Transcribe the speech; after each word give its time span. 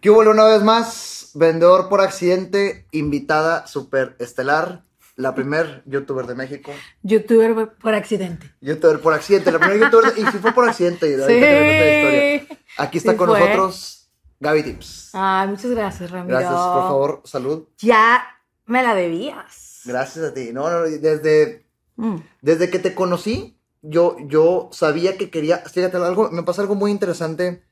¿Qué 0.00 0.08
hubo 0.08 0.20
una 0.20 0.44
vez 0.44 0.62
más? 0.62 1.32
Vendedor 1.34 1.88
por 1.90 2.00
accidente, 2.00 2.86
invitada 2.90 3.66
super 3.66 4.16
estelar, 4.18 4.82
la 5.16 5.34
primer 5.34 5.82
youtuber 5.84 6.26
de 6.26 6.34
México. 6.34 6.72
Youtuber 7.02 7.74
por 7.78 7.94
accidente. 7.94 8.50
Youtuber 8.62 9.00
por 9.00 9.12
accidente, 9.12 9.52
la 9.52 9.58
primera 9.58 9.84
youtuber, 9.84 10.14
y 10.16 10.24
si 10.32 10.38
fue 10.38 10.52
por 10.52 10.68
accidente, 10.68 11.06
historia. 11.10 12.58
Aquí 12.78 12.98
está 12.98 13.12
Sí 13.12 13.18
con 13.18 13.28
fue. 13.28 13.40
nosotros 13.40 13.99
Gaby 14.40 14.62
Tips. 14.62 15.10
Ay, 15.12 15.48
muchas 15.48 15.70
gracias, 15.70 16.10
Ramiro. 16.10 16.38
Gracias, 16.38 16.54
por 16.54 16.82
favor, 16.82 17.22
salud. 17.24 17.68
Ya 17.78 18.22
me 18.66 18.82
la 18.82 18.94
debías. 18.94 19.82
Gracias 19.84 20.24
a 20.24 20.34
ti. 20.34 20.50
No, 20.52 20.70
no, 20.70 20.80
desde, 20.82 21.66
Mm. 21.96 22.16
desde 22.40 22.70
que 22.70 22.78
te 22.78 22.94
conocí, 22.94 23.58
yo, 23.82 24.16
yo 24.26 24.70
sabía 24.72 25.18
que 25.18 25.30
quería, 25.30 25.58
fíjate, 25.58 25.96
algo, 25.98 26.30
me 26.30 26.42
pasa 26.42 26.62
algo 26.62 26.74
muy 26.74 26.90
interesante 26.90 27.62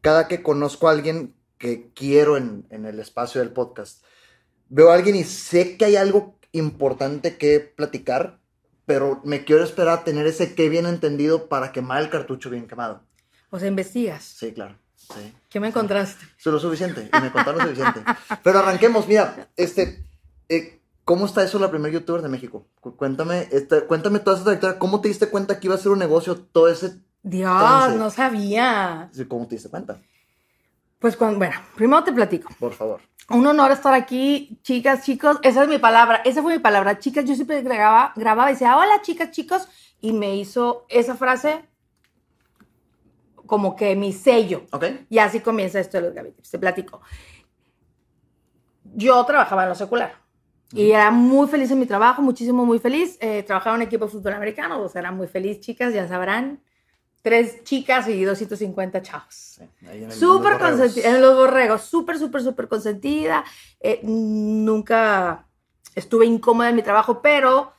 cada 0.00 0.26
que 0.28 0.42
conozco 0.42 0.88
a 0.88 0.92
alguien 0.92 1.34
que 1.58 1.90
quiero 1.94 2.36
en, 2.36 2.66
en 2.70 2.86
el 2.86 2.98
espacio 3.00 3.40
del 3.40 3.52
podcast. 3.52 4.02
Veo 4.68 4.90
a 4.90 4.94
alguien 4.94 5.16
y 5.16 5.24
sé 5.24 5.76
que 5.76 5.84
hay 5.84 5.96
algo 5.96 6.38
importante 6.52 7.36
que 7.36 7.60
platicar, 7.60 8.38
pero 8.86 9.20
me 9.24 9.44
quiero 9.44 9.64
esperar 9.64 9.98
a 9.98 10.04
tener 10.04 10.26
ese 10.26 10.54
que 10.54 10.68
bien 10.68 10.86
entendido 10.86 11.48
para 11.48 11.72
quemar 11.72 12.02
el 12.02 12.10
cartucho 12.10 12.48
bien 12.50 12.66
quemado. 12.66 13.02
O 13.50 13.58
sea, 13.58 13.68
investigas. 13.68 14.24
Sí, 14.24 14.52
claro. 14.52 14.76
Sí. 15.12 15.34
¿Qué 15.48 15.60
me 15.60 15.68
encontraste? 15.68 16.24
Es 16.38 16.46
lo 16.46 16.58
suficiente. 16.58 17.08
Y 17.12 17.20
me 17.20 17.30
contaron 17.30 17.60
lo 17.60 17.64
suficiente. 17.74 18.02
Pero 18.42 18.58
arranquemos, 18.58 19.06
mira, 19.06 19.48
este, 19.56 20.04
eh, 20.48 20.80
¿cómo 21.04 21.26
está 21.26 21.42
eso 21.44 21.58
la 21.58 21.70
primer 21.70 21.92
youtuber 21.92 22.22
de 22.22 22.28
México? 22.28 22.66
Cu- 22.80 22.96
Cuéntame, 22.96 23.48
cuéntame 23.88 24.18
toda 24.20 24.36
esa 24.36 24.44
trayectoria. 24.44 24.78
¿Cómo 24.78 25.00
te 25.00 25.08
diste 25.08 25.28
cuenta 25.28 25.60
que 25.60 25.66
iba 25.68 25.74
a 25.74 25.78
ser 25.78 25.92
un 25.92 25.98
negocio 25.98 26.36
todo 26.36 26.68
ese? 26.68 26.96
Dios, 27.22 27.94
no 27.96 28.10
sabía. 28.10 29.10
¿Cómo 29.28 29.46
te 29.46 29.54
diste 29.56 29.70
cuenta? 29.70 29.98
Pues 30.98 31.16
cuando, 31.16 31.38
bueno, 31.38 31.54
primero 31.76 32.02
te 32.02 32.12
platico. 32.12 32.50
Por 32.58 32.72
favor. 32.72 33.00
Un 33.30 33.46
honor 33.46 33.70
estar 33.72 33.94
aquí, 33.94 34.58
chicas, 34.62 35.02
chicos. 35.04 35.38
Esa 35.42 35.62
es 35.62 35.68
mi 35.68 35.78
palabra, 35.78 36.16
esa 36.24 36.42
fue 36.42 36.54
mi 36.54 36.58
palabra. 36.58 36.98
Chicas, 36.98 37.24
yo 37.24 37.34
siempre 37.34 37.62
grababa, 37.62 38.12
grababa 38.16 38.50
y 38.50 38.54
decía, 38.54 38.76
hola, 38.76 39.00
chicas, 39.02 39.30
chicos. 39.30 39.68
Y 40.00 40.12
me 40.12 40.36
hizo 40.36 40.84
esa 40.90 41.14
frase 41.16 41.64
como 43.46 43.76
que 43.76 43.94
mi 43.96 44.12
sello. 44.12 44.64
¿Ok? 44.70 44.84
Y 45.10 45.18
así 45.18 45.40
comienza 45.40 45.80
esto 45.80 45.98
de 45.98 46.04
los 46.04 46.14
gabinetes. 46.14 46.50
Te 46.50 46.58
platico. 46.58 47.00
Yo 48.94 49.24
trabajaba 49.24 49.64
en 49.64 49.70
lo 49.70 49.74
secular. 49.74 50.24
Y 50.72 50.90
era 50.90 51.10
muy 51.10 51.46
feliz 51.46 51.70
en 51.70 51.78
mi 51.78 51.86
trabajo, 51.86 52.20
muchísimo, 52.20 52.66
muy 52.66 52.80
feliz. 52.80 53.16
Eh, 53.20 53.44
trabajaba 53.44 53.76
en 53.76 53.82
un 53.82 53.86
equipo 53.86 54.06
de 54.06 54.10
fútbol 54.10 54.32
americano, 54.32 54.80
o 54.80 54.88
sea, 54.88 55.02
era 55.02 55.12
muy 55.12 55.28
feliz, 55.28 55.60
chicas, 55.60 55.94
ya 55.94 56.08
sabrán. 56.08 56.60
Tres 57.22 57.62
chicas 57.64 58.08
y 58.08 58.22
250 58.22 59.00
chavos. 59.00 59.34
Sí, 59.34 59.64
Súper 60.10 60.58
consentida, 60.58 61.10
en 61.10 61.22
los 61.22 61.36
borregos, 61.36 61.82
súper, 61.82 62.18
súper, 62.18 62.42
súper 62.42 62.68
consentida. 62.68 63.44
Eh, 63.80 64.00
nunca 64.02 65.46
estuve 65.94 66.26
incómoda 66.26 66.70
en 66.70 66.76
mi 66.76 66.82
trabajo, 66.82 67.22
pero 67.22 67.72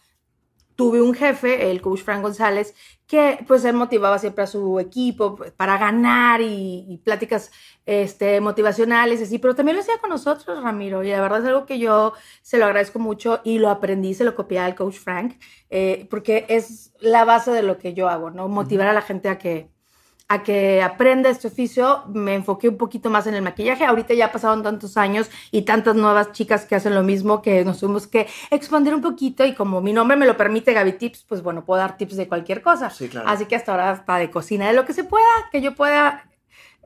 tuve 0.75 1.01
un 1.01 1.13
jefe, 1.13 1.69
el 1.69 1.81
coach 1.81 2.01
Frank 2.01 2.21
González, 2.21 2.73
que 3.07 3.43
pues 3.47 3.63
él 3.65 3.75
motivaba 3.75 4.17
siempre 4.17 4.43
a 4.43 4.47
su 4.47 4.79
equipo 4.79 5.35
pues, 5.35 5.51
para 5.51 5.77
ganar 5.77 6.41
y, 6.41 6.85
y 6.89 6.97
pláticas 6.97 7.51
este, 7.85 8.41
motivacionales, 8.41 9.19
y 9.19 9.23
así, 9.23 9.37
pero 9.37 9.55
también 9.55 9.75
lo 9.75 9.81
hacía 9.81 9.99
con 9.99 10.09
nosotros, 10.09 10.63
Ramiro, 10.63 11.03
y 11.03 11.09
la 11.09 11.21
verdad 11.21 11.41
es 11.41 11.45
algo 11.45 11.65
que 11.65 11.77
yo 11.79 12.13
se 12.41 12.57
lo 12.57 12.65
agradezco 12.65 12.99
mucho 12.99 13.41
y 13.43 13.59
lo 13.59 13.69
aprendí, 13.69 14.13
se 14.13 14.23
lo 14.23 14.35
copié 14.35 14.59
al 14.59 14.75
coach 14.75 14.95
Frank, 14.95 15.35
eh, 15.69 16.07
porque 16.09 16.45
es 16.49 16.93
la 16.99 17.25
base 17.25 17.51
de 17.51 17.63
lo 17.63 17.77
que 17.77 17.93
yo 17.93 18.09
hago, 18.09 18.31
¿no? 18.31 18.47
Motivar 18.47 18.87
a 18.87 18.93
la 18.93 19.01
gente 19.01 19.29
a 19.29 19.37
que, 19.37 19.69
a 20.27 20.41
que 20.41 20.81
aprenda 20.81 21.29
este 21.29 21.47
oficio, 21.49 22.03
me 22.11 22.33
enfoqué 22.33 22.67
un 22.69 22.77
poquito 22.77 23.11
más 23.11 23.27
en 23.27 23.35
el 23.35 23.43
maquillaje. 23.43 23.85
Ahorita 23.85 24.13
ya 24.15 24.31
pasaron 24.31 24.63
tantos 24.63 24.97
años 24.97 25.29
y 25.51 25.61
tantas 25.63 25.95
nuevas 25.95 26.31
chicas 26.31 26.65
que 26.65 26.73
hacen 26.75 26.95
lo 26.95 27.03
mismo 27.03 27.43
que 27.43 27.63
nos 27.63 27.79
tuvimos 27.79 28.07
que 28.07 28.27
expandir 28.49 28.95
un 28.95 29.01
poquito 29.01 29.45
y 29.45 29.53
como 29.53 29.81
mi 29.81 29.93
nombre 29.93 30.17
me 30.17 30.25
lo 30.25 30.35
permite, 30.35 30.73
Gaby 30.73 30.93
Tips, 30.93 31.25
pues 31.27 31.43
bueno, 31.43 31.63
puedo 31.63 31.79
dar 31.79 31.97
tips 31.97 32.15
de 32.15 32.27
cualquier 32.27 32.63
cosa. 32.63 32.89
Sí, 32.89 33.07
claro. 33.07 33.29
Así 33.29 33.45
que 33.45 33.55
hasta 33.55 33.71
ahora 33.71 33.91
hasta 33.91 34.17
de 34.17 34.31
cocina, 34.31 34.67
de 34.67 34.73
lo 34.73 34.83
que 34.85 34.93
se 34.93 35.03
pueda, 35.03 35.25
que 35.51 35.61
yo 35.61 35.75
pueda 35.75 36.27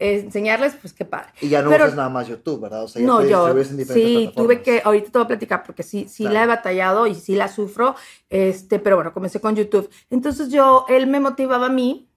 eh, 0.01 0.19
enseñarles, 0.25 0.75
pues 0.75 0.91
qué 0.93 1.05
padre. 1.05 1.29
Y 1.39 1.47
ya 1.49 1.61
no 1.61 1.69
Pero- 1.69 1.85
usas 1.85 1.95
nada 1.95 2.09
más 2.09 2.27
YouTube, 2.27 2.59
¿verdad? 2.61 2.83
O 2.83 2.87
sea, 2.89 3.01
ya 3.01 3.07
no, 3.07 3.19
te 3.19 3.29
yo 3.29 3.47
en 3.57 3.85
sí, 3.85 4.31
tuve 4.35 4.61
que, 4.61 4.81
ahorita 4.83 5.11
te 5.11 5.17
voy 5.17 5.25
a 5.25 5.27
platicar 5.27 5.63
porque 5.63 5.83
sí, 5.83 6.07
sí 6.09 6.23
Claro. 6.23 6.33
la 6.33 6.43
he 6.43 6.47
batallado 6.47 7.07
y 7.07 7.15
sí 7.15 7.35
la 7.35 7.47
sufro, 7.47 7.95
este, 8.29 8.79
pero 8.79 8.95
bueno, 8.97 9.13
comencé 9.13 9.39
con 9.41 9.55
YouTube. 9.55 9.89
Entonces 10.09 10.49
yo, 10.49 10.85
él 10.89 11.07
me 11.07 11.19
motivaba 11.19 11.67
a 11.67 11.69
mí, 11.69 12.08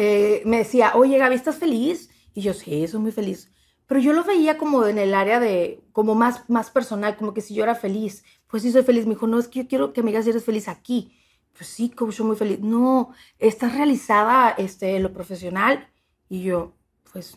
eh, 0.00 0.42
me 0.46 0.58
decía, 0.58 0.92
oye 0.94 1.18
Gaby, 1.18 1.34
¿estás 1.34 1.56
feliz? 1.56 2.08
Y 2.32 2.42
yo, 2.42 2.54
sí, 2.54 2.86
soy 2.86 3.00
muy 3.00 3.10
feliz. 3.12 3.50
Pero 3.88 4.00
yo 4.00 4.12
lo 4.12 4.22
veía 4.22 4.58
como 4.58 4.86
en 4.86 4.96
el 4.98 5.12
área 5.12 5.40
de, 5.40 5.82
como 5.92 6.14
más, 6.14 6.48
más 6.48 6.70
personal, 6.70 7.16
como 7.16 7.34
que 7.34 7.40
si 7.40 7.52
yo 7.54 7.64
era 7.64 7.74
feliz, 7.74 8.22
pues 8.46 8.62
sí 8.62 8.70
soy 8.70 8.82
feliz. 8.84 9.06
Me 9.06 9.14
dijo, 9.14 9.26
no, 9.26 9.38
es 9.40 9.48
que 9.48 9.62
yo 9.62 9.68
quiero 9.68 9.92
que 9.92 10.02
me 10.02 10.10
digas 10.10 10.24
si 10.24 10.30
eres 10.30 10.44
feliz 10.44 10.68
aquí. 10.68 11.12
Pues 11.56 11.68
sí, 11.70 11.88
coach, 11.90 12.14
soy 12.14 12.26
muy 12.26 12.36
feliz. 12.36 12.60
No, 12.60 13.12
estás 13.40 13.74
realizada 13.74 14.50
este, 14.56 14.94
en 14.96 15.02
lo 15.02 15.12
profesional. 15.12 15.88
Y 16.28 16.42
yo, 16.44 16.74
pues, 17.12 17.36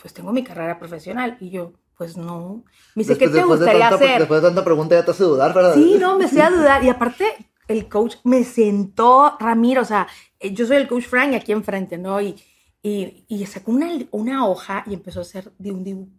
pues 0.00 0.14
tengo 0.14 0.32
mi 0.32 0.44
carrera 0.44 0.78
profesional. 0.78 1.36
Y 1.40 1.50
yo, 1.50 1.72
pues 1.96 2.16
no. 2.16 2.62
Me 2.94 3.02
dice, 3.02 3.18
¿qué 3.18 3.26
te 3.26 3.32
Después 3.38 3.58
de 3.58 3.64
gustaría 3.66 3.88
tanta- 3.90 4.04
hacer? 4.04 4.18
Después 4.20 4.42
de 4.42 4.48
tanta 4.48 4.64
pregunta 4.64 4.94
ya 4.94 5.04
te 5.04 5.10
hace 5.10 5.24
dudar, 5.24 5.52
¿verdad? 5.54 5.74
Sí, 5.74 5.96
no, 5.98 6.18
me 6.18 6.26
hacía 6.26 6.50
dudar. 6.50 6.84
Y 6.84 6.90
aparte, 6.90 7.24
el 7.68 7.88
coach 7.88 8.16
me 8.24 8.44
sentó, 8.44 9.36
Ramiro, 9.38 9.82
o 9.82 9.84
sea, 9.84 10.08
eh, 10.40 10.52
yo 10.52 10.66
soy 10.66 10.76
el 10.76 10.88
coach 10.88 11.04
Frank 11.04 11.34
aquí 11.34 11.52
enfrente, 11.52 11.98
¿no? 11.98 12.20
Y, 12.20 12.36
y, 12.82 13.24
y 13.28 13.46
sacó 13.46 13.72
una, 13.72 13.88
una 14.10 14.46
hoja 14.46 14.84
y 14.86 14.94
empezó 14.94 15.20
a 15.20 15.22
hacer 15.22 15.52
de 15.58 15.72
un 15.72 15.84
dibujo, 15.84 16.10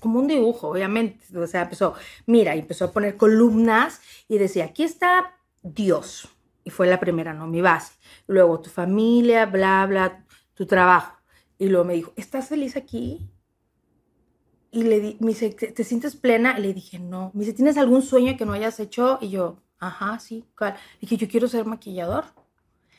como 0.00 0.18
un 0.18 0.26
dibujo, 0.26 0.68
obviamente. 0.68 1.24
O 1.38 1.46
sea, 1.46 1.62
empezó, 1.62 1.94
mira, 2.26 2.54
empezó 2.54 2.86
a 2.86 2.92
poner 2.92 3.16
columnas 3.16 4.00
y 4.28 4.38
decía, 4.38 4.64
aquí 4.66 4.82
está 4.82 5.36
Dios. 5.62 6.28
Y 6.64 6.70
fue 6.70 6.86
la 6.86 7.00
primera, 7.00 7.32
¿no? 7.32 7.46
Mi 7.46 7.60
base. 7.60 7.94
Luego 8.26 8.60
tu 8.60 8.70
familia, 8.70 9.46
bla, 9.46 9.86
bla, 9.86 10.26
tu 10.54 10.66
trabajo. 10.66 11.16
Y 11.58 11.68
luego 11.68 11.84
me 11.84 11.94
dijo, 11.94 12.12
¿estás 12.16 12.48
feliz 12.48 12.76
aquí? 12.76 13.30
Y 14.72 14.82
le 14.84 15.00
di, 15.00 15.16
me 15.20 15.28
dice, 15.28 15.50
¿te, 15.50 15.68
te 15.68 15.84
sientes 15.84 16.16
plena? 16.16 16.58
Le 16.58 16.74
dije, 16.74 16.98
no. 16.98 17.30
Me 17.34 17.40
dice, 17.40 17.54
¿tienes 17.54 17.76
algún 17.76 18.02
sueño 18.02 18.36
que 18.36 18.46
no 18.46 18.52
hayas 18.52 18.80
hecho? 18.80 19.18
Y 19.20 19.30
yo, 19.30 19.62
ajá, 19.80 20.18
sí. 20.20 20.44
¿cuál? 20.56 20.74
Le 20.74 20.78
dije, 21.02 21.16
yo 21.16 21.28
quiero 21.28 21.48
ser 21.48 21.64
maquillador. 21.64 22.24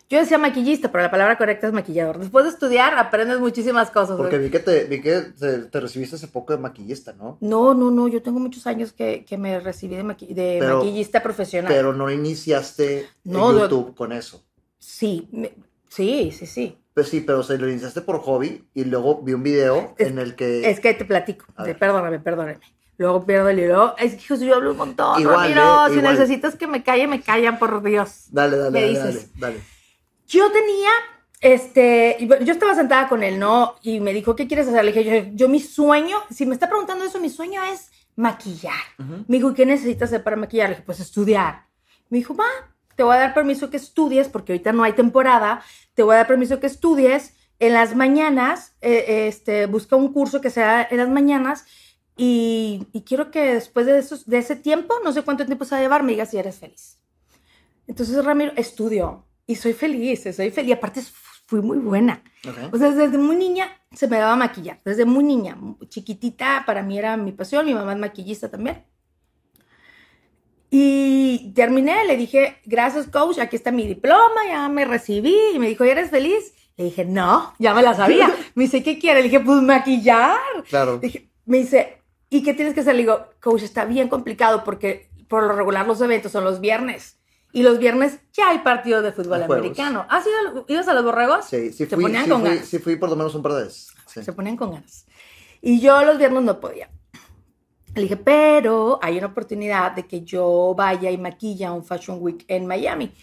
Yo 0.10 0.20
decía 0.20 0.38
maquillista, 0.38 0.92
pero 0.92 1.04
la 1.06 1.10
palabra 1.12 1.38
correcta 1.38 1.68
es 1.68 1.74
maquillador. 1.74 2.20
Después 2.20 2.44
de 2.44 2.52
estudiar, 2.52 2.98
aprendes 3.00 3.40
muchísimas 3.40 3.90
cosas. 3.92 4.18
Porque 4.18 4.38
vi 4.40 4.50
que 4.50 4.60
te, 4.60 4.84
vi 4.84 5.00
que 5.02 5.22
te, 5.22 5.60
te 5.60 5.80
recibiste 5.80 6.18
hace 6.18 6.28
poco 6.28 6.52
de 6.52 6.60
maquillista, 6.60 7.14
¿no? 7.14 7.38
No, 7.40 7.74
no, 7.74 7.92
no. 7.92 8.10
Yo 8.10 8.22
tengo 8.22 8.38
muchos 8.38 8.68
años 8.68 8.92
que, 8.92 9.24
que 9.24 9.38
me 9.38 9.62
recibí 9.62 9.96
de, 9.96 10.04
maqui- 10.04 10.34
de 10.34 10.58
Pero- 10.60 10.80
maquillista 10.80 11.24
profesional. 11.24 11.72
Pero 11.72 11.94
no 11.94 12.12
iniciaste 12.12 13.08
No, 13.24 13.52
en 13.52 13.58
yo- 13.58 13.62
YouTube 13.64 13.96
con 13.96 14.12
eso. 14.12 14.44
sí, 14.80 15.30
me- 15.32 15.54
sí, 15.88 16.32
sí, 16.34 16.46
sí. 16.46 16.78
Pues 16.94 17.08
sí, 17.08 17.22
pero 17.22 17.42
se 17.42 17.58
lo 17.58 17.70
iniciaste 17.70 18.02
por 18.02 18.20
hobby 18.20 18.68
y 18.74 18.84
luego 18.84 19.22
vi 19.22 19.32
un 19.32 19.44
video 19.44 19.96
Es- 19.98 20.08
en 20.08 20.20
el 20.20 20.36
que... 20.36 20.70
Es 20.70 20.82
que 20.82 20.94
te 20.94 21.06
platico. 21.06 21.46
Perdóname, 21.80 22.20
perdóname. 22.20 22.60
Luego 23.02 23.26
pierdo 23.26 23.50
el 23.50 23.58
hilo. 23.58 23.96
Es 23.98 24.14
que 24.14 24.46
yo 24.46 24.56
hablo 24.56 24.72
un 24.72 24.78
montón. 24.78 25.20
Igual, 25.20 25.38
Ramiro, 25.38 25.88
eh, 25.88 25.90
si 25.90 25.98
igual. 25.98 26.14
necesitas 26.14 26.56
que 26.56 26.68
me 26.68 26.84
calle, 26.84 27.08
me 27.08 27.20
callan, 27.20 27.58
por 27.58 27.82
Dios. 27.82 28.26
Dale, 28.30 28.58
dale, 28.58 28.80
dale, 28.80 28.90
dices. 28.90 29.32
dale, 29.40 29.56
dale. 29.56 29.62
Yo 30.28 30.52
tenía, 30.52 30.92
este, 31.40 32.18
yo 32.22 32.54
estaba 32.54 32.76
sentada 32.76 33.10
con 33.10 33.24
él, 33.24 33.40
¿no? 33.40 33.74
Y 33.82 34.02
me 34.02 34.14
dijo, 34.14 34.36
¿qué 34.36 34.48
quieres 34.48 34.68
hacer? 34.68 34.86
Le 34.86 34.92
dije, 34.92 35.04
yo, 35.04 35.32
yo 35.34 35.50
mi 35.50 35.60
sueño, 35.60 36.18
si 36.30 36.46
me 36.46 36.54
está 36.54 36.70
preguntando 36.70 37.04
eso, 37.04 37.20
mi 37.20 37.32
sueño 37.32 37.64
es 37.64 37.90
maquillar. 38.16 38.84
Ujú. 39.00 39.26
Me 39.28 39.38
dijo, 39.38 39.56
¿qué 39.56 39.66
necesitas 39.66 40.10
hacer 40.10 40.24
para 40.24 40.36
maquillar? 40.36 40.70
Le 40.70 40.76
dije, 40.76 40.86
pues 40.86 41.00
estudiar. 41.00 41.66
Me 42.10 42.20
dijo, 42.20 42.36
va, 42.36 42.46
te 42.96 43.02
voy 43.02 43.16
a 43.16 43.20
dar 43.20 43.34
permiso 43.34 43.72
que 43.72 43.78
estudies, 43.78 44.30
porque 44.30 44.54
ahorita 44.54 44.74
no 44.74 44.84
hay 44.84 44.94
temporada, 44.94 45.64
te 45.96 46.04
voy 46.04 46.14
a 46.14 46.18
dar 46.18 46.28
permiso 46.28 46.60
que 46.60 46.68
estudies 46.68 47.34
en 47.58 47.74
las 47.74 47.96
mañanas, 47.96 48.76
eh, 48.82 49.28
este, 49.28 49.66
busca 49.66 49.96
un 49.96 50.14
curso 50.14 50.40
que 50.40 50.52
sea 50.52 50.88
en 50.88 50.98
las 50.98 51.10
mañanas 51.10 51.66
y, 52.18 52.86
y 52.94 53.02
quiero 53.02 53.32
que 53.32 53.54
después 53.56 53.86
de, 53.86 53.98
esos, 54.00 54.26
de 54.28 54.38
ese 54.38 54.56
tiempo, 54.56 54.96
no 55.04 55.12
sé 55.12 55.24
cuánto 55.24 55.46
tiempo 55.46 55.66
se 55.66 55.76
va 55.76 55.80
a 55.80 55.82
llevar, 55.82 56.04
me 56.04 56.12
digas 56.12 56.30
si 56.30 56.38
eres 56.38 56.58
feliz. 56.58 57.00
Entonces 57.88 58.24
Ramiro 58.24 58.54
estudió 58.56 59.26
y 59.48 59.56
soy 59.56 59.74
feliz, 59.74 60.24
soy 60.24 60.52
feliz. 60.52 60.70
Y 60.70 60.72
aparte 60.72 61.02
fui 61.48 61.62
muy 61.62 61.78
buena. 61.80 62.24
Ok. 62.48 62.74
O 62.74 62.78
sea, 62.78 62.92
desde 62.92 63.18
muy 63.18 63.36
niña 63.36 63.70
se 63.92 64.08
me 64.08 64.18
daba 64.18 64.36
maquillar. 64.36 64.80
Desde 64.86 65.04
muy 65.06 65.24
niña, 65.24 65.58
chiquitita, 65.90 66.64
para 66.66 66.84
mí 66.84 66.98
era 66.98 67.18
mi 67.18 67.32
pasión. 67.32 67.66
Mi 67.66 67.74
mamá 67.74 67.94
es 67.94 68.00
maquillista 68.00 68.50
también. 68.50 68.86
Y 70.70 71.52
terminé, 71.54 72.06
le 72.06 72.16
dije, 72.16 72.58
gracias 72.66 73.08
coach, 73.08 73.40
aquí 73.40 73.58
está 73.58 73.72
mi 73.72 73.86
diploma, 73.88 74.46
ya 74.48 74.70
me 74.70 74.86
recibí. 74.86 75.36
Y 75.54 75.60
me 75.60 75.68
dijo, 75.68 75.84
¿eres 75.84 76.10
feliz? 76.10 76.54
Le 76.78 76.86
dije, 76.86 77.04
no, 77.04 77.54
ya 77.60 77.74
me 77.74 77.82
la 77.82 77.94
sabía. 77.94 78.34
Me 78.56 78.64
dice, 78.64 78.82
¿qué 78.82 78.98
quiere? 78.98 79.20
Le 79.20 79.26
dije, 79.26 79.40
pues 79.42 79.62
maquillar. 79.62 80.38
Claro. 80.70 81.00
Dije- 81.00 81.30
me 81.46 81.58
dice, 81.58 82.01
¿y 82.32 82.42
qué 82.42 82.56
tienes 82.56 82.74
que 82.74 82.80
hacer? 82.80 82.96
Le 82.96 83.02
digo, 83.02 83.28
coach, 83.40 83.62
está 83.62 83.86
bien 83.86 84.08
complicado 84.08 84.64
porque 84.64 85.12
por 85.28 85.44
lo 85.44 85.54
regular 85.54 85.86
los 85.86 86.02
eventos 86.02 86.32
son 86.32 86.44
los 86.44 86.60
viernes. 86.60 87.20
Y 87.54 87.64
los 87.64 87.78
viernes 87.78 88.20
ya 88.32 88.50
hay 88.50 88.60
partidos 88.60 89.04
de 89.04 89.12
fútbol 89.12 89.44
americano. 89.44 90.06
¿Has 90.10 90.26
ido, 90.26 90.66
ibas 90.70 90.88
a 90.88 90.94
los 90.94 91.04
borregos? 91.04 91.46
Sí, 91.46 91.72
sí 91.74 91.86
Se 91.86 91.96
fui, 91.96 92.06
ponían 92.06 92.24
sí, 92.24 92.30
con 92.30 92.42
fui, 92.42 92.50
ganas. 92.50 92.66
sí 92.66 92.80
fui 92.80 92.96
por 92.96 93.10
lo 93.10 93.18
menos 93.18 93.36
un 93.36 93.44
par 93.44 93.54
de 93.54 93.64
veces. 93.66 93.88
Sí. 94.08 94.24
Se 94.24 94.32
ponían 94.32 94.56
con 94.56 94.72
ganas. 94.72 95.06
Y 95.62 95.82
yo 95.82 96.04
los 96.06 96.18
viernes 96.18 96.44
no 96.44 96.60
podía. 96.62 96.90
Le 97.94 98.04
dije, 98.04 98.16
pero 98.16 99.00
hay 99.02 99.18
una 99.18 99.28
oportunidad 99.28 99.92
de 99.92 100.08
que 100.08 100.22
yo 100.22 100.74
vaya 100.78 101.12
y 101.12 101.18
maquilla 101.18 101.68
a 101.70 101.74
un 101.74 101.84
Fashion 101.84 102.20
Week 102.22 102.46
en 102.48 102.66
Miami. 102.66 103.14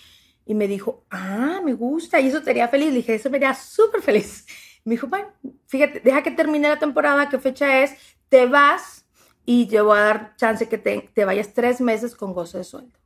Y 0.45 0.55
me 0.55 0.69
dijo, 0.69 1.07
ah, 1.11 1.61
me 1.65 1.73
gusta, 1.73 2.21
y 2.21 2.29
eso 2.29 2.43
te 2.43 2.51
haría 2.51 2.69
feliz. 2.69 2.91
Le 2.91 2.97
dije, 2.97 3.15
eso 3.15 3.31
me 3.31 3.39
haría 3.39 3.55
súper 3.55 4.03
feliz. 4.03 4.45
Me 4.85 4.93
dijo, 4.95 5.07
bueno, 5.07 5.29
fíjate, 5.67 6.01
deja 6.01 6.23
que 6.23 6.31
termine 6.31 6.69
la 6.69 6.79
temporada, 6.79 7.29
qué 7.31 7.39
fecha 7.39 7.83
es, 7.83 7.95
te 8.29 8.47
vas 8.47 9.07
y 9.45 9.67
te 9.67 9.81
voy 9.81 9.99
a 9.99 10.03
dar 10.03 10.37
chance 10.37 10.69
que 10.69 10.79
te, 10.79 11.11
te 11.15 11.25
vayas 11.25 11.53
tres 11.55 11.81
meses 11.81 12.15
con 12.15 12.33
goce 12.35 12.59
de 12.59 12.65
sueldo. 12.65 12.99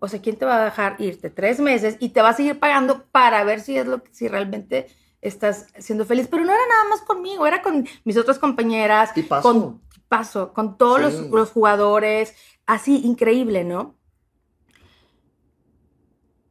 O 0.00 0.06
sea, 0.08 0.20
¿quién 0.20 0.36
te 0.36 0.44
va 0.44 0.60
a 0.62 0.64
dejar 0.66 0.96
irte 1.00 1.28
tres 1.30 1.58
meses 1.58 1.96
y 1.98 2.10
te 2.10 2.22
va 2.22 2.28
a 2.30 2.34
seguir 2.34 2.58
pagando 2.60 3.04
para 3.06 3.42
ver 3.44 3.60
si 3.60 3.76
es 3.76 3.86
lo 3.86 4.02
que, 4.04 4.14
si 4.14 4.28
realmente 4.28 4.86
estás 5.22 5.66
siendo 5.78 6.04
feliz? 6.04 6.28
Pero 6.30 6.44
no 6.44 6.52
era 6.52 6.62
nada 6.68 6.84
más 6.90 7.00
conmigo, 7.02 7.46
era 7.46 7.62
con 7.62 7.86
mis 8.04 8.16
otras 8.16 8.38
compañeras, 8.38 9.12
Tipazo. 9.14 9.42
con 9.52 9.80
paso, 10.08 10.52
con 10.52 10.78
todos 10.78 10.98
Sí. 11.12 11.18
los, 11.22 11.30
los 11.30 11.50
jugadores, 11.50 12.34
así, 12.66 13.00
increíble, 13.04 13.64
¿no? 13.64 13.96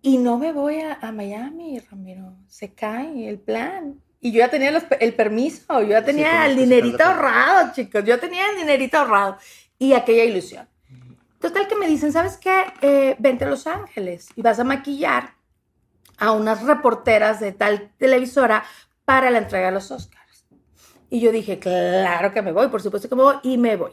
Y 0.02 0.18
no 0.18 0.38
me 0.38 0.54
voy 0.54 0.80
a, 0.82 0.94
a 1.02 1.12
Miami, 1.12 1.80
Ramiro. 1.80 2.34
Se 2.48 2.74
cae 2.74 3.28
el 3.30 3.40
plan. 3.40 4.02
Y 4.20 4.32
yo 4.32 4.40
ya 4.40 4.50
tenía 4.50 4.72
los- 4.72 4.84
el 5.00 5.14
permiso, 5.14 5.82
yo 5.82 5.90
ya 5.90 6.04
tenía 6.04 6.26
tenías 6.32 6.50
el 6.50 6.56
dinerito 6.58 7.04
ahorrado, 7.04 7.72
chicos. 7.74 8.04
Yo 8.04 8.20
tenía 8.20 8.50
el 8.50 8.58
dinerito 8.58 8.98
ahorrado. 8.98 9.38
Y 9.80 9.94
aquella 9.94 10.24
ilusión. 10.24 10.68
Total 11.40 11.68
que 11.68 11.76
me 11.76 11.88
dicen, 11.88 12.12
¿sabes 12.12 12.38
qué? 12.38 12.64
Eh, 12.82 13.16
vente 13.20 13.46
a 13.46 13.50
Los 13.50 13.68
Ángeles 13.68 14.28
y 14.36 14.42
vas 14.42 14.60
a 14.60 14.64
maquillar 14.64 15.36
a 16.18 16.32
unas 16.32 16.64
reporteras 16.64 17.40
de 17.40 17.52
tal 17.52 17.92
televisora 18.00 18.64
para 19.06 19.30
la 19.30 19.38
entrega 19.38 19.68
de 19.68 19.74
los 19.74 19.92
Oscars. 19.92 20.46
Y 21.12 21.20
yo 21.20 21.32
dije, 21.32 21.60
claro 21.60 22.34
que 22.34 22.42
me 22.42 22.52
voy, 22.52 22.70
por 22.70 22.82
supuesto 22.82 23.08
que 23.08 23.16
me 23.16 23.22
voy, 23.22 23.36
y 23.44 23.58
me 23.60 23.76
voy. 23.76 23.92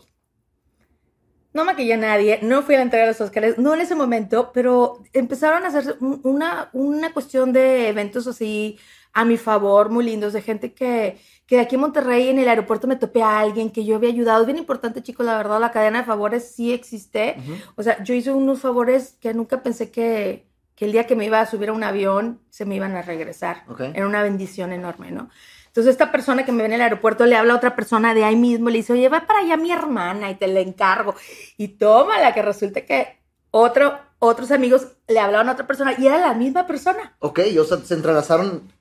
No 1.52 1.64
maquillé 1.64 1.94
a 1.94 1.98
nadie, 1.98 2.40
no 2.42 2.62
fui 2.62 2.74
a 2.74 2.78
la 2.78 2.84
entrega 2.84 3.04
de 3.04 3.12
los 3.12 3.20
Oscars, 3.20 3.58
no 3.58 3.74
en 3.74 3.80
ese 3.82 3.94
momento, 3.94 4.50
pero 4.52 5.04
empezaron 5.12 5.64
a 5.64 5.68
hacer 5.68 5.96
un- 6.00 6.20
una, 6.24 6.70
una 6.72 7.12
cuestión 7.12 7.52
de 7.52 7.88
eventos 7.90 8.26
así 8.26 8.78
a 9.14 9.24
mi 9.24 9.36
favor, 9.36 9.90
muy 9.90 10.04
lindos, 10.04 10.32
de 10.32 10.42
gente 10.42 10.74
que, 10.74 11.18
que 11.46 11.56
de 11.56 11.62
aquí 11.62 11.76
en 11.76 11.82
Monterrey, 11.82 12.28
en 12.28 12.38
el 12.38 12.48
aeropuerto, 12.48 12.88
me 12.88 12.96
topé 12.96 13.22
a 13.22 13.38
alguien 13.38 13.70
que 13.70 13.84
yo 13.84 13.96
había 13.96 14.10
ayudado. 14.10 14.40
Es 14.40 14.46
bien 14.46 14.58
importante, 14.58 15.02
chicos, 15.02 15.24
la 15.24 15.36
verdad, 15.36 15.60
la 15.60 15.70
cadena 15.70 16.00
de 16.00 16.04
favores 16.04 16.52
sí 16.52 16.72
existe. 16.72 17.36
Ujú. 17.38 17.54
O 17.76 17.82
sea, 17.84 18.02
yo 18.02 18.12
hice 18.12 18.32
unos 18.32 18.60
favores 18.60 19.16
que 19.20 19.32
nunca 19.32 19.62
pensé 19.62 19.90
que, 19.92 20.48
que 20.74 20.84
el 20.84 20.92
día 20.92 21.06
que 21.06 21.14
me 21.14 21.24
iba 21.24 21.40
a 21.40 21.46
subir 21.46 21.68
a 21.68 21.72
un 21.72 21.84
avión 21.84 22.40
se 22.50 22.64
me 22.64 22.74
iban 22.74 22.96
a 22.96 23.02
regresar. 23.02 23.62
Ok. 23.68 23.80
Era 23.94 24.06
una 24.06 24.22
bendición 24.22 24.72
enorme, 24.72 25.12
¿no? 25.12 25.30
Entonces, 25.68 25.92
esta 25.92 26.10
persona 26.10 26.44
que 26.44 26.52
me 26.52 26.58
ve 26.58 26.66
en 26.66 26.72
el 26.74 26.80
aeropuerto 26.82 27.24
le 27.24 27.36
habla 27.36 27.54
a 27.54 27.56
otra 27.56 27.76
persona 27.76 28.14
de 28.14 28.24
ahí 28.24 28.36
mismo, 28.36 28.68
le 28.68 28.78
dice, 28.78 28.92
oye, 28.92 29.08
va 29.08 29.26
para 29.26 29.40
allá 29.40 29.56
mi 29.56 29.70
hermana 29.70 30.30
y 30.30 30.34
te 30.34 30.48
la 30.48 30.60
encargo. 30.60 31.14
Y 31.56 31.68
tómala, 31.68 32.34
que 32.34 32.42
resulta 32.42 32.80
que 32.82 33.18
otro, 33.52 33.96
otros 34.18 34.50
amigos 34.50 34.88
le 35.06 35.20
hablaban 35.20 35.48
a 35.48 35.52
otra 35.52 35.66
persona 35.66 35.94
y 35.98 36.06
era 36.06 36.18
la 36.18 36.34
misma 36.34 36.66
persona. 36.66 37.16
Ok, 37.20 37.40
o 37.60 37.64
sea, 37.64 37.78
se 37.78 37.94
entrelazaron 37.94 38.72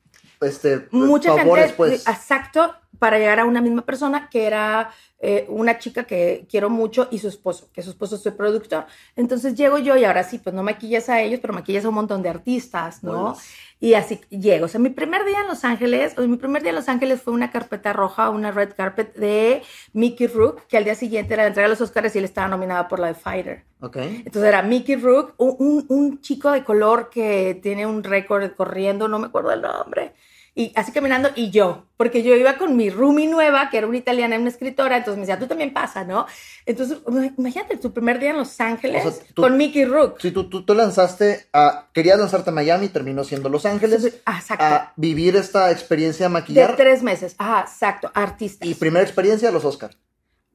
este, 0.44 0.88
Mucha 0.92 1.36
favores, 1.36 1.66
gente, 1.66 1.78
pues. 1.78 2.08
exacto, 2.08 2.74
para 3.00 3.18
llegar 3.18 3.40
a 3.40 3.46
una 3.46 3.62
misma 3.62 3.82
persona 3.82 4.30
que 4.30 4.46
era 4.46 4.92
eh, 5.20 5.46
una 5.50 5.78
chica 5.80 6.04
que 6.06 6.46
quiero 6.50 6.70
mucho 6.70 7.08
y 7.12 7.18
su 7.20 7.28
esposo, 7.28 7.70
que 7.74 7.82
su 7.82 7.90
esposo 7.90 8.16
es 8.16 8.22
su 8.24 8.36
productor. 8.38 8.86
Entonces 9.16 9.56
llego 9.56 9.78
yo 9.78 9.98
y 9.98 10.06
ahora 10.06 10.24
sí, 10.24 10.38
pues 10.38 10.54
no 10.56 10.64
maquillas 10.64 11.10
a 11.10 11.22
ellos, 11.22 11.40
pero 11.42 11.54
maquillas 11.54 11.84
a 11.86 11.90
un 11.90 11.96
montón 11.96 12.22
de 12.22 12.30
artistas, 12.30 13.04
¿no? 13.04 13.36
Y 13.82 13.96
así 13.96 14.22
llego. 14.30 14.66
O 14.66 14.68
sea, 14.70 14.80
mi 14.80 14.90
primer 14.90 15.26
día 15.26 15.42
en 15.42 15.48
Los 15.48 15.66
Ángeles, 15.66 16.14
o 16.18 16.22
mi 16.22 16.38
primer 16.38 16.62
día 16.62 16.70
en 16.70 16.76
Los 16.78 16.88
Ángeles 16.88 17.22
fue 17.22 17.34
una 17.34 17.52
carpeta 17.52 17.92
roja, 17.92 18.30
una 18.30 18.52
red 18.52 18.70
carpet 18.78 19.14
de 19.16 19.62
Mickey 19.92 20.28
Rook, 20.28 20.62
que 20.68 20.78
al 20.78 20.86
día 20.86 20.96
siguiente 20.96 21.34
era 21.34 21.44
la 21.44 21.48
entrega 21.50 21.68
de 21.68 21.74
los 21.74 21.82
Oscars 21.82 22.16
y 22.16 22.20
él 22.20 22.26
estaba 22.26 22.48
nominada 22.48 22.88
por 22.88 23.00
la 23.00 23.08
de 23.08 23.16
Fighter. 23.16 23.64
Ok. 23.82 23.98
Entonces 23.98 24.44
era 24.44 24.62
Mickey 24.62 24.96
Rook, 24.96 25.34
un, 25.38 25.56
un- 25.60 25.86
un 25.90 26.22
chico 26.22 26.52
de 26.52 26.64
color 26.64 27.10
que 27.10 27.60
tiene 27.62 27.86
un 27.86 28.04
récord 28.04 28.50
corriendo, 28.56 29.10
no 29.10 29.20
me 29.20 29.28
acuerdo 29.28 29.52
el 29.52 29.62
nombre. 29.62 30.14
Y 30.56 30.72
así 30.76 30.92
caminando, 30.92 31.30
y 31.36 31.50
yo, 31.50 31.88
porque 31.98 32.22
yo 32.22 32.36
iba 32.36 32.60
con 32.60 32.78
mi 32.78 32.92
roomie 32.92 33.26
nueva, 33.28 33.72
que 33.72 33.80
era 33.80 33.88
una 33.88 33.98
italiana, 33.98 34.38
una 34.38 34.50
escritora, 34.50 34.98
entonces 34.98 35.18
me 35.18 35.22
decía, 35.26 35.40
tú 35.40 35.48
también 35.48 35.74
pasa, 35.74 36.04
¿no? 36.04 36.28
Entonces, 36.68 37.00
imagínate 37.40 37.78
tu 37.78 37.92
primer 37.92 38.20
día 38.20 38.30
en 38.30 38.38
Los 38.38 38.62
Ángeles 38.62 39.04
O 39.04 39.12
sea, 39.12 39.24
tú- 39.34 39.42
con 39.42 39.58
Mickey 39.58 39.84
Rook. 39.86 40.18
Sí, 40.22 40.30
tú, 40.30 40.48
tú, 40.50 40.64
tú 40.64 40.76
lanzaste 40.76 41.48
a. 41.54 41.88
Querías 41.92 42.20
lanzarte 42.20 42.52
a 42.52 42.54
Miami, 42.54 42.90
terminó 42.90 43.24
siendo 43.24 43.50
Los 43.50 43.66
Ángeles. 43.66 44.22
Ah, 44.26 44.38
Exacto. 44.40 44.64
A 44.64 44.94
vivir 44.96 45.36
esta 45.36 45.72
experiencia 45.72 46.26
de 46.28 46.30
de 46.30 46.34
maquillar. 46.40 46.76
tres 46.76 47.02
meses. 47.02 47.34
Ajá, 47.40 47.62
exacto. 47.62 48.12
Artistas. 48.14 48.68
Y 48.68 48.76
primera 48.76 49.04
experiencia, 49.04 49.50
los 49.50 49.66
Oscar. 49.66 49.96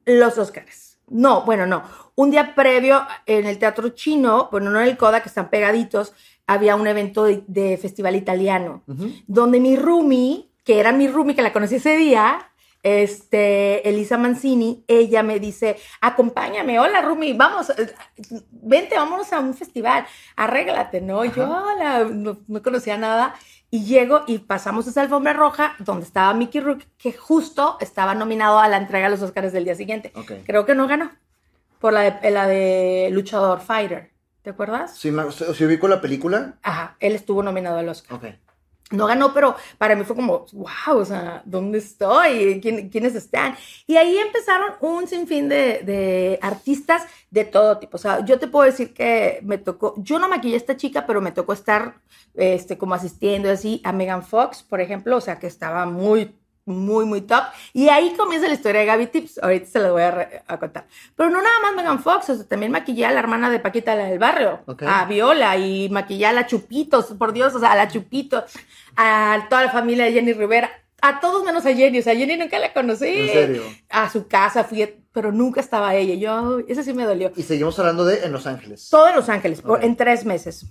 Los 0.05 0.37
Oscars. 0.37 0.88
No, 1.09 1.43
bueno, 1.43 1.65
no. 1.65 1.83
Un 2.15 2.31
día 2.31 2.53
previo 2.55 3.05
en 3.25 3.45
el 3.45 3.57
Teatro 3.59 3.89
Chino, 3.89 4.49
bueno, 4.51 4.69
no 4.69 4.81
en 4.81 4.87
el 4.87 4.97
Coda, 4.97 5.21
que 5.21 5.29
están 5.29 5.49
pegaditos, 5.49 6.13
había 6.47 6.75
un 6.75 6.87
evento 6.87 7.23
de, 7.25 7.43
de 7.47 7.77
festival 7.77 8.15
italiano, 8.15 8.83
donde 9.27 9.59
mi 9.59 9.75
roomie, 9.75 10.49
que 10.63 10.79
era 10.79 10.91
mi 10.91 11.07
roomie, 11.07 11.35
que 11.35 11.43
la 11.43 11.53
conocí 11.53 11.75
ese 11.75 11.95
día, 11.95 12.49
este, 12.81 13.87
Elisa 13.87 14.17
Mancini, 14.17 14.83
ella 14.87 15.21
me 15.21 15.39
dice, 15.39 15.77
acompáñame, 16.01 16.79
hola 16.79 17.01
roomie, 17.01 17.33
vamos, 17.33 17.71
vente, 18.51 18.95
vámonos 18.95 19.31
a 19.33 19.39
un 19.39 19.53
festival, 19.53 20.05
arréglate, 20.35 21.01
¿no? 21.01 21.25
Yo, 21.25 21.47
no, 22.11 22.37
no 22.47 22.61
conocía 22.63 22.97
nada. 22.97 23.35
Y 23.71 23.85
llego 23.85 24.23
y 24.25 24.39
pasamos 24.39 24.87
esa 24.87 25.01
alfombra 25.01 25.33
roja 25.33 25.75
donde 25.79 26.05
estaba 26.05 26.33
Mickey 26.33 26.59
Rook, 26.59 26.83
que 26.97 27.13
justo 27.13 27.77
estaba 27.79 28.15
nominado 28.15 28.59
a 28.59 28.67
la 28.67 28.77
entrega 28.77 29.05
de 29.05 29.11
los 29.11 29.21
Oscars 29.21 29.53
del 29.53 29.65
día 29.65 29.75
siguiente. 29.75 30.11
Ok. 30.15 30.31
Creo 30.45 30.65
que 30.65 30.73
no 30.73 30.87
ganó 30.87 31.11
por 31.79 31.93
la 31.93 32.01
de, 32.01 32.31
la 32.31 32.47
de 32.47 33.09
Luchador 33.11 33.61
Fighter. 33.61 34.11
¿Te 34.41 34.49
acuerdas? 34.49 34.97
Si, 34.97 35.11
me, 35.11 35.31
si 35.31 35.65
ubico 35.65 35.87
la 35.87 36.01
película. 36.01 36.55
Ajá, 36.63 36.95
él 36.99 37.13
estuvo 37.13 37.43
nominado 37.43 37.77
al 37.77 37.89
Oscar. 37.89 38.17
Ok. 38.17 38.25
No 38.91 39.05
ganó, 39.05 39.33
pero 39.35 39.55
para 39.77 39.95
mí 39.95 40.03
fue 40.03 40.15
como, 40.15 40.45
wow, 40.51 40.97
o 40.97 41.05
sea, 41.05 41.43
¿dónde 41.45 41.77
estoy? 41.77 42.59
¿Quién- 42.59 42.89
¿Quiénes 42.89 43.13
están? 43.15 43.55
Y 43.85 43.97
ahí 43.97 44.17
empezaron 44.17 44.73
un 44.81 45.07
sinfín 45.07 45.47
de, 45.47 45.81
de 45.83 46.39
artistas 46.41 47.03
de 47.29 47.45
todo 47.45 47.77
tipo. 47.77 47.97
O 47.97 47.99
sea, 47.99 48.25
yo 48.25 48.39
te 48.39 48.47
puedo 48.47 48.65
decir 48.65 48.91
que 48.93 49.41
me 49.43 49.59
tocó, 49.59 49.93
yo 49.97 50.17
no 50.17 50.27
maquillé 50.27 50.55
a 50.55 50.57
esta 50.57 50.75
chica, 50.75 51.05
pero 51.05 51.21
me 51.21 51.31
tocó 51.31 51.53
estar 51.53 52.01
este, 52.33 52.77
como 52.79 52.95
asistiendo 52.95 53.51
así 53.51 53.79
a 53.83 53.91
Megan 53.93 54.23
Fox, 54.23 54.63
por 54.63 54.81
ejemplo, 54.81 55.17
o 55.17 55.21
sea, 55.21 55.37
que 55.39 55.45
estaba 55.47 55.85
muy, 55.85 56.38
muy, 56.69 57.05
muy 57.05 57.21
top. 57.21 57.43
Y 57.73 57.89
ahí 57.89 58.13
comienza 58.17 58.47
la 58.47 58.53
historia 58.53 58.81
de 58.81 58.87
Gaby 58.87 59.07
Tips, 59.07 59.39
ahorita 59.43 59.65
se 59.65 59.79
la 59.79 59.91
voy 59.91 60.01
a, 60.03 60.43
a 60.47 60.57
contar. 60.59 60.87
Pero 61.15 61.29
no 61.29 61.41
nada 61.41 61.59
más 61.61 61.75
Megan 61.75 61.99
Fox, 62.01 62.29
o 62.29 62.35
sea, 62.35 62.47
también 62.47 62.71
maquillé 62.71 63.05
a 63.05 63.11
la 63.11 63.19
hermana 63.19 63.49
de 63.49 63.59
Paquita, 63.59 63.95
la 63.95 64.05
del 64.05 64.19
barrio, 64.19 64.61
Ok. 64.67 64.83
a 64.87 65.05
Viola, 65.05 65.57
y 65.57 65.89
maquillé 65.89 66.27
a 66.27 66.33
la 66.33 66.47
Chupitos, 66.47 67.07
por 67.17 67.33
Dios, 67.33 67.53
o 67.55 67.59
sea, 67.59 67.73
a 67.73 67.75
la 67.75 67.87
Chupito, 67.87 68.43
a 68.95 69.47
toda 69.49 69.63
la 69.65 69.71
familia 69.71 70.05
de 70.05 70.13
Jenny 70.13 70.33
Rivera, 70.33 70.69
a 71.01 71.19
todos 71.19 71.43
menos 71.45 71.65
a 71.65 71.73
Jenny, 71.73 71.99
o 71.99 72.01
sea, 72.03 72.15
Jenny 72.15 72.35
nunca 72.37 72.59
la 72.59 72.73
conocí. 72.73 73.05
En 73.07 73.29
serio. 73.29 73.63
A 73.89 74.09
su 74.09 74.27
casa 74.27 74.63
fui, 74.65 74.85
pero 75.13 75.31
nunca 75.31 75.61
estaba 75.61 75.95
ella. 75.95 76.15
Yo, 76.15 76.59
eso 76.67 76.83
sí 76.83 76.93
me 76.93 77.05
dolió. 77.05 77.31
Y 77.37 77.43
seguimos 77.43 77.79
hablando 77.79 78.03
de 78.05 78.25
en 78.25 78.31
Los 78.33 78.45
Ángeles. 78.47 78.89
Todo 78.89 79.07
en 79.07 79.15
Los 79.15 79.29
Ángeles, 79.29 79.61
por- 79.61 79.77
Ok. 79.79 79.83
en 79.85 79.95
tres 79.95 80.25
meses. 80.25 80.65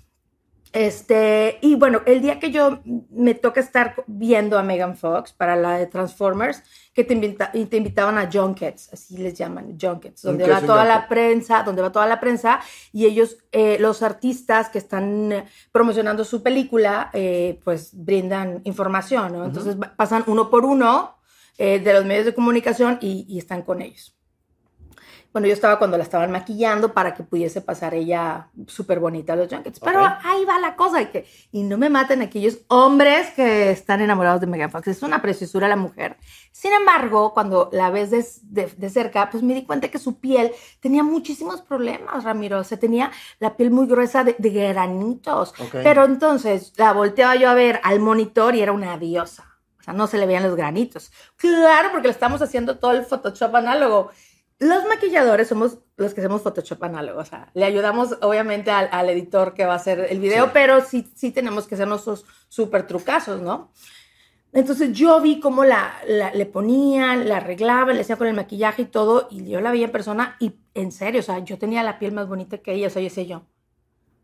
Este, 0.72 1.58
y 1.62 1.76
bueno, 1.76 2.02
el 2.06 2.20
día 2.20 2.38
que 2.38 2.50
yo 2.50 2.80
me 3.10 3.34
toca 3.34 3.60
estar 3.60 3.94
viendo 4.06 4.58
a 4.58 4.62
Megan 4.62 4.96
Fox 4.96 5.32
para 5.32 5.56
la 5.56 5.78
de 5.78 5.86
Transformers, 5.86 6.62
que 6.92 7.04
te, 7.04 7.14
invita- 7.14 7.50
y 7.54 7.64
te 7.66 7.76
invitaban 7.78 8.18
a 8.18 8.28
junkets, 8.30 8.92
así 8.92 9.16
les 9.16 9.34
llaman, 9.34 9.78
junkets, 9.80 10.22
donde 10.22 10.44
¿Qué 10.44 10.50
va 10.50 10.60
toda 10.60 10.84
la 10.84 11.08
prensa, 11.08 11.62
donde 11.62 11.80
va 11.80 11.92
toda 11.92 12.06
la 12.06 12.20
prensa, 12.20 12.60
y 12.92 13.06
ellos, 13.06 13.38
eh, 13.52 13.78
los 13.80 14.02
artistas 14.02 14.68
que 14.68 14.78
están 14.78 15.44
promocionando 15.72 16.24
su 16.24 16.42
película, 16.42 17.10
eh, 17.12 17.60
pues 17.64 17.90
brindan 17.92 18.60
información, 18.64 19.32
¿no? 19.32 19.44
Entonces 19.44 19.76
pasan 19.96 20.24
uno 20.26 20.50
por 20.50 20.64
uno 20.64 21.16
eh, 21.56 21.78
de 21.78 21.92
los 21.92 22.04
medios 22.04 22.24
de 22.26 22.34
comunicación 22.34 22.98
y, 23.00 23.24
y 23.28 23.38
están 23.38 23.62
con 23.62 23.80
ellos. 23.80 24.17
Bueno, 25.32 25.46
yo 25.46 25.52
estaba 25.52 25.78
cuando 25.78 25.96
la 25.98 26.02
estaban 26.04 26.32
maquillando 26.32 26.94
para 26.94 27.14
que 27.14 27.22
pudiese 27.22 27.60
pasar 27.60 27.92
ella 27.94 28.48
súper 28.66 28.98
bonita 28.98 29.34
a 29.34 29.36
los 29.36 29.48
junkets. 29.52 29.78
Pero 29.78 30.00
Ok. 30.02 30.10
ahí 30.24 30.44
va 30.46 30.58
la 30.58 30.74
cosa. 30.74 31.02
Y, 31.02 31.06
que, 31.06 31.26
y 31.52 31.62
no 31.64 31.76
me 31.76 31.90
maten 31.90 32.22
aquellos 32.22 32.58
hombres 32.68 33.28
que 33.36 33.70
están 33.70 34.00
enamorados 34.00 34.40
de 34.40 34.46
Megan 34.46 34.70
Fox. 34.70 34.88
Es 34.88 35.02
una 35.02 35.20
preciosura 35.20 35.68
la 35.68 35.76
mujer. 35.76 36.16
Sin 36.50 36.72
embargo, 36.72 37.34
cuando 37.34 37.68
la 37.72 37.90
ves 37.90 38.10
de, 38.10 38.26
de- 38.44 38.72
de 38.74 38.90
cerca, 38.90 39.28
pues 39.30 39.42
me 39.42 39.54
di 39.54 39.64
cuenta 39.64 39.88
que 39.88 39.98
su 39.98 40.18
piel 40.18 40.50
tenía 40.80 41.02
muchísimos 41.02 41.60
problemas, 41.60 42.24
Ramiro. 42.24 42.58
O 42.58 42.64
sea, 42.64 42.78
tenía 42.78 43.12
la 43.38 43.54
piel 43.54 43.70
muy 43.70 43.86
gruesa 43.86 44.24
de, 44.24 44.34
de 44.38 44.50
granitos. 44.50 45.50
Ok. 45.60 45.76
Pero 45.84 46.04
entonces 46.06 46.72
la 46.76 46.92
volteaba 46.94 47.36
yo 47.36 47.50
a 47.50 47.54
ver 47.54 47.80
al 47.84 48.00
monitor 48.00 48.54
y 48.54 48.62
era 48.62 48.72
una 48.72 48.96
diosa. 48.98 49.44
O 49.78 49.82
sea, 49.82 49.92
no 49.92 50.06
se 50.06 50.18
le 50.18 50.26
veían 50.26 50.42
los 50.42 50.56
granitos. 50.56 51.12
Claro, 51.36 51.90
porque 51.92 52.08
le 52.08 52.12
estamos 52.12 52.40
haciendo 52.42 52.78
todo 52.78 52.92
el 52.92 53.04
Photoshop 53.04 53.54
análogo. 53.54 54.10
Los 54.60 54.84
maquilladores 54.86 55.48
somos 55.48 55.78
los 55.96 56.14
que 56.14 56.20
hacemos 56.20 56.42
Photoshop 56.42 56.82
análogo, 56.84 57.20
o 57.20 57.24
sea, 57.24 57.50
le 57.54 57.64
ayudamos 57.64 58.16
obviamente 58.22 58.70
al, 58.70 58.88
al 58.92 59.08
editor 59.10 59.54
que 59.54 59.64
va 59.66 59.74
a 59.74 59.76
hacer 59.76 60.06
el 60.10 60.18
video, 60.20 60.46
Sí. 60.46 60.50
pero 60.52 60.80
sí, 60.84 61.08
sí 61.14 61.30
tenemos 61.30 61.66
que 61.66 61.74
hacer 61.76 61.86
nuestros 61.88 62.24
súper 62.48 62.86
trucazos, 62.86 63.40
¿no? 63.40 63.70
Entonces 64.52 64.92
yo 64.92 65.20
vi 65.20 65.40
cómo 65.40 65.62
la, 65.64 65.92
la- 66.06 66.32
le 66.32 66.46
ponían, 66.46 67.28
la 67.28 67.36
arreglaban, 67.36 67.94
le 67.94 68.00
hacían 68.00 68.18
con 68.18 68.26
el 68.26 68.34
maquillaje 68.34 68.82
y 68.82 68.86
todo, 68.86 69.28
y 69.30 69.48
yo 69.48 69.60
la 69.60 69.70
veía 69.70 69.84
en 69.86 69.92
persona 69.92 70.36
y 70.40 70.52
en 70.74 70.90
serio, 70.90 71.20
o 71.20 71.22
sea, 71.24 71.38
yo 71.40 71.58
tenía 71.58 71.82
la 71.82 71.98
piel 71.98 72.12
más 72.12 72.28
bonita 72.28 72.58
que 72.58 72.72
ella, 72.72 72.86
o 72.86 72.90
sea, 72.90 73.02
yo 73.02 73.08
decía 73.08 73.24
yo, 73.24 73.42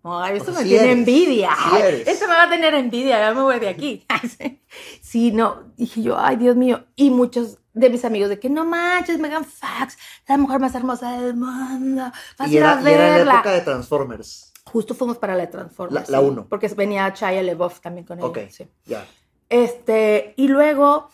ay, 0.03 0.37
esto 0.39 0.51
O 0.51 0.55
me 0.55 0.63
tiene 0.65 0.85
eres, 0.85 0.97
envidia, 0.99 1.51
ay, 1.55 2.03
esto 2.07 2.27
me 2.27 2.35
va 2.35 2.45
a 2.45 2.51
tener 2.51 2.75
envidia, 2.75 3.19
ya 3.21 3.35
me 3.35 3.43
voy 3.43 3.59
de 3.61 3.69
aquí. 3.69 4.07
sí, 5.03 5.31
no, 5.31 5.73
dije 5.77 6.03
yo, 6.03 6.19
ay, 6.19 6.37
Dios 6.37 6.57
mío, 6.57 6.85
y 6.97 7.11
muchos 7.11 7.59
de 7.75 7.91
mis 7.91 8.05
amigos 8.05 8.29
de 8.31 8.39
que 8.39 8.49
no 8.49 8.65
manches, 8.65 9.19
Megan 9.19 9.45
Fox, 9.45 9.99
la 10.29 10.39
mujer 10.39 10.61
más 10.61 10.75
hermosa 10.75 11.21
del 11.21 11.35
mundo, 11.35 12.11
vas 12.39 12.51
Y 12.51 12.57
a 12.57 12.61
ir 12.61 12.65
a 12.65 12.81
era, 12.81 12.91
y 12.91 12.95
era 12.95 13.05
en 13.07 13.11
la 13.13 13.17
verla. 13.19 13.35
época 13.35 13.53
de 13.53 13.61
Transformers. 13.61 14.53
Justo 14.65 14.95
fuimos 14.95 15.19
para 15.19 15.35
la 15.35 15.43
de 15.43 15.49
Transformers. 15.49 16.09
La- 16.09 16.19
la 16.19 16.25
sí, 16.25 16.31
uno. 16.31 16.47
Porque 16.49 16.69
venía 16.69 17.13
Chaya 17.13 17.43
LeBoff 17.43 17.81
también 17.81 18.07
con 18.07 18.19
ella. 18.19 18.27
Ok. 18.29 18.39
sí. 18.49 18.67
Ya. 18.87 19.05
Este, 19.49 20.35
y 20.37 20.49
luego 20.49 21.09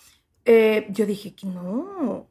eh, 0.44 0.86
yo 0.90 1.04
dije 1.06 1.34
que 1.34 1.46
no, 1.46 2.28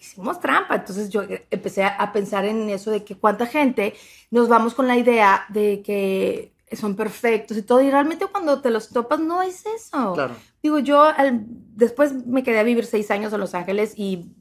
hicimos 0.00 0.40
trampa. 0.40 0.74
Entonces 0.76 1.10
yo 1.10 1.22
empecé 1.50 1.84
a, 1.84 1.88
a 1.96 2.12
pensar 2.12 2.44
en 2.44 2.68
eso 2.70 2.90
de 2.90 3.04
que 3.04 3.16
cuánta 3.16 3.46
gente 3.46 3.94
nos 4.30 4.48
vamos 4.48 4.74
con 4.74 4.86
la 4.88 4.96
idea 4.96 5.44
de 5.48 5.82
que 5.82 6.52
son 6.72 6.96
perfectos 6.96 7.56
y 7.56 7.62
todo, 7.62 7.80
y 7.80 7.90
realmente 7.90 8.26
cuando 8.26 8.60
te 8.60 8.70
los 8.70 8.88
topas 8.88 9.20
no 9.20 9.42
es 9.42 9.64
eso. 9.66 10.14
Claro. 10.14 10.34
Digo, 10.62 10.78
yo 10.80 11.02
al- 11.02 11.44
después 11.46 12.26
me 12.26 12.42
quedé 12.42 12.58
a 12.58 12.62
vivir 12.64 12.84
seis 12.86 13.10
años 13.10 13.32
en 13.32 13.40
Los 13.40 13.54
Ángeles 13.54 13.92
y 13.96 14.32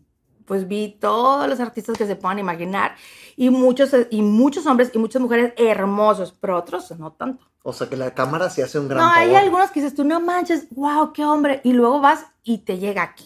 pues 0.45 0.67
vi 0.67 0.97
todos 0.99 1.47
los 1.49 1.59
artistas 1.59 1.97
que 1.97 2.05
se 2.05 2.15
puedan 2.15 2.37
imaginar 2.39 2.95
y 3.35 3.49
muchos, 3.49 3.91
y 4.11 4.21
muchos 4.21 4.65
hombres 4.67 4.91
y 4.93 4.97
muchas 4.99 5.21
mujeres 5.21 5.53
hermosos, 5.57 6.35
pero 6.39 6.57
otros 6.57 6.91
no 6.99 7.11
tanto. 7.13 7.45
O 7.63 7.73
sea 7.73 7.89
que 7.89 7.97
la 7.97 8.13
cámara 8.13 8.49
sí 8.51 8.61
hace 8.61 8.77
un 8.79 8.87
gran 8.87 9.03
No, 9.03 9.09
hay 9.11 9.25
favor. 9.27 9.41
algunos 9.43 9.71
que 9.71 9.81
dices 9.81 9.95
tú, 9.95 10.03
no 10.03 10.19
manches, 10.19 10.67
wow, 10.71 11.11
qué 11.13 11.25
hombre. 11.25 11.61
Y 11.63 11.73
luego 11.73 11.99
vas 11.99 12.25
y 12.43 12.59
te 12.59 12.77
llega 12.77 13.01
aquí. 13.01 13.25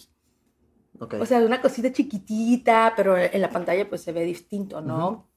Ok. 0.98 1.14
O 1.20 1.26
sea, 1.26 1.40
una 1.40 1.60
cosita 1.60 1.92
chiquitita, 1.92 2.94
pero 2.96 3.16
en 3.18 3.40
la 3.40 3.50
pantalla 3.50 3.86
pues 3.88 4.02
se 4.02 4.12
ve 4.12 4.24
distinto, 4.24 4.80
¿no? 4.80 5.29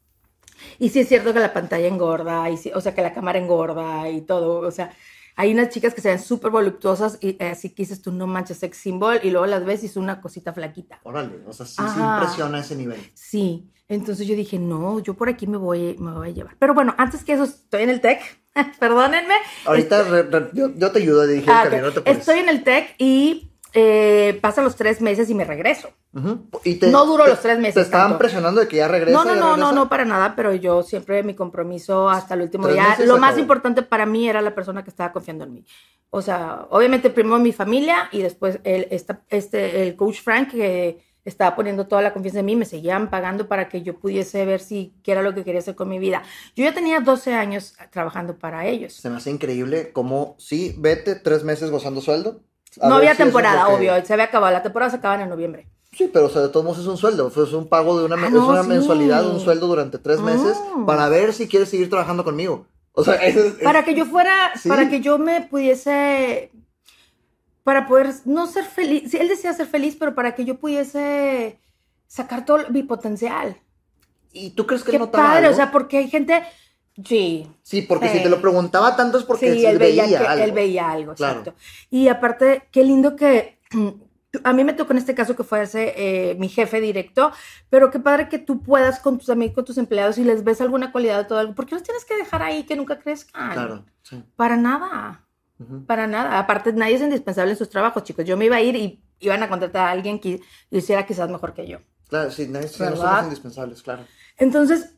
Y 0.80 0.90
sí 0.90 1.00
es 1.02 1.08
cierto 1.08 1.34
que 1.34 1.40
la 1.40 1.54
pantalla 1.54 1.88
engorda, 1.88 2.50
y 2.50 2.58
sí- 2.58 2.72
o 2.74 2.82
sea, 2.82 2.94
que 2.94 3.02
la 3.02 3.14
cámara 3.14 3.40
engorda 3.40 4.10
y 4.10 4.22
todo. 4.22 4.60
O 4.68 4.72
sea, 4.72 4.92
hay 5.36 5.52
unas 5.54 5.70
chicas 5.70 5.94
que 5.94 6.02
se 6.02 6.10
ven 6.10 6.20
súper 6.20 6.52
voluptuosas 6.52 7.18
y 7.22 7.38
eh, 7.40 7.50
así 7.52 7.70
que 7.70 7.84
dices 7.84 8.02
tú, 8.02 8.12
no 8.12 8.28
manches, 8.28 8.58
sex 8.58 8.78
symbol, 8.78 9.20
y 9.24 9.32
luego 9.32 9.46
las 9.48 9.66
ves 9.66 9.84
y 9.84 9.88
es 9.88 9.98
una 9.98 10.22
cosita 10.22 10.54
flaquita. 10.54 11.00
Órale, 11.04 11.42
o 11.48 11.54
sea, 11.54 11.66
sí, 11.66 11.82
sí 11.94 12.00
impresiona 12.00 12.60
ese 12.60 12.76
nivel. 12.76 13.00
Sí, 13.16 13.70
entonces 13.88 14.28
yo 14.28 14.36
dije, 14.36 14.60
no, 14.60 15.00
yo 15.00 15.16
por 15.16 15.30
aquí 15.30 15.48
me 15.48 15.58
voy, 15.58 15.96
me 16.00 16.12
voy 16.12 16.30
a 16.30 16.32
llevar. 16.32 16.56
Pero 16.60 16.74
bueno, 16.74 16.94
antes 16.98 17.24
que 17.24 17.34
eso, 17.34 17.44
estoy 17.46 17.84
en 17.84 17.90
el 17.90 18.00
TEC, 18.02 18.20
perdónenme. 18.80 19.34
Ahorita 19.66 20.04
re- 20.04 20.24
re- 20.24 20.50
yo, 20.54 20.70
yo 20.76 20.92
te 20.92 21.00
ayudo 21.00 21.22
a 21.22 21.26
dirigir 21.28 21.50
Ah, 21.50 21.62
el 21.64 21.68
ok. 21.68 21.72
camino, 21.72 21.88
no 21.96 22.02
te. 22.04 22.12
Estoy 22.12 22.40
en 22.40 22.50
el 22.50 22.64
TEC 22.64 22.96
y 23.00 23.53
eh, 23.74 24.38
pasan 24.42 24.64
los 24.64 24.76
tres 24.76 25.02
meses 25.02 25.30
y 25.30 25.34
me 25.34 25.46
regreso. 25.46 25.90
Ujú. 26.14 26.48
Y 26.64 26.76
te- 26.76 26.88
No 26.92 27.06
duró 27.06 27.26
los 27.28 27.42
tres 27.42 27.58
meses 27.58 27.74
Te 27.76 27.82
estaban 27.82 28.08
tanto. 28.10 28.20
presionando 28.20 28.62
de 28.62 28.68
que 28.68 28.78
ya 28.78 28.88
regresa. 28.88 29.18
No, 29.18 29.26
no, 29.26 29.36
no, 29.36 29.58
no, 29.58 29.72
no, 29.72 29.90
para 29.90 30.06
nada, 30.06 30.36
pero 30.36 30.54
yo 30.54 30.84
siempre 30.84 31.24
mi 31.24 31.34
compromiso 31.34 32.10
hasta 32.10 32.36
el 32.36 32.42
último 32.42 32.68
día. 32.68 32.98
Lo 33.06 33.18
más 33.18 33.30
acabó. 33.32 33.42
importante 33.42 33.82
para 33.82 34.06
mí 34.06 34.30
era 34.30 34.42
la 34.42 34.54
persona 34.54 34.84
que 34.84 34.90
estaba 34.92 35.12
confiando 35.12 35.44
en 35.46 35.54
mí. 35.54 35.66
O 36.12 36.22
sea, 36.22 36.68
obviamente 36.70 37.10
primero 37.10 37.40
mi 37.40 37.52
familia 37.52 38.10
y 38.12 38.22
después 38.22 38.60
el, 38.64 38.88
esta- 38.92 39.22
este, 39.30 39.82
el 39.88 39.96
coach 39.96 40.22
Frank 40.22 40.52
que 40.52 41.04
estaba 41.26 41.56
poniendo 41.56 41.88
toda 41.88 42.02
la 42.02 42.14
confianza 42.14 42.42
en 42.42 42.46
mí, 42.46 42.56
me 42.58 42.66
seguían 42.66 43.10
pagando 43.10 43.48
para 43.48 43.70
que 43.70 43.82
yo 43.82 43.98
pudiese 43.98 44.46
ver 44.46 44.60
si 44.60 44.94
qué 45.04 45.14
era 45.14 45.22
lo 45.24 45.34
que 45.34 45.44
quería 45.46 45.62
hacer 45.62 45.74
con 45.74 45.88
mi 45.90 45.98
vida. 45.98 46.22
Yo 46.56 46.66
ya 46.66 46.74
tenía 46.74 47.00
12 47.00 47.34
años 47.34 47.76
trabajando 47.92 48.38
para 48.38 48.68
ellos. 48.68 48.94
Se 48.94 49.10
me 49.10 49.16
hace 49.18 49.32
increíble 49.32 49.92
cómo, 49.94 50.36
sí, 50.38 50.76
vete 50.78 51.16
tres 51.16 51.44
meses 51.46 51.72
gozando 51.72 52.02
sueldo. 52.02 52.42
A 52.82 52.90
No 52.90 52.96
había 52.96 53.10
si 53.16 53.22
es 53.22 53.26
temporada, 53.28 53.68
obvio, 53.70 53.94
se 54.06 54.14
había 54.14 54.26
acabado, 54.26 54.52
la 54.54 54.64
temporada 54.64 54.90
se 54.92 54.98
acaba 54.98 55.22
en 55.22 55.30
noviembre. 55.30 55.68
Sí, 55.92 56.10
pero 56.12 56.26
o 56.26 56.30
sea, 56.30 56.42
de 56.42 56.50
todos 56.50 56.66
modos 56.66 56.80
es 56.80 56.88
un 56.88 56.98
sueldo, 56.98 57.28
es 57.28 57.54
un 57.54 57.68
pago 57.70 58.00
de 58.00 58.06
una, 58.06 58.16
Ah, 58.16 58.30
no, 58.30 58.42
es 58.44 58.50
una 58.50 58.64
sí. 58.64 58.70
mensualidad, 58.70 59.28
un 59.30 59.40
sueldo 59.40 59.68
durante 59.68 60.00
tres 60.00 60.20
meses 60.22 60.58
Mm. 60.76 60.86
para 60.86 61.08
ver 61.10 61.34
si 61.34 61.48
quieres 61.48 61.70
seguir 61.70 61.90
trabajando 61.90 62.24
conmigo. 62.24 62.66
O 62.94 63.04
sea, 63.04 63.14
eso 63.24 63.40
es- 63.44 63.54
para 63.64 63.84
que 63.86 63.94
yo 63.94 64.06
fuera, 64.06 64.52
Sí. 64.56 64.70
para 64.70 64.90
que 64.90 65.02
yo 65.02 65.20
me 65.20 65.42
pudiese, 65.42 66.52
para 67.64 67.88
poder 67.88 68.12
no 68.26 68.48
ser 68.48 68.66
feliz, 68.66 69.12
sí, 69.12 69.18
él 69.18 69.28
decía 69.30 69.54
ser 69.54 69.68
feliz, 69.68 69.96
pero 70.00 70.16
para 70.16 70.34
que 70.36 70.46
yo 70.46 70.56
pudiese 70.56 71.60
sacar 72.08 72.44
todo 72.46 72.60
mi 72.70 72.84
potencial. 72.84 73.58
¿Y 74.32 74.50
tú 74.52 74.66
crees 74.66 74.84
que 74.84 74.92
Qué 74.94 75.00
notaba 75.00 75.26
padre, 75.30 75.46
algo? 75.46 75.54
o 75.54 75.56
sea, 75.56 75.72
porque 75.72 76.00
hay 76.00 76.10
gente, 76.10 76.44
sí, 77.06 77.48
sí, 77.62 77.82
porque 77.84 78.10
sí. 78.10 78.18
si 78.18 78.24
te 78.24 78.30
lo 78.30 78.42
preguntaba 78.42 78.96
tanto 78.96 79.18
es 79.18 79.24
porque 79.24 79.54
sí, 79.54 79.66
él 79.66 79.78
veía, 79.78 80.04
algo. 80.04 80.44
él 80.44 80.52
veía 80.52 80.92
algo, 80.92 81.14
Claro. 81.16 81.40
exacto. 81.40 81.60
Y 81.90 82.08
aparte, 82.08 82.68
qué 82.72 82.84
lindo 82.84 83.16
que 83.16 83.60
a 84.44 84.54
mí 84.54 84.64
me 84.64 84.74
tocó 84.74 84.94
en 84.94 84.98
este 84.98 85.14
caso 85.16 85.36
que 85.36 85.44
fuese 85.44 85.94
eh, 85.96 86.36
mi 86.36 86.50
jefe 86.50 86.82
directo, 86.82 87.32
pero 87.70 87.92
qué 87.92 88.00
padre 88.00 88.30
que 88.30 88.40
tú 88.40 88.62
puedas 88.64 89.00
con 89.00 89.18
tus 89.20 89.30
amigos, 89.30 89.56
con 89.56 89.66
tus 89.66 89.78
empleados 89.78 90.18
y 90.18 90.24
les 90.24 90.44
ves 90.44 90.60
alguna 90.62 90.92
cualidad 90.92 91.18
de 91.20 91.26
todo 91.26 91.40
algo. 91.40 91.54
¿Por 91.56 91.66
qué 91.66 91.76
los 91.76 91.84
tienes 91.84 92.06
que 92.06 92.16
dejar 92.16 92.42
ahí 92.42 92.64
que 92.64 92.76
nunca 92.76 93.00
crezcan? 93.00 93.54
Claro, 93.54 93.86
sí. 94.02 94.24
Para 94.36 94.58
nada. 94.58 95.20
Para 95.88 96.08
nada. 96.08 96.40
Aparte, 96.40 96.74
nadie 96.74 96.96
es 96.96 97.02
indispensable 97.02 97.52
en 97.52 97.58
sus 97.58 97.70
trabajos, 97.70 98.04
chicos. 98.04 98.26
Yo 98.26 98.36
me 98.36 98.46
iba 98.46 98.58
a 98.58 98.62
ir 98.62 98.76
y 98.76 99.02
iban 99.20 99.44
a 99.44 99.50
contratar 99.50 99.88
a 99.88 99.92
alguien 99.92 100.20
que 100.20 100.42
lo 100.70 100.78
hiciera 100.78 101.06
quizás 101.06 101.30
mejor 101.30 101.54
que 101.54 101.68
yo. 101.68 101.78
Claro, 102.10 102.30
sí, 102.32 102.46
sí, 102.46 102.52
no 102.52 102.62
somos 102.68 103.24
indispensables, 103.24 103.82
claro. 103.82 104.04
Entonces, 104.38 104.96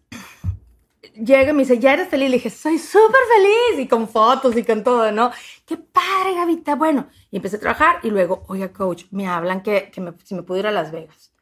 llega 1.15 1.51
y 1.51 1.53
me 1.53 1.63
dice, 1.63 1.79
¿ya 1.79 1.93
eres 1.93 2.07
feliz? 2.09 2.29
Le 2.29 2.37
dije, 2.37 2.49
soy 2.49 2.77
súper 2.79 3.21
feliz. 3.35 3.79
Y 3.85 3.87
con 3.87 4.07
fotos 4.07 4.55
y 4.57 4.63
con 4.63 4.83
todo, 4.83 5.11
¿no? 5.11 5.31
Qué 5.65 5.77
padre, 5.77 6.35
Gavita. 6.35 6.75
Bueno, 6.75 7.07
y 7.31 7.37
empecé 7.37 7.57
a 7.57 7.59
trabajar 7.59 7.99
y 8.03 8.09
luego, 8.09 8.43
oiga, 8.47 8.71
coach, 8.71 9.05
me 9.11 9.27
hablan 9.27 9.61
que, 9.63 9.89
que 9.91 10.01
me- 10.01 10.13
si 10.23 10.35
me 10.35 10.43
puedo 10.43 10.59
ir 10.59 10.67
a 10.67 10.71
Las 10.71 10.91
Vegas. 10.91 11.33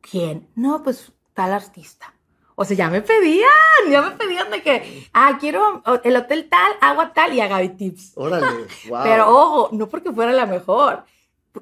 ¿Quién? 0.00 0.48
No, 0.54 0.82
pues 0.82 1.12
tal 1.34 1.52
artista. 1.52 2.12
O 2.54 2.64
sea, 2.64 2.76
ya 2.76 2.90
me 2.90 3.00
pedían, 3.00 3.48
ya 3.90 4.02
me 4.02 4.10
pedían 4.12 4.50
de 4.50 4.62
que, 4.62 5.08
ah, 5.14 5.38
quiero 5.40 5.82
el 6.04 6.16
hotel 6.16 6.48
tal, 6.50 6.72
agua 6.80 7.12
tal 7.14 7.32
y 7.34 7.40
a 7.40 7.48
Gaby 7.48 7.70
Tips. 7.70 8.12
Órale, 8.16 8.66
wow. 8.88 9.00
Pero 9.02 9.28
ojo, 9.30 9.68
no 9.72 9.88
porque 9.88 10.12
fuera 10.12 10.32
la 10.32 10.44
mejor. 10.46 11.04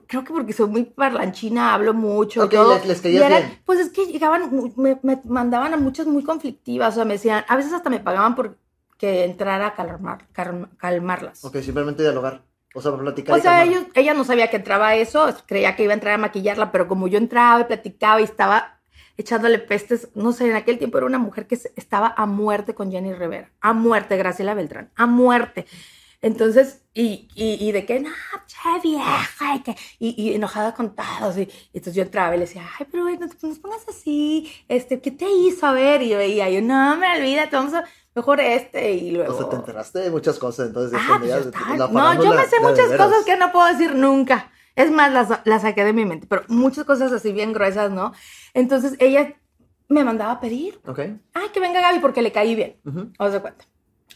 Creo 0.07 0.23
que 0.25 0.33
porque 0.33 0.53
soy 0.53 0.69
muy 0.69 0.85
parlanchina, 0.85 1.75
hablo 1.75 1.93
mucho. 1.95 2.45
Ok, 2.45 2.51
todo. 2.53 2.75
les- 2.75 2.87
les 3.03 3.05
Y 3.13 3.17
eran- 3.17 3.29
bien. 3.43 3.59
Pues 3.65 3.81
es 3.81 3.91
que 3.91 4.07
llegaban, 4.07 4.51
me, 4.77 4.99
me 5.03 5.21
mandaban 5.25 5.75
a 5.75 5.77
muchas 5.77 6.07
muy 6.07 6.23
conflictivas. 6.23 6.95
O 6.95 6.97
sea, 6.97 7.05
me 7.05 7.15
decían, 7.15 7.45
a 7.49 7.57
veces 7.57 7.73
hasta 7.73 7.91
me 7.91 7.99
pagaban 8.01 8.35
por 8.37 8.57
que 8.97 9.25
entrara 9.25 9.67
a 9.69 9.75
calmar, 9.75 10.27
calm- 10.33 10.69
calmarlas. 10.77 11.45
Ok, 11.45 11.57
simplemente 11.59 12.03
dialogar. 12.03 12.43
O 12.75 12.81
sea, 12.81 12.97
platicar. 12.97 13.37
O 13.39 13.43
sea, 13.43 13.65
ellos, 13.65 13.83
ella 13.95 14.15
no 14.15 14.23
sabía 14.25 14.49
que 14.49 14.57
entraba 14.57 14.89
a 14.89 14.95
eso, 14.97 15.27
creía 15.47 15.75
que 15.75 15.83
iba 15.85 15.93
a 15.93 15.95
entrar 15.95 16.15
a 16.15 16.19
maquillarla, 16.19 16.71
pero 16.71 16.87
como 16.87 17.09
yo 17.09 17.19
entraba 17.19 17.61
y 17.63 17.65
platicaba 17.65 18.21
y 18.21 18.25
estaba 18.25 18.79
echándole 19.17 19.59
pestes, 19.59 20.09
no 20.15 20.33
sé, 20.33 20.49
en 20.49 20.55
aquel 20.57 20.79
tiempo 20.79 20.99
era 20.99 21.07
una 21.07 21.19
mujer 21.19 21.47
que 21.49 21.57
estaba 21.77 22.15
a 22.17 22.27
muerte 22.27 22.75
con 22.75 22.93
Jenny 22.93 23.13
Rivera, 23.13 23.51
a 23.61 23.73
muerte, 23.73 24.17
Graciela 24.17 24.55
Beltrán, 24.55 24.91
a 24.95 25.07
muerte. 25.07 25.67
Entonces, 26.23 26.83
y, 26.93 27.29
y, 27.35 27.57
y 27.67 27.73
de 27.73 27.87
que, 27.87 28.01
no, 28.01 28.11
che, 28.47 28.81
vieja, 28.83 29.55
y, 29.57 29.61
que, 29.61 29.77
y, 29.99 30.35
enojada 30.35 30.75
con 30.75 30.95
todos. 30.95 31.39
Y, 31.39 31.49
entonces 31.73 31.95
yo 31.95 32.03
entraba 32.03 32.35
y 32.35 32.39
le 32.39 32.45
decía, 32.47 32.69
ay, 32.79 32.87
pero 32.91 33.05
no 33.05 33.29
te 33.29 33.47
nos 33.47 33.59
pongas 33.59 33.89
así, 33.89 34.53
este, 34.69 35.01
¿qué 35.01 35.11
te 35.11 35.31
hizo? 35.31 35.67
A 35.67 35.73
ver, 35.73 36.03
y 36.03 36.11
yo 36.11 36.19
veía, 36.19 36.51
yo, 36.51 36.61
no, 36.61 36.97
me 36.99 37.17
olvídate, 37.17 37.57
vamos 37.57 37.73
a, 37.73 37.85
mejor 38.15 38.41
este, 38.41 38.93
y 38.93 39.13
luego... 39.13 39.35
O 39.35 39.39
sea, 39.39 39.49
te 39.49 39.57
enteraste 39.57 39.99
de 40.01 40.11
muchas 40.11 40.39
cosas, 40.39 40.67
entonces. 40.69 40.99
Ah, 41.03 41.17
pues 41.19 41.31
ya 41.31 41.41
de- 41.41 41.49
está. 41.49 41.77
la 41.77 41.89
No, 41.89 42.23
yo 42.23 42.35
me 42.35 42.45
sé 42.47 42.61
muchas 42.61 42.91
cosas 42.91 43.25
que 43.25 43.37
no 43.37 43.51
puedo 43.51 43.67
decir 43.69 43.95
nunca. 43.95 44.51
Es 44.77 44.91
más, 44.91 45.13
las, 45.13 45.29
las 45.45 45.63
saqué 45.63 45.85
de 45.85 45.93
mi 45.93 46.05
mente, 46.05 46.27
pero 46.27 46.43
muchas 46.49 46.85
cosas 46.85 47.13
así 47.13 47.33
bien 47.33 47.53
gruesas, 47.53 47.91
¿no? 47.91 48.13
Entonces 48.55 48.95
ella 48.99 49.35
me 49.89 50.05
mandaba 50.05 50.33
a 50.33 50.41
pedir, 50.41 50.81
Ok. 50.87 50.99
ay, 51.35 51.49
que 51.53 51.61
venga 51.61 51.81
Gaby 51.81 51.99
porque 51.99 52.23
le 52.23 52.31
caí 52.31 52.55
bien. 52.55 52.77
ujú. 52.85 53.11
Os 53.19 53.33
de 53.33 53.41
cuenta. 53.41 53.65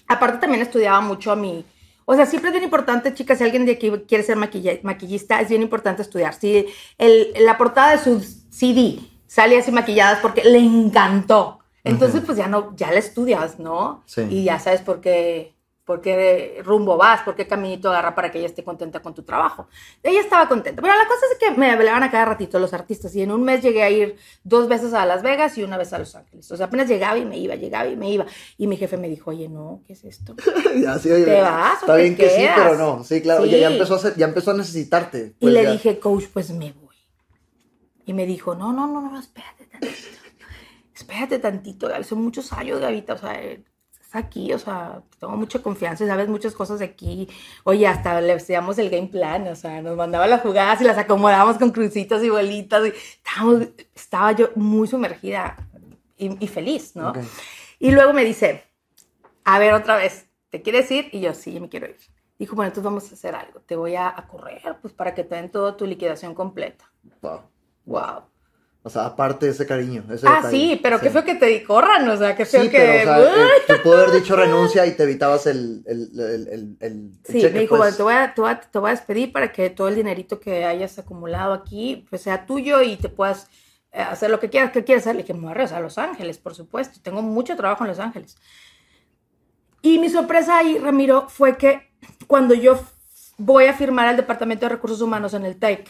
Aparte 0.06 0.38
también 0.38 0.62
estudiaba 0.62 1.00
mucho 1.00 1.32
a 1.32 1.36
mi... 1.36 1.64
O 2.06 2.14
sea, 2.14 2.26
siempre 2.26 2.50
es 2.50 2.52
bien 2.52 2.64
importante, 2.64 3.14
chicas, 3.14 3.38
si 3.38 3.44
alguien 3.44 3.64
de 3.64 3.72
aquí 3.72 3.90
quiere 4.06 4.22
ser 4.24 4.36
maquilla- 4.36 4.78
maquillista, 4.82 5.40
es 5.40 5.48
bien 5.48 5.62
importante 5.62 6.02
estudiar. 6.02 6.34
Si 6.34 6.66
el, 6.98 7.32
la 7.40 7.56
portada 7.56 7.92
de 7.92 7.98
su 7.98 8.20
CD 8.50 8.98
sale 9.26 9.58
así 9.58 9.72
maquilladas 9.72 10.18
porque 10.20 10.44
le 10.44 10.58
encantó. 10.58 11.60
Entonces, 11.82 12.22
pues 12.24 12.38
ya 12.38 12.46
no, 12.46 12.74
ya 12.76 12.90
la 12.90 12.98
estudias, 12.98 13.58
¿no? 13.58 14.02
Sí. 14.06 14.22
Y 14.30 14.44
ya 14.44 14.58
sabes 14.58 14.80
por 14.80 15.00
qué, 15.00 15.53
por 15.84 16.00
qué 16.00 16.62
rumbo 16.64 16.96
vas, 16.96 17.20
por 17.22 17.34
qué 17.36 17.46
caminito 17.46 17.90
agarra 17.90 18.14
para 18.14 18.30
que 18.30 18.38
ella 18.38 18.46
esté 18.46 18.64
contenta 18.64 19.02
con 19.02 19.14
tu 19.14 19.22
trabajo. 19.22 19.68
Ella 20.02 20.20
estaba 20.20 20.48
contenta. 20.48 20.80
Pero 20.80 20.94
la 20.94 21.06
cosa 21.06 21.20
es 21.30 21.38
que 21.38 21.50
me 21.58 21.70
hablaban 21.70 22.02
a 22.02 22.10
cada 22.10 22.24
ratito 22.24 22.58
los 22.58 22.72
artistas 22.72 23.14
y 23.14 23.20
en 23.22 23.30
un 23.30 23.42
mes 23.44 23.62
llegué 23.62 23.82
a 23.82 23.90
ir 23.90 24.16
dos 24.44 24.66
veces 24.66 24.94
a 24.94 25.04
Las 25.04 25.22
Vegas 25.22 25.58
y 25.58 25.62
una 25.62 25.76
vez 25.76 25.92
a 25.92 25.98
Los 25.98 26.14
Ángeles. 26.14 26.50
O 26.50 26.56
sea, 26.56 26.66
apenas 26.66 26.88
llegaba 26.88 27.18
y 27.18 27.26
me 27.26 27.36
iba, 27.38 27.54
llegaba 27.54 27.86
y 27.88 27.96
me 27.96 28.10
iba. 28.10 28.24
Y 28.56 28.66
mi 28.66 28.76
jefe 28.78 28.96
me 28.96 29.08
dijo, 29.10 29.30
oye, 29.30 29.48
no, 29.50 29.82
¿qué 29.86 29.92
es 29.92 30.04
esto? 30.04 30.34
ya, 30.82 30.98
sí, 30.98 31.10
oye, 31.12 31.24
¿Te 31.26 31.40
vas 31.42 31.74
o 31.74 31.80
Está 31.82 31.96
te 31.96 32.02
bien 32.02 32.16
que 32.16 32.30
sí, 32.30 32.36
quedas? 32.40 32.58
pero 32.58 32.76
no. 32.78 33.04
Sí, 33.04 33.20
claro. 33.20 33.44
Sí. 33.44 33.50
Ya, 33.50 33.58
ya 33.58 33.70
empezó 33.70 33.94
a 33.94 33.96
hacer- 33.98 34.16
ya 34.16 34.26
empezó 34.26 34.50
a 34.52 34.54
necesitarte. 34.54 35.34
Y 35.38 35.40
pues 35.42 35.52
le 35.52 35.62
ya. 35.64 35.72
dije, 35.72 35.98
coach, 36.00 36.24
pues 36.32 36.50
me 36.50 36.72
voy. 36.72 36.96
Y 38.06 38.14
me 38.14 38.24
dijo, 38.24 38.54
no, 38.54 38.72
no, 38.72 38.86
no, 38.86 39.02
no, 39.02 39.18
espérate 39.20 39.66
tantito. 39.66 39.94
Espérate 40.94 41.38
tantito, 41.40 41.88
Gaby. 41.88 42.04
Son 42.04 42.22
muchos 42.22 42.52
años, 42.54 42.80
Gavita. 42.80 43.14
O 43.14 43.18
sea, 43.18 43.38
estás 44.14 44.24
aquí, 44.24 44.52
o 44.52 44.58
sea, 44.58 45.02
tengo 45.18 45.36
mucha 45.36 45.60
confianza 45.60 46.04
y 46.04 46.06
sabes 46.06 46.28
muchas 46.28 46.54
cosas 46.54 46.78
de 46.78 46.86
aquí. 46.86 47.28
Oye, 47.64 47.86
hasta 47.86 48.20
le 48.20 48.32
hacíamos 48.32 48.78
el 48.78 48.90
game 48.90 49.08
plan, 49.08 49.46
o 49.48 49.54
sea, 49.54 49.82
nos 49.82 49.96
mandaba 49.96 50.26
las 50.26 50.42
jugadas 50.42 50.80
y 50.80 50.84
las 50.84 50.98
acomodábamos 50.98 51.58
con 51.58 51.70
crucitos 51.70 52.22
y 52.22 52.30
bolitas. 52.30 52.86
Y 52.86 52.88
estábamos, 52.88 53.68
estaba 53.94 54.32
yo 54.32 54.50
muy 54.54 54.86
sumergida 54.88 55.56
y, 56.16 56.44
y 56.44 56.48
feliz, 56.48 56.96
¿no? 56.96 57.10
Ok. 57.10 57.18
Y 57.78 57.90
luego 57.90 58.12
me 58.12 58.24
dice, 58.24 58.64
a 59.44 59.58
ver, 59.58 59.74
otra 59.74 59.96
vez, 59.96 60.26
¿te 60.50 60.62
quieres 60.62 60.90
ir? 60.90 61.08
Y 61.12 61.20
yo, 61.20 61.34
sí, 61.34 61.58
me 61.60 61.68
quiero 61.68 61.86
ir. 61.86 61.96
Dijo, 62.38 62.56
bueno, 62.56 62.68
entonces 62.68 62.84
vamos 62.84 63.10
a 63.10 63.14
hacer 63.14 63.34
algo. 63.34 63.60
Te 63.60 63.76
voy 63.76 63.94
a, 63.94 64.08
a 64.08 64.26
correr, 64.26 64.78
pues, 64.80 64.92
para 64.92 65.14
que 65.14 65.24
te 65.24 65.34
den 65.34 65.50
toda 65.50 65.76
tu 65.76 65.86
liquidación 65.86 66.34
completa. 66.34 66.90
Wow. 67.20 67.42
Wow. 67.84 68.22
O 68.86 68.90
sea, 68.90 69.06
aparte 69.06 69.46
de 69.46 69.52
ese 69.52 69.66
cariño. 69.66 70.04
Ese 70.12 70.28
Ah, 70.28 70.42
detalle. 70.42 70.50
sí, 70.50 70.80
pero 70.82 71.00
qué 71.00 71.08
feo 71.10 71.24
que 71.24 71.36
te 71.36 71.64
corran, 71.64 72.06
o 72.06 72.16
sea, 72.18 72.36
qué 72.36 72.44
feo 72.44 72.64
Sí, 72.64 72.68
que... 72.68 72.76
pero, 72.78 73.12
o 73.16 73.24
sea, 73.34 73.46
eh, 73.46 73.48
te 73.66 73.76
pudo 73.78 73.96
haber 73.96 74.10
dicho 74.12 74.36
renuncia 74.36 74.84
y 74.86 74.94
te 74.94 75.04
evitabas 75.04 75.46
el, 75.46 75.82
el, 75.86 76.10
el, 76.20 76.76
el, 76.80 77.10
Sí, 77.24 77.40
cheque, 77.40 77.54
me 77.54 77.60
dijo, 77.60 77.76
pues. 77.78 77.96
bueno, 77.96 77.96
te 77.96 78.02
voy, 78.02 78.12
a, 78.14 78.34
te, 78.34 78.40
voy 78.42 78.50
a, 78.50 78.60
te 78.60 78.78
voy 78.78 78.88
a 78.90 78.94
despedir 78.94 79.32
para 79.32 79.50
que 79.52 79.70
todo 79.70 79.88
el 79.88 79.94
dinerito 79.94 80.38
que 80.38 80.66
hayas 80.66 80.98
acumulado 80.98 81.54
aquí, 81.54 82.06
pues 82.10 82.20
sea 82.22 82.44
tuyo 82.44 82.82
y 82.82 82.96
te 82.96 83.08
puedas 83.08 83.48
eh, 83.90 84.02
hacer 84.02 84.30
lo 84.30 84.38
que 84.38 84.50
quieras. 84.50 84.70
¿Qué 84.70 84.84
quieres 84.84 85.04
hacer? 85.04 85.16
Le 85.16 85.22
dije, 85.22 85.32
voy 85.32 85.52
a 85.54 85.80
Los 85.80 85.96
Ángeles, 85.96 86.36
por 86.36 86.54
supuesto. 86.54 87.00
Tengo 87.02 87.22
mucho 87.22 87.56
trabajo 87.56 87.84
en 87.84 87.88
Los 87.88 88.00
Ángeles. 88.00 88.36
Y 89.80 89.98
mi 89.98 90.10
sorpresa 90.10 90.58
ahí, 90.58 90.78
Ramiro, 90.78 91.28
fue 91.28 91.56
que 91.56 91.90
cuando 92.26 92.54
yo 92.54 92.78
voy 93.38 93.64
a 93.66 93.72
firmar 93.74 94.08
al 94.08 94.16
Departamento 94.16 94.66
de 94.66 94.70
Recursos 94.74 95.00
Humanos 95.00 95.32
en 95.34 95.44
el 95.44 95.58
TEC, 95.58 95.88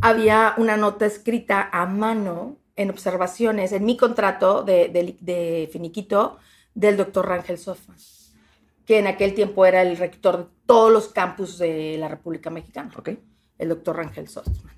había 0.00 0.54
una 0.56 0.76
nota 0.76 1.06
escrita 1.06 1.68
a 1.72 1.86
mano 1.86 2.56
en 2.76 2.90
observaciones 2.90 3.72
en 3.72 3.84
mi 3.84 3.96
contrato 3.96 4.62
de, 4.62 4.88
de- 4.88 5.16
de 5.20 5.68
finiquito 5.72 6.38
del 6.74 6.96
doctor 6.96 7.26
Rangel 7.26 7.58
Sofman, 7.58 7.96
que 8.86 8.98
en 8.98 9.06
aquel 9.08 9.34
tiempo 9.34 9.66
era 9.66 9.82
el 9.82 9.96
rector 9.96 10.38
de 10.38 10.46
todos 10.66 10.92
los 10.92 11.08
campus 11.08 11.58
de 11.58 11.96
la 11.98 12.08
República 12.08 12.50
Mexicana, 12.50 12.90
Ok. 12.96 13.10
el 13.58 13.68
doctor 13.68 13.96
Rangel 13.96 14.28
Sofman. 14.28 14.74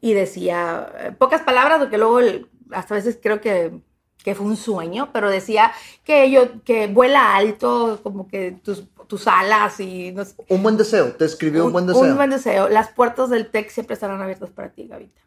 Y 0.00 0.14
decía, 0.14 0.90
eh, 0.98 1.12
pocas 1.12 1.42
palabras, 1.42 1.78
porque 1.78 1.98
luego 1.98 2.20
el- 2.20 2.48
hasta 2.70 2.94
a 2.94 2.96
veces 2.98 3.18
creo 3.22 3.40
que, 3.40 3.80
que 4.24 4.34
fue 4.34 4.46
un 4.46 4.56
sueño, 4.56 5.10
pero 5.12 5.28
decía 5.30 5.72
que 6.04 6.30
yo, 6.30 6.62
que 6.64 6.86
vuela 6.86 7.36
alto, 7.36 8.00
como 8.02 8.26
que 8.28 8.52
tus, 8.52 8.84
tus 9.12 9.28
alas 9.28 9.78
y 9.78 10.10
no 10.12 10.24
sé, 10.24 10.34
Un 10.48 10.62
buen 10.62 10.78
deseo. 10.78 11.12
Te 11.12 11.26
escribió 11.26 11.66
un, 11.66 11.72
buen 11.72 11.86
deseo. 11.86 12.00
un 12.00 12.16
buen 12.16 12.30
deseo. 12.30 12.70
Las 12.70 12.88
puertas 12.88 13.28
del 13.28 13.50
TEC 13.50 13.68
siempre 13.68 13.92
estarán 13.92 14.22
abiertas 14.22 14.48
para 14.48 14.70
ti, 14.70 14.86
Gavita. 14.88 15.20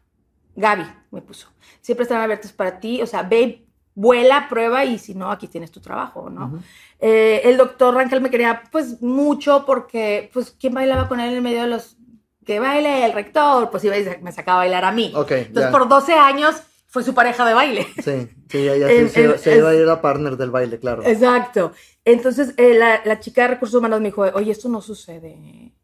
Gaby 0.56 0.84
me 1.12 1.22
puso. 1.22 1.46
Siempre 1.82 2.02
estarán 2.02 2.24
abiertas 2.24 2.50
para 2.50 2.80
ti. 2.80 3.00
O 3.00 3.06
sea, 3.06 3.22
ve, 3.22 3.64
vuela, 3.94 4.48
prueba 4.48 4.84
y 4.84 4.98
si 4.98 5.14
no, 5.14 5.30
aquí 5.30 5.46
tienes 5.46 5.70
tu 5.70 5.78
trabajo, 5.78 6.28
¿no? 6.30 6.58
Eh, 6.98 7.42
el 7.44 7.56
doctor 7.56 7.94
Rangel 7.94 8.20
me 8.20 8.28
quería 8.28 8.64
pues 8.72 9.00
mucho 9.00 9.62
porque, 9.64 10.30
pues, 10.34 10.56
¿quién 10.58 10.74
bailaba 10.74 11.06
con 11.06 11.20
él 11.20 11.36
en 11.36 11.44
medio 11.44 11.62
de 11.62 11.68
los... 11.68 11.96
Que 12.44 12.58
baile 12.58 13.06
el 13.06 13.12
rector, 13.12 13.70
pues 13.70 13.84
iba 13.84 13.96
y 13.96 14.04
me 14.20 14.32
sacaba 14.32 14.62
a 14.62 14.64
bailar 14.64 14.84
a 14.84 14.90
mí. 14.90 15.12
Ok, 15.14 15.30
Entonces, 15.30 15.70
por 15.70 15.88
12 15.88 16.12
años 16.14 16.56
fue 16.96 17.02
su 17.02 17.12
pareja 17.12 17.44
de 17.44 17.52
baile. 17.52 17.86
Sí, 18.02 18.26
sí, 18.48 18.64
ya, 18.64 18.74
ya 18.74 18.88
El- 18.90 19.10
sí, 19.10 19.20
se, 19.20 19.36
se 19.36 19.56
iba 19.58 19.68
a 19.68 19.74
ir 19.74 19.86
a 19.86 20.00
partner 20.00 20.38
del 20.38 20.50
baile, 20.50 20.78
claro. 20.78 21.02
Exacto. 21.04 21.72
Entonces, 22.06 22.54
eh, 22.56 22.72
la, 22.72 23.02
la 23.04 23.20
chica 23.20 23.42
de 23.42 23.48
recursos 23.48 23.78
humanos 23.78 24.00
me 24.00 24.06
dijo, 24.08 24.22
oye, 24.22 24.50
esto 24.50 24.70
no 24.70 24.80
sucede. 24.80 25.74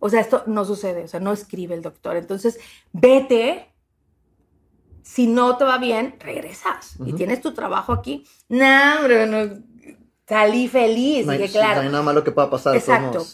O 0.00 0.10
sea, 0.10 0.20
esto 0.20 0.42
no 0.46 0.66
sucede, 0.66 1.04
o 1.04 1.08
sea, 1.08 1.18
no 1.18 1.32
escribe 1.32 1.74
el 1.74 1.80
doctor. 1.80 2.16
Entonces, 2.16 2.58
vete. 2.92 3.72
Si 5.02 5.26
no 5.26 5.56
te 5.56 5.64
va 5.64 5.78
bien, 5.78 6.16
regresas. 6.20 6.96
Y 7.06 7.14
tienes 7.14 7.40
tu 7.40 7.54
trabajo 7.54 7.94
aquí. 7.94 8.26
No, 8.50 8.96
hombre, 8.98 9.26
no, 9.26 9.62
salí 10.28 10.68
feliz. 10.68 11.24
no, 11.24 11.32
hay, 11.32 11.48
claro. 11.48 11.76
no 11.76 11.80
hay 11.80 11.88
nada 11.88 12.02
malo 12.02 12.22
que 12.22 12.32
pueda 12.32 12.50
pasar. 12.50 12.76
Exacto. 12.76 13.24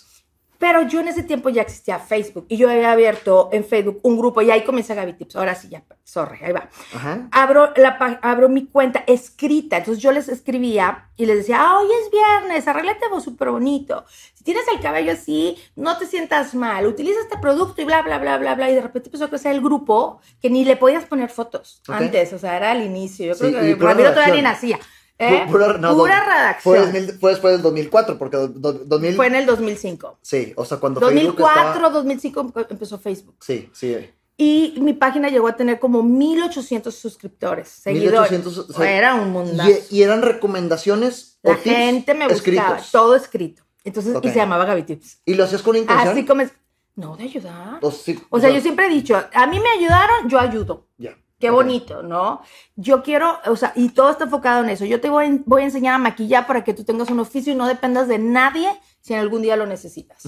Pero 0.58 0.82
yo 0.82 1.00
en 1.00 1.08
ese 1.08 1.22
tiempo 1.22 1.48
ya 1.50 1.62
existía 1.62 1.98
Facebook 1.98 2.46
y 2.48 2.56
yo 2.56 2.70
había 2.70 2.92
abierto 2.92 3.50
en 3.52 3.64
Facebook 3.64 4.00
un 4.02 4.16
grupo 4.18 4.40
y 4.42 4.50
ahí 4.50 4.64
comienza 4.64 4.94
Gaby 4.94 5.12
Tips. 5.14 5.36
Ahora 5.36 5.54
sí, 5.54 5.68
ya, 5.68 5.82
sorry, 6.04 6.38
ahí 6.42 6.52
va 6.52 6.68
Ajá. 6.94 7.28
abro, 7.30 7.72
la, 7.76 8.18
abro 8.22 8.48
mi 8.48 8.66
cuenta 8.66 9.04
escrita. 9.06 9.76
Entonces 9.78 10.02
yo 10.02 10.12
les 10.12 10.28
escribía 10.28 11.08
y 11.16 11.26
les 11.26 11.38
decía, 11.38 11.58
ah, 11.60 11.78
hoy 11.80 11.88
es 12.04 12.10
viernes, 12.10 12.66
arréglate 12.68 13.08
vos 13.08 13.24
súper 13.24 13.50
bonito. 13.50 14.04
Si 14.34 14.44
tienes 14.44 14.64
el 14.72 14.80
cabello 14.80 15.12
así, 15.12 15.56
no 15.76 15.98
te 15.98 16.06
sientas 16.06 16.54
mal, 16.54 16.86
utiliza 16.86 17.20
este 17.20 17.38
producto 17.38 17.82
y 17.82 17.84
bla, 17.84 18.02
bla, 18.02 18.18
bla, 18.18 18.38
bla, 18.38 18.54
bla. 18.54 18.70
Y 18.70 18.74
de 18.74 18.80
repente 18.80 19.08
empezó 19.08 19.24
a 19.26 19.28
crecer 19.28 19.52
el 19.52 19.60
grupo 19.60 20.20
que 20.40 20.48
ni 20.50 20.64
le 20.64 20.76
podías 20.76 21.04
poner 21.04 21.28
fotos 21.30 21.82
Ok. 21.88 21.94
antes, 21.96 22.32
o 22.32 22.38
sea, 22.38 22.56
era 22.56 22.70
al 22.70 22.82
inicio. 22.82 23.26
Yo 23.26 23.34
Sí, 23.34 23.52
creo 23.52 23.76
que 23.78 23.84
Ramiro 23.84 24.10
todavía 24.12 24.34
ni 24.34 24.42
nacía. 24.42 24.78
¿Eh? 25.18 25.44
Pu- 25.46 25.50
Pura, 25.52 25.79
no, 25.79 25.96
Pura 25.96 26.20
do- 26.20 26.26
redacción. 26.26 26.62
Fue, 26.62 26.79
2000 26.81 27.18
fue 27.20 27.31
después 27.31 27.52
del 27.55 27.62
2004, 27.62 28.18
porque 28.18 28.37
do- 28.37 28.48
do- 28.48 28.72
2000... 28.72 29.14
Fue 29.16 29.26
en 29.26 29.35
el 29.37 29.46
2005. 29.46 30.18
Sí, 30.22 30.52
o 30.57 30.64
sea, 30.64 30.79
cuando 30.79 31.00
Facebook 31.00 31.37
2004, 31.37 31.62
estaba... 31.72 31.90
2005 31.90 32.52
empezó 32.70 32.98
Facebook. 32.98 33.37
Sí, 33.40 33.70
sí. 33.72 34.11
Y 34.38 34.74
mi 34.81 34.92
página 34.92 35.31
llegó 35.31 35.48
a 35.48 35.57
tener 35.57 35.79
como 35.79 36.02
1800 36.02 36.94
suscriptores, 36.94 37.68
seguidores. 37.68 38.31
1800, 38.31 38.70
o 38.70 38.72
sea, 38.79 38.90
Era 38.92 39.14
un 39.14 39.33
mundazo. 39.33 39.70
Y, 39.90 39.96
y 39.98 40.02
eran 40.02 40.20
recomendaciones 40.20 41.38
o 41.42 41.50
La 41.52 41.57
tips 41.57 41.74
gente 41.76 42.14
me 42.14 42.29
buscaba, 42.29 42.37
escritos. 42.68 42.90
todo 42.92 43.16
escrito. 43.16 43.62
Entonces, 43.85 44.14
Ok. 44.16 44.24
y 44.26 44.29
se 44.31 44.37
llamaba 44.37 44.64
Gaby 44.64 44.83
Tips. 44.83 45.20
¿Y 45.24 45.35
lo 45.35 45.44
hacías 45.44 45.62
con 45.62 45.76
intención? 45.76 46.09
Así 46.09 46.24
como. 46.26 46.42
No, 46.96 47.16
de 47.16 47.24
ayudar. 47.24 47.79
O, 47.83 47.90
sí, 47.90 48.18
O 48.31 48.40
sea, 48.40 48.50
yo 48.50 48.61
siempre 48.61 48.87
he 48.87 48.90
dicho, 48.90 49.16
a 49.33 49.46
mí 49.46 49.61
me 49.61 49.68
ayudaron, 49.70 50.29
yo 50.29 50.38
ayudo. 50.40 50.87
Ya. 50.98 51.16
Qué 51.38 51.51
bonito, 51.51 52.03
¿no? 52.03 52.40
Yo 52.77 53.03
quiero, 53.03 53.38
o 53.44 53.57
sea, 53.57 53.72
y 53.77 53.90
todo 53.90 54.11
está 54.11 54.25
enfocado 54.25 54.64
en 54.64 54.70
eso. 54.70 54.85
Yo 54.87 55.01
te 55.01 55.11
voy, 55.11 55.27
a- 55.27 55.38
voy 55.44 55.62
a 55.62 55.64
enseñar 55.66 55.94
a 55.94 55.99
maquillar 55.99 56.46
para 56.46 56.64
que 56.64 56.72
tú 56.72 56.83
tengas 56.85 57.11
un 57.11 57.20
oficio 57.20 57.53
y 57.53 57.57
no 57.57 57.66
dependas 57.66 58.09
de 58.09 58.18
nadie 58.18 58.68
si 59.03 59.12
en 59.12 59.20
algún 59.20 59.42
día 59.42 59.57
lo 59.57 59.66
necesitas. 59.66 60.22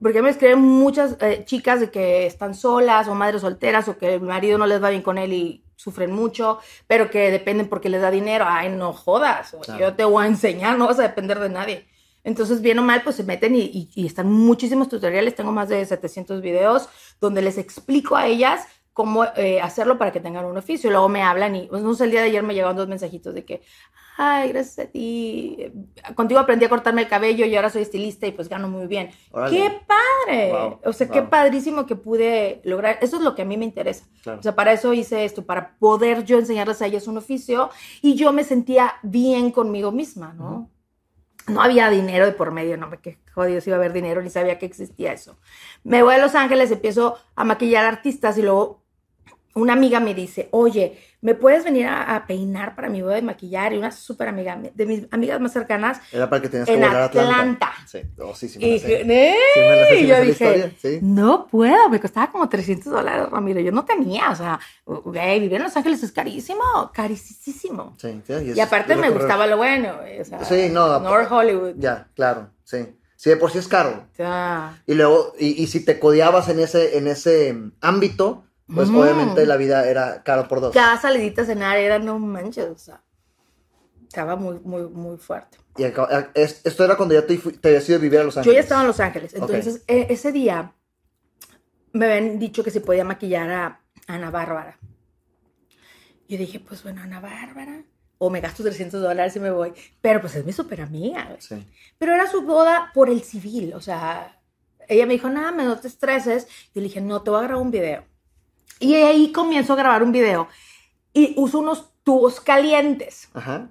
Porque 0.00 0.22
me 0.22 0.30
escriben 0.30 0.60
muchas 0.60 1.16
eh, 1.20 1.42
chicas 1.44 1.80
de 1.80 1.90
que 1.90 2.26
están 2.26 2.54
solas 2.54 3.08
o 3.08 3.14
madres 3.14 3.40
solteras 3.42 3.88
o 3.88 3.98
que 3.98 4.14
el 4.14 4.20
marido 4.20 4.58
no 4.58 4.66
les 4.66 4.82
va 4.82 4.90
bien 4.90 5.02
con 5.02 5.18
él 5.18 5.32
y 5.32 5.64
sufren 5.76 6.12
mucho, 6.12 6.58
pero 6.86 7.10
que 7.10 7.30
dependen 7.32 7.68
porque 7.68 7.88
les 7.88 8.00
da 8.02 8.10
dinero. 8.12 8.44
Ay, 8.48 8.68
no 8.70 8.92
jodas, 8.92 9.56
Claro. 9.62 9.80
yo 9.80 9.94
te 9.94 10.04
voy 10.04 10.24
a 10.24 10.28
enseñar, 10.28 10.78
no 10.78 10.86
vas 10.86 10.98
a 11.00 11.02
depender 11.02 11.40
de 11.40 11.48
nadie. 11.48 11.88
Entonces, 12.24 12.60
bien 12.62 12.78
o 12.78 12.82
mal, 12.82 13.02
pues 13.02 13.16
se 13.16 13.24
meten 13.24 13.56
y, 13.56 13.62
y- 13.62 13.90
y 13.94 14.06
están 14.06 14.30
muchísimos 14.30 14.88
tutoriales. 14.88 15.34
Tengo 15.34 15.50
más 15.50 15.68
de 15.68 15.84
700 15.84 16.40
videos 16.40 16.88
donde 17.20 17.42
les 17.42 17.58
explico 17.58 18.14
a 18.14 18.26
ellas 18.28 18.66
cómo 18.92 19.24
eh, 19.36 19.60
hacerlo 19.60 19.96
para 19.98 20.12
que 20.12 20.20
tengan 20.20 20.44
un 20.44 20.56
oficio. 20.56 20.90
Luego 20.90 21.08
me 21.08 21.22
hablan 21.22 21.56
y, 21.56 21.66
pues, 21.66 21.82
no 21.82 21.94
sé, 21.94 22.04
el 22.04 22.10
día 22.10 22.20
de 22.20 22.26
ayer 22.26 22.42
me 22.42 22.54
llegaron 22.54 22.76
dos 22.76 22.88
mensajitos 22.88 23.34
de 23.34 23.44
que, 23.44 23.62
ay, 24.18 24.50
gracias 24.50 24.86
a 24.86 24.90
ti, 24.90 25.56
eh, 25.58 25.72
contigo 26.14 26.40
aprendí 26.40 26.64
a 26.64 26.68
cortarme 26.68 27.02
el 27.02 27.08
cabello 27.08 27.46
y 27.46 27.56
ahora 27.56 27.70
soy 27.70 27.82
estilista 27.82 28.26
y 28.26 28.32
pues 28.32 28.48
gano 28.48 28.68
muy 28.68 28.86
bien. 28.86 29.10
¡Qué 29.48 29.80
padre! 29.86 30.52
Wow, 30.52 30.80
o 30.84 30.92
sea, 30.92 31.08
qué 31.08 31.20
wow. 31.20 31.30
padrísimo 31.30 31.86
que 31.86 31.96
pude 31.96 32.60
lograr. 32.64 32.98
Eso 33.00 33.16
es 33.16 33.22
lo 33.22 33.34
que 33.34 33.42
a 33.42 33.46
mí 33.46 33.56
me 33.56 33.64
interesa. 33.64 34.06
Claro. 34.22 34.40
O 34.40 34.42
sea, 34.42 34.54
para 34.54 34.72
eso 34.72 34.92
hice 34.92 35.24
esto, 35.24 35.44
para 35.46 35.76
poder 35.78 36.24
yo 36.24 36.38
enseñarles 36.38 36.82
a 36.82 36.86
ellas 36.86 37.06
un 37.06 37.16
oficio 37.16 37.70
y 38.02 38.14
yo 38.14 38.32
me 38.32 38.44
sentía 38.44 38.94
bien 39.02 39.50
conmigo 39.50 39.90
misma, 39.90 40.34
¿no? 40.34 40.70
No 41.48 41.60
había 41.60 41.90
dinero 41.90 42.24
de 42.24 42.32
por 42.32 42.52
medio, 42.52 42.76
no 42.76 42.86
me 42.86 42.98
qué 42.98 43.18
jodido 43.34 43.60
si 43.60 43.70
iba 43.70 43.76
a 43.76 43.80
haber 43.80 43.92
dinero, 43.92 44.22
ni 44.22 44.30
sabía 44.30 44.58
que 44.58 44.66
existía 44.66 45.12
eso. 45.12 45.38
Me 45.82 46.02
voy 46.02 46.14
a 46.14 46.18
Los 46.18 46.34
Ángeles, 46.34 46.70
empiezo 46.70 47.18
a 47.34 47.44
maquillar 47.44 47.84
artistas 47.84 48.38
y 48.38 48.42
luego 48.42 48.81
una 49.54 49.72
amiga 49.74 50.00
me 50.00 50.14
dice, 50.14 50.48
oye, 50.52 50.98
¿me 51.20 51.34
puedes 51.34 51.64
venir 51.64 51.86
a, 51.86 52.16
a 52.16 52.26
peinar 52.26 52.74
para 52.74 52.88
mi 52.88 53.02
boda 53.02 53.14
de 53.16 53.22
maquillar? 53.22 53.72
Y 53.72 53.78
una 53.78 53.90
súper 53.90 54.28
amiga, 54.28 54.58
de 54.74 54.86
mis 54.86 55.06
amigas 55.10 55.40
más 55.40 55.52
cercanas, 55.52 56.00
Era 56.10 56.28
para 56.30 56.40
que 56.42 56.48
tenías 56.48 56.66
que 56.68 56.74
en 56.74 56.80
volar 56.80 56.96
a 56.96 57.04
Atlanta. 57.04 57.30
Atlanta. 57.32 57.72
Sí, 57.86 58.00
oh, 58.20 58.34
sí, 58.34 58.48
sí, 58.48 58.58
me 58.58 58.66
y 58.66 58.72
la 58.74 58.78
sé. 58.80 58.86
dije. 58.88 59.04
Sí, 59.54 59.60
me 59.60 59.76
la 59.76 59.86
sé, 59.86 59.94
sí 59.94 59.98
Y 59.98 60.02
me 60.02 60.08
yo 60.08 60.20
dije, 60.22 60.76
sí. 60.80 60.98
no 61.02 61.46
puedo, 61.46 61.88
me 61.90 62.00
costaba 62.00 62.30
como 62.32 62.48
300 62.48 62.92
dólares, 62.92 63.28
Ramiro. 63.30 63.60
Yo 63.60 63.72
no 63.72 63.84
tenía, 63.84 64.30
o 64.30 64.36
sea, 64.36 64.58
güey, 64.86 65.40
vivir 65.40 65.56
en 65.58 65.64
Los 65.64 65.76
Ángeles 65.76 66.02
es 66.02 66.12
carísimo, 66.12 66.62
carísimo. 66.94 67.94
Sí, 68.00 68.20
sí, 68.26 68.32
es- 68.32 68.56
Y 68.56 68.60
aparte 68.60 68.96
me 68.96 69.10
gustaba 69.10 69.46
lo 69.46 69.56
bueno, 69.56 69.96
güey, 70.00 70.20
o 70.20 70.24
sea, 70.24 70.42
Sí, 70.44 70.68
no, 70.70 70.98
North 71.00 71.30
Hollywood. 71.30 71.74
Ya, 71.76 72.08
claro, 72.14 72.50
sí. 72.64 72.78
Sí, 73.16 73.30
de 73.30 73.36
por 73.36 73.52
sí 73.52 73.58
es 73.58 73.68
caro. 73.68 74.08
Y 74.86 74.94
luego, 74.94 75.32
y, 75.38 75.62
y 75.62 75.68
si 75.68 75.84
te 75.84 76.00
codeabas 76.00 76.48
en 76.48 76.58
ese, 76.58 76.98
en 76.98 77.06
ese 77.06 77.52
mm, 77.52 77.72
ámbito, 77.80 78.44
pues 78.74 78.88
Mm. 78.88 78.96
obviamente 78.96 79.46
la 79.46 79.56
vida 79.56 79.88
era 79.88 80.22
caro 80.22 80.48
por 80.48 80.60
dos. 80.60 80.72
cada 80.74 81.00
salidita 81.00 81.42
a 81.42 81.44
cenar 81.46 81.78
era 81.78 81.98
no 81.98 82.18
manches, 82.18 82.66
o 82.68 82.78
sea, 82.78 83.02
estaba 84.06 84.36
muy, 84.36 84.58
muy, 84.60 84.82
muy 84.88 85.16
fuerte. 85.16 85.58
Y 85.76 85.84
acá- 85.84 86.30
esto 86.34 86.84
era 86.84 86.96
cuando 86.96 87.14
ya 87.14 87.26
te, 87.26 87.36
te 87.38 87.68
habías 87.68 87.88
ido 87.88 87.98
a 87.98 88.00
vivir 88.02 88.18
a 88.20 88.24
Los 88.24 88.34
Yo 88.34 88.40
Ángeles. 88.40 88.56
ya 88.56 88.60
estaba 88.62 88.80
en 88.82 88.86
Los 88.88 89.00
Ángeles, 89.00 89.34
entonces 89.34 89.82
e- 89.86 90.06
ese 90.10 90.32
día 90.32 90.72
me 91.92 92.06
habían 92.06 92.38
dicho 92.38 92.62
que 92.62 92.70
se 92.70 92.80
podía 92.80 93.04
maquillar 93.04 93.50
a 93.50 93.80
Ana 94.06 94.30
Bárbara. 94.30 94.78
Yo 96.28 96.38
dije, 96.38 96.60
pues 96.60 96.82
bueno, 96.82 97.02
Ana 97.02 97.20
Bárbara, 97.20 97.84
o 98.18 98.30
me 98.30 98.40
gasto 98.40 98.62
300 98.62 99.00
dólares 99.02 99.34
y 99.36 99.40
me 99.40 99.50
voy, 99.50 99.72
pero 100.00 100.20
pues 100.20 100.34
es 100.36 100.44
mi 100.44 100.52
super 100.52 100.80
amiga. 100.80 101.24
güey. 101.26 101.40
Sí. 101.40 101.66
Pero 101.98 102.14
era 102.14 102.26
su 102.30 102.42
boda 102.42 102.90
por 102.94 103.10
el 103.10 103.22
civil, 103.22 103.74
o 103.74 103.80
sea, 103.80 104.40
ella 104.88 105.06
me 105.06 105.14
dijo, 105.14 105.28
nada, 105.28 105.52
me 105.52 105.64
no 105.64 105.78
te 105.78 105.88
estreses. 105.88 106.46
Yo 106.74 106.80
le 106.80 106.82
dije, 106.82 107.00
no, 107.00 107.22
te 107.22 107.30
voy 107.30 107.40
a 107.40 107.42
grabar 107.44 107.62
un 107.62 107.70
video. 107.70 108.04
Y 108.82 108.96
ahí 108.96 109.30
comienzo 109.30 109.72
a 109.72 109.76
grabar 109.76 110.02
un 110.02 110.10
video 110.10 110.48
y 111.12 111.34
uso 111.36 111.60
unos 111.60 111.92
tubos 112.02 112.40
calientes. 112.40 113.28
Ajá. 113.32 113.70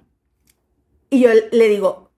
Y 1.10 1.20
yo 1.20 1.28
le 1.52 1.68
digo, 1.68 2.10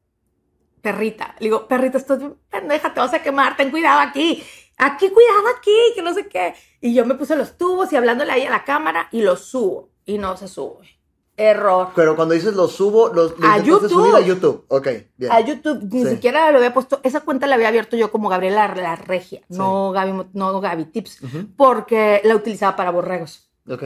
perrita, 0.81 1.35
le 1.41 1.47
digo, 1.47 1.67
perrita, 1.67 1.99
estás 1.99 2.21
pendeja, 2.49 2.95
te 2.95 3.01
vas 3.01 3.13
a 3.13 3.23
quemar, 3.23 3.57
ten 3.57 3.73
cuidado 3.73 3.99
aquí. 3.99 4.45
Aquí, 4.79 5.09
cuidado 5.11 5.49
aquí, 5.57 5.77
que 5.97 6.03
no 6.03 6.15
sé 6.15 6.29
qué. 6.29 6.55
Y 6.81 6.95
yo 6.95 7.05
me 7.05 7.17
puse 7.17 7.35
los 7.35 7.59
tubos 7.59 7.93
y 7.93 7.97
hablándole 7.97 8.31
ahí 8.31 8.43
a 8.45 8.51
la 8.51 8.65
cámara 8.65 9.09
y 9.11 9.23
los 9.23 9.41
subo. 9.41 9.91
Y 10.05 10.19
no 10.19 10.37
se 10.37 10.47
sube. 10.47 10.94
Error. 11.37 11.89
Pero 11.97 12.15
cuando 12.17 12.35
dices 12.35 12.55
lo 12.55 12.69
subo, 12.69 13.09
los 13.09 13.39
lo 13.39 13.47
A 13.49 13.59
YouTube. 13.59 13.89
subir 13.89 14.15
a 14.15 14.21
YouTube. 14.21 14.65
Ok, 14.69 14.89
bien. 15.17 15.33
A 15.33 15.41
YouTube 15.41 15.81
ni 15.91 16.05
Sí. 16.05 16.11
siquiera 16.11 16.51
lo 16.53 16.59
había 16.59 16.73
puesto. 16.73 17.01
Esa 17.03 17.21
cuenta 17.21 17.47
la 17.47 17.57
había 17.57 17.69
abierto 17.69 17.97
yo 17.97 18.11
como 18.13 18.29
Gabriela 18.29 18.73
la 18.75 18.97
Regia, 18.97 19.43
no, 19.49 19.91
Gaby, 19.93 20.27
no 20.33 20.61
Gaby 20.61 20.85
Tips, 20.87 21.19
porque 21.57 22.21
la 22.25 22.37
utilizaba 22.37 22.77
para 22.77 22.91
borregos. 22.91 23.51
Ok. 23.69 23.83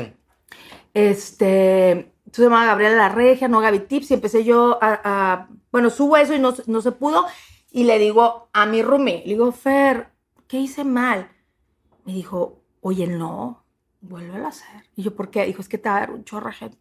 Este, 0.95 2.13
se 2.33 2.43
llamaba 2.43 2.67
Gabriela 2.67 2.97
la 2.97 3.09
Regia, 3.09 3.49
no 3.49 3.61
Gaby 3.61 3.81
Tips, 3.81 4.11
y 4.11 4.15
empecé 4.15 4.45
yo 4.45 4.79
a, 4.83 5.01
a- 5.05 5.49
bueno, 5.71 5.91
subo 5.91 6.17
eso 6.17 6.35
y 6.35 6.39
no, 6.39 6.53
se- 6.55 6.65
no 6.67 6.81
se 6.81 6.93
pudo, 6.93 7.27
y 7.71 7.85
le 7.85 7.99
digo 7.99 8.49
a 8.53 8.67
mi 8.67 8.83
roomie, 8.83 9.19
le 9.25 9.33
digo, 9.35 9.53
Fer, 9.53 10.09
¿qué 10.47 10.59
hice 10.59 10.85
mal? 10.85 11.31
Me 12.05 12.15
dijo, 12.15 12.63
oye, 12.81 13.07
no, 13.07 13.65
vuelve 14.01 14.43
a 14.45 14.49
hacer. 14.49 14.85
Y 14.97 15.03
yo, 15.03 15.15
¿por 15.15 15.31
qué? 15.31 15.45
Dijo, 15.47 15.61
es 15.63 15.69
que 15.69 15.79
te 15.79 15.89
va 15.89 15.97
a 15.99 16.01
ver 16.01 16.11
un 16.11 16.25
chorro 16.25 16.51
gente, 16.53 16.79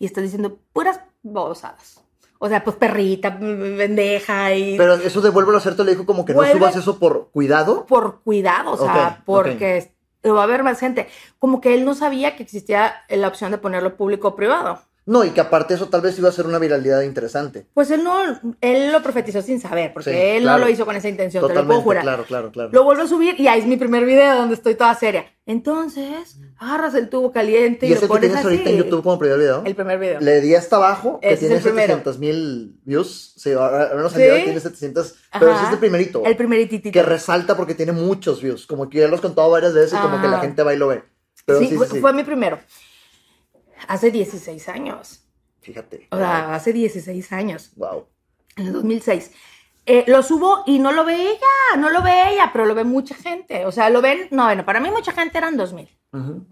y 0.00 0.06
estás 0.06 0.24
diciendo 0.24 0.58
puras 0.72 0.98
babosadas. 1.22 2.00
O 2.40 2.48
sea, 2.48 2.64
pues 2.64 2.74
perrita, 2.76 3.28
bendeja 3.38 4.54
y 4.54 4.78
Pero 4.78 4.94
eso 4.94 5.20
de 5.20 5.28
vuelvo 5.28 5.52
a 5.52 5.58
hacerte 5.58 5.84
le 5.84 5.92
dijo 5.92 6.06
como 6.06 6.24
que 6.24 6.32
no 6.32 6.42
subas 6.42 6.74
eso 6.74 6.98
por 6.98 7.28
cuidado. 7.30 7.84
por 7.84 8.22
cuidado, 8.22 8.72
o 8.72 8.76
sea, 8.78 9.22
porque 9.26 9.92
va 10.24 10.40
a 10.40 10.44
haber 10.44 10.62
más 10.64 10.80
gente. 10.80 11.06
Como 11.38 11.60
que 11.60 11.74
él 11.74 11.84
no 11.84 11.94
sabía 11.94 12.36
que 12.36 12.42
existía 12.42 12.94
la 13.10 13.28
opción 13.28 13.50
de 13.50 13.58
ponerlo 13.58 13.96
público 13.96 14.28
o 14.28 14.36
privado. 14.36 14.80
No, 15.10 15.24
y 15.24 15.30
que 15.30 15.40
aparte 15.40 15.74
eso 15.74 15.88
tal 15.88 16.02
vez 16.02 16.16
iba 16.20 16.28
a 16.28 16.32
ser 16.32 16.46
una 16.46 16.60
viralidad 16.60 17.02
interesante. 17.02 17.66
Pues 17.74 17.90
él 17.90 18.04
no, 18.04 18.14
él 18.60 18.92
lo 18.92 19.02
profetizó 19.02 19.42
sin 19.42 19.60
saber, 19.60 19.92
porque 19.92 20.10
Sí, 20.12 20.16
él 20.16 20.42
claro. 20.44 20.58
no 20.60 20.64
lo 20.66 20.70
hizo 20.70 20.86
con 20.86 20.94
esa 20.94 21.08
intención, 21.08 21.40
te 21.42 21.48
lo 21.48 21.66
puedo 21.66 21.80
Totalmente, 21.80 21.84
jurar. 21.84 22.02
claro, 22.04 22.24
claro, 22.24 22.52
claro. 22.52 22.70
Lo 22.72 22.84
vuelvo 22.84 23.02
a 23.02 23.08
subir 23.08 23.34
y 23.40 23.48
ahí 23.48 23.58
es 23.58 23.66
mi 23.66 23.76
primer 23.76 24.04
video 24.04 24.36
donde 24.36 24.54
estoy 24.54 24.76
toda 24.76 24.94
seria. 24.94 25.26
Entonces, 25.46 26.36
agarras 26.58 26.94
el 26.94 27.08
tubo 27.08 27.32
caliente 27.32 27.86
y, 27.86 27.88
y 27.88 27.94
lo 27.94 27.96
el 27.96 28.00
que 28.02 28.06
pones 28.06 28.20
tienes 28.22 28.38
así. 28.38 28.46
ahorita 28.46 28.70
en 28.70 28.76
YouTube 28.76 29.02
como 29.02 29.18
primer 29.18 29.38
video. 29.40 29.62
El 29.66 29.74
primer 29.74 29.98
video. 29.98 30.20
Le 30.20 30.40
di 30.42 30.54
hasta 30.54 30.76
abajo, 30.76 31.18
que 31.20 31.28
Ese 31.32 31.40
tiene 31.40 31.56
el 31.56 31.62
primero. 31.62 31.86
700 31.94 32.18
mil 32.20 32.76
views. 32.84 33.34
Sí, 33.36 33.50
ahora 33.50 33.88
ahora 33.88 34.02
no 34.02 34.08
¿Sí? 34.10 34.14
salió, 34.14 34.34
tiene 34.44 34.60
700. 34.60 35.14
Pero 35.40 35.52
ese 35.54 35.64
es 35.64 35.72
el 35.72 35.78
primerito. 35.78 36.22
El 36.24 36.36
primeritito. 36.36 36.92
que 36.92 37.02
resalta 37.02 37.56
porque 37.56 37.74
tiene 37.74 37.90
muchos 37.90 38.40
views. 38.40 38.64
Como 38.64 38.88
que 38.88 38.98
ya 39.00 39.08
los 39.08 39.20
contado 39.20 39.50
varias 39.50 39.74
veces 39.74 39.92
y 39.98 40.00
como 40.00 40.20
que 40.22 40.28
la 40.28 40.38
gente 40.38 40.62
va 40.62 40.72
y 40.72 40.76
lo 40.76 40.86
ve. 40.86 41.02
Pero 41.44 41.58
sí, 41.58 41.64
sí, 41.64 41.70
sí, 41.72 41.76
fue, 41.78 41.86
sí. 41.88 42.00
fue 42.00 42.12
mi 42.12 42.22
primero. 42.22 42.60
Hace 43.88 44.10
16 44.10 44.68
años. 44.68 45.24
Fíjate. 45.60 46.08
O 46.10 46.16
sea, 46.16 46.54
hace 46.54 46.72
16 46.72 47.32
años. 47.32 47.72
Wow. 47.76 48.06
en 48.56 48.66
el 48.66 48.72
2006. 48.72 49.30
Eh, 49.86 50.04
lo 50.06 50.22
subo 50.22 50.62
y 50.66 50.78
no 50.78 50.92
lo 50.92 51.04
ve 51.04 51.14
ella, 51.30 51.76
no 51.78 51.88
lo 51.90 52.02
ve 52.02 52.32
ella, 52.32 52.50
pero 52.52 52.66
lo 52.66 52.74
ve 52.74 52.84
mucha 52.84 53.14
gente. 53.14 53.64
O 53.66 53.72
sea, 53.72 53.88
lo 53.90 54.00
ven, 54.02 54.28
no, 54.30 54.44
bueno, 54.44 54.64
para 54.64 54.80
mí 54.80 54.90
mucha 54.90 55.12
gente 55.12 55.38
eran 55.38 55.56
2 55.56 55.72
mil. 55.72 55.88
Ujú. 56.12 56.44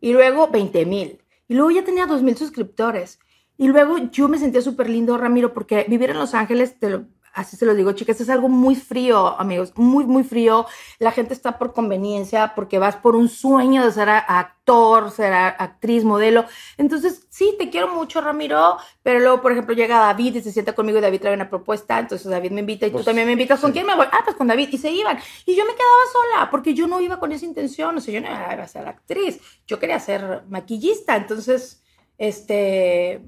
Y 0.00 0.12
luego 0.12 0.48
20 0.48 0.84
mil. 0.86 1.20
Y 1.48 1.54
luego 1.54 1.70
ya 1.70 1.84
tenía 1.84 2.06
2 2.06 2.22
mil 2.22 2.36
suscriptores. 2.36 3.18
Y 3.56 3.68
luego 3.68 3.98
yo 4.10 4.28
me 4.28 4.38
sentía 4.38 4.62
súper 4.62 4.88
lindo, 4.88 5.16
Ramiro, 5.18 5.52
porque 5.52 5.84
vivir 5.88 6.10
en 6.10 6.18
Los 6.18 6.34
Ángeles, 6.34 6.78
te 6.78 6.90
lo- 6.90 7.04
así 7.34 7.56
se 7.56 7.66
lo 7.66 7.74
digo, 7.74 7.92
chicas, 7.92 8.20
es 8.20 8.28
algo 8.28 8.48
muy 8.48 8.74
frío, 8.74 9.38
amigos, 9.38 9.72
muy, 9.76 10.04
muy 10.04 10.24
frío. 10.24 10.66
La 10.98 11.12
gente 11.12 11.34
está 11.34 11.58
por 11.58 11.72
conveniencia, 11.72 12.52
porque 12.54 12.78
vas 12.78 12.96
por 12.96 13.16
un 13.16 13.28
sueño 13.28 13.84
de 13.84 13.92
ser 13.92 14.08
actor, 14.08 15.10
ser 15.10 15.32
actriz, 15.32 16.04
modelo. 16.04 16.44
Entonces, 16.76 17.26
sí, 17.30 17.54
te 17.58 17.70
quiero 17.70 17.88
mucho, 17.94 18.20
Ramiro, 18.20 18.76
pero 19.02 19.20
luego, 19.20 19.40
por 19.42 19.52
ejemplo, 19.52 19.74
llega 19.74 19.98
David 19.98 20.36
y 20.36 20.42
se 20.42 20.52
sienta 20.52 20.74
conmigo 20.74 20.98
y 20.98 21.02
David 21.02 21.20
trae 21.20 21.34
una 21.34 21.50
propuesta, 21.50 21.98
entonces 21.98 22.30
David 22.30 22.50
me 22.52 22.60
invita 22.60 22.86
y 22.86 22.90
tú 22.90 22.94
Pues, 22.94 23.06
también 23.06 23.26
me 23.26 23.32
invitas. 23.32 23.60
¿Con 23.60 23.70
sí. 23.70 23.74
quién 23.74 23.86
me 23.86 23.94
voy? 23.96 24.06
Ah, 24.10 24.20
pues 24.24 24.36
con 24.36 24.46
David. 24.46 24.68
Y 24.72 24.78
se 24.78 24.90
iban. 24.90 25.18
Y 25.46 25.54
yo 25.56 25.64
me 25.64 25.72
quedaba 25.74 26.02
sola, 26.12 26.50
porque 26.50 26.74
yo 26.74 26.86
no 26.86 27.00
iba 27.00 27.18
con 27.18 27.32
esa 27.32 27.44
intención, 27.46 27.96
o 27.96 28.00
sea, 28.00 28.14
yo 28.14 28.20
no 28.20 28.28
iba 28.28 28.62
a 28.62 28.68
ser 28.68 28.86
actriz, 28.88 29.40
yo 29.66 29.78
quería 29.78 29.98
ser 30.00 30.44
maquillista, 30.48 31.16
entonces, 31.16 31.82
este, 32.18 33.22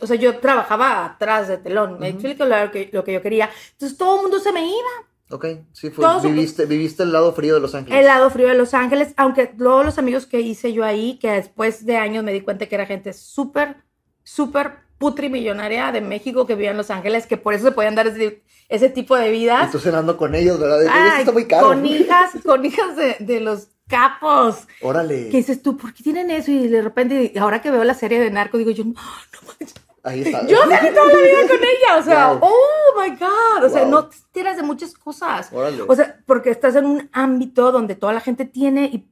o 0.00 0.06
sea, 0.06 0.16
yo 0.16 0.38
trabajaba 0.38 1.04
atrás 1.04 1.48
de 1.48 1.58
telón, 1.58 1.98
me 1.98 2.08
Ujú. 2.10 2.18
explico 2.18 2.44
lo 2.44 2.70
que, 2.70 2.88
lo 2.92 3.04
que 3.04 3.12
yo 3.14 3.22
quería. 3.22 3.50
Entonces 3.72 3.96
todo 3.98 4.16
el 4.16 4.22
mundo 4.22 4.38
se 4.40 4.52
me 4.52 4.66
iba. 4.66 4.90
Ok, 5.30 5.44
sí, 5.72 5.90
fue, 5.90 6.04
Todos- 6.04 6.22
viviste, 6.22 6.64
viviste 6.64 7.02
el 7.02 7.12
lado 7.12 7.32
frío 7.34 7.54
de 7.54 7.60
Los 7.60 7.74
Ángeles. 7.74 7.98
El 8.00 8.06
lado 8.06 8.30
frío 8.30 8.48
de 8.48 8.54
Los 8.54 8.72
Ángeles, 8.72 9.12
aunque 9.18 9.52
luego 9.58 9.82
los 9.84 9.98
amigos 9.98 10.24
que 10.26 10.40
hice 10.40 10.72
yo 10.72 10.84
ahí, 10.84 11.18
que 11.20 11.30
después 11.32 11.84
de 11.84 11.96
años 11.98 12.24
me 12.24 12.32
di 12.32 12.40
cuenta 12.40 12.64
que 12.66 12.74
era 12.74 12.86
gente 12.86 13.12
súper, 13.12 13.76
súper 14.24 14.72
putrimillonaria 14.96 15.92
de 15.92 16.00
México 16.00 16.46
que 16.46 16.54
vivía 16.54 16.70
en 16.70 16.76
Los 16.76 16.90
Ángeles, 16.90 17.26
que 17.26 17.36
por 17.36 17.52
eso 17.54 17.64
se 17.66 17.72
podían 17.72 17.94
dar 17.94 18.06
ese, 18.06 18.42
ese 18.68 18.88
tipo 18.88 19.16
de 19.16 19.28
Y 19.28 19.32
vidas. 19.40 19.70
tú 19.70 19.78
cenando 19.78 20.16
con 20.16 20.34
ellos, 20.34 20.58
¿verdad? 20.58 20.78
De 20.80 20.86
que, 20.86 20.90
"Oye, 20.90 21.00
esto 21.02 21.14
Ay, 21.14 21.20
está 21.20 21.32
muy 21.32 21.44
caro. 21.46 21.66
Con 21.68 21.86
hijas, 21.86 22.30
con 22.44 22.64
hijas 22.64 22.96
de, 22.96 23.16
de 23.20 23.40
los 23.40 23.68
capos. 23.86 24.66
Órale. 24.82 25.28
Que 25.30 25.38
dices 25.38 25.62
tú, 25.62 25.76
¿por 25.76 25.92
qué 25.94 26.02
tienen 26.02 26.30
eso? 26.30 26.50
Y 26.50 26.68
de 26.68 26.82
repente, 26.82 27.32
ahora 27.38 27.60
que 27.62 27.70
veo 27.70 27.84
la 27.84 27.94
serie 27.94 28.18
de 28.20 28.30
Narco, 28.30 28.58
digo 28.58 28.70
yo, 28.70 28.84
no, 28.84 28.92
no 28.92 29.38
manches. 29.46 29.74
Ahí 30.04 30.22
está. 30.22 30.46
Yo 30.46 30.56
salí 30.68 30.88
toda 30.94 31.06
la 31.12 31.20
vida 31.20 31.48
con 31.48 31.58
ella, 31.58 31.96
o 31.98 32.02
sea, 32.02 32.32
Wow. 32.32 32.38
oh 32.42 33.00
my 33.00 33.10
God, 33.16 33.64
o 33.64 33.68
sea, 33.68 33.82
Wow. 33.82 33.90
no 33.90 34.06
te 34.08 34.16
enteras 34.16 34.56
de 34.56 34.62
muchas 34.62 34.94
cosas. 34.94 35.50
Órale. 35.52 35.82
O 35.86 35.94
sea, 35.94 36.18
porque 36.26 36.50
estás 36.50 36.76
en 36.76 36.86
un 36.86 37.08
ámbito 37.12 37.72
donde 37.72 37.94
toda 37.94 38.12
la 38.12 38.20
gente 38.20 38.44
tiene 38.44 38.84
y, 38.86 39.08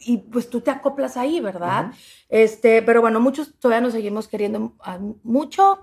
y 0.00 0.18
pues 0.18 0.48
tú 0.48 0.60
te 0.60 0.70
acoplas 0.70 1.16
ahí, 1.16 1.40
¿verdad? 1.40 1.86
Ujú. 1.88 1.96
Este, 2.28 2.82
pero 2.82 3.00
bueno, 3.00 3.20
muchos 3.20 3.54
todavía 3.58 3.80
nos 3.82 3.92
seguimos 3.92 4.28
queriendo 4.28 4.74
a- 4.80 4.98
mucho, 5.24 5.80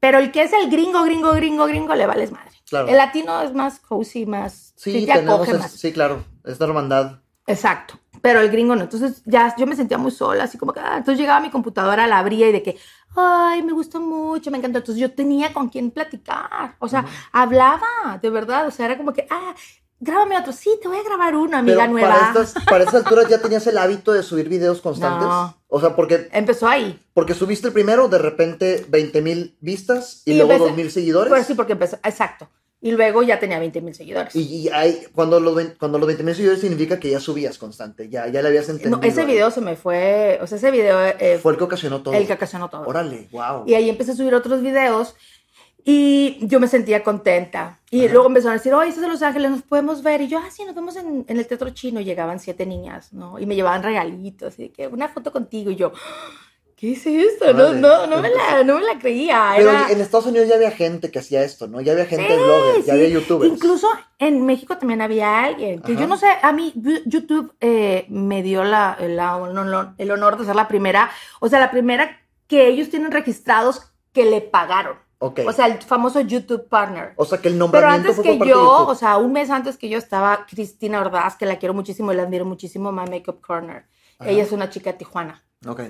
pero 0.00 0.18
el 0.18 0.30
que 0.32 0.42
es 0.42 0.52
el 0.52 0.70
gringo, 0.70 1.02
gringo, 1.04 1.32
gringo, 1.32 1.66
gringo, 1.66 1.94
le 1.94 2.06
vales 2.06 2.30
madre. 2.30 2.50
Claro. 2.68 2.88
El 2.88 2.96
latino 2.96 3.40
es 3.42 3.54
más 3.54 3.78
cozy, 3.80 4.26
más, 4.26 4.74
sí, 4.76 4.92
sí 5.00 5.06
te 5.06 5.12
tenemos. 5.14 5.48
es- 5.48 5.58
más. 5.58 5.70
sí, 5.72 5.92
claro. 5.92 6.24
Esta 6.44 6.64
hermandad. 6.66 7.20
Exacto. 7.46 7.98
Pero 8.22 8.40
el 8.40 8.50
gringo 8.50 8.74
no. 8.74 8.82
Entonces 8.84 9.22
ya 9.26 9.54
yo 9.58 9.66
me 9.66 9.76
sentía 9.76 9.98
muy 9.98 10.10
sola, 10.10 10.44
así 10.44 10.56
como 10.56 10.72
que, 10.72 10.80
ah, 10.80 10.96
entonces 10.96 11.18
llegaba 11.20 11.38
a 11.38 11.42
mi 11.42 11.50
computadora, 11.50 12.06
la 12.06 12.18
abría 12.18 12.48
y 12.48 12.52
de 12.52 12.62
que, 12.62 12.78
ay, 13.16 13.62
me 13.62 13.72
gusta 13.72 13.98
mucho, 14.00 14.50
me 14.50 14.58
encantó. 14.58 14.78
Entonces 14.78 15.00
yo 15.00 15.12
tenía 15.12 15.52
con 15.52 15.68
quién 15.68 15.90
platicar. 15.90 16.76
O 16.78 16.88
sea, 16.88 17.04
hablaba, 17.32 18.18
de 18.20 18.30
verdad. 18.30 18.66
O 18.66 18.70
sea, 18.70 18.86
era 18.86 18.96
como 18.96 19.12
que, 19.12 19.26
ah, 19.30 19.54
grábame 20.00 20.38
otro. 20.38 20.52
Sí, 20.52 20.70
te 20.82 20.88
voy 20.88 20.98
a 20.98 21.02
grabar 21.02 21.34
uno, 21.36 21.56
amiga 21.56 21.78
Pero 21.82 21.92
nueva. 21.92 22.08
para 22.08 22.26
estas, 22.42 22.64
para 22.64 22.84
estas 22.84 22.94
alturas 23.04 23.28
ya 23.28 23.40
tenías 23.40 23.66
el 23.66 23.78
hábito 23.78 24.12
de 24.12 24.22
subir 24.22 24.48
videos 24.48 24.80
constantes. 24.80 25.26
No. 25.26 25.56
O 25.68 25.80
sea, 25.80 25.96
porque, 25.96 26.28
Empezó 26.32 26.68
ahí. 26.68 27.00
porque 27.14 27.34
subiste 27.34 27.66
el 27.68 27.72
primero, 27.72 28.08
de 28.08 28.18
repente 28.18 28.84
20 28.88 29.22
mil 29.22 29.56
vistas 29.60 30.22
y, 30.24 30.32
Y 30.32 30.36
luego 30.36 30.52
empecé- 30.52 30.68
2 30.68 30.76
mil 30.76 30.90
seguidores. 30.90 31.30
Pues 31.30 31.46
sí, 31.46 31.54
porque 31.54 31.72
empezó, 31.72 31.96
exacto. 32.04 32.48
Y 32.84 32.92
luego 32.92 33.22
ya 33.22 33.38
tenía 33.38 33.58
20 33.58 33.80
mil 33.80 33.94
seguidores. 33.94 34.36
Y, 34.36 34.42
y 34.42 34.68
hay, 34.68 35.06
cuando 35.14 35.40
los, 35.40 35.58
cuando 35.78 35.96
los 35.98 36.06
20 36.06 36.22
mil 36.22 36.34
seguidores 36.34 36.60
significa 36.60 37.00
que 37.00 37.08
ya 37.08 37.18
subías 37.18 37.56
constante, 37.56 38.10
ya, 38.10 38.28
ya 38.28 38.42
le 38.42 38.48
habías 38.48 38.68
entendido. 38.68 38.98
no, 38.98 39.02
ese 39.02 39.24
video 39.24 39.50
se 39.50 39.62
me 39.62 39.74
fue, 39.74 40.38
o 40.42 40.46
sea, 40.46 40.58
ese 40.58 40.70
video 40.70 41.00
eh, 41.18 41.38
Fue 41.42 41.52
el 41.52 41.58
que 41.58 41.64
ocasionó 41.64 42.02
todo. 42.02 42.12
el 42.12 42.26
que 42.26 42.34
ocasionó 42.34 42.68
todo. 42.68 42.82
Órale, 42.86 43.28
wow. 43.32 43.64
Y 43.66 43.72
ahí 43.72 43.88
empecé 43.88 44.12
a 44.12 44.16
subir 44.16 44.34
otros 44.34 44.60
videos 44.60 45.14
y 45.82 46.46
yo 46.46 46.60
me 46.60 46.68
sentía 46.68 47.02
contenta. 47.02 47.80
Y 47.90 48.04
Ajá. 48.04 48.12
luego 48.12 48.28
empezaron 48.28 48.52
a 48.52 48.58
decir, 48.58 48.74
oye, 48.74 48.90
estás 48.90 49.04
en 49.04 49.10
Los 49.10 49.22
Ángeles, 49.22 49.50
nos 49.50 49.62
podemos 49.62 50.02
ver. 50.02 50.20
Y 50.20 50.28
yo, 50.28 50.38
ah, 50.38 50.50
sí, 50.50 50.64
nos 50.66 50.74
vemos 50.74 50.94
en, 50.96 51.24
en 51.26 51.38
el 51.38 51.46
Teatro 51.46 51.70
Chino. 51.70 52.00
Y 52.00 52.04
llegaban 52.04 52.38
siete 52.38 52.66
niñas, 52.66 53.14
¿no? 53.14 53.38
Y 53.38 53.46
me 53.46 53.54
llevaban 53.54 53.82
regalitos, 53.82 54.58
y 54.58 54.68
que 54.68 54.88
una 54.88 55.08
foto 55.08 55.32
contigo. 55.32 55.70
Y 55.70 55.76
yo, 55.76 55.92
¿qué 56.76 56.92
es 56.92 57.06
esto? 57.06 57.52
No, 57.52 57.72
no, 57.72 58.06
no, 58.06 58.18
me 58.20 58.30
la, 58.30 58.62
no 58.64 58.74
me 58.78 58.82
la 58.84 58.98
creía. 58.98 59.52
Pero 59.56 59.70
Era- 59.70 59.90
en 59.90 60.00
Estados 60.00 60.26
Unidos 60.26 60.48
ya 60.48 60.54
había 60.56 60.70
gente 60.70 61.10
que 61.10 61.18
hacía 61.18 61.42
esto, 61.42 61.66
¿no? 61.68 61.80
Ya 61.80 61.92
había 61.92 62.06
gente 62.06 62.28
Sí, 62.36 62.42
blogger, 62.42 62.76
ya 62.78 62.82
sí. 62.84 62.90
había 62.90 63.08
youtubers. 63.08 63.52
Incluso 63.52 63.88
en 64.18 64.44
México 64.46 64.76
también 64.78 65.00
había 65.02 65.42
alguien, 65.44 65.80
que 65.82 65.92
Ajá. 65.92 66.00
yo 66.00 66.06
no 66.06 66.16
sé, 66.16 66.26
a 66.42 66.52
mí 66.52 66.72
YouTube 67.06 67.54
eh, 67.60 68.06
me 68.08 68.42
dio 68.42 68.64
la, 68.64 68.96
la- 69.00 69.36
el 69.98 70.10
honor- 70.10 70.36
de 70.38 70.44
ser 70.44 70.56
la 70.56 70.68
primera, 70.68 71.10
o 71.40 71.48
sea, 71.48 71.60
la 71.60 71.70
primera 71.70 72.20
que 72.46 72.68
ellos 72.68 72.90
tienen 72.90 73.10
registrados 73.10 73.90
que 74.12 74.24
le 74.24 74.40
pagaron. 74.40 74.96
Ok. 75.20 75.40
O 75.46 75.52
sea, 75.52 75.66
el 75.66 75.80
famoso 75.80 76.20
YouTube 76.20 76.68
Partner. 76.68 77.14
O 77.16 77.24
sea, 77.24 77.38
que 77.38 77.48
el 77.48 77.54
Pero 77.54 77.58
nombramiento 77.64 78.08
antes 78.10 78.16
fue 78.16 78.24
que 78.24 78.34
por 78.38 78.46
yo, 78.46 78.86
o 78.86 78.94
sea, 78.94 79.16
un 79.16 79.32
mes 79.32 79.48
antes 79.48 79.78
que 79.78 79.88
yo 79.88 79.96
estaba 79.96 80.44
Cristina 80.46 81.00
Ordaz, 81.00 81.36
que 81.36 81.46
la 81.46 81.58
quiero 81.58 81.72
muchísimo 81.72 82.12
y 82.12 82.16
la 82.16 82.24
admiro 82.24 82.44
muchísimo, 82.44 82.92
My 82.92 83.08
Makeup 83.08 83.40
Corner. 83.40 83.86
Ajá. 84.18 84.28
Ella 84.30 84.42
es 84.42 84.52
una 84.52 84.68
chica 84.68 84.92
de 84.92 84.98
Tijuana, 84.98 85.42
Ok. 85.66 85.80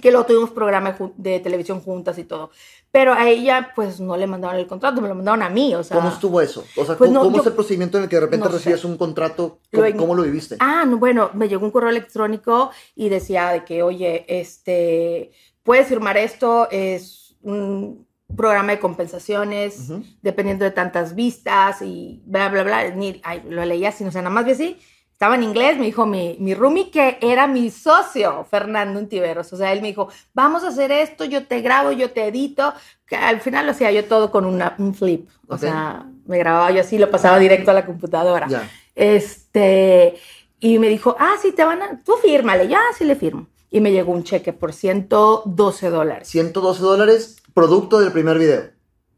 Que 0.00 0.10
luego 0.10 0.26
tuvimos 0.26 0.50
programa 0.50 0.96
ju- 0.98 1.12
de 1.16 1.38
televisión 1.40 1.80
juntas 1.80 2.18
y 2.18 2.24
todo. 2.24 2.50
Pero 2.90 3.12
a 3.12 3.28
ella, 3.28 3.72
pues, 3.74 4.00
no 4.00 4.16
le 4.16 4.26
mandaron 4.26 4.56
el 4.58 4.66
contrato, 4.66 5.00
me 5.00 5.08
lo 5.08 5.14
mandaron 5.14 5.42
a 5.42 5.48
mí, 5.50 5.74
o 5.74 5.82
sea... 5.82 5.96
¿Cómo 5.96 6.08
estuvo 6.10 6.40
eso? 6.40 6.64
O 6.76 6.84
sea, 6.84 6.96
Pues 6.96 7.08
¿cómo, 7.08 7.12
no, 7.12 7.20
cómo 7.22 7.36
yo- 7.36 7.42
es 7.42 7.46
el 7.48 7.52
procedimiento 7.54 7.98
en 7.98 8.04
el 8.04 8.08
que 8.10 8.16
de 8.16 8.20
repente 8.20 8.44
no 8.44 8.50
sé. 8.50 8.56
recibías 8.58 8.84
un 8.84 8.96
contrato? 8.96 9.58
Lo 9.72 9.82
¿Cómo, 9.82 9.96
cómo 9.96 10.14
lo 10.14 10.22
viviste? 10.22 10.56
Ah, 10.60 10.84
no, 10.86 10.98
bueno, 10.98 11.30
me 11.34 11.48
llegó 11.48 11.64
un 11.64 11.70
correo 11.72 11.90
electrónico 11.90 12.70
y 12.94 13.08
decía 13.08 13.48
de 13.50 13.64
que, 13.64 13.82
oye, 13.82 14.24
este, 14.28 15.32
puedes 15.62 15.86
firmar 15.88 16.16
esto, 16.16 16.68
es 16.70 17.36
un 17.42 18.06
programa 18.36 18.72
de 18.72 18.80
compensaciones, 18.80 19.90
dependiendo 20.22 20.64
de 20.64 20.70
tantas 20.70 21.14
vistas 21.14 21.82
y 21.82 22.22
bla, 22.26 22.48
bla, 22.48 22.62
bla. 22.64 22.90
Ni, 22.90 23.20
ay, 23.24 23.42
lo 23.48 23.64
leía 23.64 23.90
así, 23.90 24.04
o 24.04 24.10
sea, 24.10 24.22
nada 24.22 24.34
más 24.34 24.44
vi 24.44 24.52
así, 24.52 24.78
estaba 25.24 25.36
en 25.36 25.42
inglés, 25.42 25.78
me 25.78 25.86
dijo 25.86 26.04
mi, 26.04 26.36
mi 26.38 26.52
roomie 26.52 26.90
que 26.90 27.16
era 27.22 27.46
mi 27.46 27.70
socio, 27.70 28.46
Fernando 28.50 29.00
Untiveros. 29.00 29.50
O 29.54 29.56
sea, 29.56 29.72
él 29.72 29.80
me 29.80 29.88
dijo, 29.88 30.10
vamos 30.34 30.64
a 30.64 30.68
hacer 30.68 30.92
esto, 30.92 31.24
yo 31.24 31.46
te 31.46 31.62
grabo, 31.62 31.92
yo 31.92 32.10
te 32.10 32.26
edito. 32.26 32.74
Que 33.06 33.16
al 33.16 33.40
final 33.40 33.64
lo 33.64 33.72
hacía 33.72 33.90
yo 33.90 34.04
todo 34.04 34.30
con 34.30 34.44
una, 34.44 34.74
un 34.78 34.92
flip. 34.92 35.26
O 35.48 35.56
sea, 35.56 36.04
me 36.26 36.36
grababa 36.36 36.70
yo 36.72 36.82
así, 36.82 36.98
lo 36.98 37.10
pasaba 37.10 37.38
directo 37.38 37.70
a 37.70 37.74
la 37.74 37.86
computadora. 37.86 38.68
Este, 38.94 40.14
y 40.60 40.78
me 40.78 40.90
dijo, 40.90 41.16
ah, 41.18 41.36
sí, 41.40 41.52
te 41.52 41.64
van 41.64 41.80
a, 41.80 41.98
tú 42.04 42.16
fírmale, 42.20 42.68
ya, 42.68 42.82
sí 42.94 43.06
le 43.06 43.16
firmo. 43.16 43.46
Y 43.70 43.80
me 43.80 43.92
llegó 43.92 44.12
un 44.12 44.24
cheque 44.24 44.52
por 44.52 44.74
112 44.74 45.88
dólares. 45.88 46.28
112 46.28 46.82
dólares, 46.82 47.36
producto 47.54 47.98
del 47.98 48.12
primer 48.12 48.38
video. 48.38 48.73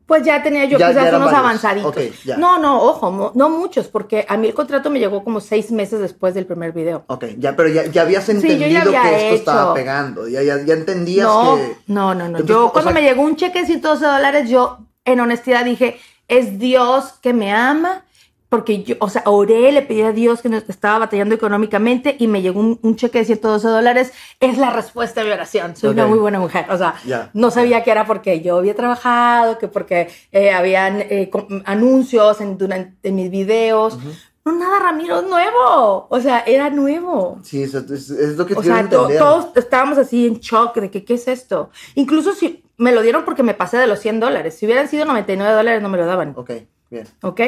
Pues 0.07 0.23
ya 0.23 0.41
tenía 0.41 0.65
yo 0.67 0.79
Ya- 0.79 0.89
quizás 0.91 1.03
eran 1.07 1.21
unos 1.21 1.33
varios. 1.33 1.65
avanzaditos. 1.65 2.39
No, 2.39 2.59
no, 2.59 2.81
ojo, 2.81 3.33
no 3.35 3.49
muchos, 3.51 3.89
porque 3.89 4.25
a 4.29 4.37
mí 4.37 4.47
el 4.47 4.55
contrato 4.55 4.89
me 4.89 5.01
llegó 5.01 5.25
como 5.25 5.41
seis 5.41 5.73
meses 5.73 5.99
después 6.01 6.33
del 6.35 6.47
primer 6.47 6.71
video. 6.73 7.05
Ok, 7.09 7.25
ya, 7.39 7.57
pero 7.57 7.69
ya, 7.69 7.87
ya 7.87 8.03
habías 8.03 8.29
entendido 8.29 8.65
había 8.93 9.03
que 9.03 9.25
esto 9.35 9.35
estaba 9.35 9.75
pegando. 9.75 10.29
Ya, 10.29 10.43
ya, 10.45 10.63
ya 10.65 10.75
entendías 10.75 11.27
No, 11.27 11.57
que. 11.57 11.77
no, 11.89 12.15
no, 12.15 12.29
no. 12.29 12.41
Yo 12.45 12.67
o 12.67 12.73
cuando 12.73 12.93
sea- 12.93 13.01
me 13.01 13.07
llegó 13.07 13.23
un 13.23 13.35
cheque 13.35 13.61
de 13.63 13.67
112 13.67 14.07
dólares, 14.07 14.49
yo 14.49 14.79
en 15.05 15.19
honestidad 15.21 15.65
dije, 15.65 15.99
es 16.29 16.59
Dios 16.61 17.15
que 17.21 17.33
me 17.33 17.53
ama, 17.53 18.05
porque 18.49 18.83
yo, 18.85 18.95
o 19.01 19.09
sea, 19.09 19.23
oré, 19.27 19.73
le 19.73 19.83
pedí 19.83 20.03
a 20.03 20.13
Dios 20.13 20.41
que 20.43 20.49
nos 20.49 20.69
estaba 20.69 20.99
batallando 21.01 21.35
económicamente 21.35 22.17
y 22.19 22.27
me 22.29 22.43
llegó 22.43 22.61
un, 22.61 22.79
un 22.83 22.97
cheque 22.97 23.19
de 23.19 23.25
112 23.25 23.67
dólares, 23.69 24.13
es 24.41 24.57
la 24.59 24.71
respuesta 24.71 25.21
a 25.21 25.25
mi 25.25 25.31
oración. 25.31 25.75
Soy 25.77 25.91
una 25.91 26.07
muy 26.11 26.19
buena 26.19 26.39
mujer. 26.39 26.67
O 26.71 26.79
sea, 26.79 26.95
no 27.35 27.51
sabía 27.51 27.83
que 27.83 27.91
era 27.91 28.07
porque 28.07 28.41
yo 28.41 28.59
había 28.59 28.75
trabajado, 28.77 29.59
que 29.59 29.69
porque 29.69 30.09
eh, 30.33 30.53
habían 30.53 31.01
eh, 31.01 31.31
anuncios 31.65 32.41
en, 32.41 32.57
durante, 32.59 33.09
en 33.09 33.15
mis 33.17 33.31
videos. 33.31 33.99
No, 34.45 34.53
nada, 34.53 34.79
Ramiro, 34.79 35.19
es 35.21 35.27
nuevo. 35.27 36.07
O 36.09 36.21
sea, 36.21 36.41
era 36.47 36.71
nuevo. 36.71 37.41
Sí, 37.43 37.65
es, 37.65 37.75
es- 37.75 38.11
es 38.11 38.37
lo 38.37 38.47
que 38.47 38.55
O 38.55 38.63
sea, 38.63 38.89
to- 38.89 39.09
todos 39.19 39.49
estábamos 39.57 39.99
así 39.99 40.27
en 40.29 40.35
shock 40.39 40.77
de 40.77 40.91
que, 40.91 41.05
¿qué 41.05 41.15
es 41.15 41.27
esto? 41.27 41.71
Incluso 41.97 42.33
si 42.33 42.63
me 42.77 42.93
lo 42.93 43.03
dieron 43.03 43.25
porque 43.25 43.43
me 43.43 43.55
pasé 43.55 43.77
de 43.77 43.89
los 43.89 43.99
100 43.99 44.21
dólares. 44.21 44.55
Si 44.57 44.67
hubieran 44.67 44.87
sido 44.89 45.05
99 45.05 45.53
dólares, 45.53 45.83
no 45.83 45.89
me 45.89 45.99
lo 45.99 46.07
daban. 46.07 46.33
Ok, 46.37 46.53
bien. 46.91 47.07
¿Ok? 47.23 47.41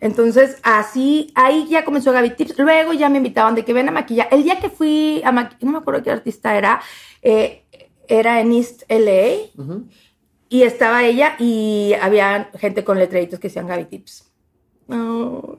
Entonces, 0.00 0.58
así, 0.62 1.32
ahí 1.34 1.66
ya 1.68 1.84
comenzó 1.84 2.12
Gaby 2.12 2.30
Tips. 2.30 2.58
Luego 2.58 2.92
ya 2.92 3.08
me 3.08 3.18
invitaban 3.18 3.54
de 3.54 3.64
que 3.64 3.72
ven 3.72 3.88
a 3.88 3.92
maquillar. 3.92 4.28
El 4.30 4.42
día 4.42 4.60
que 4.60 4.70
fui 4.70 5.22
a 5.24 5.32
maquillar, 5.32 5.64
no 5.64 5.72
me 5.72 5.78
acuerdo 5.78 6.02
qué 6.02 6.10
artista 6.10 6.56
era, 6.56 6.80
eh, 7.22 7.64
era 8.08 8.40
en 8.40 8.52
East 8.52 8.82
LA 8.88 9.50
y 10.48 10.62
estaba 10.62 11.04
ella 11.04 11.36
y 11.38 11.94
había 12.00 12.50
gente 12.54 12.84
con 12.84 12.98
letreritos 12.98 13.40
que 13.40 13.48
decían 13.48 13.66
Gaby 13.66 13.86
Tips. 13.86 14.32
Oh, 14.88 15.58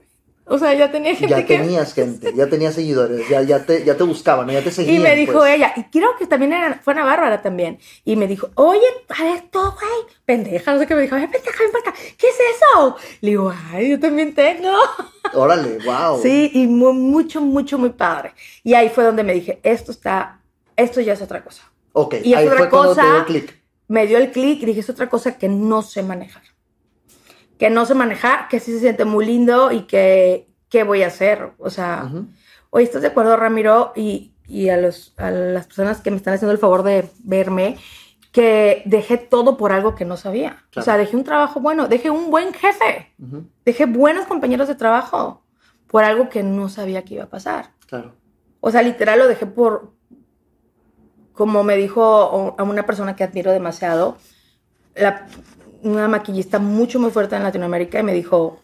o 0.50 0.58
sea, 0.58 0.74
ya 0.74 0.92
tenía 0.92 1.14
gente 1.16 1.28
Ya 1.36 1.46
que... 1.46 1.58
tenías 1.58 1.94
gente, 1.94 2.34
ya 2.34 2.48
tenías 2.48 2.74
seguidores, 2.76 3.28
ya, 3.30 3.42
ya, 3.42 3.66
te, 3.66 3.84
ya 3.84 3.96
te 3.98 4.04
buscaban, 4.04 4.48
ya 4.50 4.64
te 4.64 4.72
seguían. 4.72 4.96
Y 4.96 5.00
me 5.00 5.16
dijo 5.16 5.34
pues. 5.34 5.56
ella, 5.56 5.74
y 5.76 5.84
creo 5.86 6.10
que 6.18 6.26
también 6.26 6.54
era, 6.54 6.80
fue 6.84 6.94
Ana 6.94 7.04
Bárbara 7.04 7.42
también, 7.42 7.80
y 8.06 8.16
me 8.16 8.28
dijo, 8.28 8.50
oye, 8.56 8.86
a 9.10 9.34
esto, 9.36 9.60
güey, 9.80 10.16
pendeja, 10.26 10.74
no 10.74 10.80
sé 10.80 10.88
qué 10.88 10.96
me 10.96 11.02
dijo, 11.02 11.16
ay, 11.16 11.28
pendeja, 11.28 11.58
ven 11.60 11.72
para 11.72 11.90
acá, 11.90 12.00
¿qué 12.18 12.28
es 12.28 12.36
eso? 12.56 12.96
Le 13.22 13.30
digo, 13.32 13.54
ay, 13.72 13.90
yo 13.90 14.00
también 14.00 14.34
tengo. 14.34 14.72
Órale, 15.34 15.80
wow. 15.86 16.22
Sí, 16.22 16.52
y 16.54 16.68
mu- 16.68 16.94
mucho, 16.94 17.42
mucho, 17.42 17.78
muy 17.78 17.90
padre. 17.90 18.34
Y 18.64 18.74
ahí 18.74 18.90
fue 18.90 19.04
donde 19.04 19.24
me 19.24 19.34
dije, 19.34 19.60
esto 19.64 19.92
está, 19.92 20.40
esto 20.76 21.02
ya 21.02 21.14
es 21.14 21.22
otra 21.22 21.44
cosa. 21.44 21.64
Ok, 21.94 22.16
Y 22.24 22.34
ahí 22.34 22.46
otra 22.46 22.58
fue 22.60 22.70
cuando 22.70 22.96
te 22.96 23.02
cosa- 23.02 23.14
dio 23.16 23.26
clic. 23.26 23.58
Me 23.90 24.06
dio 24.06 24.18
el 24.18 24.32
clic 24.32 24.62
y 24.64 24.66
dije, 24.66 24.80
es 24.82 24.90
otra 24.90 25.10
cosa 25.10 25.38
que 25.38 25.48
no 25.50 25.82
sé 25.82 26.04
manejar. 26.04 26.44
Que 27.58 27.70
no 27.70 27.86
sé 27.86 27.94
manejar, 27.96 28.48
que 28.50 28.60
sí 28.60 28.72
se 28.74 28.80
siente 28.80 29.06
muy 29.06 29.26
lindo 29.26 29.72
y 29.72 29.82
que, 29.82 30.48
¿qué 30.70 30.84
voy 30.84 31.04
a 31.04 31.08
hacer? 31.08 31.52
O 31.58 31.70
sea, 31.70 32.04
Ujú. 32.06 32.28
Oye, 32.70 32.84
¿estás 32.86 33.02
de 33.02 33.08
acuerdo, 33.08 33.36
Ramiro? 33.38 33.94
Y, 33.96 34.34
y 34.46 34.70
a, 34.70 34.78
los, 34.78 35.14
a 35.18 35.32
las 35.32 35.66
personas 35.68 36.02
que 36.02 36.12
me 36.12 36.18
están 36.18 36.34
haciendo 36.34 36.52
el 36.52 36.58
favor 36.58 36.84
de 36.84 37.10
verme, 37.24 37.78
que 38.34 38.84
dejé 38.86 39.18
todo 39.18 39.58
por 39.58 39.72
algo 39.72 39.96
que 39.96 40.04
no 40.06 40.18
sabía. 40.18 40.66
Claro. 40.70 40.82
O 40.82 40.86
sea, 40.86 40.98
dejé 40.98 41.16
un 41.16 41.24
trabajo 41.24 41.60
bueno, 41.62 41.88
dejé 41.88 42.10
un 42.12 42.30
buen 42.30 42.54
jefe, 42.54 43.14
dejé 43.66 43.86
buenos 43.86 44.26
compañeros 44.26 44.68
de 44.68 44.76
trabajo 44.76 45.44
por 45.88 46.04
algo 46.04 46.28
que 46.30 46.44
no 46.44 46.68
sabía 46.70 47.04
que 47.06 47.16
iba 47.16 47.24
a 47.24 47.30
pasar. 47.30 47.72
Claro. 47.88 48.14
O 48.60 48.70
sea, 48.70 48.82
literal 48.82 49.18
lo 49.20 49.28
dejé 49.28 49.46
por, 49.48 49.94
como 51.34 51.64
me 51.64 51.78
dijo 51.78 52.56
a 52.58 52.64
una 52.64 52.86
persona 52.86 53.16
que 53.16 53.24
admiro 53.24 53.52
demasiado, 53.54 54.18
la- 54.96 55.26
una 55.88 56.08
maquillista 56.08 56.60
mucho 56.60 57.00
muy 57.00 57.12
fuerte 57.12 57.36
en 57.36 57.44
Latinoamérica, 57.44 58.00
y 58.00 58.04
me 58.04 58.14
dijo 58.14 58.62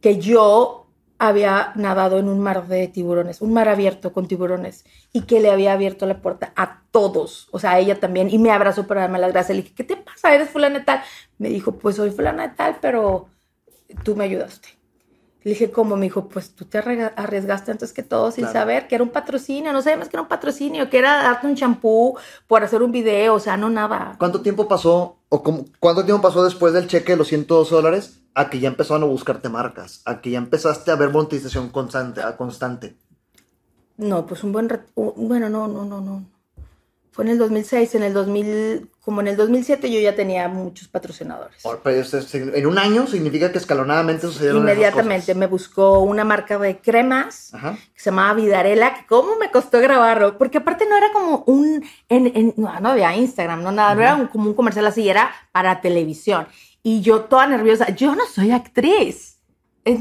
que 0.00 0.18
yo 0.18 0.86
había 1.18 1.72
nadado 1.74 2.18
en 2.18 2.28
un 2.28 2.38
mar 2.38 2.68
de 2.68 2.86
tiburones, 2.86 3.42
un 3.42 3.52
mar 3.52 3.68
abierto 3.68 4.12
con 4.12 4.28
tiburones, 4.28 4.84
y 5.12 5.22
que 5.22 5.40
le 5.40 5.50
había 5.50 5.72
abierto 5.72 6.06
la 6.06 6.22
puerta 6.22 6.52
a 6.54 6.82
todos, 6.92 7.48
o 7.50 7.58
sea, 7.58 7.72
a 7.72 7.78
ella 7.80 7.98
también, 7.98 8.30
y 8.30 8.38
me 8.38 8.52
abrazó 8.52 8.86
para 8.86 9.00
darme 9.02 9.18
las 9.18 9.32
gracias. 9.32 9.56
Le 9.56 9.62
dije, 9.62 9.74
¿qué 9.74 9.84
te 9.84 9.96
pasa? 9.96 10.34
¿Eres 10.34 10.50
fulana 10.50 10.84
tal? 10.84 11.02
Me 11.38 11.48
dijo, 11.48 11.72
pues 11.72 11.96
soy 11.96 12.10
fulana 12.10 12.54
tal, 12.54 12.78
pero 12.80 13.28
tú 14.04 14.14
me 14.14 14.24
ayudaste. 14.24 14.77
Le 15.48 15.54
dije, 15.54 15.70
¿cómo? 15.70 15.96
Me 15.96 16.04
dijo, 16.04 16.28
pues 16.28 16.50
tú 16.50 16.66
te 16.66 16.76
arriesgaste 16.76 17.70
antes 17.70 17.94
que 17.94 18.02
todo 18.02 18.30
sin 18.30 18.44
Claro. 18.44 18.52
saber 18.60 18.86
que 18.86 18.96
era 18.96 19.02
un 19.02 19.08
patrocinio, 19.08 19.72
no 19.72 19.80
sabíamos 19.80 20.10
que 20.10 20.16
era 20.16 20.20
un 20.22 20.28
patrocinio, 20.28 20.90
que 20.90 20.98
era 20.98 21.22
darte 21.22 21.46
un 21.46 21.54
champú 21.56 22.18
por 22.46 22.62
hacer 22.62 22.82
un 22.82 22.92
video, 22.92 23.32
o 23.32 23.40
sea, 23.40 23.56
no 23.56 23.70
nada. 23.70 24.16
¿Cuánto 24.18 24.42
tiempo 24.42 24.68
pasó, 24.68 25.16
o 25.30 25.42
cómo- 25.42 25.64
cuánto 25.80 26.04
tiempo 26.04 26.20
pasó 26.20 26.44
después 26.44 26.74
del 26.74 26.86
cheque 26.86 27.12
de 27.12 27.16
los 27.16 27.28
112 27.28 27.74
dólares 27.74 28.20
a 28.34 28.50
que 28.50 28.60
ya 28.60 28.68
empezaron 28.68 29.04
a 29.04 29.06
buscarte 29.06 29.48
marcas? 29.48 30.02
A 30.04 30.20
que 30.20 30.32
ya 30.32 30.36
empezaste 30.38 30.90
a 30.90 30.96
ver 30.96 31.08
monetización 31.08 31.70
constante, 31.70 32.20
a 32.20 32.36
constante. 32.36 32.98
No, 33.96 34.26
pues 34.26 34.44
un 34.44 34.52
buen... 34.52 34.68
Bueno, 34.94 35.48
no, 35.48 35.66
no, 35.66 35.86
no, 35.86 36.02
no. 36.02 36.24
Fue 37.18 37.24
en 37.24 37.32
el 37.32 37.38
2006, 37.38 37.96
en 37.96 38.04
el 38.04 38.14
2000, 38.14 38.90
como 39.00 39.20
en 39.22 39.26
el 39.26 39.36
2007 39.36 39.90
yo 39.90 39.98
ya 39.98 40.14
tenía 40.14 40.46
muchos 40.46 40.86
patrocinadores. 40.86 41.58
O- 41.66 41.76
pero 41.82 42.00
es- 42.00 42.14
es- 42.14 42.32
en 42.32 42.64
un 42.64 42.78
año 42.78 43.08
significa 43.08 43.50
que 43.50 43.58
escalonadamente 43.58 44.22
sucedieron 44.28 44.58
esas 44.58 44.70
Inmediatamente 44.76 45.22
cosas. 45.26 45.36
me 45.36 45.46
buscó 45.48 45.98
una 45.98 46.22
marca 46.22 46.56
de 46.60 46.78
cremas 46.78 47.52
Ajá. 47.54 47.76
que 47.92 48.00
se 48.00 48.10
llamaba 48.10 48.34
Vidarela, 48.34 48.94
que 48.94 49.06
cómo 49.06 49.34
me 49.34 49.50
costó 49.50 49.80
grabarlo, 49.80 50.38
porque 50.38 50.58
aparte 50.58 50.86
no 50.88 50.96
era 50.96 51.12
como 51.12 51.42
un, 51.48 51.84
en, 52.08 52.26
en- 52.36 52.54
no, 52.56 52.78
no 52.78 52.90
había 52.90 53.16
Instagram, 53.16 53.64
no 53.64 53.72
nada, 53.72 53.96
no 53.96 54.00
era 54.02 54.14
un- 54.14 54.28
como 54.28 54.48
un 54.50 54.54
comercial 54.54 54.86
así, 54.86 55.08
era 55.08 55.28
para 55.50 55.80
televisión. 55.80 56.46
Y 56.84 57.00
yo 57.00 57.22
toda 57.22 57.48
nerviosa, 57.48 57.88
yo 57.96 58.14
no 58.14 58.26
soy 58.26 58.52
actriz. 58.52 59.37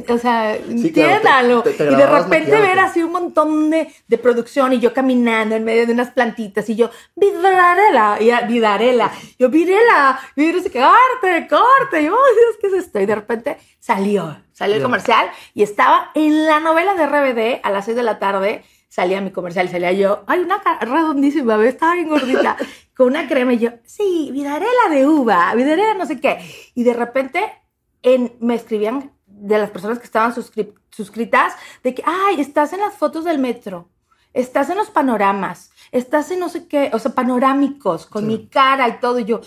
O 0.10 0.18
sea, 0.18 0.56
Sí, 0.56 0.92
claro, 0.92 1.64
entiéndalo. 1.64 1.64
y 1.66 1.96
de 1.96 2.08
repente 2.08 2.52
ver 2.52 2.78
así 2.80 3.02
un 3.04 3.12
montón 3.14 3.70
de, 3.70 3.88
de 4.08 4.18
producción 4.18 4.74
y 4.74 4.80
yo 4.80 4.94
caminando 4.94 5.56
en 5.56 5.64
medio 5.64 5.88
de 5.88 5.94
unas 5.94 6.12
plantitas 6.12 6.70
y 6.70 6.76
yo, 6.76 6.90
Vidarela, 7.16 8.18
y 8.20 8.32
Vidarela, 8.48 9.12
yo, 9.40 9.50
Virela, 9.50 10.20
y 10.36 10.52
yo 10.52 10.60
sé 10.62 10.70
qué, 10.72 10.80
corte, 10.82 11.48
corte, 11.48 12.02
y 12.02 12.06
yo, 12.06 12.14
"Ay, 12.16 12.34
Dios, 12.36 12.58
¿qué 12.60 12.68
es 12.68 12.74
esto? 12.86 13.00
Y 13.00 13.06
de 13.06 13.16
repente 13.16 13.58
salió, 13.80 14.38
salió 14.52 14.76
el 14.76 14.82
comercial 14.84 15.30
y 15.54 15.64
estaba 15.64 16.12
en 16.16 16.46
la 16.46 16.60
novela 16.60 16.94
de 16.96 17.06
RBD 17.06 17.60
a 17.64 17.72
las 17.72 17.86
6 17.86 17.96
de 17.96 18.04
la 18.04 18.20
tarde, 18.20 18.64
salía 18.90 19.22
mi 19.22 19.32
comercial, 19.32 19.70
salía 19.70 19.94
yo, 19.94 20.24
ay, 20.28 20.40
una 20.40 20.60
cara 20.62 20.80
redondísima, 20.80 21.64
estaba 21.66 21.94
bien 21.94 22.10
gordita, 22.10 22.58
con 22.98 23.08
una 23.08 23.28
crema 23.28 23.54
y 23.54 23.60
yo, 23.60 23.70
sí, 23.86 24.32
Vidarela 24.34 24.90
de 24.90 25.08
uva, 25.08 25.54
Vidarela 25.56 25.94
no 25.94 26.06
sé 26.06 26.20
qué. 26.20 26.40
Y 26.76 26.84
de 26.84 26.94
repente 26.94 27.42
en, 28.02 28.34
me 28.42 28.56
escribían 28.56 29.12
de 29.40 29.58
las 29.60 29.70
personas 29.70 30.00
que 30.00 30.06
estaban 30.06 30.34
suscri- 30.34 30.74
suscritas 30.90 31.54
de 31.84 31.94
que, 31.94 32.04
ay, 32.06 32.42
estás 32.42 32.74
en 32.74 32.80
las 32.80 32.96
fotos 32.96 33.24
del 33.26 33.38
metro, 33.40 33.88
estás 34.34 34.70
en 34.70 34.78
los 34.78 34.90
panoramas, 34.90 35.72
estás 35.92 36.32
en 36.32 36.40
no 36.40 36.50
sé 36.50 36.68
qué, 36.68 36.90
o 36.94 37.00
sea, 37.00 37.14
panorámicos, 37.14 38.06
con 38.08 38.24
Sí. 38.24 38.28
mi 38.28 38.48
cara 38.48 38.88
y 38.88 39.00
todo, 39.00 39.20
y 39.20 39.26
yo, 39.26 39.42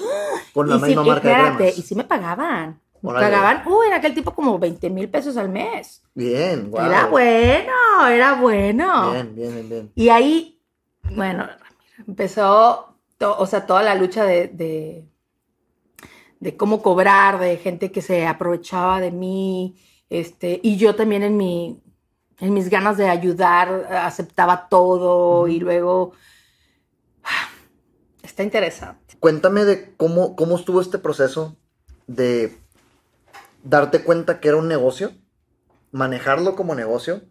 Con 0.54 0.68
la 0.68 0.76
y 0.76 0.80
misma 0.80 1.02
y 1.02 1.06
marca 1.08 1.28
de 1.28 1.34
espérate, 1.34 1.74
y 1.76 1.82
sí 1.82 1.94
me 1.94 2.04
pagaban. 2.04 2.80
Me 3.02 3.12
pagaban, 3.14 3.66
uh, 3.66 3.82
en 3.84 3.94
aquel 3.94 4.14
tipo 4.14 4.32
como 4.34 4.58
20 4.58 4.90
mil 4.90 5.08
pesos 5.08 5.36
al 5.38 5.48
mes. 5.48 6.02
Bien, 6.14 6.70
wow. 6.70 6.82
Era 6.84 7.06
bueno, 7.06 7.72
era 8.08 8.34
bueno. 8.34 9.12
Bien, 9.12 9.34
bien, 9.34 9.54
bien, 9.54 9.68
bien. 9.70 9.92
Y 9.94 10.10
ahí, 10.10 10.60
bueno, 11.16 11.48
empezó, 12.06 12.94
o 13.20 13.46
sea, 13.46 13.66
toda 13.66 13.82
la 13.82 13.94
lucha 13.94 14.24
de, 14.24 14.48
de, 14.48 15.04
de 16.40 16.56
cómo 16.56 16.82
cobrar, 16.82 17.38
de 17.38 17.56
gente 17.58 17.92
que 17.92 18.02
se 18.02 18.26
aprovechaba 18.26 19.00
de 19.00 19.10
mí, 19.10 19.76
este, 20.08 20.58
y 20.62 20.76
yo 20.76 20.96
también 20.96 21.22
en 21.22 21.36
mi, 21.36 21.82
en 22.38 22.54
mis 22.54 22.68
ganas 22.70 22.96
de 22.96 23.08
ayudar, 23.08 23.86
aceptaba 23.92 24.68
todo, 24.68 25.46
y 25.46 25.60
luego, 25.60 26.12
está 28.22 28.42
interesante. 28.42 29.16
Cuéntame 29.20 29.64
de 29.64 29.94
cómo, 29.96 30.34
cómo 30.34 30.56
estuvo 30.56 30.80
este 30.80 30.98
proceso 30.98 31.56
de 32.06 32.58
darte 33.62 34.02
cuenta 34.02 34.40
que 34.40 34.48
era 34.48 34.56
un 34.56 34.68
negocio, 34.68 35.12
manejarlo 35.92 36.56
como 36.56 36.74
negocio 36.74 37.22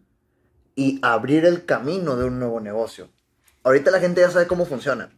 y 0.76 1.00
abrir 1.02 1.46
el 1.46 1.66
camino 1.66 2.16
de 2.16 2.26
un 2.26 2.40
nuevo 2.40 2.62
negocio. 2.62 3.10
Ahorita 3.64 3.90
la 3.92 4.00
gente 4.00 4.22
ya 4.22 4.30
sabe 4.30 4.48
cómo 4.48 4.66
funciona. 4.66 5.10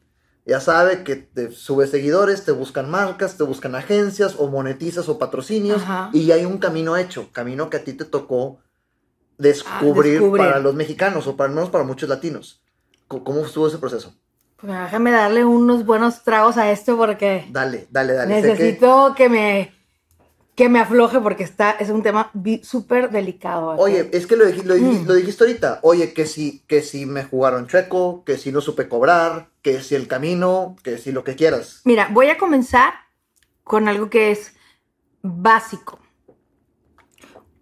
Ya 0.46 0.60
sabe 0.60 1.04
que 1.04 1.16
te 1.18 1.52
subes 1.52 1.92
seguidores, 1.92 2.44
te 2.46 2.52
buscan 2.52 2.90
marcas, 2.90 3.38
te 3.38 3.44
buscan 3.44 3.76
agencias 3.76 4.36
o 4.40 4.48
monetizas 4.48 5.08
o 5.08 5.20
patrocinios 5.20 5.84
Ajá. 5.84 6.10
y 6.14 6.26
ya 6.26 6.36
hay 6.36 6.46
un 6.46 6.58
camino 6.58 6.98
hecho, 6.98 7.30
camino 7.32 7.70
que 7.70 7.78
a 7.78 7.84
ti 7.84 7.94
te 7.94 8.06
tocó 8.06 8.60
descubrir, 9.38 10.18
Ah, 10.18 10.20
descubrir. 10.22 10.46
para 10.48 10.60
los 10.60 10.74
mexicanos 10.76 11.28
o 11.28 11.36
para, 11.38 11.50
al 11.50 11.56
menos 11.56 11.70
para 11.70 11.84
muchos 11.84 12.10
latinos? 12.10 12.62
¿Cómo 13.08 13.42
estuvo 13.46 13.68
ese 13.68 13.78
proceso? 13.78 14.16
Pues 14.58 14.72
déjame 14.74 15.12
darle 15.12 15.44
unos 15.44 15.86
buenos 15.86 16.24
tragos 16.24 16.58
a 16.58 16.72
esto 16.72 16.98
porque 16.98 17.46
Dale, 17.52 17.88
dale, 17.90 18.14
dale. 18.14 18.42
Que- 18.42 18.48
necesito 18.48 19.14
que... 19.16 19.30
me 19.30 19.81
que 20.56 20.68
me 20.70 20.80
afloje 20.80 21.20
porque 21.20 21.44
está 21.44 21.72
es 21.72 21.90
un 21.90 22.04
tema 22.04 22.32
súper 22.64 23.10
delicado. 23.10 23.70
Oye, 23.78 24.10
es 24.12 24.28
que 24.28 24.36
lo, 24.36 24.46
lo, 24.46 24.76
Mm. 24.76 25.06
lo 25.08 25.14
dijiste 25.16 25.44
ahorita. 25.46 25.80
Oye, 25.84 26.14
que 26.14 26.26
si, 26.26 26.60
que 26.68 26.82
si 26.82 27.06
me 27.06 27.24
jugaron 27.24 27.68
chueco, 27.68 28.24
que 28.26 28.38
si 28.38 28.52
no 28.52 28.62
supe 28.62 28.88
cobrar, 28.90 29.50
que 29.62 29.82
si 29.82 29.96
el 29.96 30.08
camino, 30.08 30.76
que 30.84 30.98
si 30.98 31.12
lo 31.12 31.24
que 31.24 31.36
quieras. 31.36 31.82
Mira, 31.86 32.10
voy 32.12 32.28
a 32.28 32.38
comenzar 32.38 32.94
con 33.64 33.88
algo 33.88 34.10
que 34.10 34.32
es 34.32 34.54
básico. 35.22 36.00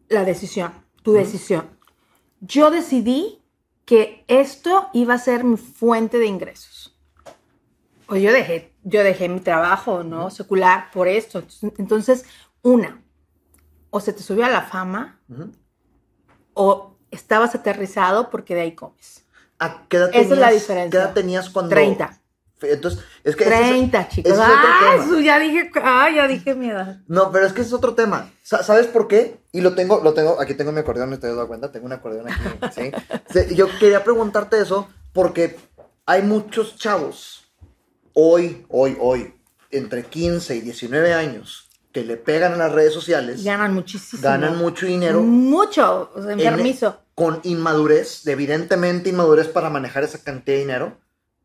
La 0.08 0.24
decisión, 0.26 0.72
tu 1.04 1.14
decisión. 1.14 1.70
Yo 2.42 2.72
decidí 2.72 3.44
que 3.86 4.24
esto 4.28 4.90
iba 4.94 5.14
a 5.14 5.20
ser 5.20 5.44
mi 5.44 5.58
fuente 5.58 6.18
de 6.18 6.26
ingresos. 6.26 6.98
O 8.08 8.16
yo 8.16 8.32
dejé, 8.34 8.74
yo 8.84 9.04
dejé 9.04 9.30
mi 9.30 9.40
trabajo, 9.40 10.04
¿no? 10.04 10.32
Secular 10.32 10.90
por 10.92 11.08
esto. 11.08 11.44
Entonces, 11.78 12.26
una, 12.62 13.02
o 13.90 14.00
se 14.00 14.14
te 14.14 14.22
subió 14.24 14.46
a 14.46 14.50
la 14.50 14.62
fama 14.64 15.20
o 16.54 16.96
estabas 17.12 17.56
aterrizado 17.56 18.30
porque 18.30 18.56
de 18.56 18.62
ahí 18.62 18.76
comes. 18.76 19.26
¿A 19.60 19.86
qué 19.88 19.98
edad 19.98 20.10
Esa 20.14 20.34
es 20.34 20.40
la 20.40 20.52
diferencia. 20.52 20.90
¿Qué 20.92 20.98
edad 21.06 21.14
tenías 21.14 21.50
cuando...? 21.50 21.70
30. 21.70 22.16
Entonces, 22.62 23.02
es 23.24 23.36
que... 23.38 23.46
ese 23.46 23.54
es- 23.62 23.70
30, 23.70 24.10
chicos. 24.10 24.34
es 24.34 24.40
Ah, 24.42 24.96
eso 25.00 25.20
ya 25.22 25.40
dije, 25.40 25.72
ah, 25.82 26.10
ya 26.14 26.28
dije 26.28 26.56
mi 26.56 26.70
edad. 26.70 27.00
No, 27.08 27.32
pero 27.32 27.46
es 27.46 27.54
que 27.54 27.62
ese 27.62 27.70
es 27.70 27.74
otro 27.74 27.96
tema. 27.96 28.30
Sa- 28.44 28.64
¿Sabes 28.64 28.88
por 28.88 29.08
qué? 29.08 29.40
Y 29.54 29.62
lo 29.62 29.76
tengo, 29.76 30.02
lo 30.04 30.14
tengo, 30.14 30.40
aquí 30.42 30.54
tengo 30.56 30.72
mi 30.74 30.80
acordeón, 30.80 31.10
¿te 31.12 31.28
has 31.28 31.36
dado 31.36 31.48
cuenta? 31.48 31.72
Tengo 31.72 31.86
un 31.86 31.94
acordeón 31.94 32.28
aquí, 32.30 32.42
¿sí? 32.76 32.92
Sí, 33.48 33.56
Yo 33.56 33.68
quería 33.80 34.04
preguntarte 34.04 34.60
eso 34.60 34.90
porque 35.14 35.58
hay 36.06 36.22
muchos 36.22 36.76
chavos, 36.76 37.50
hoy, 38.14 38.66
hoy, 38.70 38.98
hoy, 39.00 39.34
entre 39.72 40.04
15 40.04 40.56
y 40.58 40.62
19 40.62 41.14
años, 41.14 41.69
que 41.92 42.04
le 42.04 42.18
pegan 42.18 42.54
a 42.54 42.58
las 42.58 42.72
redes 42.72 42.94
sociales, 42.94 43.44
Ganan 43.44 43.74
muchísimo. 43.74 44.22
ganan 44.22 44.58
mucho 44.58 44.86
dinero, 44.86 45.22
Mucho, 45.22 46.12
o 46.16 46.22
sea, 46.22 46.34
en- 46.34 46.40
enfermizo. 46.40 47.00
con 47.16 47.40
inmadurez, 47.44 48.26
evidentemente 48.28 49.10
inmadurez 49.10 49.48
para 49.48 49.70
manejar 49.70 50.04
esa 50.04 50.24
cantidad 50.24 50.56
de 50.56 50.62
dinero. 50.62 50.98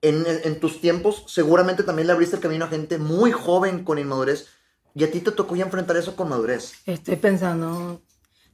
En, 0.03 0.25
en 0.27 0.61
tus 0.61 0.83
tiempos, 0.83 1.25
seguramente 1.29 1.83
también 1.83 2.07
le 2.09 2.13
abriste 2.13 2.37
el 2.37 2.43
camino 2.43 2.67
a 2.67 2.69
gente 2.69 2.99
muy 2.99 3.33
joven 3.33 3.85
con 3.85 3.99
inmadurez. 3.99 4.49
Y 4.95 5.03
a 5.03 5.11
ti 5.11 5.21
te 5.21 5.33
tocó 5.33 5.57
ya 5.57 5.65
enfrentar 5.65 5.97
eso 5.97 6.15
con 6.15 6.29
madurez. 6.29 6.75
Estoy 6.85 7.17
pensando. 7.17 8.03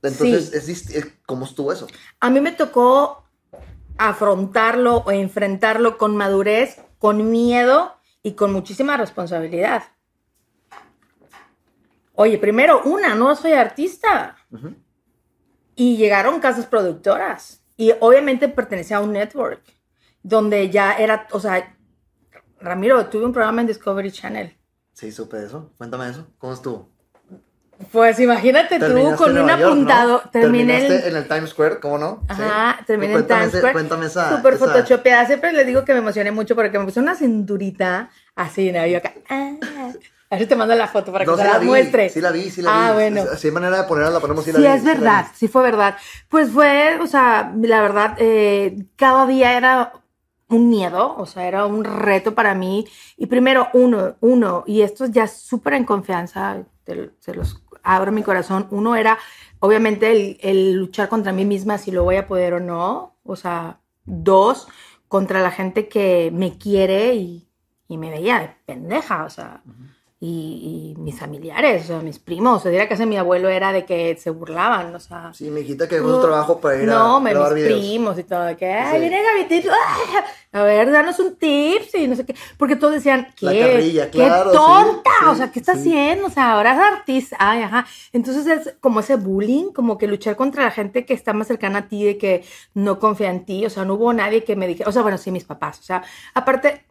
Entonces, 0.00 0.50
Sí. 0.64 0.72
es 0.72 0.90
es- 0.94 1.06
¿cómo 1.26 1.44
estuvo 1.44 1.72
eso? 1.72 1.88
A 2.20 2.30
mí 2.30 2.40
me 2.40 2.52
tocó 2.52 3.24
afrontarlo 3.98 4.98
o 4.98 5.10
enfrentarlo 5.10 5.98
con 5.98 6.16
madurez, 6.16 6.76
con 6.98 7.30
miedo 7.30 7.92
y 8.22 8.32
con 8.32 8.52
muchísima 8.52 8.96
responsabilidad. 8.96 9.82
Oye, 12.20 12.36
primero, 12.36 12.82
una, 12.84 13.14
no 13.14 13.34
soy 13.34 13.52
artista. 13.52 14.36
Ujú. 14.52 14.74
Y 15.74 15.96
llegaron 15.96 16.38
casas 16.38 16.66
productoras. 16.66 17.62
Y 17.78 17.94
obviamente 18.00 18.46
pertenecía 18.48 18.98
a 18.98 19.00
un 19.00 19.12
network. 19.14 19.62
Donde 20.22 20.68
ya 20.68 20.92
era, 20.98 21.26
o 21.30 21.40
sea, 21.40 21.74
Ramiro, 22.60 23.06
tuve 23.06 23.24
un 23.24 23.32
programa 23.32 23.62
en 23.62 23.68
Discovery 23.68 24.12
Channel. 24.12 24.54
Sí, 24.92 25.10
supe 25.12 25.42
eso. 25.42 25.72
Cuéntame 25.78 26.10
eso. 26.10 26.26
¿Cómo 26.36 26.52
estuvo? 26.52 26.90
Pues 27.90 28.20
imagínate 28.20 28.78
tú 28.78 29.16
con 29.16 29.30
un 29.30 29.36
Nueva 29.36 29.52
York, 29.52 29.60
¿no? 29.62 29.66
apuntado. 29.68 30.22
Terminé 30.30 30.74
Terminaste 30.74 31.08
el- 31.08 31.12
en 31.16 31.22
el 31.22 31.26
Times 31.26 31.48
Square, 31.48 31.80
¿cómo 31.80 31.96
no? 31.96 32.18
Sí. 32.20 32.26
Ajá, 32.42 32.84
terminé 32.86 33.14
en 33.14 33.26
Times 33.26 33.48
Square. 33.54 33.72
Cuéntame 33.72 34.04
esa. 34.04 34.36
Súper 34.36 34.52
esa- 34.54 34.66
photoshopeada. 34.66 35.24
Siempre 35.24 35.54
les 35.54 35.66
digo 35.66 35.86
que 35.86 35.94
me 35.94 36.00
emocioné 36.00 36.30
mucho 36.32 36.54
porque 36.54 36.78
me 36.78 36.84
puse 36.84 37.00
una 37.00 37.14
cinturita 37.14 38.10
así, 38.34 38.70
¿no? 38.72 38.86
Yo 38.86 38.98
acá. 38.98 39.14
ah. 39.30 39.54
A 40.30 40.36
ver 40.36 40.42
si 40.44 40.48
te 40.48 40.54
mando 40.56 40.74
la 40.76 40.86
foto 40.86 41.10
para 41.10 41.24
que 41.24 41.30
No, 41.30 41.36
sí 41.36 41.42
la, 41.42 41.58
vi, 41.58 41.66
muestre. 41.66 42.08
Sí 42.08 42.20
la 42.20 42.30
vi, 42.30 42.50
sí 42.50 42.62
la 42.62 42.70
ah, 42.72 42.88
vi. 42.92 42.94
bueno. 42.94 43.22
Si 43.36 43.48
hay 43.48 43.52
manera 43.52 43.78
de 43.82 43.88
ponerla, 43.88 44.10
la 44.12 44.20
ponemos, 44.20 44.44
sí 44.44 44.52
la 44.52 44.58
Sí, 44.60 44.64
vi. 44.64 44.70
es 44.72 44.84
verdad, 44.84 45.26
sí 45.34 45.48
fue 45.48 45.62
verdad. 45.62 45.96
Pues 46.28 46.50
fue, 46.50 46.98
o 47.00 47.06
sea, 47.08 47.52
la 47.60 47.82
verdad, 47.82 48.14
eh, 48.18 48.86
cada 48.96 49.26
día 49.26 49.56
era 49.56 49.92
un 50.48 50.68
miedo, 50.70 51.16
o 51.16 51.26
sea, 51.26 51.46
era 51.48 51.66
un 51.66 51.82
reto 51.84 52.34
para 52.34 52.54
mí. 52.54 52.86
Y 53.16 53.26
primero, 53.26 53.68
uno, 53.72 54.16
uno, 54.20 54.62
y 54.68 54.82
esto 54.82 55.06
ya 55.06 55.26
súper 55.26 55.74
en 55.74 55.84
confianza, 55.84 56.58
te- 56.84 57.10
se 57.18 57.34
los 57.34 57.60
abro 57.82 58.12
mi 58.12 58.22
corazón. 58.22 58.68
Uno 58.70 58.94
era, 58.94 59.18
obviamente, 59.58 60.12
el, 60.12 60.38
el 60.42 60.72
luchar 60.74 61.08
contra 61.08 61.32
mí 61.32 61.44
misma, 61.44 61.76
si 61.78 61.90
lo 61.90 62.04
voy 62.04 62.16
a 62.16 62.28
poder 62.28 62.54
o 62.54 62.60
no. 62.60 63.16
O 63.24 63.34
sea, 63.34 63.80
dos, 64.04 64.68
contra 65.08 65.40
la 65.40 65.50
gente 65.50 65.88
que 65.88 66.30
me 66.32 66.56
quiere 66.56 67.14
y, 67.14 67.48
y 67.88 67.98
me 67.98 68.10
veía 68.10 68.38
de 68.38 68.50
pendeja, 68.64 69.24
o 69.24 69.30
sea. 69.30 69.62
Y, 70.22 70.92
y 70.98 71.00
mis 71.00 71.18
familiares, 71.18 71.84
o 71.84 71.86
sea, 71.86 71.98
mis 72.00 72.18
primos, 72.18 72.58
o 72.58 72.60
sea, 72.60 72.70
dirá 72.70 72.86
que 72.86 72.92
ese 72.92 73.06
mi 73.06 73.16
abuelo 73.16 73.48
era 73.48 73.72
de 73.72 73.86
que 73.86 74.16
se 74.16 74.28
burlaban, 74.28 74.94
o 74.94 75.00
sea. 75.00 75.32
Sí, 75.32 75.48
mi 75.50 75.62
hijita 75.62 75.88
que 75.88 75.94
dejó 75.94 76.14
su 76.16 76.20
trabajo 76.20 76.60
para 76.60 76.76
ir 76.76 76.86
No, 76.86 77.16
a 77.16 77.20
me, 77.20 77.30
grabar 77.30 77.54
mis 77.54 77.64
videos. 77.64 77.80
primos 77.80 78.18
y 78.18 78.24
todo, 78.24 78.54
que, 78.58 78.70
ay, 78.70 78.96
Sí. 78.96 79.00
viene 79.00 79.20
Tips, 79.48 79.68
¡ah! 79.70 80.24
a 80.52 80.62
ver, 80.62 80.90
danos 80.92 81.18
un 81.20 81.36
tips 81.36 81.94
y 81.94 82.06
no 82.06 82.16
sé 82.16 82.26
qué, 82.26 82.34
porque 82.58 82.76
todos 82.76 82.92
decían, 82.92 83.28
¿qué? 83.34 83.46
La 83.46 83.52
carrilla, 83.72 84.10
¡Qué 84.10 84.18
claro, 84.18 84.50
sí, 84.50 84.56
tonta! 84.58 85.10
sí, 85.20 85.26
o 85.26 85.34
sea, 85.36 85.50
¿qué 85.52 85.58
estás 85.58 85.76
sí. 85.80 85.88
haciendo? 85.88 86.26
O 86.26 86.30
sea, 86.30 86.52
ahora 86.52 86.74
es 86.74 86.98
artista, 86.98 87.36
ay, 87.38 87.62
ajá. 87.62 87.86
Entonces 88.12 88.46
es 88.46 88.74
como 88.80 89.00
ese 89.00 89.16
bullying, 89.16 89.72
como 89.72 89.96
que 89.96 90.06
luchar 90.06 90.36
contra 90.36 90.64
la 90.64 90.70
gente 90.70 91.06
que 91.06 91.14
está 91.14 91.32
más 91.32 91.46
cercana 91.46 91.78
a 91.78 91.88
ti, 91.88 92.04
de 92.04 92.18
que 92.18 92.44
no 92.74 92.98
confía 92.98 93.30
en 93.30 93.46
ti, 93.46 93.64
o 93.64 93.70
sea, 93.70 93.86
no 93.86 93.94
hubo 93.94 94.12
nadie 94.12 94.44
que 94.44 94.54
me 94.54 94.66
dijera, 94.66 94.90
o 94.90 94.92
sea, 94.92 95.00
bueno, 95.00 95.16
sí, 95.16 95.30
mis 95.30 95.44
papás, 95.44 95.78
o 95.80 95.82
sea, 95.82 96.02
aparte, 96.34 96.84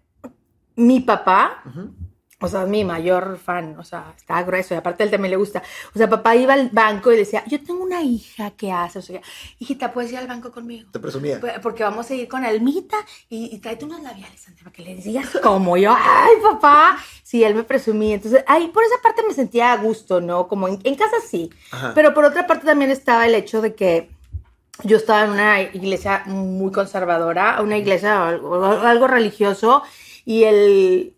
mi 0.76 1.02
papá, 1.02 1.62
Ujú. 1.68 1.92
O 2.42 2.48
sea, 2.48 2.64
es 2.64 2.70
mi 2.70 2.86
mayor 2.86 3.38
fan, 3.38 3.78
o 3.78 3.84
sea, 3.84 4.14
está 4.16 4.42
grueso 4.44 4.74
y 4.74 4.78
aparte 4.78 5.04
a 5.04 5.06
él 5.06 5.12
también 5.12 5.32
le 5.32 5.38
gusta. 5.38 5.62
O 5.94 5.98
sea, 5.98 6.10
papá 6.10 6.36
iba 6.38 6.54
al 6.54 6.70
banco 6.70 7.12
y 7.12 7.18
decía, 7.18 7.44
yo 7.48 7.62
tengo 7.62 7.84
una 7.84 8.02
hija 8.02 8.52
que 8.52 8.72
hace, 8.72 9.00
o 9.00 9.02
sea, 9.02 9.22
hijita, 9.60 9.92
¿puedes 9.92 10.12
ir 10.14 10.20
al 10.20 10.28
banco 10.28 10.52
conmigo? 10.52 10.90
Te 10.92 11.00
presumía. 11.00 11.40
Pues, 11.40 11.60
Porque 11.60 11.84
vamos 11.84 12.10
a 12.10 12.16
ir 12.16 12.28
con 12.30 12.46
Almita 12.46 12.98
y, 13.30 13.54
y 13.54 13.60
tráete 13.60 13.86
unos 13.86 14.02
labiales, 14.02 14.40
Santi, 14.40 14.64
para 14.64 14.74
que 14.74 14.84
le 14.84 14.96
digas 14.96 15.30
como 15.44 15.76
yo, 15.76 15.94
ay, 15.94 16.36
papá. 16.42 16.98
Sí, 17.24 17.44
él 17.44 17.56
me 17.56 17.64
presumía. 17.64 18.16
Entonces, 18.16 18.44
ahí 18.48 18.70
por 18.70 18.84
esa 18.84 19.02
parte 19.04 19.22
me 19.28 19.34
sentía 19.34 19.74
a 19.74 19.78
gusto, 19.78 20.22
¿no? 20.22 20.48
Como 20.48 20.70
en, 20.70 20.80
en 20.84 20.96
casa 20.96 21.18
sí. 21.28 21.50
Ajá. 21.72 21.92
Pero 21.94 22.14
por 22.14 22.24
otra 22.24 22.48
parte 22.48 22.66
también 22.66 22.90
estaba 22.90 23.26
el 23.26 23.36
hecho 23.36 23.62
de 23.62 23.76
que 23.76 24.10
yo 24.84 24.98
estaba 24.98 25.26
en 25.26 25.32
una 25.32 25.62
iglesia 25.62 26.24
muy 26.26 26.72
conservadora, 26.72 27.62
una 27.62 27.78
iglesia 27.78 28.30
algo, 28.30 28.64
algo 28.64 29.08
religioso 29.08 29.84
y 30.26 30.46
el 30.46 31.14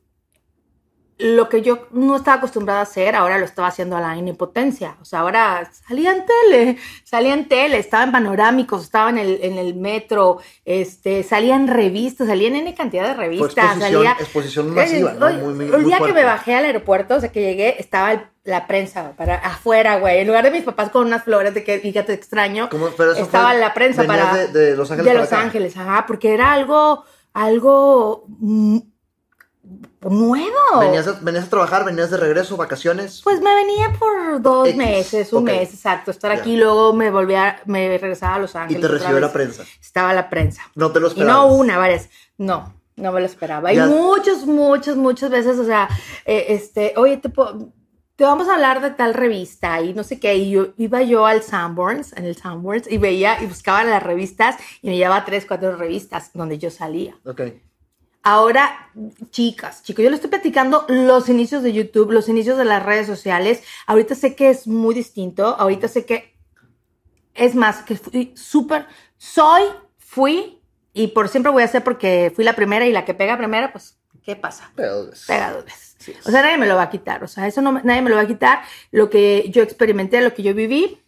lo 1.22 1.50
que 1.50 1.62
yo 1.62 1.88
no 1.92 2.16
estaba 2.16 2.38
acostumbrada 2.38 2.80
a 2.80 2.84
hacer, 2.84 3.16
ahora 3.16 3.38
lo 3.38 3.46
estaba 3.46 3.68
haciendo 3.68 3.96
a 3.98 4.02
la 4.02 4.16
impotencia. 4.18 4.96
O 5.02 5.06
sea, 5.06 5.20
ahora 5.20 5.70
salía 5.88 6.12
en 6.14 6.26
tele, 6.26 6.78
salía 7.04 7.34
en 7.34 7.48
tele, 7.48 7.78
estaba 7.78 8.04
en 8.04 8.12
panorámicos, 8.12 8.84
estaba 8.84 9.10
en 9.10 9.18
el, 9.18 9.40
en 9.44 9.58
el 9.58 9.76
metro, 9.76 10.40
este, 10.66 11.24
salía 11.24 11.56
en 11.56 11.68
revistas, 11.68 12.28
salía 12.28 12.48
en 12.48 12.56
N 12.56 12.74
cantidad 12.76 13.08
de 13.08 13.14
revistas, 13.14 13.50
exposición, 13.58 13.92
salía... 13.92 14.12
exposición 14.20 14.74
masiva, 14.76 15.14
¿no? 15.14 15.30
Muy, 15.32 15.54
muy, 15.54 15.66
el 15.66 15.72
muy 15.72 15.84
día 15.86 16.00
que 16.00 16.14
me 16.14 16.24
bajé 16.24 16.56
al 16.56 16.66
aeropuerto, 16.66 17.16
o 17.16 17.20
sea, 17.20 17.32
que 17.32 17.42
llegué, 17.42 17.76
estaba 17.80 18.14
el- 18.14 18.22
la 18.44 18.66
prensa 18.66 19.12
para 19.16 19.36
afuera, 19.36 20.00
güey. 20.00 20.18
En 20.22 20.28
lugar 20.28 20.44
de 20.44 20.50
mis 20.50 20.64
papás 20.64 20.90
con 20.90 21.06
unas 21.06 21.24
flores 21.24 21.54
de 21.54 21.64
que, 21.64 21.78
fíjate, 21.78 22.14
extraño, 22.14 22.70
estaba 23.16 23.50
fue- 23.52 23.60
la 23.60 23.74
prensa 23.76 24.04
para... 24.06 24.36
de- 24.36 24.48
de 24.48 24.76
Los 24.76 24.90
Ángeles 24.90 25.14
De 25.14 25.18
Los 25.20 25.28
acá. 25.28 25.42
Ángeles, 25.42 25.78
ajá, 25.78 26.06
porque 26.08 26.34
era 26.34 26.52
algo, 26.52 27.04
algo 27.34 28.26
mm, 28.40 28.78
nuevo. 30.10 30.80
¿Venías 30.80 31.08
a, 31.08 31.14
venías 31.22 31.46
a 31.46 31.50
trabajar, 31.50 31.86
venías 31.86 32.10
de 32.10 32.18
regreso, 32.18 32.58
vacaciones. 32.58 33.22
Pues 33.24 33.40
me 33.42 33.54
venía 33.54 33.94
por 34.00 34.42
dos 34.42 34.68
X, 34.70 34.78
meses, 34.78 35.34
un 35.34 35.40
ok. 35.44 35.46
mes, 35.46 35.74
exacto, 35.74 36.12
estar 36.12 36.34
Ya. 36.36 36.40
aquí, 36.42 36.58
luego 36.58 36.94
me 36.94 37.12
volvía, 37.12 37.62
me 37.66 37.88
regresaba 37.98 38.36
a 38.36 38.40
Los 38.40 38.56
y 38.56 38.58
Ángeles. 38.58 38.82
te 38.82 38.88
otra 38.88 38.98
recibió 39.00 39.20
la 39.20 39.32
prensa. 39.32 39.64
Estaba 39.80 40.14
la 40.14 40.30
prensa. 40.30 40.64
No 40.76 40.92
te 40.92 41.00
lo 41.00 41.08
Y 41.08 41.10
esperabas. 41.12 41.36
no 41.36 41.54
una, 41.54 41.78
varias. 41.78 42.10
No, 42.38 42.74
no 42.96 43.12
me 43.12 43.20
lo 43.20 43.26
esperaba. 43.26 43.72
Y 43.72 43.76
Ya- 43.76 43.86
muchas, 43.86 44.46
muchas, 44.46 44.96
muchas 44.96 45.30
veces, 45.30 45.60
o 45.60 45.66
sea, 45.66 45.88
eh, 46.26 46.46
este, 46.50 46.94
oye, 46.98 47.18
te, 47.18 47.30
po- 47.30 47.72
te 48.16 48.24
vamos 48.24 48.48
a 48.50 48.56
hablar 48.56 48.82
de 48.82 48.92
tal 48.92 49.14
revista 49.14 49.82
y 49.82 49.94
no 49.94 50.04
sé 50.04 50.20
qué. 50.20 50.36
Y 50.36 50.52
yo 50.52 50.68
iba 50.78 51.02
yo 51.04 51.26
al 51.26 51.44
Sanborns, 51.44 52.14
en 52.18 52.26
el 52.26 52.36
Sanborns, 52.36 52.90
y 52.92 52.98
veía 52.98 53.42
y 53.42 53.46
buscaba 53.46 53.84
las 53.84 54.02
revistas 54.02 54.56
y 54.82 54.90
me 54.90 54.98
llevaba 54.98 55.26
tres, 55.26 55.46
cuatro 55.48 55.76
revistas 55.76 56.32
donde 56.34 56.58
yo 56.58 56.70
salía. 56.72 57.16
Ok. 57.26 57.42
Ahora, 58.24 58.92
chicas, 59.32 59.82
chicos, 59.82 60.04
yo 60.04 60.12
les 60.12 60.18
estoy 60.18 60.30
platicando 60.30 60.86
los 60.88 61.28
inicios 61.28 61.64
de 61.64 61.74
YouTube, 61.74 62.12
los 62.12 62.30
inicios 62.30 62.58
de 62.58 62.66
las 62.66 62.84
redes 62.84 63.08
sociales. 63.08 63.64
Ahorita 63.88 64.14
sé 64.14 64.36
que 64.36 64.50
es 64.50 64.68
muy 64.68 64.94
distinto. 64.94 65.56
Ahorita 65.58 65.88
sé 65.88 66.06
que 66.06 66.36
es 67.34 67.56
más, 67.56 67.82
que 67.84 67.96
fui 67.96 68.34
súper, 68.36 68.86
soy, 69.18 69.64
fui 69.98 70.62
y 70.94 71.08
por 71.08 71.30
siempre 71.30 71.52
voy 71.52 71.64
a 71.64 71.68
ser 71.68 71.84
porque 71.84 72.32
fui 72.36 72.44
la 72.44 72.56
primera 72.56 72.86
y 72.86 72.92
la 72.92 73.06
que 73.06 73.14
pega 73.14 73.38
primera, 73.38 73.72
pues, 73.72 73.98
¿qué 74.24 74.36
pasa? 74.36 74.72
Pega 75.26 75.52
dos 75.52 75.66
veces. 75.66 75.96
Sí. 75.98 76.14
O 76.26 76.30
sea, 76.32 76.42
nadie 76.42 76.58
me 76.58 76.68
lo 76.68 76.76
va 76.76 76.84
a 76.84 76.90
quitar. 76.90 77.24
O 77.24 77.28
sea, 77.28 77.48
eso 77.48 77.62
no, 77.62 77.74
nadie 77.84 78.02
me 78.02 78.10
lo 78.10 78.18
va 78.18 78.24
a 78.24 78.28
quitar. 78.28 78.62
Lo 78.92 79.10
que 79.10 79.50
yo 79.50 79.64
experimenté, 79.64 80.22
lo 80.22 80.34
que 80.34 80.44
yo 80.44 80.54
viví. 80.54 81.01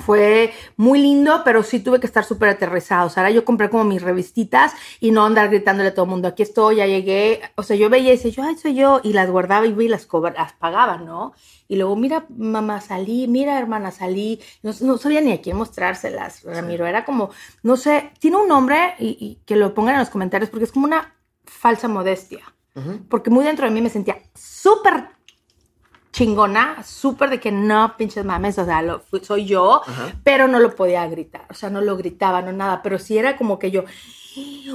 Fue 0.00 0.52
muy 0.76 1.00
lindo, 1.00 1.42
pero 1.44 1.62
sí 1.62 1.80
tuve 1.80 2.00
que 2.00 2.06
estar 2.06 2.24
súper 2.24 2.48
aterrizado. 2.48 3.06
O 3.06 3.10
sea, 3.10 3.22
ahora 3.22 3.34
yo 3.34 3.44
compré 3.44 3.70
como 3.70 3.84
mis 3.84 4.02
revistitas 4.02 4.72
y 5.00 5.10
no 5.10 5.24
andar 5.24 5.48
gritándole 5.48 5.90
a 5.90 5.94
todo 5.94 6.04
el 6.06 6.10
mundo, 6.10 6.28
aquí 6.28 6.42
estoy, 6.42 6.76
ya 6.76 6.86
llegué. 6.86 7.40
O 7.56 7.62
sea, 7.62 7.76
yo 7.76 7.90
veía 7.90 8.12
y 8.12 8.16
decía, 8.16 8.30
yo, 8.30 8.42
ay, 8.42 8.56
soy 8.56 8.74
yo, 8.74 9.00
y 9.02 9.12
las 9.12 9.30
guardaba 9.30 9.66
y 9.66 9.88
las, 9.88 10.08
las 10.34 10.52
pagaba, 10.54 10.98
¿no? 10.98 11.34
Y 11.68 11.76
luego, 11.76 11.96
mira, 11.96 12.26
mamá, 12.28 12.80
salí, 12.80 13.28
mira, 13.28 13.58
hermana, 13.58 13.90
salí. 13.90 14.40
No, 14.62 14.72
no 14.80 14.98
sabía 14.98 15.20
ni 15.20 15.32
a 15.32 15.40
quién 15.40 15.56
mostrárselas, 15.56 16.42
Ramiro. 16.42 16.86
Era 16.86 17.04
como, 17.04 17.30
no 17.62 17.76
sé, 17.76 18.10
tiene 18.18 18.36
un 18.36 18.48
nombre 18.48 18.94
y, 18.98 19.38
que 19.46 19.56
lo 19.56 19.74
pongan 19.74 19.94
en 19.94 20.00
los 20.00 20.10
comentarios 20.10 20.50
porque 20.50 20.64
es 20.64 20.72
como 20.72 20.86
una 20.86 21.14
falsa 21.44 21.88
modestia. 21.88 22.40
Porque 23.10 23.28
muy 23.28 23.44
dentro 23.44 23.66
de 23.66 23.70
mí 23.70 23.82
me 23.82 23.90
sentía 23.90 24.18
súper 24.34 25.08
chingona, 26.12 26.82
súper 26.84 27.30
de 27.30 27.40
que 27.40 27.50
no, 27.50 27.96
pinches 27.96 28.24
mames, 28.24 28.58
o 28.58 28.64
sea, 28.64 28.82
lo, 28.82 29.02
soy 29.22 29.46
yo, 29.46 29.82
pero 30.22 30.46
no 30.46 30.60
lo 30.60 30.74
podía 30.76 31.06
gritar, 31.06 31.46
o 31.50 31.54
sea, 31.54 31.70
no 31.70 31.80
lo 31.80 31.96
gritaba, 31.96 32.42
no 32.42 32.52
nada, 32.52 32.82
pero 32.82 32.98
sí 32.98 33.16
era 33.16 33.36
como 33.36 33.58
que 33.58 33.70
yo, 33.70 33.84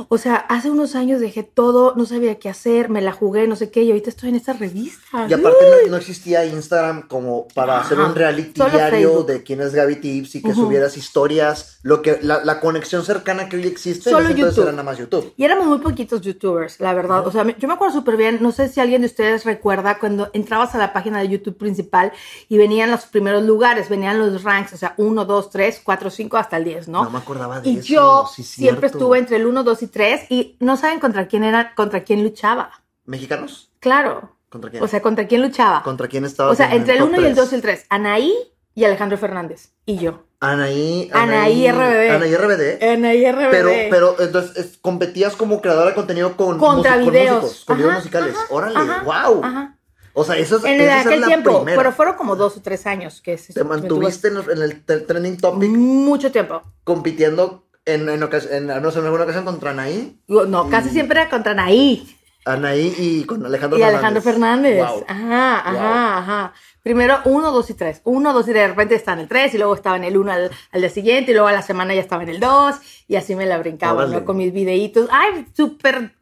o 0.10 0.18
sea, 0.18 0.36
hace 0.36 0.70
unos 0.70 0.96
años 0.96 1.20
dejé 1.20 1.44
todo, 1.44 1.94
no 1.96 2.06
sabía 2.06 2.36
qué 2.40 2.50
hacer, 2.50 2.90
me 2.90 3.02
la 3.02 3.12
jugué, 3.12 3.48
no 3.48 3.56
sé 3.56 3.72
qué, 3.72 3.84
y 3.84 3.90
ahorita 3.90 4.10
estoy 4.10 4.30
en 4.30 4.36
esta 4.36 4.54
revista. 4.54 5.28
Y 5.28 5.34
aparte 5.34 5.66
no, 5.90 5.98
existía 5.98 6.46
Instagram 6.46 7.08
como 7.08 7.48
para 7.50 7.80
hacer 7.80 8.00
un 8.00 8.14
reality 8.14 8.62
diario 8.62 9.24
de 9.24 9.44
quién 9.44 9.62
es 9.62 9.74
Gaby 9.74 9.98
Tips 9.98 10.36
y 10.36 10.42
que 10.42 10.54
subieras 10.54 10.98
historias, 10.98 11.80
lo 11.82 12.02
que 12.02 12.20
la, 12.22 12.60
conexión 12.60 13.04
cercana 13.04 13.50
que 13.50 13.58
hoy 13.58 13.68
existe, 13.68 14.10
Solo 14.10 14.30
YouTube. 14.32 14.64
era 14.64 14.72
nada 14.72 14.84
más 14.84 14.98
YouTube. 14.98 15.34
Y 15.38 15.44
éramos 15.44 15.68
muy 15.68 15.80
poquitos 15.80 16.22
youtubers, 16.22 16.80
la 16.80 16.94
verdad. 16.94 17.26
O 17.26 17.32
sea, 17.32 17.46
yo 17.58 17.68
me 17.68 17.74
acuerdo 17.74 17.94
súper 17.94 18.18
bien, 18.18 18.40
no 18.42 18.52
sé 18.52 18.68
si 18.68 18.80
alguien 18.80 19.02
de 19.02 19.08
ustedes 19.08 19.46
recuerda 19.46 20.00
cuando 20.00 20.30
entrabas 20.34 20.76
a 20.76 20.78
la 20.78 20.94
página 20.94 21.20
de 21.20 21.30
YouTube 21.30 21.58
principal 21.58 22.12
y 22.50 22.58
venían 22.58 22.92
los 22.92 23.06
primeros 23.06 23.44
lugares, 23.44 23.90
venían 23.90 24.20
los 24.20 24.44
ranks, 24.44 24.74
o 24.74 24.78
sea, 24.78 24.94
1, 24.98 25.26
2, 25.26 25.50
3, 25.50 25.82
4, 25.84 26.10
5 26.10 26.38
hasta 26.38 26.58
el 26.58 26.64
10, 26.64 26.88
¿no? 26.90 27.04
No 27.04 27.10
me 27.10 27.18
acordaba 27.20 27.62
de 27.62 27.70
y 27.70 27.78
eso. 27.78 27.80
Y 27.80 27.96
yo 27.96 28.30
siempre 28.36 28.88
estuve 28.88 29.20
entre 29.20 29.38
el 29.38 29.47
1, 29.48 29.64
2 29.64 29.84
y 29.84 29.88
3 29.88 30.22
y 30.30 30.58
no 30.60 30.78
saben 30.78 31.00
contra 31.00 31.28
quién 31.28 31.44
era, 31.44 31.74
contra 31.76 32.04
quién 32.04 32.24
luchaba. 32.24 32.72
¿Mexicanos? 33.06 33.72
Claro. 33.80 34.38
¿Contra 34.50 34.70
quién? 34.70 34.84
O 34.84 34.88
sea, 34.88 35.02
¿contra 35.02 35.28
quién 35.28 35.42
luchaba? 35.42 35.84
¿Contra 35.84 36.08
quién 36.08 36.26
estaba? 36.26 36.52
O 36.52 36.56
sea, 36.56 36.74
entre 36.74 36.98
el 36.98 37.04
1 37.04 37.22
y 37.22 37.26
el 37.26 37.36
2 37.36 37.52
y 37.52 37.56
el 37.56 37.62
3. 37.62 37.86
Anaí 37.90 38.34
y 38.76 38.86
Alejandro 38.86 39.18
Fernández. 39.18 39.72
Y 39.86 39.98
yo. 39.98 40.24
Anaí. 40.40 41.10
Anaí, 41.14 41.72
RBD. 41.72 42.12
Anaí 42.12 42.36
RBD. 42.36 42.84
Anaí 42.84 43.32
RBD. 43.32 43.50
Pero, 43.50 43.70
pero 43.90 44.16
entonces 44.20 44.78
competías 44.82 45.36
como 45.36 45.62
creadora 45.62 45.90
de 45.90 45.96
contenido 45.96 46.38
con, 46.38 46.60
Contra 46.60 46.98
videos. 46.98 47.30
con 47.30 47.42
músicos, 47.42 47.66
con 47.66 47.78
videos 47.78 47.94
musicales. 47.96 48.36
Órale, 48.50 48.80
wow. 49.04 49.44
Ajá. 49.44 49.78
O 50.20 50.24
sea, 50.24 50.36
eso 50.36 50.58
es 50.58 50.64
En 50.64 50.90
aquel 50.90 51.24
tiempo, 51.26 51.64
pero 51.64 51.92
fueron 51.92 52.16
como 52.16 52.36
dos 52.36 52.58
o 52.58 52.62
tres 52.62 52.88
años 52.88 53.22
que 53.22 53.38
se 53.38 53.54
Te 53.54 53.64
mantuviste 53.64 54.30
en 54.30 54.62
el, 54.64 54.84
trending 54.84 55.38
topic. 55.38 55.70
Mucho 55.70 56.32
tiempo. 56.32 56.64
Compitiendo 56.84 57.67
en, 57.88 58.10
en, 58.10 58.10
en, 58.10 58.82
no 58.82 58.92
sé, 58.92 59.00
en 59.00 59.06
alguna 59.06 59.24
ocasión 59.24 59.46
contra 59.46 59.72
Anaí. 59.72 60.20
No, 60.28 60.70
casi 60.70 60.90
siempre 60.90 61.20
era 61.20 61.30
contra 61.30 61.54
Anaí. 61.54 62.16
Anaí 62.46 62.94
y 62.98 63.24
con 63.26 63.46
Alejandro 63.46 63.78
y 63.78 63.82
Fernández. 63.82 64.00
Alejandro 64.00 64.22
Fernández. 64.22 64.84
Ajá, 65.08 65.70
ajá, 65.70 66.18
ajá. 66.18 66.54
Primero 66.82 67.20
uno, 67.26 67.52
dos 67.52 67.70
y 67.70 67.74
tres. 67.74 68.02
Uno, 68.06 68.32
dos 68.32 68.48
y 68.48 68.54
de 68.54 68.68
repente 68.68 68.96
estaba 68.96 69.16
en 69.16 69.24
el 69.24 69.28
tres 69.28 69.54
y 69.54 69.58
luego 69.58 69.76
estaba 69.76 69.98
en 69.98 70.06
el 70.06 70.16
uno 70.16 70.32
al, 70.32 70.52
al 70.72 70.82
día 70.82 70.90
siguiente 70.90 71.32
y 71.32 71.34
luego 71.34 71.48
a 71.48 71.52
la 71.52 71.62
semana 71.62 71.94
ya 71.94 72.02
estaba 72.02 72.24
en 72.24 72.30
el 72.30 72.40
dos 72.40 72.76
y 73.08 73.18
así 73.18 73.36
me 73.36 73.46
la 73.46 73.58
brincaba, 73.58 74.06
¿no? 74.06 74.24
Con 74.24 74.38
mis 74.38 74.54
videitos. 74.54 75.10
Ay, 75.12 75.46
súper 75.54 76.14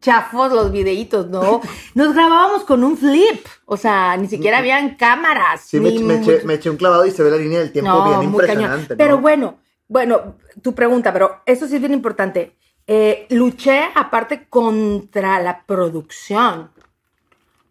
chafos 0.00 0.52
los 0.52 0.72
videitos, 0.72 1.28
¿no? 1.28 1.60
Nos 1.94 2.14
grabábamos 2.14 2.64
con 2.64 2.82
un 2.82 2.96
flip, 2.96 3.46
o 3.66 3.76
sea, 3.76 4.16
ni 4.16 4.26
siquiera 4.26 4.58
habían 4.58 4.96
cámaras. 4.96 5.60
Sí, 5.62 5.78
me, 5.78 5.92
me, 6.00 6.54
eché, 6.54 6.70
un 6.70 6.76
clavado 6.76 7.06
y 7.06 7.12
se 7.12 7.22
ve 7.22 7.30
la 7.30 7.36
línea 7.36 7.60
del 7.60 7.70
tiempo 7.70 8.08
bien 8.08 8.22
impresionante. 8.22 8.96
Pero 8.96 9.18
bueno, 9.18 9.59
bueno, 9.90 10.36
tu 10.62 10.72
pregunta, 10.72 11.12
pero 11.12 11.42
eso 11.44 11.66
sí 11.66 11.74
es 11.74 11.80
bien 11.80 11.92
importante. 11.92 12.56
Eh, 12.86 13.26
luché 13.30 13.88
aparte 13.92 14.48
contra 14.48 15.40
la 15.40 15.66
producción 15.66 16.70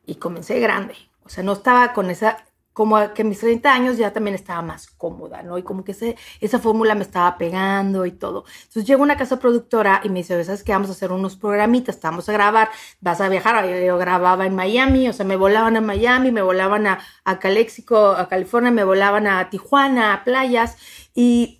y 0.05 0.15
comencé 0.15 0.59
grande. 0.59 0.95
O 1.23 1.29
sea, 1.29 1.45
no 1.45 1.53
estaba 1.53 1.93
con 1.93 2.09
esa, 2.09 2.45
como 2.73 3.13
que 3.13 3.23
mis 3.23 3.39
30 3.39 3.73
años 3.73 3.97
ya 3.97 4.11
también 4.11 4.35
estaba 4.35 4.61
más 4.61 4.87
cómoda, 4.87 5.43
¿no? 5.43 5.57
Y 5.57 5.63
como 5.63 5.85
que 5.85 6.17
esa 6.41 6.59
fórmula 6.59 6.93
me 6.93 7.03
estaba 7.03 7.37
pegando 7.37 8.05
y 8.05 8.11
todo. 8.11 8.43
Entonces 8.63 8.83
llego 8.83 9.01
a 9.01 9.05
una 9.05 9.15
casa 9.15 9.39
productora 9.39 10.01
y 10.03 10.09
me 10.09 10.19
dice, 10.19 10.43
¿sabes 10.43 10.63
qué? 10.63 10.73
Vamos 10.73 10.89
a 10.89 10.93
hacer 10.93 11.13
unos 11.13 11.37
programitas, 11.37 12.01
vamos 12.01 12.27
a 12.27 12.33
grabar, 12.33 12.69
vas 12.99 13.21
a 13.21 13.29
viajar. 13.29 13.65
Yo 13.65 13.97
grababa 13.97 14.45
en 14.45 14.55
Miami, 14.55 15.07
o 15.07 15.13
sea, 15.13 15.25
me 15.25 15.37
volaban 15.37 15.77
a 15.77 15.81
Miami, 15.81 16.33
me 16.33 16.41
volaban 16.41 16.85
a, 16.85 16.99
a 17.23 17.39
Calexico, 17.39 18.11
a 18.11 18.27
California, 18.27 18.71
me 18.71 18.83
volaban 18.83 19.25
a 19.25 19.49
Tijuana, 19.49 20.13
a 20.13 20.25
playas. 20.25 20.75
Y 21.15 21.58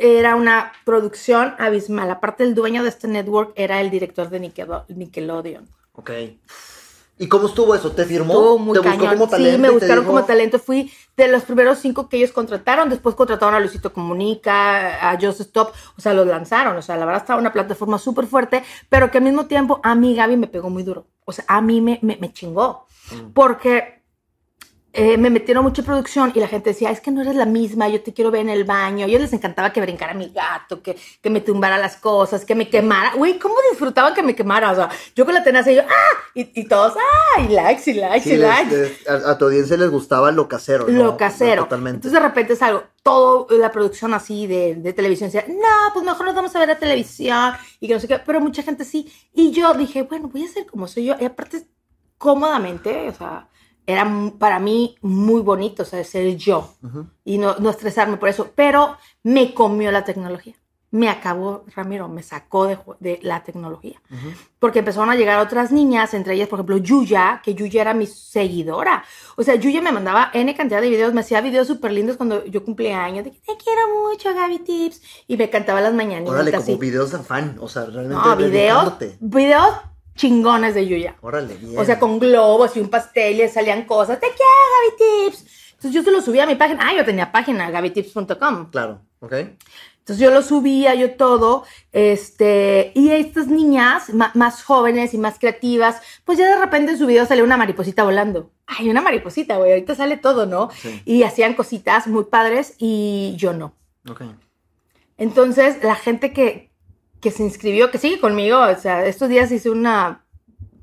era 0.00 0.34
una 0.36 0.72
producción 0.84 1.54
abismal. 1.58 2.10
Aparte, 2.10 2.44
el 2.44 2.54
dueño 2.54 2.82
de 2.82 2.88
este 2.88 3.08
network 3.08 3.52
era 3.54 3.80
el 3.80 3.90
director 3.90 4.30
de 4.30 4.40
Nickelodeon. 4.88 5.68
Ok. 5.92 6.10
¿Y 7.20 7.28
cómo 7.28 7.48
estuvo 7.48 7.74
eso? 7.74 7.92
¿Te 7.92 8.06
firmó? 8.06 8.56
muy 8.56 8.80
¿Te 8.80 8.88
buscó 8.88 9.06
como 9.06 9.28
talento? 9.28 9.56
Sí, 9.56 9.58
me 9.58 9.68
buscaron 9.68 10.06
como 10.06 10.24
talento. 10.24 10.58
Fui 10.58 10.90
de 11.18 11.28
los 11.28 11.42
primeros 11.42 11.78
cinco 11.78 12.08
que 12.08 12.16
ellos 12.16 12.32
contrataron. 12.32 12.88
Después 12.88 13.14
contrataron 13.14 13.54
a 13.54 13.60
Luisito 13.60 13.92
Comunica, 13.92 15.10
a 15.10 15.18
Just 15.20 15.42
Stop. 15.42 15.74
O 15.98 16.00
sea, 16.00 16.14
los 16.14 16.26
lanzaron. 16.26 16.78
O 16.78 16.82
sea, 16.82 16.96
la 16.96 17.04
verdad 17.04 17.20
estaba 17.20 17.38
una 17.38 17.52
plataforma 17.52 17.98
súper 17.98 18.24
fuerte, 18.24 18.64
pero 18.88 19.10
que 19.10 19.18
al 19.18 19.24
mismo 19.24 19.44
tiempo 19.44 19.80
a 19.82 19.94
mí 19.94 20.14
Gaby 20.14 20.38
me 20.38 20.46
pegó 20.46 20.70
muy 20.70 20.82
duro. 20.82 21.08
O 21.26 21.32
sea, 21.32 21.44
a 21.46 21.60
mí 21.60 21.82
me, 21.82 21.98
me, 22.00 22.32
chingó. 22.32 22.86
Mm. 23.12 23.32
Porque 23.34 23.99
eh, 25.00 25.16
me 25.16 25.30
metieron 25.30 25.64
mucha 25.64 25.82
producción 25.82 26.30
y 26.34 26.40
la 26.40 26.46
gente 26.46 26.70
decía, 26.70 26.90
es 26.90 27.00
que 27.00 27.10
no 27.10 27.22
eres 27.22 27.34
la 27.34 27.46
misma, 27.46 27.88
yo 27.88 28.02
te 28.02 28.12
quiero 28.12 28.30
ver 28.30 28.42
en 28.42 28.50
el 28.50 28.64
baño. 28.64 29.06
A 29.06 29.08
ellos 29.08 29.22
les 29.22 29.32
encantaba 29.32 29.72
que 29.72 29.80
brincara 29.80 30.12
mi 30.12 30.28
gato, 30.28 30.82
que, 30.82 30.94
que 31.22 31.30
me 31.30 31.40
tumbara 31.40 31.78
las 31.78 31.96
cosas, 31.96 32.44
que 32.44 32.54
me 32.54 32.68
quemara. 32.68 33.14
Güey, 33.14 33.38
¿cómo 33.38 33.54
disfrutaban 33.70 34.12
que 34.12 34.22
me 34.22 34.34
quemara? 34.34 34.72
O 34.72 34.74
sea, 34.74 34.90
yo 35.16 35.24
con 35.24 35.32
la 35.32 35.42
tenaza 35.42 35.72
y 35.72 35.76
yo, 35.76 35.82
¡ah! 35.88 36.18
Y, 36.34 36.64
todos, 36.64 36.92
¡ah! 36.98 37.40
Y 37.40 37.48
likes 37.48 37.90
y 37.90 37.94
likes 37.94 38.28
y 38.28 38.36
likes. 38.36 38.98
a, 39.08 39.38
tu 39.38 39.46
audiencia 39.46 39.78
les 39.78 39.90
gustaba 39.90 40.30
lo 40.32 40.46
casero, 40.48 40.86
¿no? 40.86 41.02
Lo 41.02 41.16
casero. 41.16 41.62
Totalmente. 41.62 41.96
Entonces 41.96 42.20
de 42.20 42.28
repente 42.28 42.52
es 42.52 42.60
algo, 42.60 42.82
todo 43.02 43.46
la 43.56 43.72
producción 43.72 44.12
así 44.12 44.46
de, 44.46 44.74
de 44.74 44.92
televisión 44.92 45.30
decía, 45.30 45.46
no, 45.48 45.94
pues 45.94 46.04
mejor 46.04 46.26
nos 46.26 46.34
vamos 46.34 46.54
a 46.54 46.58
ver 46.58 46.68
la 46.68 46.78
televisión 46.78 47.54
y 47.80 47.88
que 47.88 47.94
no 47.94 48.00
sé 48.00 48.06
qué. 48.06 48.18
Pero 48.18 48.42
mucha 48.42 48.62
gente 48.62 48.84
sí. 48.84 49.10
Y 49.32 49.50
yo 49.50 49.72
dije, 49.72 50.02
bueno, 50.02 50.28
voy 50.28 50.44
a 50.44 50.48
ser 50.48 50.66
como 50.66 50.86
soy 50.86 51.06
yo. 51.06 51.14
Y 51.18 51.24
aparte, 51.24 51.66
cómodamente, 52.18 53.08
o 53.08 53.14
sea 53.14 53.46
era 53.86 54.10
para 54.38 54.58
mí 54.58 54.96
muy 55.00 55.40
bonito, 55.40 55.82
o 55.82 55.86
sea, 55.86 56.02
ser 56.04 56.36
yo 56.36 56.74
y 57.24 57.38
no, 57.38 57.56
no, 57.58 57.70
estresarme 57.70 58.16
por 58.16 58.28
eso, 58.28 58.50
pero 58.54 58.96
me 59.22 59.54
comió 59.54 59.90
la 59.90 60.04
tecnología. 60.04 60.54
Me 60.92 61.08
acabó, 61.08 61.64
Ramiro, 61.76 62.08
me 62.08 62.24
sacó 62.24 62.66
de, 62.66 62.76
de 62.98 63.20
la 63.22 63.44
tecnología. 63.44 64.02
Porque 64.58 64.80
empezaron 64.80 65.08
a 65.08 65.14
llegar 65.14 65.38
otras 65.38 65.70
niñas, 65.70 66.14
entre 66.14 66.34
ellas, 66.34 66.48
por 66.48 66.58
ejemplo, 66.58 66.78
Yuya, 66.78 67.40
que 67.44 67.54
Yuya 67.54 67.82
era 67.82 67.94
mi 67.94 68.08
seguidora. 68.08 69.04
O 69.36 69.44
sea, 69.44 69.54
Yuya 69.54 69.82
me 69.82 69.92
mandaba 69.92 70.32
N 70.34 70.52
cantidad 70.56 70.80
de 70.80 70.90
videos, 70.90 71.14
me 71.14 71.20
hacía 71.20 71.40
videos 71.42 71.68
súper 71.68 71.92
lindos 71.92 72.16
cuando 72.16 72.44
yo 72.44 72.64
cumplía 72.64 73.04
años, 73.04 73.24
de 73.24 73.30
que 73.30 73.38
te 73.38 73.56
quiero 73.56 73.82
mucho, 74.02 74.34
Gaby 74.34 74.58
Tips, 74.58 75.02
y 75.28 75.36
me 75.36 75.48
cantaba 75.48 75.80
las 75.80 75.94
mañanitas. 75.94 76.34
Órale, 76.34 76.52
como 76.52 76.78
videos 76.78 77.12
de 77.12 77.18
fan, 77.20 77.56
o 77.60 77.68
sea, 77.68 77.84
realmente. 77.84 78.24
No, 78.24 78.36
videos, 78.36 78.94
videos 79.20 79.74
chingones 80.14 80.74
de 80.74 80.86
Yuya. 80.86 81.16
Órale, 81.20 81.54
bien. 81.54 81.78
O 81.78 81.84
sea, 81.84 81.98
con 81.98 82.18
globos 82.18 82.76
y 82.76 82.80
un 82.80 82.88
pastel 82.88 83.40
y 83.40 83.48
salían 83.48 83.84
cosas. 83.84 84.20
Te 84.20 84.26
quiero, 84.26 84.98
Gaby 84.98 85.30
Tips. 85.30 85.46
Entonces 85.72 85.92
yo 85.92 86.02
se 86.02 86.10
lo 86.10 86.20
subía 86.20 86.44
a 86.44 86.46
mi 86.46 86.56
página. 86.56 86.86
Ah, 86.86 86.94
yo 86.94 87.04
tenía 87.04 87.32
página, 87.32 87.70
gabytips.com. 87.70 88.70
Claro, 88.70 89.00
ok. 89.20 89.32
Entonces 90.00 90.26
yo 90.26 90.30
lo 90.32 90.42
subía, 90.42 90.94
yo 90.94 91.12
todo, 91.12 91.64
este, 91.92 92.90
y 92.94 93.10
estas 93.10 93.46
niñas 93.46 94.12
más 94.34 94.62
jóvenes 94.64 95.14
y 95.14 95.18
más 95.18 95.38
creativas, 95.38 96.00
pues 96.24 96.36
ya 96.36 96.48
de 96.48 96.60
repente 96.60 96.92
en 96.92 96.98
su 96.98 97.06
video 97.06 97.26
salió 97.26 97.44
una 97.44 97.56
mariposita 97.56 98.02
volando. 98.02 98.50
Ay, 98.66 98.88
una 98.88 99.02
mariposita, 99.02 99.58
güey, 99.58 99.70
ahorita 99.72 99.94
sale 99.94 100.16
todo, 100.16 100.46
¿no? 100.46 100.70
Sí. 100.72 101.02
Y 101.04 101.22
hacían 101.22 101.54
cositas 101.54 102.08
muy 102.08 102.24
padres 102.24 102.74
y 102.78 103.34
yo 103.36 103.52
no. 103.52 103.74
Ok. 104.08 104.22
Entonces 105.16 105.82
la 105.84 105.94
gente 105.94 106.32
que, 106.32 106.69
que 107.20 107.30
se 107.30 107.42
inscribió, 107.42 107.90
que 107.90 107.98
sigue 107.98 108.20
conmigo. 108.20 108.60
O 108.60 108.76
sea, 108.76 109.04
estos 109.06 109.28
días 109.28 109.50
hice 109.52 109.70
una 109.70 110.22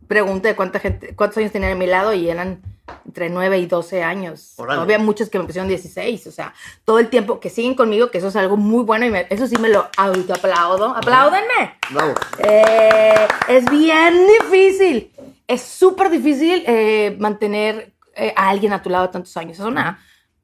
pregunta 0.07 0.47
de 0.47 0.55
cuánta 0.55 0.79
gente, 0.79 1.15
cuántos 1.15 1.37
años 1.37 1.51
tenían 1.51 1.73
a 1.73 1.75
mi 1.75 1.87
lado 1.87 2.13
y 2.13 2.29
eran 2.29 2.61
entre 3.05 3.29
9 3.29 3.59
y 3.59 3.65
12 3.65 4.03
años. 4.03 4.55
Había 4.69 4.99
muchos 4.99 5.29
que 5.29 5.39
me 5.39 5.45
pusieron 5.45 5.67
16, 5.67 6.27
o 6.27 6.31
sea, 6.31 6.53
todo 6.85 6.99
el 6.99 7.09
tiempo 7.09 7.39
que 7.39 7.49
siguen 7.49 7.75
conmigo, 7.75 8.11
que 8.11 8.19
eso 8.19 8.27
es 8.27 8.35
algo 8.35 8.57
muy 8.57 8.83
bueno 8.83 9.05
y 9.05 9.25
eso 9.29 9.47
sí 9.47 9.57
me 9.57 9.69
lo 9.69 9.89
autoaplaudo. 9.97 10.95
¡Apláudenme! 10.95 11.77
Bravo. 11.89 12.13
Eh, 12.39 13.27
es 13.49 13.69
bien 13.69 14.27
difícil. 14.39 15.11
Es 15.47 15.61
súper 15.61 16.09
difícil 16.09 16.63
eh, 16.65 17.15
mantener 17.19 17.93
eh, 18.15 18.33
a 18.35 18.49
alguien 18.49 18.73
a 18.73 18.81
tu 18.81 18.89
lado 18.89 19.09
tantos 19.09 19.35
años. 19.37 19.59
Es 19.59 19.65
una 19.65 19.99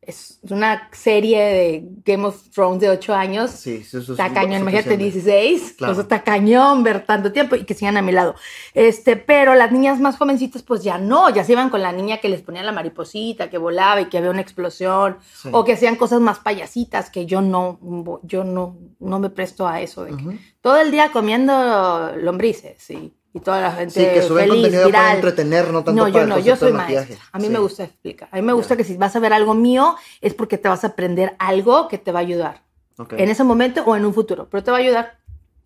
es 0.08 0.40
una 0.50 0.90
serie 0.92 1.42
de 1.42 1.84
Game 2.06 2.26
of 2.26 2.50
Thrones 2.50 2.82
de 2.82 2.90
ocho 2.90 3.14
años. 3.14 3.52
Sí, 3.52 3.78
eso 3.86 4.00
es 4.00 4.10
Está 4.10 4.34
cañón, 4.34 4.62
imagínate, 4.62 4.92
suficiente. 4.96 5.32
16. 5.42 5.74
Claro. 5.78 5.94
Sea, 5.96 6.04
está 6.04 6.24
cañón 6.24 6.84
ver 6.84 7.06
tanto 7.06 7.32
tiempo 7.32 7.56
y 7.56 7.64
que 7.66 7.74
sigan 7.74 7.98
a 7.98 8.02
mi 8.02 8.12
lado. 8.12 8.36
Este, 8.74 9.16
pero 9.16 9.56
las 9.56 9.72
niñas 9.72 10.00
más 10.00 10.18
jovencitas, 10.18 10.64
pues 10.64 10.84
ya 10.84 10.98
no, 10.98 11.30
ya 11.30 11.44
se 11.44 11.54
iban 11.54 11.70
con 11.70 11.82
la 11.82 11.92
niña 11.92 12.18
que 12.18 12.30
les 12.30 12.42
ponía 12.42 12.64
la 12.64 12.72
mariposita, 12.72 13.50
que 13.50 13.58
volaba 13.58 14.02
y 14.02 14.06
que 14.06 14.18
había 14.18 14.32
una 14.32 14.42
explosión, 14.42 15.18
Sí. 15.34 15.50
o 15.52 15.64
que 15.64 15.74
hacían 15.74 15.96
cosas 15.96 16.20
más 16.22 16.40
payasitas, 16.40 17.10
que 17.10 17.26
yo 17.26 17.42
no, 17.42 17.80
yo 18.24 18.44
no, 18.44 18.78
no 19.00 19.20
me 19.20 19.30
presto 19.30 19.68
a 19.68 19.82
eso. 19.82 20.04
De 20.06 20.12
que 20.16 20.40
todo 20.62 20.78
el 20.78 20.92
día 20.92 21.12
comiendo 21.12 22.14
lombrices 22.18 22.90
y, 22.90 23.14
y 23.34 23.40
toda 23.40 23.60
la 23.62 23.72
gente 23.72 23.94
Sí, 23.94 24.06
que 24.14 24.22
suben 24.22 24.48
feliz, 24.48 24.62
contenido 24.64 24.92
para 24.92 25.00
viral. 25.04 25.16
entretener, 25.16 25.66
no 25.72 25.84
tanto 25.84 25.94
No, 25.94 26.12
para 26.12 26.24
yo 26.24 26.28
no, 26.28 26.40
yo 26.40 26.56
soy 26.56 26.72
maestra. 26.72 27.18
A 27.32 27.40
mí 27.40 27.46
Sí. 27.46 27.50
me 27.52 27.60
gusta 27.60 27.84
explicar. 27.86 28.30
A 28.32 28.36
mí 28.36 28.42
me 28.44 28.54
gusta 28.54 28.78
que 28.78 28.84
si 28.84 28.96
vas 28.96 29.16
a 29.16 29.20
ver 29.20 29.34
algo 29.34 29.54
mío 29.56 29.96
es 30.22 30.34
porque 30.34 30.58
te 30.58 30.70
vas 30.70 30.84
a 30.84 30.88
aprender 30.88 31.36
algo 31.40 31.88
que 31.88 31.98
te 31.98 32.12
va 32.12 32.20
a 32.20 32.22
ayudar. 32.22 32.62
Ok. 32.98 33.14
En 33.14 33.30
ese 33.30 33.44
momento 33.44 33.84
o 33.86 33.96
en 33.96 34.06
un 34.06 34.14
futuro, 34.14 34.48
pero 34.52 34.64
te 34.64 34.70
va 34.72 34.78
a 34.78 34.82
ayudar. 34.82 35.18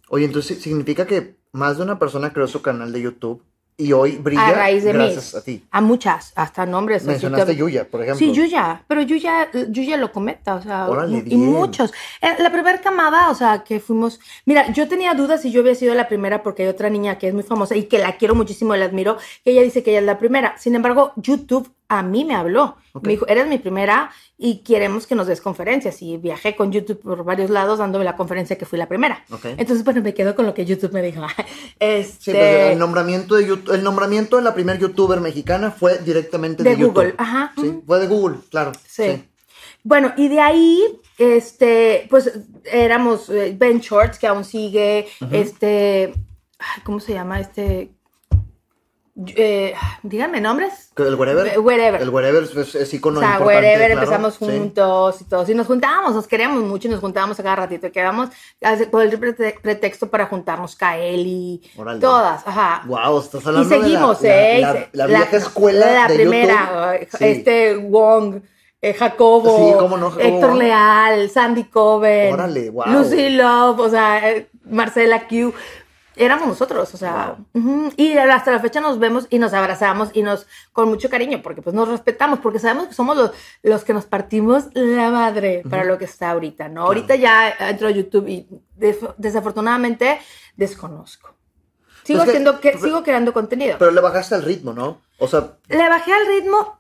Oye, 0.10 0.24
entonces 0.26 0.62
significa 0.62 1.06
que 1.06 1.36
más 1.52 1.78
de 1.78 1.84
una 1.84 2.00
persona 2.00 2.32
creó 2.32 2.48
su 2.48 2.62
canal 2.62 2.94
de 2.94 3.02
YouTube 3.02 3.44
y 3.80 3.94
hoy 3.94 4.18
brilla 4.18 4.48
A 4.48 4.52
raíz 4.54 4.84
de 4.84 4.92
gracias 4.92 5.36
a 5.36 5.44
ti. 5.44 5.64
A 5.70 5.82
muchas, 5.82 6.34
hasta 6.36 6.66
nombres. 6.66 7.04
Mencionaste 7.04 7.54
te- 7.54 7.56
Yuya, 7.56 7.86
por 7.88 8.02
ejemplo. 8.02 8.18
Sí, 8.20 8.34
Yuya, 8.34 8.84
pero 8.88 9.02
Yuya, 9.04 9.50
Yuya 9.70 9.98
lo 9.98 10.12
comenta, 10.12 10.56
o 10.56 10.62
sea, 10.64 10.90
Órale, 10.90 11.20
y 11.20 11.22
bien. 11.22 11.40
muchos. 11.46 11.94
Eh, 12.22 12.36
La 12.40 12.52
primera 12.52 12.82
camada, 12.82 13.30
o 13.30 13.36
sea, 13.36 13.64
que 13.64 13.80
fuimos, 13.80 14.20
mira, 14.46 14.72
yo 14.72 14.88
tenía 14.88 15.14
dudas 15.14 15.44
si 15.44 15.52
yo 15.52 15.62
había 15.62 15.76
sido 15.76 15.94
la 15.94 16.08
primera 16.08 16.42
porque 16.42 16.64
hay 16.64 16.70
otra 16.70 16.90
niña 16.90 17.20
que 17.20 17.28
es 17.28 17.34
muy 17.36 17.44
famosa 17.44 17.76
y 17.76 17.84
que 17.84 18.00
la 18.00 18.18
quiero 18.18 18.34
muchísimo, 18.34 18.76
la 18.76 18.86
admiro, 18.86 19.18
que 19.44 19.52
ella 19.52 19.62
dice 19.62 19.84
que 19.84 19.92
ella 19.92 20.00
es 20.00 20.06
la 20.06 20.18
primera. 20.18 20.58
Sin 20.58 20.74
embargo, 20.74 21.14
YouTube 21.16 21.72
a 21.90 22.04
mí 22.04 22.26
me 22.26 22.36
habló, 22.36 22.78
me 23.02 23.12
dijo, 23.12 23.28
eres 23.28 23.48
mi 23.48 23.58
primera 23.60 24.12
y 24.38 24.58
queremos 24.64 25.08
que 25.08 25.16
nos 25.16 25.28
des 25.28 25.40
conferencias. 25.42 26.02
Y 26.02 26.18
viajé 26.18 26.56
con 26.56 26.72
YouTube 26.72 27.00
por 27.02 27.24
varios 27.24 27.50
lados 27.50 27.80
dándome 27.80 28.04
la 28.04 28.16
conferencia 28.16 28.58
que 28.58 28.66
fui 28.66 28.78
la 28.78 28.88
primera. 28.88 29.24
Entonces, 29.44 29.84
bueno, 29.84 30.02
me 30.02 30.14
quedo 30.14 30.36
con 30.36 30.46
lo 30.46 30.54
que 30.54 30.66
YouTube 30.66 30.92
me 30.94 31.02
dijo. 31.02 31.22
Este, 31.80 32.18
Sí, 32.20 32.32
pues 32.32 32.72
el 32.72 32.80
nombramiento 32.80 33.36
de 33.36 33.48
YouTube, 33.48 33.74
el 33.74 33.84
nombramiento 33.84 34.38
de 34.38 34.44
la 34.44 34.54
primer 34.54 34.80
youtuber 34.80 35.22
mexicana 35.22 35.72
fue 35.72 36.00
directamente 36.00 36.64
de, 36.64 36.72
de 36.72 36.76
Google, 36.84 37.06
YouTube. 37.10 37.16
ajá. 37.22 37.54
Sí, 37.60 37.82
fue 37.86 38.00
de 38.00 38.08
Google, 38.08 38.38
claro. 38.50 38.72
Sí. 38.88 39.24
Bueno, 39.84 40.14
y 40.18 40.28
de 40.28 40.40
ahí, 40.42 41.00
este, 41.18 42.08
pues 42.10 42.32
éramos 42.66 43.30
eh, 43.30 43.56
Ben 43.58 43.80
Shorts, 43.80 44.20
que 44.20 44.28
aún 44.28 44.44
sigue, 44.44 45.08
este, 45.32 46.14
ay, 46.60 46.82
¿cómo 46.84 47.00
se 47.00 47.14
llama? 47.14 47.40
Este, 47.40 47.92
eh, 49.36 49.74
díganme 50.04 50.40
nombres. 50.42 50.92
El 50.96 51.16
wherever. 51.16 51.48
Eh, 51.48 51.58
Wherever. 51.58 52.02
El 52.02 52.10
wherever 52.10 52.44
es, 52.44 52.76
es, 52.76 52.94
icono 52.94 53.20
O 53.20 53.22
sea, 53.22 53.34
importante, 53.34 53.60
wherever 53.68 53.88
claro, 53.92 54.02
empezamos 54.04 54.34
sí. 54.36 54.46
juntos 54.46 55.22
y 55.22 55.24
todos. 55.26 55.50
Y 55.50 55.54
nos 55.56 55.68
juntábamos, 55.68 56.14
nos 56.14 56.28
queríamos 56.28 56.64
mucho 56.64 56.88
y 56.88 56.92
nos 56.92 57.00
juntábamos 57.00 57.40
a 57.40 57.44
cada 57.44 57.56
ratito. 57.56 57.88
Y 57.88 57.92
quedamos 57.92 58.30
por 58.92 59.02
el 59.04 59.20
prete- 59.20 59.60
pretexto 59.62 60.10
para 60.10 60.26
juntarnos 60.28 60.76
Kaeli, 60.76 61.62
todas, 62.00 62.46
ajá. 62.48 62.84
Wow, 62.86 63.20
estás 63.20 63.44
Y 63.44 63.48
hablando 63.48 63.70
seguimos, 63.70 64.22
de 64.22 64.30
la, 64.30 64.72
¿eh? 64.74 64.90
la, 64.92 65.06
Y 65.06 65.12
la- 65.12 65.18
vieja 65.20 65.38
escuela 65.38 65.86
La 65.94 66.08
de 66.08 66.16
primera, 66.16 67.00
YouTube. 67.00 67.18
Sí. 67.18 67.26
este 67.26 67.76
Wong, 67.78 68.42
eh, 68.82 68.94
Jacobo, 68.94 69.58
Sí, 69.58 69.74
cómo 69.80 69.98
no, 69.98 70.12
Jacobo 70.12 70.28
Héctor. 70.28 70.56
Leal, 70.56 71.30
Sandy 71.32 71.64
Coven, 71.66 72.34
Órale, 72.34 72.70
guau. 72.70 72.90
Lucy 72.92 73.30
Love, 73.32 73.80
o 73.80 73.90
sea, 73.90 74.30
eh, 74.32 74.48
Marcela 74.70 75.28
Q. 75.28 75.54
Éramos 76.18 76.48
nosotros, 76.48 76.94
o 76.94 76.98
sea, 76.98 77.38
y 77.96 78.18
hasta 78.18 78.52
la 78.52 78.60
fecha 78.60 78.82
nos 78.82 78.98
vemos 79.00 79.28
y 79.30 79.38
nos 79.40 79.54
abrazamos 79.54 80.10
y 80.14 80.24
nos 80.24 80.48
con 80.74 80.90
mucho 80.90 81.10
cariño, 81.10 81.42
porque 81.44 81.62
pues 81.62 81.76
nos 81.76 81.88
respetamos, 81.88 82.40
porque 82.40 82.60
sabemos 82.60 82.88
que 82.88 82.94
somos 82.94 83.16
los, 83.16 83.32
los 83.64 83.84
que 83.84 83.94
nos 83.94 84.06
partimos 84.06 84.66
la 84.74 85.10
madre 85.12 85.64
para 85.70 85.84
lo 85.84 85.98
que 85.98 86.06
está 86.06 86.32
ahorita, 86.32 86.70
¿no? 86.70 86.84
Ahorita 86.86 87.16
ya 87.16 87.50
entro 87.70 87.88
a 87.88 87.92
YouTube 87.92 88.28
y 88.28 88.48
desafortunadamente 89.18 90.20
desconozco. 90.56 91.30
Sigo, 92.04 92.20
Pues 92.20 92.26
que- 92.26 92.38
haciendo 92.38 92.60
que, 92.60 92.78
sigo 92.78 93.04
creando 93.04 93.34
contenido. 93.34 93.76
Pero 93.78 93.92
le 93.92 94.02
bajaste 94.02 94.36
el 94.36 94.44
ritmo, 94.44 94.74
¿no? 94.74 95.02
O 95.20 95.28
sea, 95.28 95.54
Le 95.68 95.90
bajé 95.90 96.14
al 96.14 96.26
ritmo 96.28 96.80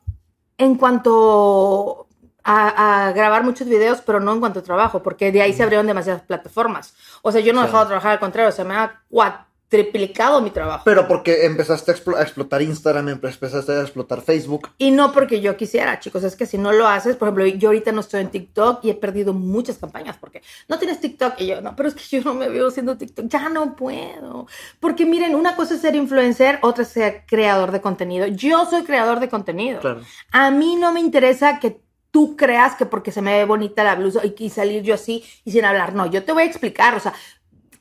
en 0.58 0.76
cuanto 0.76 2.07
a, 2.50 3.08
a 3.08 3.12
grabar 3.12 3.44
muchos 3.44 3.68
videos, 3.68 4.00
pero 4.02 4.20
no 4.22 4.32
en 4.34 4.40
cuanto 4.40 4.60
a 4.60 4.64
trabajo, 4.64 5.04
porque 5.04 5.32
de 5.34 5.42
ahí 5.42 5.52
se 5.54 5.64
abrieron 5.64 5.86
demasiadas 5.86 6.22
plataformas. 6.24 6.94
O 7.22 7.32
sea, 7.32 7.42
yo 7.42 7.52
no 7.52 7.60
he 7.60 7.64
Sí. 7.64 7.68
dejado 7.68 7.84
de 7.84 7.90
trabajar, 7.90 8.12
al 8.14 8.20
contrario, 8.20 8.52
se 8.54 8.64
me 8.64 8.74
ha 8.76 9.02
cuatriplicado 9.10 10.40
mi 10.42 10.50
trabajo. 10.52 10.84
pero 10.86 11.08
porque 11.10 11.46
empezaste 11.46 11.92
a, 11.92 11.96
explo- 11.96 12.16
a 12.18 12.22
explotar 12.22 12.62
Instagram, 12.62 13.10
empezaste 13.10 13.72
a 13.74 13.82
explotar 13.82 14.22
Facebook. 14.22 14.70
y 14.78 14.92
no 14.92 15.12
porque 15.12 15.42
yo 15.42 15.58
quisiera, 15.58 16.00
chicos, 16.00 16.24
es 16.24 16.38
que 16.38 16.46
si 16.46 16.58
no 16.58 16.72
lo 16.72 16.88
haces, 16.88 17.18
por 17.18 17.28
ejemplo, 17.28 17.46
yo 17.48 17.68
ahorita 17.70 17.92
no 17.92 18.00
estoy 18.00 18.22
en 18.22 18.30
TikTok 18.30 18.80
y 18.86 18.92
he 18.92 18.96
perdido 18.96 19.34
muchas 19.34 19.78
campañas 19.78 20.16
porque 20.18 20.42
no 20.70 20.80
tienes 20.80 21.02
TikTok 21.02 21.34
y 21.40 21.48
yo 21.48 21.60
no, 21.62 21.76
pero 21.76 21.90
es 21.90 21.96
que 21.96 22.04
yo 22.18 22.24
no 22.24 22.34
me 22.34 22.48
veo 22.48 22.70
haciendo 22.70 22.98
TikTok, 22.98 23.26
ya 23.28 23.50
no 23.50 23.76
puedo. 23.76 24.48
Porque 24.80 25.06
miren, 25.06 25.36
una 25.36 25.56
cosa 25.58 25.74
es 25.76 25.82
ser 25.82 25.96
influencer, 25.96 26.60
otra 26.62 26.84
es 26.84 26.90
ser 26.90 27.26
creador 27.28 27.72
de 27.72 27.82
contenido. 27.82 28.26
Yo 28.28 28.66
soy 28.70 28.84
creador 28.84 29.20
de 29.20 29.28
contenido. 29.28 29.82
Claro. 29.82 30.00
A 30.32 30.50
mí 30.50 30.78
no 30.78 30.94
me 30.94 31.02
interesa 31.02 31.60
que 31.60 31.86
tú 32.18 32.36
creas 32.36 32.74
que 32.76 32.88
porque 32.88 33.12
se 33.12 33.22
me 33.22 33.38
ve 33.38 33.46
bonita 33.46 33.84
la 33.84 33.94
blusa 33.94 34.26
y, 34.26 34.34
y 34.40 34.50
salir 34.50 34.82
yo 34.82 34.96
así 34.96 35.24
y 35.46 35.52
sin 35.52 35.66
hablar. 35.66 35.94
No, 35.94 36.08
yo 36.08 36.24
te 36.24 36.32
voy 36.32 36.42
a 36.42 36.46
explicar, 36.48 36.96
o 36.96 37.00
sea, 37.00 37.14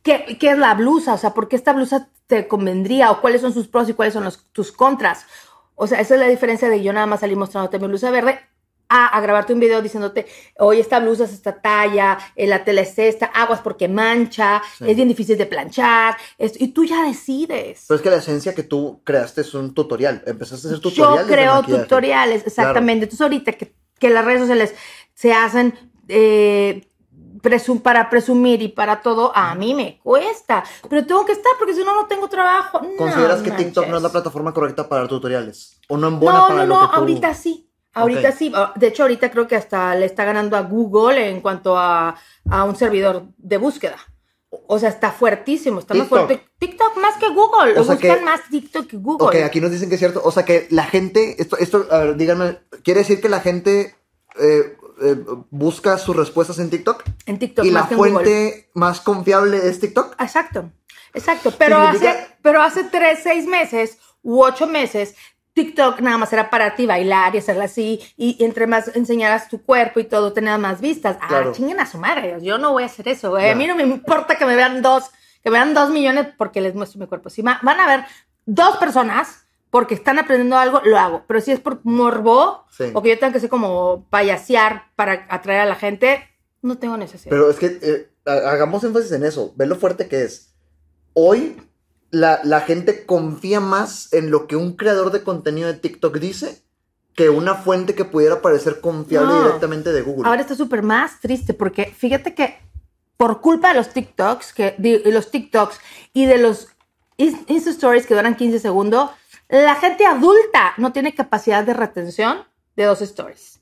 ¿qué, 0.03 0.37
qué 0.39 0.51
es 0.51 0.59
la 0.59 0.74
blusa? 0.74 1.14
O 1.14 1.18
sea, 1.18 1.32
¿por 1.32 1.49
qué 1.49 1.57
esta 1.57 1.72
blusa 1.72 2.11
te 2.26 2.47
convendría? 2.47 3.11
¿O 3.11 3.22
cuáles 3.22 3.41
son 3.41 3.55
sus 3.55 3.66
pros 3.66 3.89
y 3.89 3.95
cuáles 3.95 4.12
son 4.12 4.24
los, 4.24 4.45
tus 4.53 4.72
contras? 4.72 5.24
O 5.74 5.87
sea, 5.87 6.01
esa 6.03 6.12
es 6.16 6.20
la 6.20 6.28
diferencia 6.28 6.68
de 6.68 6.82
yo 6.82 6.93
nada 6.93 7.07
más 7.07 7.20
salir 7.20 7.39
mostrándote 7.39 7.78
mi 7.78 7.87
blusa 7.87 8.11
verde 8.11 8.39
a, 8.91 9.07
a 9.07 9.20
grabarte 9.22 9.55
un 9.55 9.61
video 9.61 9.80
diciéndote, 9.80 10.26
oye, 10.59 10.80
esta 10.82 11.01
blusa 11.01 11.24
es 11.24 11.32
esta 11.32 11.61
talla, 11.61 12.18
eh, 12.37 12.47
la 12.47 12.62
tela 12.62 12.82
es 12.82 12.99
esta, 12.99 13.26
aguas 13.26 13.61
porque 13.62 13.89
mancha, 13.89 14.61
Sí. 14.78 14.84
es 14.91 14.97
bien 14.97 15.09
difícil 15.09 15.39
de 15.39 15.47
planchar, 15.47 16.16
esto, 16.37 16.59
y 16.61 16.68
tú 16.68 16.84
ya 16.84 17.03
decides. 17.05 17.87
Pero 17.89 17.97
es 17.97 18.03
que 18.03 18.11
la 18.11 18.16
esencia 18.18 18.55
que 18.55 18.62
tú 18.64 19.01
creaste 19.03 19.41
es 19.41 19.55
un 19.55 19.72
tutorial. 19.72 20.22
Empezaste 20.26 20.68
a 20.68 20.70
hacer 20.70 20.80
Yo 20.82 20.91
tutoriales. 20.91 21.26
de 21.26 21.32
creo 21.34 21.62
tutoriales, 21.62 22.47
exactamente. 22.47 23.05
Entonces 23.07 23.22
ahorita 23.22 23.53
que, 23.53 23.74
que 23.99 24.11
las 24.11 24.24
redes 24.24 24.40
sociales 24.40 24.74
se 25.14 25.32
hacen 25.32 25.92
eh, 26.09 26.86
presum- 27.42 27.80
para 27.82 28.09
presumir 28.11 28.62
y 28.62 28.68
para 28.68 29.01
todo, 29.03 29.32
a 29.34 29.55
mí 29.55 29.74
me 29.74 29.99
cuesta. 30.03 30.64
Pero 30.88 31.07
tengo 31.07 31.24
que 31.24 31.32
estar 31.32 31.53
porque 31.59 31.74
si 31.74 31.82
no, 31.84 31.94
no 31.94 32.07
tengo 32.07 32.28
trabajo. 32.28 32.80
No 32.80 32.97
¿Consideras 32.97 33.42
que 33.42 33.51
TikTok 33.51 33.88
no 33.88 33.97
es 33.97 34.03
la 34.03 34.11
plataforma 34.12 34.53
correcta 34.53 34.88
para 34.88 35.07
tutoriales? 35.09 35.80
¿O 35.88 35.97
no 35.97 36.09
en 36.09 36.20
buena 36.20 36.40
No, 36.40 36.49
para 36.49 36.61
no, 36.61 36.66
lo 36.66 36.74
no, 36.74 36.80
que 36.80 36.86
tú... 36.86 37.01
ahorita 37.01 37.34
sí. 37.34 37.62
Ahorita 37.94 38.30
sí. 38.32 38.53
Ah, 38.55 38.72
De 38.76 38.88
hecho, 38.88 39.05
ahorita 39.05 39.30
creo 39.30 39.49
que 39.49 39.57
hasta 39.57 39.94
le 39.94 40.05
está 40.05 40.24
ganando 40.26 40.55
a 40.57 40.61
Google 40.61 41.30
en 41.30 41.40
cuanto 41.40 41.78
a, 41.78 42.14
a 42.51 42.64
un 42.64 42.76
servidor 42.76 43.24
de 43.38 43.57
búsqueda. 43.57 43.97
O 44.51 44.78
sea, 44.78 44.88
está 44.88 45.11
fuertísimo, 45.12 45.80
está 45.80 45.94
más 45.94 46.09
TikTok. 46.09 46.26
fuerte. 46.26 46.47
TikTok 46.59 46.97
más 46.99 47.16
que 47.16 47.28
Google. 47.28 47.78
O 47.78 47.84
sea 47.84 47.94
Buscan 47.94 48.18
que- 48.18 48.24
más 48.24 48.40
TikTok 48.51 48.86
que 48.86 48.97
Google. 48.97 49.26
Ok, 49.26 49.34
aquí 49.44 49.61
nos 49.61 49.70
dicen 49.70 49.88
que 49.88 49.97
es 49.97 49.99
cierto. 49.99 50.20
O 50.24 50.30
sea 50.30 50.44
que 50.44 50.66
la 50.70 50.84
gente, 50.84 51.40
esto, 51.40 51.57
esto, 51.59 51.86
a 51.90 51.99
ver, 51.99 52.16
díganme, 52.16 52.59
¿quiere 52.84 53.01
decir 53.01 53.20
que 53.20 53.28
la 53.28 53.40
gente 53.40 53.97
eh, 54.38 54.76
eh, 55.03 55.16
busca 55.51 55.99
sus 55.99 56.14
respuestas 56.16 56.59
en 56.59 56.70
TikTok? 56.70 57.03
En 57.26 57.38
TikTok 57.38 57.64
y 57.64 57.70
más 57.70 57.82
la 57.84 57.88
que 57.88 57.94
en 57.94 57.99
Google. 57.99 58.12
fuente 58.12 58.70
más 58.74 59.01
confiable 59.01 59.68
es 59.68 59.80
TikTok. 59.80 60.14
Exacto, 60.20 60.70
exacto. 61.12 61.53
Pero, 61.59 61.78
hace, 61.78 62.14
pero 62.42 62.62
hace 62.62 62.84
tres, 62.84 63.20
seis 63.22 63.47
meses 63.47 63.99
u 64.22 64.42
ocho 64.42 64.66
meses, 64.66 65.14
TikTok 65.57 66.00
nada 66.00 66.18
más 66.18 66.32
era 66.34 66.50
para 66.50 66.74
ti 66.76 66.84
bailar 66.86 67.34
y 67.34 67.38
hacerla 67.38 67.64
así. 67.64 67.98
Y, 68.16 68.36
y 68.38 68.44
entre 68.44 68.66
más 68.66 68.94
enseñaras 68.94 69.48
tu 69.48 69.62
cuerpo 69.62 69.98
y 70.00 70.04
todo, 70.04 70.32
tenías 70.34 70.59
más 70.61 70.80
vistas. 70.82 71.16
Ah, 71.20 71.28
Claro. 71.28 71.52
chinguen 71.52 71.80
a 71.80 71.86
su 71.86 71.96
madre. 71.98 72.36
Yo 72.42 72.59
no 72.59 72.72
voy 72.72 72.82
a 72.82 72.86
hacer 72.86 73.09
eso, 73.09 73.30
güey. 73.30 73.48
A 73.50 73.54
mí 73.54 73.66
no 73.66 73.74
me 73.74 73.82
importa 73.82 74.36
que 74.36 74.44
me 74.44 74.54
vean 74.54 74.82
dos, 74.82 75.04
que 75.42 75.50
me 75.50 75.57
vean 75.59 75.72
dos 75.72 75.88
millones 75.90 76.28
porque 76.36 76.61
les 76.61 76.74
muestro 76.74 77.00
mi 77.00 77.07
cuerpo. 77.07 77.30
Si 77.30 77.40
van 77.40 77.59
a 77.66 77.86
ver 77.86 78.04
dos 78.44 78.76
personas 78.76 79.44
porque 79.70 79.94
están 79.94 80.18
aprendiendo 80.18 80.59
algo, 80.59 80.82
lo 80.84 80.98
hago. 80.98 81.24
Pero 81.26 81.40
si 81.40 81.52
es 81.52 81.61
por 81.61 81.80
morbo 81.84 82.66
Sí. 82.70 82.90
o 82.92 83.02
que 83.02 83.09
yo 83.09 83.18
tengo 83.18 83.32
que 83.32 83.40
ser 83.40 83.48
como 83.48 84.07
payasear 84.11 84.84
para 84.94 85.26
atraer 85.30 85.61
a 85.62 85.66
la 85.66 85.74
gente, 85.74 86.22
no 86.61 86.76
tengo 86.78 86.96
necesidad. 86.98 87.30
Pero 87.30 87.48
es 87.50 87.57
que 87.57 87.78
eh, 87.80 88.11
ha- 88.26 88.50
hagamos 88.50 88.84
énfasis 88.84 89.12
en 89.12 89.24
eso. 89.24 89.54
Ve 89.57 89.66
lo 89.66 89.76
fuerte 89.76 90.07
que 90.07 90.22
es. 90.22 90.54
Hoy 91.14 91.57
la, 92.19 92.41
la 92.45 92.61
gente 92.62 93.05
confía 93.05 93.61
más 93.61 94.12
en 94.12 94.31
lo 94.31 94.47
que 94.47 94.57
un 94.57 94.77
creador 94.77 95.12
de 95.12 95.23
contenido 95.23 95.69
de 95.69 95.79
TikTok 95.79 96.17
dice 96.19 96.62
que 97.14 97.29
una 97.31 97.55
fuente 97.55 97.95
que 97.95 98.05
pudiera 98.05 98.41
parecer 98.43 98.81
confiable 98.81 99.33
No. 99.33 99.43
directamente 99.45 99.93
de 99.93 100.03
Google. 100.03 100.29
Ahora 100.29 100.41
está 100.43 100.55
súper 100.55 100.83
más 100.83 101.21
triste 101.21 101.55
porque 101.55 101.87
fíjate 101.87 102.35
que 102.35 102.59
por 103.17 103.41
culpa 103.41 103.69
de 103.69 103.75
los 103.75 103.89
TikToks, 103.91 104.53
que, 104.53 104.75
de, 104.79 105.03
los 105.12 105.31
TikToks 105.31 105.79
y 106.12 106.27
de 106.27 106.39
los 106.39 106.69
Ins- 107.19 107.45
Insta 107.49 107.71
Stories 107.71 108.07
que 108.07 108.14
duran 108.14 108.35
15 108.37 108.59
segundos, 108.61 109.11
la 109.49 109.75
gente 109.77 110.05
adulta 110.07 110.75
no 110.77 110.93
tiene 110.93 111.14
capacidad 111.14 111.64
de 111.64 111.73
retención 111.75 112.45
de 112.77 112.85
dos 112.85 113.01
stories. 113.03 113.61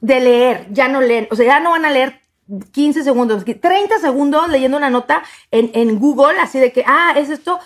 De 0.00 0.20
leer, 0.20 0.66
ya 0.70 0.88
no 0.88 1.00
leen, 1.00 1.26
o 1.30 1.36
sea, 1.36 1.46
ya 1.46 1.60
no 1.60 1.70
van 1.70 1.84
a 1.86 1.90
leer 1.90 2.20
15 2.72 3.04
segundos, 3.04 3.44
30 3.44 3.98
segundos 3.98 4.48
leyendo 4.48 4.76
una 4.76 4.90
nota 4.90 5.22
en, 5.50 5.70
en 5.74 5.98
Google, 5.98 6.38
así 6.40 6.58
de 6.58 6.72
que, 6.72 6.82
ah, 6.86 7.12
es 7.16 7.28
esto. 7.28 7.58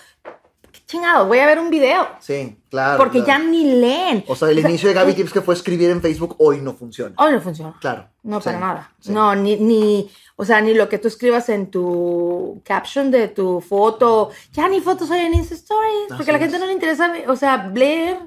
chingado, 0.85 1.27
voy 1.27 1.39
a 1.39 1.45
ver 1.45 1.59
un 1.59 1.69
video. 1.69 2.07
Sí, 2.19 2.57
claro. 2.69 2.97
Porque 2.97 3.23
claro. 3.23 3.43
ya 3.43 3.49
ni 3.49 3.79
leen. 3.79 4.23
O 4.27 4.35
sea, 4.35 4.49
el 4.49 4.59
inicio 4.59 4.89
de 4.89 4.95
Gaby 4.95 5.13
Tips 5.13 5.33
que 5.33 5.41
fue 5.41 5.53
escribir 5.53 5.89
en 5.89 6.01
Facebook 6.01 6.35
hoy 6.39 6.59
no 6.59 6.73
funciona. 6.73 7.15
Hoy 7.17 7.31
no 7.31 7.41
funciona. 7.41 7.77
Claro. 7.79 8.09
No, 8.23 8.39
sí, 8.41 8.45
para 8.45 8.59
nada. 8.59 8.93
sí. 8.99 9.11
No, 9.11 9.35
ni, 9.35 9.55
ni, 9.57 10.09
o 10.35 10.43
sea, 10.45 10.59
ni 10.61 10.73
lo 10.73 10.89
que 10.89 10.97
tú 10.97 11.07
escribas 11.07 11.47
en 11.49 11.71
tu 11.71 12.61
caption 12.65 13.09
de 13.09 13.29
tu 13.29 13.61
foto. 13.61 14.31
Ya 14.51 14.67
ni 14.67 14.81
fotos 14.81 15.09
hay 15.11 15.25
en 15.25 15.33
Insta 15.33 15.55
Stories, 15.55 16.13
porque 16.15 16.31
a 16.31 16.33
la 16.33 16.39
gente 16.39 16.59
no 16.59 16.65
le 16.65 16.73
interesa, 16.73 17.13
o 17.27 17.35
sea, 17.35 17.67
leer 17.73 18.19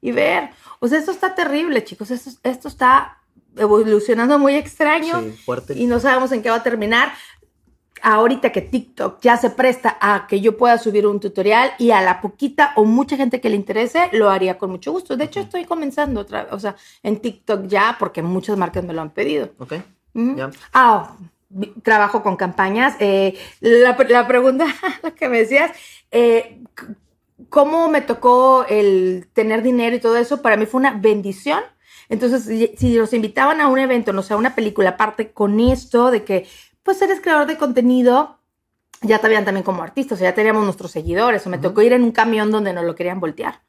y 0.00 0.10
ver. 0.10 0.50
O 0.80 0.88
sea, 0.88 0.98
esto 0.98 1.12
está 1.12 1.34
terrible, 1.34 1.84
chicos. 1.84 2.10
Esto, 2.10 2.30
esto 2.42 2.68
está 2.68 3.19
evolucionando 3.56 4.38
muy 4.38 4.54
extraño 4.54 5.20
Sí, 5.20 5.30
fuerte. 5.44 5.74
y 5.76 5.86
no 5.86 6.00
sabemos 6.00 6.32
en 6.32 6.42
qué 6.42 6.50
va 6.50 6.56
a 6.56 6.62
terminar. 6.62 7.12
Ahorita 8.02 8.50
que 8.50 8.62
TikTok 8.62 9.20
ya 9.20 9.36
se 9.36 9.50
presta 9.50 9.98
a 10.00 10.26
que 10.26 10.40
yo 10.40 10.56
pueda 10.56 10.78
subir 10.78 11.06
un 11.06 11.20
tutorial 11.20 11.72
y 11.78 11.90
a 11.90 12.00
la 12.00 12.22
poquita 12.22 12.72
o 12.76 12.84
mucha 12.86 13.14
gente 13.18 13.42
que 13.42 13.50
le 13.50 13.56
interese, 13.56 14.08
lo 14.12 14.30
haría 14.30 14.56
con 14.56 14.70
mucho 14.70 14.90
gusto. 14.90 15.18
De 15.18 15.24
hecho, 15.24 15.40
estoy 15.40 15.66
comenzando 15.66 16.20
otra 16.22 16.44
vez, 16.44 16.52
o 16.54 16.58
sea, 16.58 16.76
en 17.02 17.18
TikTok 17.20 17.66
ya, 17.66 17.96
porque 17.98 18.22
muchas 18.22 18.56
marcas 18.56 18.84
me 18.84 18.94
lo 18.94 19.02
han 19.02 19.10
pedido. 19.10 19.50
Ok. 19.58 19.74
Ujú. 20.14 20.34
Ya. 20.34 20.50
Ah, 20.72 21.14
trabajo 21.82 22.22
con 22.22 22.36
campañas. 22.36 22.96
Eh, 23.00 23.36
la, 23.60 23.94
la 24.08 24.26
pregunta, 24.26 24.64
la 25.02 25.10
que 25.10 25.28
me 25.28 25.40
decías, 25.40 25.70
eh, 26.10 26.62
¿cómo 27.50 27.90
me 27.90 28.00
tocó 28.00 28.64
el 28.66 29.28
tener 29.34 29.62
dinero 29.62 29.94
y 29.94 30.00
todo 30.00 30.16
eso? 30.16 30.40
Para 30.40 30.56
mí 30.56 30.64
fue 30.64 30.80
una 30.80 30.92
bendición. 30.92 31.60
Entonces, 32.10 32.42
si, 32.44 32.74
si 32.76 32.94
los 32.96 33.14
invitaban 33.14 33.60
a 33.62 33.68
un 33.68 33.78
evento, 33.78 34.12
no 34.12 34.22
sé, 34.22 34.34
a 34.34 34.36
una 34.36 34.54
película, 34.54 34.90
aparte 34.90 35.32
con 35.32 35.58
esto 35.60 36.10
de 36.10 36.24
que, 36.24 36.46
pues 36.82 37.00
eres 37.00 37.20
creador 37.20 37.46
de 37.46 37.56
contenido, 37.56 38.38
ya 39.00 39.18
te 39.18 39.28
veían 39.28 39.44
también 39.46 39.64
como 39.64 39.82
artista, 39.82 40.14
o 40.14 40.18
sea, 40.18 40.30
ya 40.30 40.34
teníamos 40.34 40.64
nuestros 40.64 40.90
seguidores, 40.90 41.46
o 41.46 41.50
me 41.50 41.56
Ujú. 41.56 41.68
tocó 41.68 41.82
ir 41.82 41.92
en 41.94 42.02
un 42.02 42.12
camión 42.12 42.50
donde 42.50 42.72
nos 42.74 42.84
lo 42.84 42.94
querían 42.94 43.20
voltear, 43.20 43.62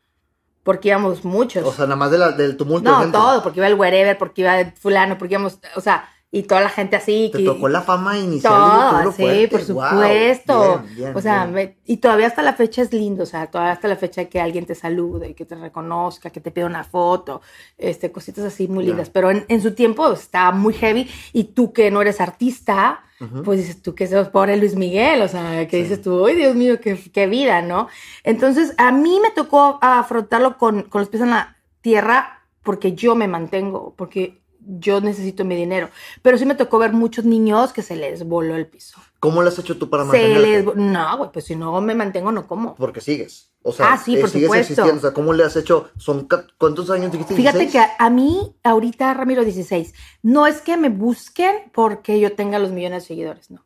porque 0.64 0.90
íbamos 0.90 1.24
muchos. 1.24 1.66
O 1.66 1.72
sea, 1.72 1.86
nada 1.86 1.96
más 1.96 2.12
de 2.12 2.18
la- 2.18 2.32
del 2.32 2.58
tumulto 2.58 2.90
de 2.90 2.96
no, 2.96 3.02
gente. 3.04 3.18
todo, 3.18 3.44
porque 3.44 3.60
iba 3.60 3.68
el 3.68 3.76
wherever, 3.76 4.18
porque 4.18 4.42
iba 4.42 4.60
el 4.60 4.72
fulano, 4.74 5.18
porque 5.18 5.36
íbamos, 5.36 5.60
o 5.76 5.82
sea, 5.82 6.10
y 6.34 6.44
toda 6.44 6.62
la 6.62 6.70
gente 6.70 6.96
así. 6.96 7.30
Te 7.32 7.40
que- 7.40 7.44
tocó 7.44 7.68
la 7.68 7.82
fama 7.82 8.18
inicial 8.18 8.54
de 8.54 8.60
todo, 8.60 8.98
YouTube, 9.00 9.16
sí, 9.16 9.22
fuerte. 9.24 9.48
por 9.50 9.62
supuesto. 9.62 10.82
bien, 10.86 10.96
bien, 10.96 11.16
o 11.18 11.22
sea, 11.22 11.46
me- 11.46 11.78
y 11.86 11.98
todavía 11.98 12.28
hasta 12.28 12.42
la 12.42 12.54
fecha 12.54 12.82
es 12.82 12.94
lindo, 12.94 13.24
o 13.24 13.26
sea, 13.26 13.48
todavía 13.48 13.74
hasta 13.74 13.88
la 13.88 13.96
fecha 13.98 14.26
que 14.26 14.40
alguien 14.40 14.66
te 14.66 14.74
salude, 14.76 15.36
que 15.36 15.46
te 15.46 15.56
reconozca, 15.56 16.30
que 16.30 16.40
te 16.40 16.52
pida 16.52 16.66
una 16.66 16.84
foto, 16.84 17.42
este, 17.78 18.12
cositas 18.12 18.46
así 18.46 18.68
muy 18.68 18.86
lindas. 18.86 19.10
Pero 19.10 19.30
en, 19.30 19.46
en 19.50 19.62
su 19.62 19.74
tiempo 19.74 20.12
estaba 20.14 20.52
muy 20.52 20.74
heavy 20.74 21.10
y 21.34 21.44
tú 21.46 21.74
que 21.74 21.92
no 21.92 22.02
eres 22.02 22.22
artista, 22.22 23.04
pues 23.44 23.60
dices 23.60 23.82
tú 23.84 23.94
que 23.94 24.08
sos 24.08 24.30
pobre 24.30 24.58
Luis 24.58 24.76
Miguel, 24.76 25.22
o 25.22 25.28
sea, 25.28 25.68
que 25.68 25.78
Sí. 25.78 25.84
dices 25.84 26.02
tú, 26.02 26.26
¡ay, 26.26 26.36
Dios 26.36 26.56
mío, 26.56 26.80
qué, 26.82 26.98
qué 27.14 27.28
vida, 27.28 27.62
¿no? 27.62 27.88
Entonces, 28.24 28.74
a 28.80 28.92
mí 28.92 29.20
me 29.22 29.30
tocó 29.30 29.78
afrontarlo 29.82 30.58
con, 30.58 30.84
con 30.84 31.02
los 31.02 31.10
pies 31.10 31.22
en 31.22 31.30
la 31.30 31.56
tierra 31.82 32.40
porque 32.64 32.94
yo 32.94 33.14
me 33.16 33.28
mantengo, 33.28 33.94
porque 33.96 34.41
yo 34.66 35.02
necesito 35.02 35.44
mi 35.46 35.56
dinero. 35.56 35.90
Pero 36.22 36.38
sí 36.38 36.46
me 36.46 36.56
tocó 36.56 36.78
ver 36.80 36.94
muchos 36.94 37.26
niños 37.26 37.74
que 37.74 37.82
se 37.82 37.96
les 37.96 38.26
voló 38.26 38.56
el 38.56 38.68
piso. 38.68 39.00
¿Cómo 39.20 39.42
lo 39.42 39.50
has 39.50 39.60
hecho 39.60 39.78
tú 39.78 39.90
para 39.90 40.04
Se 40.04 40.10
mantenerte? 40.10 40.66
les... 40.66 40.76
No, 40.76 41.18
güey, 41.18 41.32
pues 41.32 41.46
si 41.46 41.56
no 41.56 41.80
me 41.82 41.94
mantengo, 41.96 42.32
no 42.32 42.48
como. 42.48 42.76
Porque 42.76 43.02
sigues. 43.02 43.52
O 43.64 43.72
sea, 43.72 43.94
Ah, 43.94 43.98
sí, 43.98 44.16
eh, 44.18 44.22
por 44.22 44.30
sigues 44.30 44.48
supuesto. 44.48 44.72
existiendo. 44.74 44.98
O 44.98 45.02
sea, 45.02 45.14
¿cómo 45.14 45.34
le 45.34 45.44
has 45.44 45.56
hecho? 45.56 45.92
Son 45.98 46.28
¿Cuántos 46.58 46.90
años 46.90 47.12
dijiste? 47.12 47.36
Fíjate 47.36 47.60
16? 47.60 47.72
que 47.72 47.80
a, 47.80 48.06
a 48.06 48.10
mí, 48.10 48.56
ahorita, 48.64 49.14
Ramiro 49.14 49.44
16, 49.44 49.94
no 50.24 50.48
es 50.48 50.62
que 50.62 50.78
me 50.78 50.90
busquen 50.90 51.56
porque 51.72 52.20
yo 52.20 52.34
tenga 52.34 52.58
los 52.58 52.72
millones 52.72 53.04
de 53.04 53.08
seguidores, 53.10 53.52
no. 53.52 53.64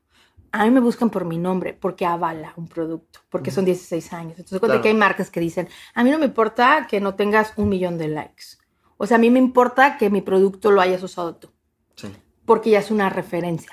A 0.51 0.63
mí 0.65 0.71
me 0.71 0.79
buscan 0.79 1.09
por 1.09 1.25
mi 1.25 1.37
nombre, 1.37 1.73
porque 1.73 2.05
avala 2.05 2.53
un 2.55 2.67
producto, 2.69 3.19
porque 3.29 3.51
son 3.51 3.65
16 3.65 4.13
años. 4.13 4.31
Entonces, 4.37 4.59
cuenta 4.59 4.75
Claro. 4.75 4.81
que 4.83 4.87
hay 4.89 4.93
marcas 4.95 5.29
que 5.29 5.41
dicen, 5.41 5.67
a 5.93 6.03
mí 6.03 6.11
no 6.11 6.17
me 6.19 6.25
importa 6.27 6.87
que 6.89 7.01
no 7.01 7.15
tengas 7.15 7.51
un 7.57 7.67
millón 7.69 7.97
de 7.97 8.07
likes. 8.07 8.43
O 8.97 9.05
sea, 9.07 9.17
a 9.17 9.19
mí 9.19 9.29
me 9.29 9.39
importa 9.39 9.97
que 9.97 10.09
mi 10.09 10.21
producto 10.21 10.71
lo 10.71 10.81
hayas 10.81 11.03
usado 11.03 11.35
tú, 11.35 11.49
Sí. 11.95 12.07
porque 12.45 12.69
ya 12.69 12.79
es 12.79 12.91
una 12.91 13.09
referencia. 13.09 13.71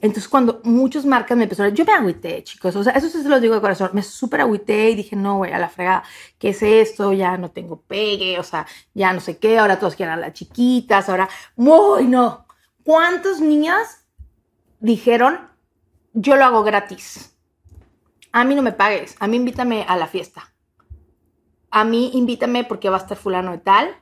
Entonces, 0.00 0.28
cuando 0.28 0.60
muchas 0.64 1.04
marcas 1.06 1.38
me 1.38 1.44
empezaron, 1.44 1.72
yo 1.72 1.84
me 1.84 1.92
agüité, 1.92 2.42
chicos, 2.42 2.74
o 2.74 2.82
sea, 2.82 2.94
eso 2.94 3.08
sí 3.08 3.22
se 3.22 3.28
lo 3.28 3.38
digo 3.38 3.54
de 3.54 3.60
corazón, 3.60 3.90
me 3.92 4.02
súper 4.02 4.40
agüité 4.40 4.90
y 4.90 4.96
dije, 4.96 5.14
no, 5.14 5.36
güey, 5.36 5.52
a 5.52 5.58
la 5.60 5.68
fregada, 5.68 6.02
¿qué 6.40 6.48
es 6.48 6.64
esto? 6.64 7.12
Ya 7.12 7.36
no 7.36 7.52
tengo 7.52 7.80
pegue, 7.80 8.40
o 8.40 8.42
sea, 8.42 8.66
ya 8.92 9.12
no 9.12 9.20
sé 9.20 9.38
qué, 9.38 9.60
ahora 9.60 9.78
todos 9.78 9.94
quieren 9.94 10.14
a 10.14 10.16
las 10.16 10.32
chiquitas, 10.32 11.08
ahora, 11.08 11.28
muy 11.54 12.08
no. 12.08 12.44
¿Cuántas 12.82 13.40
niñas 13.40 14.04
dijeron, 14.80 15.38
yo 16.12 16.34
lo 16.34 16.44
hago 16.44 16.64
gratis? 16.64 17.36
A 18.32 18.42
mí 18.42 18.56
no 18.56 18.62
me 18.62 18.72
pagues, 18.72 19.14
a 19.20 19.28
mí 19.28 19.36
invítame 19.36 19.84
a 19.86 19.96
la 19.96 20.08
fiesta. 20.08 20.52
A 21.70 21.84
mí 21.84 22.10
invítame 22.14 22.64
porque 22.64 22.90
va 22.90 22.96
a 22.96 23.00
estar 23.00 23.16
fulano 23.16 23.52
de 23.52 23.58
tal 23.58 23.94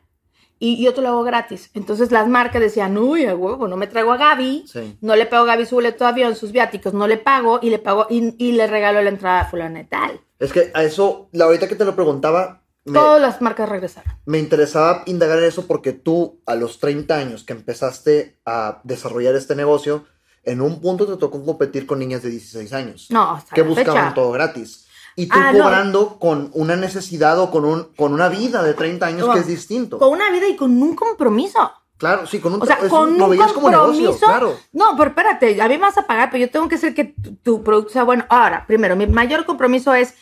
y 0.63 0.85
yo 0.85 0.95
te 0.95 1.01
lo 1.01 1.09
hago 1.09 1.25
gratis. 1.25 1.71
Entonces 1.75 2.13
las 2.13 2.29
marcas 2.29 2.61
decían, 2.61 2.97
uy, 2.99 3.25
a 3.27 3.35
huevo, 3.35 3.67
no 3.67 3.77
me 3.77 3.89
traigo 3.89 4.13
a 4.13 4.17
Gaby, 4.19 4.67
Sí. 4.69 4.97
no 5.01 5.17
le 5.17 5.27
pago 5.27 5.43
a 5.45 5.47
Gaby 5.47 5.67
su 5.67 5.75
boleto 5.75 6.05
de 6.05 6.11
avión, 6.11 6.37
sus 6.37 6.53
viáticos, 6.53 6.95
no 6.95 7.09
le 7.09 7.17
pago 7.17 7.59
y 7.63 7.71
le 7.71 7.79
pago 7.81 8.07
y, 8.09 8.35
y 8.39 8.53
le 8.53 8.67
regalo 8.69 9.03
la 9.03 9.09
entrada 9.09 9.41
a 9.41 9.45
fulano 9.47 9.77
de 9.79 9.85
tal. 9.85 10.21
Es 10.39 10.53
que 10.53 10.71
a 10.75 10.85
eso, 10.85 11.29
la 11.33 11.47
ahorita 11.47 11.67
que 11.67 11.75
te 11.75 11.85
lo 11.85 11.97
preguntaba, 11.97 12.63
me, 12.85 12.93
Todas 12.99 13.21
las 13.21 13.41
marcas 13.43 13.69
regresaron. 13.69 14.13
me 14.27 14.39
interesaba 14.39 15.03
indagar 15.07 15.39
en 15.39 15.45
eso 15.45 15.67
porque 15.67 15.93
tú, 15.93 16.41
a 16.47 16.55
los 16.55 16.79
30 16.79 17.15
años 17.17 17.43
que 17.45 17.53
empezaste 17.53 18.39
a 18.47 18.81
desarrollar 18.85 19.35
este 19.35 19.55
negocio, 19.57 20.05
en 20.45 20.63
un 20.63 20.81
punto 20.81 21.07
te 21.07 21.17
tocó 21.19 21.45
competir 21.45 21.87
con 21.87 21.99
niñas 21.99 22.23
de 22.23 22.31
16 22.31 22.73
años. 22.73 23.09
No, 23.11 23.33
hasta 23.33 23.55
que 23.55 23.61
la 23.63 23.69
buscaban 23.69 24.03
fecha. 24.05 24.15
todo 24.15 24.33
gratis. 24.33 24.87
Y 25.21 25.27
tú 25.27 25.35
Ah, 25.39 25.53
no. 25.53 25.65
cobrando 25.65 26.19
con 26.19 26.51
una 26.55 26.77
necesidad 26.77 27.39
o 27.39 27.51
con, 27.51 27.65
un, 27.65 27.85
con 27.97 28.13
una 28.15 28.29
vida 28.29 28.63
de 28.63 28.75
30 28.75 29.07
años 29.07 29.27
No. 29.27 29.33
que 29.35 29.41
es 29.41 29.47
distinto. 29.47 29.99
Con 29.99 30.11
una 30.13 30.31
vida 30.31 30.49
y 30.49 30.57
con 30.57 30.81
un 30.83 30.95
compromiso. 30.95 31.73
Claro, 31.99 32.27
sí, 32.27 32.41
con 32.41 32.55
un 32.55 32.63
O 32.63 32.67
sea, 32.67 32.79
con 32.79 33.19
lo 33.19 33.25
un 33.27 33.31
veías 33.33 33.53
como 33.53 33.69
negocio, 33.69 34.11
compromiso. 34.13 34.27
claro. 34.27 34.57
No, 34.73 34.97
pero 34.97 35.11
espérate, 35.11 35.61
a 35.61 35.69
mí 35.69 35.75
me 35.75 35.83
vas 35.83 35.99
a 35.99 36.07
pagar, 36.07 36.31
pero 36.31 36.45
yo 36.47 36.51
tengo 36.51 36.67
que 36.69 36.77
hacer 36.77 36.95
que 36.95 37.05
tu, 37.05 37.35
tu 37.37 37.63
producto 37.63 37.93
sea 37.93 38.05
bueno. 38.05 38.25
Ahora, 38.31 38.65
primero, 38.67 38.97
mi 38.97 39.07
mayor 39.07 39.45
compromiso 39.45 39.93
es 39.95 40.15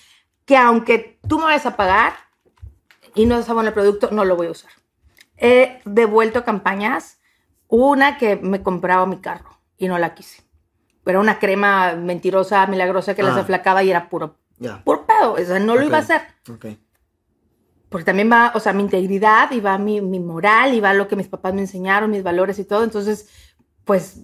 que 0.45 0.57
aunque 0.57 1.21
tú 1.29 1.39
me 1.39 1.45
vayas 1.45 1.67
a 1.67 1.77
pagar 1.77 2.15
y 3.15 3.27
no 3.27 3.41
sea 3.43 3.55
bueno 3.55 3.69
el 3.69 3.75
producto, 3.75 4.09
no 4.11 4.25
lo 4.25 4.35
voy 4.35 4.49
a 4.49 4.51
usar. 4.51 4.73
He 5.37 5.81
devuelto 5.85 6.45
campañas. 6.45 7.19
Una 7.69 8.17
que 8.19 8.37
me 8.37 8.63
compraba 8.63 9.05
mi 9.07 9.19
carro 9.21 9.51
y 9.77 9.87
no 9.89 9.99
la 9.99 10.15
quise. 10.15 10.43
Pero 11.05 11.21
una 11.21 11.39
crema 11.39 11.93
mentirosa, 11.95 12.67
milagrosa 12.67 13.15
que 13.15 13.23
las 13.23 13.37
Ah. 13.37 13.41
aflacaba 13.41 13.83
y 13.85 13.91
era 13.91 14.09
puro, 14.09 14.37
Puro 14.85 15.07
pedo. 15.07 15.33
O 15.35 15.39
sea, 15.39 15.59
no 15.59 15.75
lo 15.77 15.85
iba 15.85 15.99
a 15.99 16.01
hacer. 16.01 16.23
Ok. 16.51 16.67
Porque 17.89 18.05
también 18.05 18.31
va, 18.31 18.53
o 18.55 18.61
sea, 18.61 18.73
mi 18.73 18.83
integridad 18.83 19.51
y 19.53 19.61
va 19.61 19.79
mi, 19.79 20.01
mi 20.01 20.21
moral 20.21 20.75
y 20.75 20.81
va 20.81 20.93
lo 20.93 21.09
que 21.09 21.17
mis 21.17 21.29
papás 21.29 21.55
me 21.55 21.63
enseñaron, 21.63 22.11
mis 22.11 22.23
valores 22.23 22.59
y 22.59 22.65
todo. 22.65 22.85
Entonces, 22.85 23.29
pues, 23.85 24.21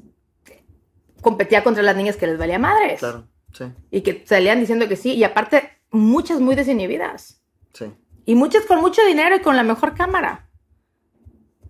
competía 1.22 1.64
contra 1.64 1.82
las 1.82 1.96
niñas 1.96 2.16
que 2.16 2.26
les 2.26 2.36
valía 2.38 2.58
madres. 2.58 3.00
Claro, 3.00 3.26
sí, 3.52 3.64
Y 3.90 4.02
que 4.02 4.22
salían 4.26 4.60
diciendo 4.60 4.86
que 4.88 4.96
sí. 4.96 5.14
Y 5.14 5.24
aparte, 5.24 5.70
muchas 5.90 6.40
muy 6.40 6.54
desinhibidas. 6.54 7.40
sí. 7.72 7.86
Y 8.26 8.36
muchas 8.36 8.64
con 8.64 8.80
mucho 8.80 9.04
dinero 9.04 9.36
y 9.36 9.40
con 9.40 9.54
la 9.54 9.62
mejor 9.62 9.94
cámara. 9.94 10.48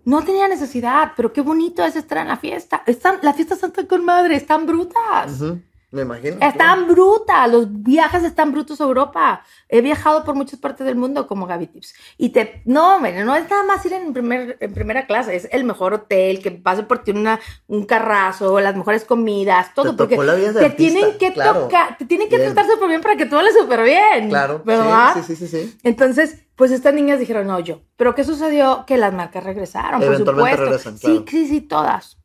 No 0.04 0.22
tenía 0.22 0.46
necesidad, 0.46 1.12
pero 1.16 1.32
qué 1.32 1.40
bonito 1.40 1.84
es 1.84 1.96
estar 1.96 2.18
en 2.18 2.28
la 2.28 2.36
fiesta. 2.36 2.84
Están, 2.86 3.18
las 3.22 3.34
fiestas 3.34 3.60
están 3.60 3.86
con 3.86 4.04
madre, 4.04 4.36
están 4.36 4.64
brutas. 4.64 5.40
Ujú, 5.40 5.60
Me 5.94 6.02
imagino. 6.02 6.38
Están 6.40 6.88
brutas, 6.88 7.48
los 7.48 7.82
viajes 7.82 8.24
están 8.24 8.50
brutos 8.50 8.80
a 8.80 8.84
Europa. 8.84 9.44
He 9.68 9.80
viajado 9.80 10.24
por 10.24 10.34
muchas 10.34 10.58
partes 10.58 10.84
del 10.84 10.96
mundo 10.96 11.28
como 11.28 11.46
Gaby 11.46 11.68
Tips. 11.68 11.94
Y 12.18 12.30
te, 12.30 12.62
no, 12.64 12.96
hombre, 12.96 13.24
no 13.24 13.36
es 13.36 13.48
nada 13.48 13.62
más 13.62 13.86
ir 13.86 13.92
en, 13.92 14.12
primer, 14.12 14.56
en 14.58 14.74
primera 14.74 15.06
clase, 15.06 15.36
es 15.36 15.48
el 15.52 15.62
mejor 15.62 15.94
hotel, 15.94 16.42
que 16.42 16.50
pase 16.50 16.82
por 16.82 17.04
ti 17.04 17.12
una, 17.12 17.38
un 17.68 17.86
carrazo, 17.86 18.58
las 18.58 18.74
mejores 18.74 19.04
comidas, 19.04 19.72
todo. 19.72 19.92
Te 19.92 19.96
porque 19.96 20.16
tocó 20.16 20.24
la 20.24 20.34
vida 20.34 20.48
de 20.48 20.58
te 20.58 20.66
artista, 20.66 20.98
tienen 20.98 21.18
que 21.18 21.32
claro. 21.32 21.60
tocar, 21.60 21.96
te 21.96 22.06
tienen 22.06 22.28
que 22.28 22.38
Bien. 22.38 22.52
tratar 22.52 22.72
súper 22.72 22.88
bien 22.88 23.00
para 23.00 23.16
que 23.16 23.26
tú 23.26 23.38
hables 23.38 23.54
súper 23.54 23.84
bien. 23.84 24.30
Claro, 24.30 24.62
¿verdad? 24.64 25.14
sí, 25.14 25.22
sí, 25.22 25.36
sí, 25.36 25.46
sí. 25.46 25.78
Entonces, 25.84 26.40
pues 26.56 26.72
estas 26.72 26.92
niñas 26.92 27.20
dijeron, 27.20 27.46
no, 27.46 27.60
yo. 27.60 27.82
Pero 27.96 28.16
¿qué 28.16 28.24
sucedió? 28.24 28.84
Que 28.84 28.96
las 28.96 29.14
marcas 29.14 29.44
regresaron, 29.44 30.00
por 30.00 30.16
supuesto. 30.16 30.64
regresan, 30.64 30.98
claro. 30.98 31.16
Sí, 31.18 31.24
sí, 31.30 31.46
sí, 31.46 31.60
todas. 31.60 32.18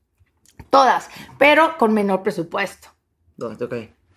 Todas. 0.72 1.08
Pero 1.38 1.78
con 1.78 1.94
menor 1.94 2.24
presupuesto. 2.24 2.90
No, 3.40 3.48
ok. 3.48 3.76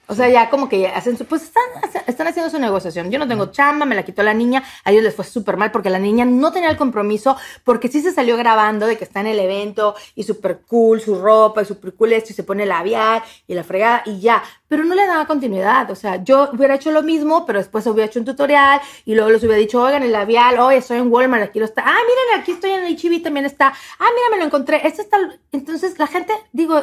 O 0.08 0.14
sea, 0.14 0.28
ya 0.28 0.50
como 0.50 0.68
que 0.68 0.80
ya 0.80 0.96
hacen 0.96 1.16
su, 1.16 1.24
pues 1.24 1.44
están, 1.44 1.62
están 2.06 2.26
haciendo 2.26 2.50
su 2.50 2.58
negociación. 2.58 3.10
Yo 3.10 3.20
no 3.20 3.28
tengo 3.28 3.46
chamba, 3.46 3.86
me 3.86 3.94
la 3.94 4.02
quitó 4.02 4.22
la 4.24 4.34
niña, 4.34 4.62
a 4.84 4.90
ellos 4.90 5.04
les 5.04 5.14
fue 5.14 5.24
súper 5.24 5.56
mal 5.56 5.70
porque 5.70 5.90
la 5.90 6.00
niña 6.00 6.24
no 6.24 6.52
tenía 6.52 6.68
el 6.68 6.76
compromiso, 6.76 7.36
porque 7.62 7.88
sí 7.88 8.02
se 8.02 8.12
salió 8.12 8.36
grabando 8.36 8.86
de 8.86 8.98
que 8.98 9.04
está 9.04 9.20
en 9.20 9.28
el 9.28 9.38
evento 9.38 9.94
y 10.16 10.24
súper 10.24 10.62
cool 10.66 11.00
su 11.00 11.22
ropa 11.22 11.62
y 11.62 11.64
súper 11.64 11.94
cool 11.94 12.12
esto 12.12 12.32
y 12.32 12.34
se 12.34 12.42
pone 12.42 12.66
labial 12.66 13.22
y 13.46 13.54
la 13.54 13.62
fregada 13.62 14.02
y 14.04 14.20
ya, 14.20 14.42
pero 14.68 14.84
no 14.84 14.96
le 14.96 15.06
daba 15.06 15.24
continuidad. 15.26 15.88
O 15.90 15.94
sea, 15.94 16.22
yo 16.22 16.50
hubiera 16.52 16.74
hecho 16.74 16.90
lo 16.90 17.02
mismo, 17.02 17.46
pero 17.46 17.60
después 17.60 17.86
hubiera 17.86 18.06
hecho 18.06 18.18
un 18.18 18.26
tutorial 18.26 18.80
y 19.06 19.14
luego 19.14 19.30
les 19.30 19.42
hubiera 19.44 19.56
dicho, 19.56 19.80
oigan, 19.80 20.02
el 20.02 20.12
labial, 20.12 20.58
oye, 20.58 20.78
estoy 20.78 20.98
en 20.98 21.12
Walmart, 21.12 21.44
aquí 21.44 21.60
lo 21.60 21.64
está. 21.64 21.84
Ah, 21.86 21.98
miren, 22.06 22.42
aquí 22.42 22.52
estoy 22.52 22.72
en 22.72 22.84
HB 22.84 23.22
también 23.22 23.46
está. 23.46 23.68
Ah, 23.68 24.08
mira, 24.14 24.30
me 24.32 24.38
lo 24.38 24.44
encontré. 24.44 24.86
Esto 24.86 25.00
está. 25.00 25.16
Entonces 25.52 25.98
la 25.98 26.08
gente, 26.08 26.34
digo, 26.52 26.82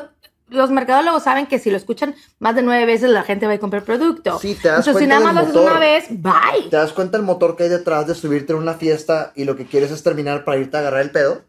los 0.49 0.71
mercadólogos 0.71 1.23
saben 1.23 1.47
que 1.47 1.59
si 1.59 1.69
lo 1.71 1.77
escuchan 1.77 2.15
más 2.39 2.55
de 2.55 2.61
nueve 2.61 2.85
veces 2.85 3.09
la 3.09 3.23
gente 3.23 3.47
va 3.47 3.53
a 3.53 3.59
comprar 3.59 3.83
producto. 3.83 4.39
Sí, 4.39 4.55
te 4.61 4.67
das 4.69 4.87
Entonces, 4.87 5.03
si 5.03 5.07
cuenta 5.07 5.19
nada 5.19 5.25
más 5.25 5.33
lo 5.35 5.39
haces 5.41 5.53
motor. 5.55 5.71
una 5.71 5.79
vez, 5.79 6.05
bye. 6.09 6.69
¿Te 6.69 6.75
das 6.77 6.93
cuenta 6.93 7.17
el 7.17 7.23
motor 7.23 7.55
que 7.55 7.63
hay 7.63 7.69
detrás 7.69 8.07
de 8.07 8.15
subirte 8.15 8.53
en 8.53 8.59
una 8.59 8.73
fiesta 8.75 9.31
y 9.35 9.45
lo 9.45 9.55
que 9.55 9.65
quieres 9.65 9.91
es 9.91 10.03
terminar 10.03 10.43
para 10.45 10.57
irte 10.59 10.77
a 10.77 10.79
agarrar 10.81 11.01
el 11.01 11.11
pedo? 11.11 11.41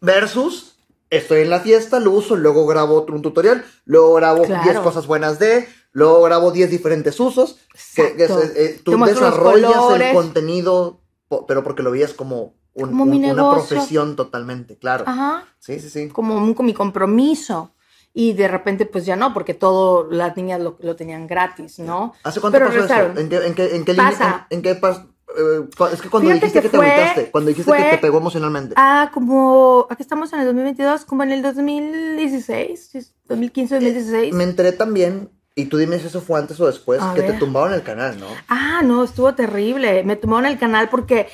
Versus, 0.00 0.76
estoy 1.10 1.42
en 1.42 1.50
la 1.50 1.60
fiesta, 1.60 2.00
lo 2.00 2.10
uso, 2.12 2.36
luego 2.36 2.66
grabo 2.66 2.94
otro 2.96 3.14
un 3.14 3.22
tutorial, 3.22 3.64
luego 3.84 4.14
grabo 4.14 4.44
Claro. 4.44 4.62
10 4.64 4.78
cosas 4.80 5.06
buenas 5.06 5.38
de, 5.38 5.68
luego 5.92 6.22
grabo 6.22 6.50
10 6.52 6.70
diferentes 6.70 7.18
usos. 7.20 7.58
Que, 7.94 8.14
que 8.16 8.24
es- 8.24 8.30
eh, 8.56 8.80
tú 8.84 8.96
desarrollas 9.04 9.72
el 10.00 10.14
contenido, 10.14 11.00
pero 11.48 11.62
porque 11.64 11.82
lo 11.82 11.90
veías 11.90 12.12
como, 12.12 12.54
un- 12.74 12.90
Como 12.90 13.04
un- 13.04 13.24
una 13.24 13.50
profesión 13.50 14.16
totalmente, 14.16 14.76
claro. 14.76 15.04
Ajá. 15.06 15.44
Sí, 15.58 15.80
sí, 15.80 15.90
sí. 15.90 16.08
como 16.08 16.36
un, 16.36 16.54
con 16.54 16.66
mi 16.66 16.74
compromiso. 16.74 17.72
Y 18.12 18.32
de 18.32 18.48
repente, 18.48 18.86
pues 18.86 19.06
ya 19.06 19.14
no, 19.14 19.32
porque 19.32 19.54
todo 19.54 20.10
las 20.10 20.36
niñas 20.36 20.60
lo, 20.60 20.76
lo 20.80 20.96
tenían 20.96 21.26
gratis, 21.28 21.78
¿no? 21.78 22.12
¿Hace 22.24 22.40
cuánto 22.40 22.58
Pero 22.58 22.70
pasó 22.70 22.84
eso? 22.84 23.20
¿En 23.20 23.28
qué, 23.28 23.36
en 23.46 23.54
qué, 23.54 23.76
en 23.76 23.84
qué 23.84 23.94
Pasa. 23.94 24.46
en- 24.50 24.56
en 24.58 24.62
qué 24.62 24.80
pas- 24.80 25.06
eh, 25.38 25.68
es 25.92 26.02
que 26.02 26.08
cuando 26.10 26.28
Fíjate 26.30 26.46
dijiste 26.46 26.60
que 26.60 26.62
que, 26.62 26.68
te 26.70 26.76
agüitaste, 26.76 27.30
cuando 27.30 27.48
dijiste 27.50 27.70
que 27.72 27.84
te 27.84 27.98
pegó 27.98 28.18
emocionalmente. 28.18 28.74
Ah, 28.76 29.10
como, 29.14 29.86
aquí 29.88 30.02
estamos 30.02 30.32
en 30.32 30.40
el 30.40 30.46
2022, 30.46 31.04
como 31.04 31.22
en 31.22 31.30
el 31.30 31.40
2016, 31.42 33.14
2015, 33.28 33.74
2016. 33.76 34.34
Me 34.34 34.42
enteré 34.42 34.72
también, 34.72 35.30
y 35.54 35.66
tú 35.66 35.76
dime 35.76 35.98
si 36.00 36.08
eso 36.08 36.20
fue 36.20 36.40
antes 36.40 36.58
o 36.60 36.66
después, 36.66 37.00
A 37.00 37.14
que 37.14 37.22
te 37.22 37.34
tumbaron 37.34 37.72
el 37.72 37.82
canal, 37.84 38.18
¿no? 38.18 38.26
Ah, 38.48 38.80
no, 38.84 39.04
estuvo 39.04 39.32
terrible. 39.34 40.02
Me 40.02 40.16
tomaron 40.16 40.46
el 40.46 40.58
canal 40.58 40.88
porque 40.88 41.28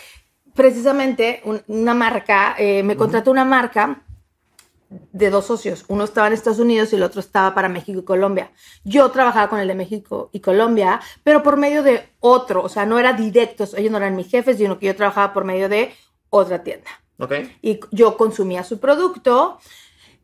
precisamente 0.55 1.41
un- 1.45 1.63
una 1.69 1.95
marca, 1.95 2.55
eh, 2.59 2.83
me 2.83 2.97
contrató 2.97 3.31
una 3.31 3.45
marca 3.45 4.03
de 4.89 5.31
dos 5.31 5.47
socios. 5.47 5.85
Uno 5.89 6.05
estaba 6.05 6.29
en 6.29 6.33
Estados 6.33 6.59
Unidos 6.59 6.93
y 6.93 6.97
el 6.97 7.03
otro 7.03 7.21
estaba 7.21 7.55
para 7.55 7.69
México 7.69 7.99
y 7.99 8.05
Colombia. 8.05 8.53
Yo 8.85 9.11
trabajaba 9.11 9.49
con 9.49 9.59
el 9.59 9.69
de 9.69 9.75
México 9.75 10.31
y 10.33 10.41
Colombia, 10.41 11.01
pero 11.25 11.43
por 11.43 11.57
medio 11.57 11.83
de 11.83 12.09
otro, 12.21 12.63
o 12.63 12.69
sea, 12.69 12.87
no 12.87 12.99
era 12.99 13.13
directos, 13.13 13.75
ellos 13.75 13.91
no 13.91 13.99
eran 13.99 14.17
mis 14.17 14.29
jefes, 14.29 14.59
sino 14.59 14.79
que 14.79 14.87
yo 14.87 14.97
trabajaba 14.97 15.33
por 15.33 15.45
medio 15.45 15.69
de 15.69 15.93
otra 16.31 16.63
tienda. 16.63 16.91
Ok. 17.19 17.33
y 17.63 17.81
yo 17.93 18.19
consumía 18.19 18.63
su 18.63 18.79
producto 18.79 19.59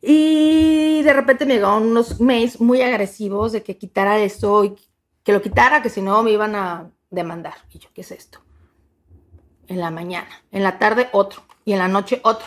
y 0.02 1.00
de 1.02 1.12
repente 1.14 1.46
me 1.46 1.54
llegaron 1.54 1.84
unos 1.84 2.20
mails 2.20 2.60
muy 2.60 2.82
agresivos 2.82 3.52
de 3.52 3.62
que 3.62 3.78
quitara 3.78 4.18
esto 4.18 4.64
y 4.64 4.74
que 5.22 5.32
lo 5.32 5.40
quitara, 5.40 5.80
que 5.80 5.88
si 5.88 6.02
no 6.02 6.22
me 6.22 6.32
iban 6.32 6.54
a 6.54 6.90
demandar. 7.08 7.54
Y 7.72 7.78
yo, 7.78 7.88
¿qué 7.94 8.00
es 8.00 8.10
esto? 8.10 8.40
En 9.68 9.80
la 9.80 9.90
mañana, 9.90 10.28
en 10.50 10.64
la 10.64 10.78
tarde 10.78 11.08
otro 11.12 11.42
y 11.64 11.72
en 11.72 11.78
la 11.78 11.88
noche 11.88 12.20
otro. 12.24 12.46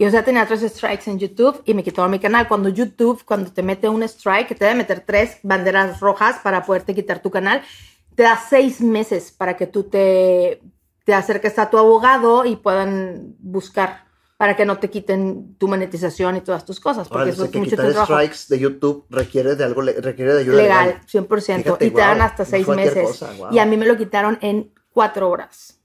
Y 0.00 0.06
o 0.06 0.10
sea, 0.10 0.24
tenía 0.24 0.46
tres 0.46 0.62
strikes 0.62 1.10
en 1.10 1.18
YouTube 1.18 1.60
y 1.66 1.74
me 1.74 1.84
quitaron 1.84 2.10
mi 2.10 2.18
canal. 2.18 2.48
Cuando 2.48 2.70
YouTube, 2.70 3.22
cuando 3.22 3.52
te 3.52 3.62
mete 3.62 3.86
un 3.86 4.02
strike, 4.02 4.48
que 4.48 4.54
te 4.54 4.64
debe 4.64 4.78
meter 4.78 5.04
tres 5.04 5.36
banderas 5.42 6.00
rojas 6.00 6.36
para 6.42 6.64
poderte 6.64 6.94
quitar 6.94 7.20
tu 7.20 7.30
canal, 7.30 7.60
te 8.14 8.22
da 8.22 8.40
seis 8.48 8.80
meses 8.80 9.30
para 9.30 9.58
que 9.58 9.66
tú 9.66 9.82
te, 9.82 10.62
te 11.04 11.12
acerques 11.12 11.58
a 11.58 11.68
tu 11.68 11.76
abogado 11.76 12.46
y 12.46 12.56
puedan 12.56 13.34
buscar 13.40 14.06
para 14.38 14.56
que 14.56 14.64
no 14.64 14.78
te 14.78 14.88
quiten 14.88 15.56
tu 15.58 15.68
monetización 15.68 16.38
y 16.38 16.40
todas 16.40 16.64
tus 16.64 16.80
cosas, 16.80 17.06
porque 17.06 17.16
Órale, 17.16 17.32
eso 17.32 17.44
es 17.44 17.50
que 17.50 17.58
mucho 17.58 17.76
quitar 17.76 17.92
strikes 17.92 18.46
de 18.48 18.58
YouTube 18.58 19.04
requiere 19.10 19.54
de 19.54 19.64
algo, 19.64 19.82
requiere 19.82 20.32
de 20.32 20.40
ayuda 20.40 20.56
legal. 20.56 20.86
legal, 20.86 21.28
100%, 21.28 21.62
Fíjate, 21.62 21.84
y 21.84 21.90
te 21.90 22.00
dan 22.00 22.22
hasta 22.22 22.46
seis 22.46 22.66
meses. 22.68 23.06
cosa, 23.06 23.34
guau. 23.34 23.52
Y 23.52 23.58
a 23.58 23.66
mí 23.66 23.76
me 23.76 23.84
lo 23.84 23.98
quitaron 23.98 24.38
en 24.40 24.72
cuatro 24.94 25.28
horas. 25.28 25.79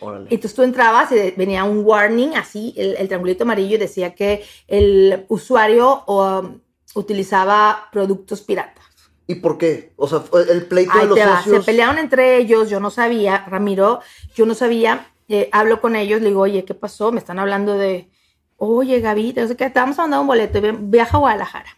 Órale. 0.00 0.26
Entonces 0.30 0.54
tú 0.54 0.62
entrabas 0.62 1.10
y 1.12 1.30
venía 1.36 1.64
un 1.64 1.84
warning 1.84 2.34
así, 2.36 2.74
el, 2.76 2.96
el 2.96 3.06
triangulito 3.06 3.44
amarillo 3.44 3.78
decía 3.78 4.14
que 4.14 4.44
el 4.68 5.24
usuario 5.28 6.04
um, 6.06 6.60
utilizaba 6.94 7.88
productos 7.92 8.42
piratas. 8.42 8.84
¿Y 9.26 9.36
por 9.36 9.58
qué? 9.58 9.92
O 9.96 10.06
sea, 10.06 10.22
el 10.48 10.66
pleito 10.66 10.92
de 10.92 11.00
Ahí 11.00 11.06
los 11.06 11.18
te 11.18 11.24
va, 11.24 11.38
se 11.38 11.44
socios. 11.44 11.64
pelearon 11.64 11.98
entre 11.98 12.36
ellos, 12.36 12.70
yo 12.70 12.78
no 12.78 12.90
sabía, 12.90 13.44
Ramiro, 13.48 14.00
yo 14.34 14.46
no 14.46 14.54
sabía, 14.54 15.12
eh, 15.28 15.48
hablo 15.50 15.80
con 15.80 15.96
ellos, 15.96 16.20
le 16.20 16.28
digo, 16.28 16.42
oye, 16.42 16.64
¿qué 16.64 16.74
pasó? 16.74 17.10
Me 17.10 17.18
están 17.18 17.38
hablando 17.38 17.74
de, 17.74 18.08
oye, 18.56 19.00
Gaby, 19.00 19.32
te 19.32 19.72
vamos 19.74 19.98
a 19.98 20.02
mandar 20.02 20.20
un 20.20 20.26
boleto, 20.28 20.60
viaja 20.78 21.16
a 21.16 21.20
Guadalajara. 21.20 21.70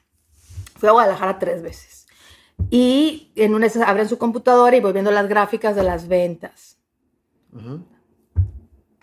Fui 0.76 0.88
a 0.88 0.92
Guadalajara 0.92 1.38
tres 1.38 1.62
veces. 1.62 2.06
Y 2.70 3.32
en 3.36 3.54
una 3.54 3.68
se 3.68 3.82
abren 3.82 4.08
su 4.08 4.18
computadora 4.18 4.76
y 4.76 4.80
voy 4.80 4.92
viendo 4.92 5.10
las 5.10 5.28
gráficas 5.28 5.74
de 5.76 5.84
las 5.84 6.08
ventas. 6.08 6.78
Ujú. 7.52 7.82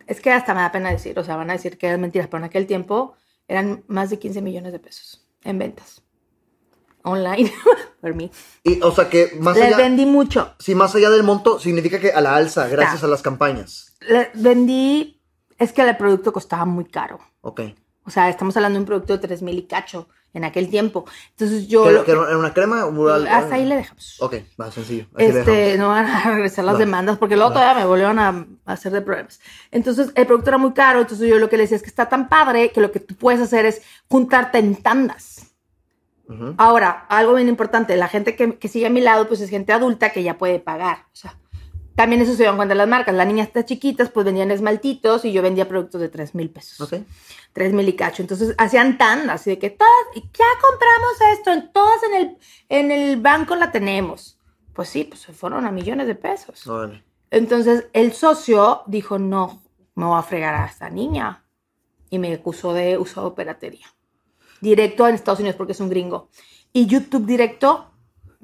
Es 0.07 0.21
que 0.21 0.31
hasta 0.31 0.53
me 0.53 0.61
da 0.61 0.71
pena 0.71 0.91
decir, 0.91 1.17
o 1.17 1.23
sea, 1.23 1.35
van 1.35 1.49
a 1.49 1.53
decir 1.53 1.77
que 1.77 1.87
eran 1.87 2.01
mentiras, 2.01 2.27
pero 2.27 2.39
en 2.39 2.45
aquel 2.45 2.67
tiempo 2.67 3.15
eran 3.47 3.83
más 3.87 4.09
de 4.09 4.19
15 4.19 4.41
millones 4.41 4.71
de 4.71 4.79
pesos 4.79 5.27
en 5.43 5.57
ventas. 5.59 6.01
Online, 7.03 7.51
por 8.01 8.15
mí. 8.15 8.31
Y, 8.63 8.81
o 8.81 8.91
sea, 8.91 9.09
que 9.09 9.31
más 9.39 9.55
Les 9.55 9.67
allá, 9.67 9.77
vendí 9.77 10.05
mucho. 10.05 10.55
si 10.59 10.73
más 10.73 10.95
allá 10.95 11.09
del 11.11 11.23
monto, 11.23 11.59
significa 11.59 11.99
que 11.99 12.11
a 12.11 12.21
la 12.21 12.35
alza, 12.35 12.67
gracias 12.67 13.03
a 13.03 13.07
las 13.07 13.21
campañas. 13.21 13.93
Le 14.01 14.31
vendí, 14.33 15.21
es 15.59 15.71
que 15.71 15.81
el 15.83 15.97
producto 15.97 16.33
costaba 16.33 16.65
muy 16.65 16.85
caro. 16.85 17.19
Ok. 17.41 17.61
O 18.05 18.09
sea, 18.09 18.29
estamos 18.29 18.55
hablando 18.57 18.77
de 18.77 18.81
un 18.81 18.85
producto 18.87 19.13
de 19.13 19.27
3 19.27 19.41
mil 19.43 19.57
y 19.57 19.67
cacho 19.67 20.07
en 20.35 20.43
aquel 20.43 20.69
tiempo. 20.69 21.05
Entonces 21.31 21.67
yo... 21.67 21.83
¿Que, 22.05 22.11
era 22.11 22.37
una 22.37 22.53
crema? 22.53 22.85
o 22.85 23.09
algo? 23.09 23.27
hasta 23.27 23.55
ahí 23.55 23.65
le 23.65 23.77
dejamos. 23.77 24.17
Ok, 24.19 24.35
va, 24.61 24.69
sencillo. 24.71 25.07
Así 25.15 25.25
Este, 25.25 25.77
no 25.77 25.87
van 25.89 26.05
a 26.05 26.23
regresar 26.35 26.65
las 26.65 26.75
Va. 26.75 26.79
demandas 26.79 27.17
porque 27.17 27.35
luego 27.35 27.49
Va. 27.49 27.55
todavía 27.55 27.81
me 27.81 27.87
volvieron 27.87 28.19
a, 28.19 28.45
a 28.65 28.73
hacer 28.73 28.91
de 28.91 29.01
problemas. 29.01 29.39
Entonces, 29.71 30.11
el 30.13 30.27
producto 30.27 30.51
era 30.51 30.57
muy 30.59 30.73
caro, 30.73 30.99
entonces 30.99 31.27
yo 31.27 31.37
lo 31.39 31.49
que 31.49 31.57
le 31.57 31.63
decía 31.63 31.77
es 31.77 31.83
que 31.83 31.89
está 31.89 32.07
tan 32.09 32.29
padre 32.29 32.71
que 32.71 32.81
lo 32.81 32.91
que 32.91 32.99
tú 32.99 33.15
puedes 33.15 33.41
hacer 33.41 33.65
es 33.65 33.81
juntarte 34.07 34.59
en 34.59 34.75
tandas. 34.75 35.41
Ahora, 36.57 37.05
algo 37.07 37.35
bien 37.35 37.47
importante, 37.47 37.95
la 37.97 38.07
gente 38.07 38.35
que, 38.35 38.57
que 38.57 38.67
sigue 38.67 38.87
a 38.87 38.89
mi 38.89 38.99
lado, 38.99 39.27
pues 39.27 39.41
es 39.41 39.49
gente 39.51 39.73
adulta 39.73 40.09
que 40.11 40.23
ya 40.23 40.39
puede 40.39 40.59
pagar. 40.59 41.05
O 41.13 41.15
sea, 41.15 41.37
también 41.95 42.21
eso 42.21 42.31
se 42.31 42.39
dieron 42.39 42.57
cuenta 42.57 42.75
las 42.75 42.87
marcas. 42.87 43.15
Las 43.15 43.25
niñas 43.25 43.47
estas 43.47 43.65
chiquitas, 43.65 44.09
pues 44.09 44.25
vendían 44.25 44.51
esmaltitos 44.51 45.23
y 45.25 45.31
yo 45.31 45.41
vendía 45.41 45.67
productos 45.67 46.01
de 46.01 46.09
3 46.09 46.35
mil 46.35 46.49
pesos. 46.49 46.81
Ok. 46.81 47.01
3 47.53 47.73
mil 47.73 47.87
y 47.87 47.93
cacho. 47.93 48.21
Entonces 48.21 48.53
hacían 48.57 48.97
tan 48.97 49.29
así 49.29 49.51
de 49.51 49.59
que 49.59 49.69
todas, 49.69 49.93
y 50.13 50.21
ya 50.21 50.45
compramos 50.61 51.39
esto, 51.39 51.53
en 51.53 51.71
todas 51.71 52.03
en 52.03 52.13
el, 52.15 52.37
en 52.67 52.91
el 52.91 53.21
banco 53.21 53.55
la 53.55 53.71
tenemos. 53.71 54.37
Pues 54.73 54.89
sí, 54.89 55.05
pues 55.05 55.21
se 55.21 55.31
fueron 55.31 55.65
a 55.65 55.71
millones 55.71 56.07
de 56.07 56.15
pesos. 56.15 56.67
Órale. 56.67 57.03
Entonces 57.31 57.87
el 57.93 58.11
socio 58.11 58.83
dijo, 58.87 59.17
no, 59.17 59.63
me 59.95 60.05
voy 60.05 60.19
a 60.19 60.23
fregar 60.23 60.53
a 60.53 60.65
esta 60.65 60.89
niña. 60.89 61.45
Y 62.09 62.19
me 62.19 62.33
acusó 62.33 62.73
de 62.73 62.97
uso 62.97 63.29
de 63.29 63.35
piratería. 63.35 63.87
Directo 64.59 65.07
en 65.07 65.15
Estados 65.15 65.39
Unidos 65.39 65.55
porque 65.55 65.71
es 65.71 65.79
un 65.79 65.89
gringo. 65.89 66.29
Y 66.73 66.87
YouTube 66.87 67.25
directo 67.25 67.94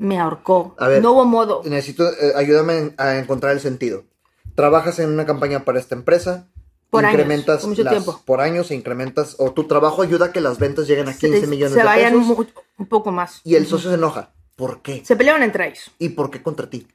me 0.02 0.20
ahorcó. 0.20 0.76
A 0.80 0.88
ver, 0.88 1.02
no 1.02 1.12
hubo 1.12 1.26
modo. 1.26 1.62
Necesito, 1.66 2.10
eh, 2.10 2.34
ayúdame 2.36 2.94
a 2.98 3.18
encontrar 3.18 3.52
el 3.54 3.60
sentido. 3.60 4.04
Trabajas 4.56 5.00
en 5.00 5.10
una 5.10 5.26
campaña 5.26 5.64
para 5.64 5.80
esta 5.80 5.96
empresa. 5.96 6.48
Por 6.90 7.06
años, 7.06 7.14
incrementas 7.14 7.62
por 7.62 7.70
mucho 7.70 7.84
las- 7.84 7.94
tiempo. 7.94 8.22
por 8.26 8.42
años 8.42 8.70
e 8.72 8.76
incrementas, 8.76 9.36
o 9.40 9.52
tu 9.54 9.66
trabajo 9.66 10.02
ayuda 10.02 10.26
a 10.28 10.32
que 10.34 10.42
las 10.42 10.58
ventas 10.60 10.88
lleguen 10.88 11.08
a 11.08 11.14
15 11.18 11.42
se, 11.42 11.48
millones 11.48 11.74
se 11.74 11.80
de 11.80 11.86
vayan 11.86 12.14
pesos. 12.20 12.28
mu- 12.38 12.46
un 12.80 12.86
poco 12.88 13.12
más. 13.14 13.40
Y 13.46 13.56
el 13.56 13.66
socio 13.66 13.90
se 13.90 13.96
enoja. 13.96 14.32
¿Por 14.58 14.82
qué? 14.82 15.02
Se 15.06 15.16
pelearon 15.16 15.42
entre 15.44 15.68
ellos. 15.68 15.90
¿Y 16.00 16.10
por 16.10 16.30
qué 16.30 16.42
contra 16.44 16.70
ti? 16.70 16.86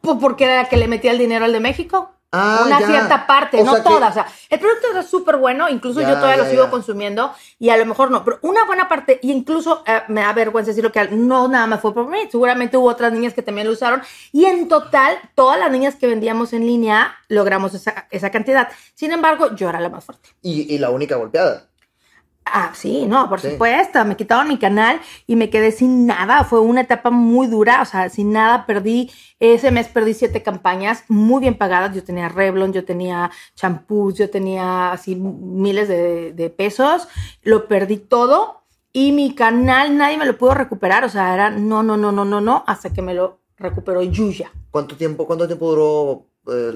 Pues 0.00 0.16
porque 0.20 0.44
era 0.44 0.62
la 0.62 0.68
que 0.68 0.76
le 0.76 0.88
metía 0.88 1.12
el 1.12 1.18
dinero 1.18 1.44
al 1.44 1.52
de 1.52 1.60
México. 1.60 2.10
Ah, 2.30 2.64
una 2.66 2.80
ya. 2.80 2.86
cierta 2.86 3.26
parte, 3.26 3.58
O 3.60 3.64
no 3.64 3.72
sea 3.72 3.82
que- 3.82 3.88
toda. 3.88 4.08
O 4.08 4.12
sea, 4.12 4.26
el 4.50 4.60
producto 4.60 4.88
era 4.90 5.02
súper 5.02 5.36
bueno, 5.38 5.68
incluso 5.70 6.00
Ya, 6.02 6.08
yo 6.10 6.14
todavía 6.16 6.36
ya, 6.36 6.42
lo 6.44 6.50
sigo 6.50 6.70
consumiendo 6.70 7.32
y 7.58 7.70
a 7.70 7.76
lo 7.78 7.86
mejor 7.86 8.10
no, 8.10 8.22
pero 8.22 8.38
una 8.42 8.64
buena 8.64 8.86
parte, 8.86 9.18
y 9.22 9.32
incluso 9.32 9.82
eh, 9.86 10.02
me 10.08 10.20
da 10.20 10.32
vergüenza 10.34 10.70
decirlo 10.70 10.92
que 10.92 11.08
no 11.08 11.48
nada 11.48 11.66
más 11.66 11.80
fue 11.80 11.94
por 11.94 12.06
mí, 12.08 12.28
seguramente 12.30 12.76
hubo 12.76 12.88
otras 12.88 13.12
niñas 13.12 13.32
que 13.32 13.40
también 13.42 13.66
lo 13.66 13.72
usaron 13.72 14.02
y 14.32 14.44
en 14.44 14.68
total, 14.68 15.16
todas 15.34 15.58
las 15.58 15.70
niñas 15.70 15.94
que 15.96 16.06
vendíamos 16.06 16.52
en 16.52 16.66
línea 16.66 17.16
logramos 17.28 17.72
esa, 17.72 18.06
esa 18.10 18.30
cantidad. 18.30 18.68
Sin 18.94 19.10
embargo, 19.12 19.54
yo 19.54 19.68
era 19.70 19.80
la 19.80 19.88
más 19.88 20.04
fuerte. 20.04 20.28
Y, 20.42 20.74
y 20.74 20.78
la 20.78 20.90
única 20.90 21.16
golpeada. 21.16 21.64
Ah, 22.52 22.70
sí, 22.74 23.06
no, 23.06 23.28
por 23.28 23.40
Sí. 23.40 23.50
supuesto. 23.52 24.04
Me 24.04 24.16
quitaron 24.16 24.48
mi 24.48 24.58
canal 24.58 25.00
y 25.26 25.36
me 25.36 25.50
quedé 25.50 25.70
sin 25.72 26.06
nada. 26.06 26.44
Fue 26.44 26.60
una 26.60 26.80
etapa 26.82 27.10
muy 27.10 27.46
dura, 27.46 27.82
o 27.82 27.84
sea, 27.84 28.08
sin 28.08 28.32
nada. 28.32 28.66
Perdí, 28.66 29.10
ese 29.40 29.70
mes 29.70 29.88
perdí 29.88 30.14
siete 30.14 30.42
campañas 30.42 31.04
muy 31.08 31.40
bien 31.40 31.56
pagadas. 31.56 31.94
Yo 31.94 32.02
tenía 32.04 32.28
Revlon, 32.28 32.72
yo 32.72 32.84
tenía 32.84 33.30
champús, 33.54 34.14
yo 34.14 34.30
tenía 34.30 34.92
así 34.92 35.14
miles 35.16 35.88
de, 35.88 36.32
de 36.32 36.50
pesos. 36.50 37.08
Lo 37.42 37.68
perdí 37.68 37.98
todo 37.98 38.62
y 38.92 39.12
mi 39.12 39.34
canal 39.34 39.96
nadie 39.96 40.16
me 40.18 40.26
lo 40.26 40.36
pudo 40.38 40.54
recuperar. 40.54 41.04
O 41.04 41.08
sea, 41.08 41.34
era 41.34 41.50
no, 41.50 41.82
no, 41.82 41.96
no, 41.96 42.12
no, 42.12 42.24
no, 42.24 42.40
no, 42.40 42.64
hasta 42.66 42.92
que 42.92 43.02
me 43.02 43.14
lo 43.14 43.40
recuperó 43.56 44.02
Yuya. 44.02 44.50
¿Cuánto 44.70 44.96
tiempo, 44.96 45.26
cuánto 45.26 45.46
tiempo 45.46 45.68
duró 45.70 46.26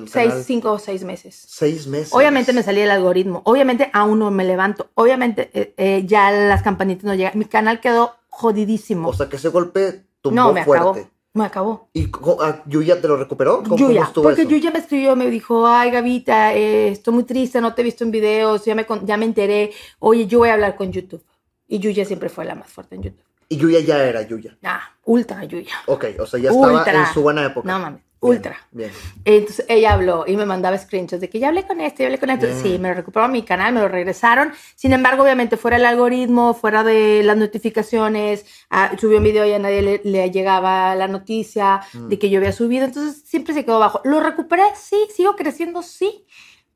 Seis, 0.06 0.34
cinco 0.44 0.72
o 0.72 0.78
seis 0.78 1.04
meses. 1.04 1.44
Seis 1.48 1.86
meses. 1.86 2.12
Obviamente 2.12 2.52
me 2.52 2.62
salía 2.62 2.84
el 2.84 2.90
algoritmo. 2.90 3.42
Obviamente 3.44 3.90
aún 3.92 4.18
no 4.18 4.30
me 4.30 4.44
levanto. 4.44 4.90
Obviamente 4.94 5.50
eh, 5.54 5.74
eh, 5.76 6.02
ya 6.06 6.30
las 6.30 6.62
campanitas 6.62 7.04
no 7.04 7.14
llegan. 7.14 7.38
Mi 7.38 7.44
canal 7.46 7.80
quedó 7.80 8.14
jodidísimo. 8.28 9.08
O 9.08 9.14
sea 9.14 9.28
que 9.28 9.36
ese 9.36 9.48
golpe 9.48 10.04
tumbó 10.20 10.36
no, 10.36 10.52
me 10.52 10.64
fuerte. 10.64 10.82
acabó. 10.84 11.10
Me 11.34 11.44
acabó. 11.44 11.88
¿Y 11.94 12.10
a 12.42 12.62
Yuya 12.66 13.00
te 13.00 13.08
lo 13.08 13.16
recuperó? 13.16 13.62
¿Cómo, 13.62 13.78
Yuya, 13.78 14.10
porque 14.14 14.42
eso? 14.42 14.50
Yuya 14.50 14.70
me 14.70 14.80
escribió, 14.80 15.16
me 15.16 15.30
dijo, 15.30 15.66
ay 15.66 15.90
Gavita, 15.90 16.54
eh, 16.54 16.88
estoy 16.88 17.14
muy 17.14 17.24
triste, 17.24 17.62
no 17.62 17.72
te 17.72 17.80
he 17.80 17.84
visto 17.84 18.04
en 18.04 18.10
videos, 18.10 18.66
ya 18.66 18.74
me, 18.74 18.86
ya 19.04 19.16
me 19.16 19.24
enteré, 19.24 19.72
oye, 19.98 20.26
yo 20.26 20.40
voy 20.40 20.50
a 20.50 20.54
hablar 20.54 20.76
con 20.76 20.92
YouTube. 20.92 21.24
Y 21.68 21.78
Yuya 21.78 22.04
siempre 22.04 22.28
fue 22.28 22.44
la 22.44 22.54
más 22.54 22.68
fuerte 22.68 22.96
en 22.96 23.04
YouTube. 23.04 23.24
Y 23.48 23.56
Yuya 23.56 23.80
ya 23.80 24.04
era 24.04 24.20
Yuya. 24.20 24.58
Ah, 24.62 24.82
ultra 25.06 25.42
Yuya. 25.44 25.72
Ok, 25.86 26.04
o 26.18 26.26
sea, 26.26 26.38
ya 26.38 26.50
estaba 26.50 26.72
Ultra. 26.74 27.00
en 27.08 27.14
su 27.14 27.22
buena 27.22 27.46
época. 27.46 27.66
No 27.66 27.78
mames, 27.78 28.02
ultra. 28.22 28.56
Bien. 28.70 28.90
Entonces 29.24 29.66
ella 29.68 29.92
habló 29.92 30.24
y 30.26 30.36
me 30.36 30.46
mandaba 30.46 30.78
screenshots 30.78 31.20
de 31.20 31.28
que 31.28 31.38
ya 31.38 31.48
hablé 31.48 31.66
con 31.66 31.80
esto, 31.80 31.98
ya 32.02 32.06
hablé 32.06 32.18
con 32.18 32.30
esto. 32.30 32.46
Bien. 32.46 32.58
Sí, 32.62 32.78
me 32.78 32.88
lo 32.88 32.94
recuperaron 32.94 33.32
mi 33.32 33.42
canal, 33.42 33.74
me 33.74 33.80
lo 33.80 33.88
regresaron. 33.88 34.52
Sin 34.76 34.92
embargo, 34.92 35.22
obviamente, 35.24 35.56
fuera 35.56 35.76
el 35.76 35.84
algoritmo, 35.84 36.54
fuera 36.54 36.82
de 36.84 37.22
las 37.24 37.36
notificaciones, 37.36 38.46
ah, 38.70 38.92
subió 38.98 39.18
un 39.18 39.24
video 39.24 39.44
y 39.46 39.52
a 39.52 39.58
nadie 39.58 39.82
le, 39.82 40.00
le 40.04 40.30
llegaba 40.30 40.94
la 40.94 41.08
noticia 41.08 41.80
Mm. 41.94 42.08
de 42.08 42.18
que 42.18 42.30
yo 42.30 42.38
había 42.38 42.52
subido. 42.52 42.84
Entonces 42.84 43.22
siempre 43.26 43.54
se 43.54 43.64
quedó 43.64 43.78
bajo. 43.78 44.00
Lo 44.04 44.20
recuperé, 44.20 44.62
sí, 44.76 44.96
sigo 45.14 45.34
creciendo, 45.36 45.82
sí. 45.82 46.24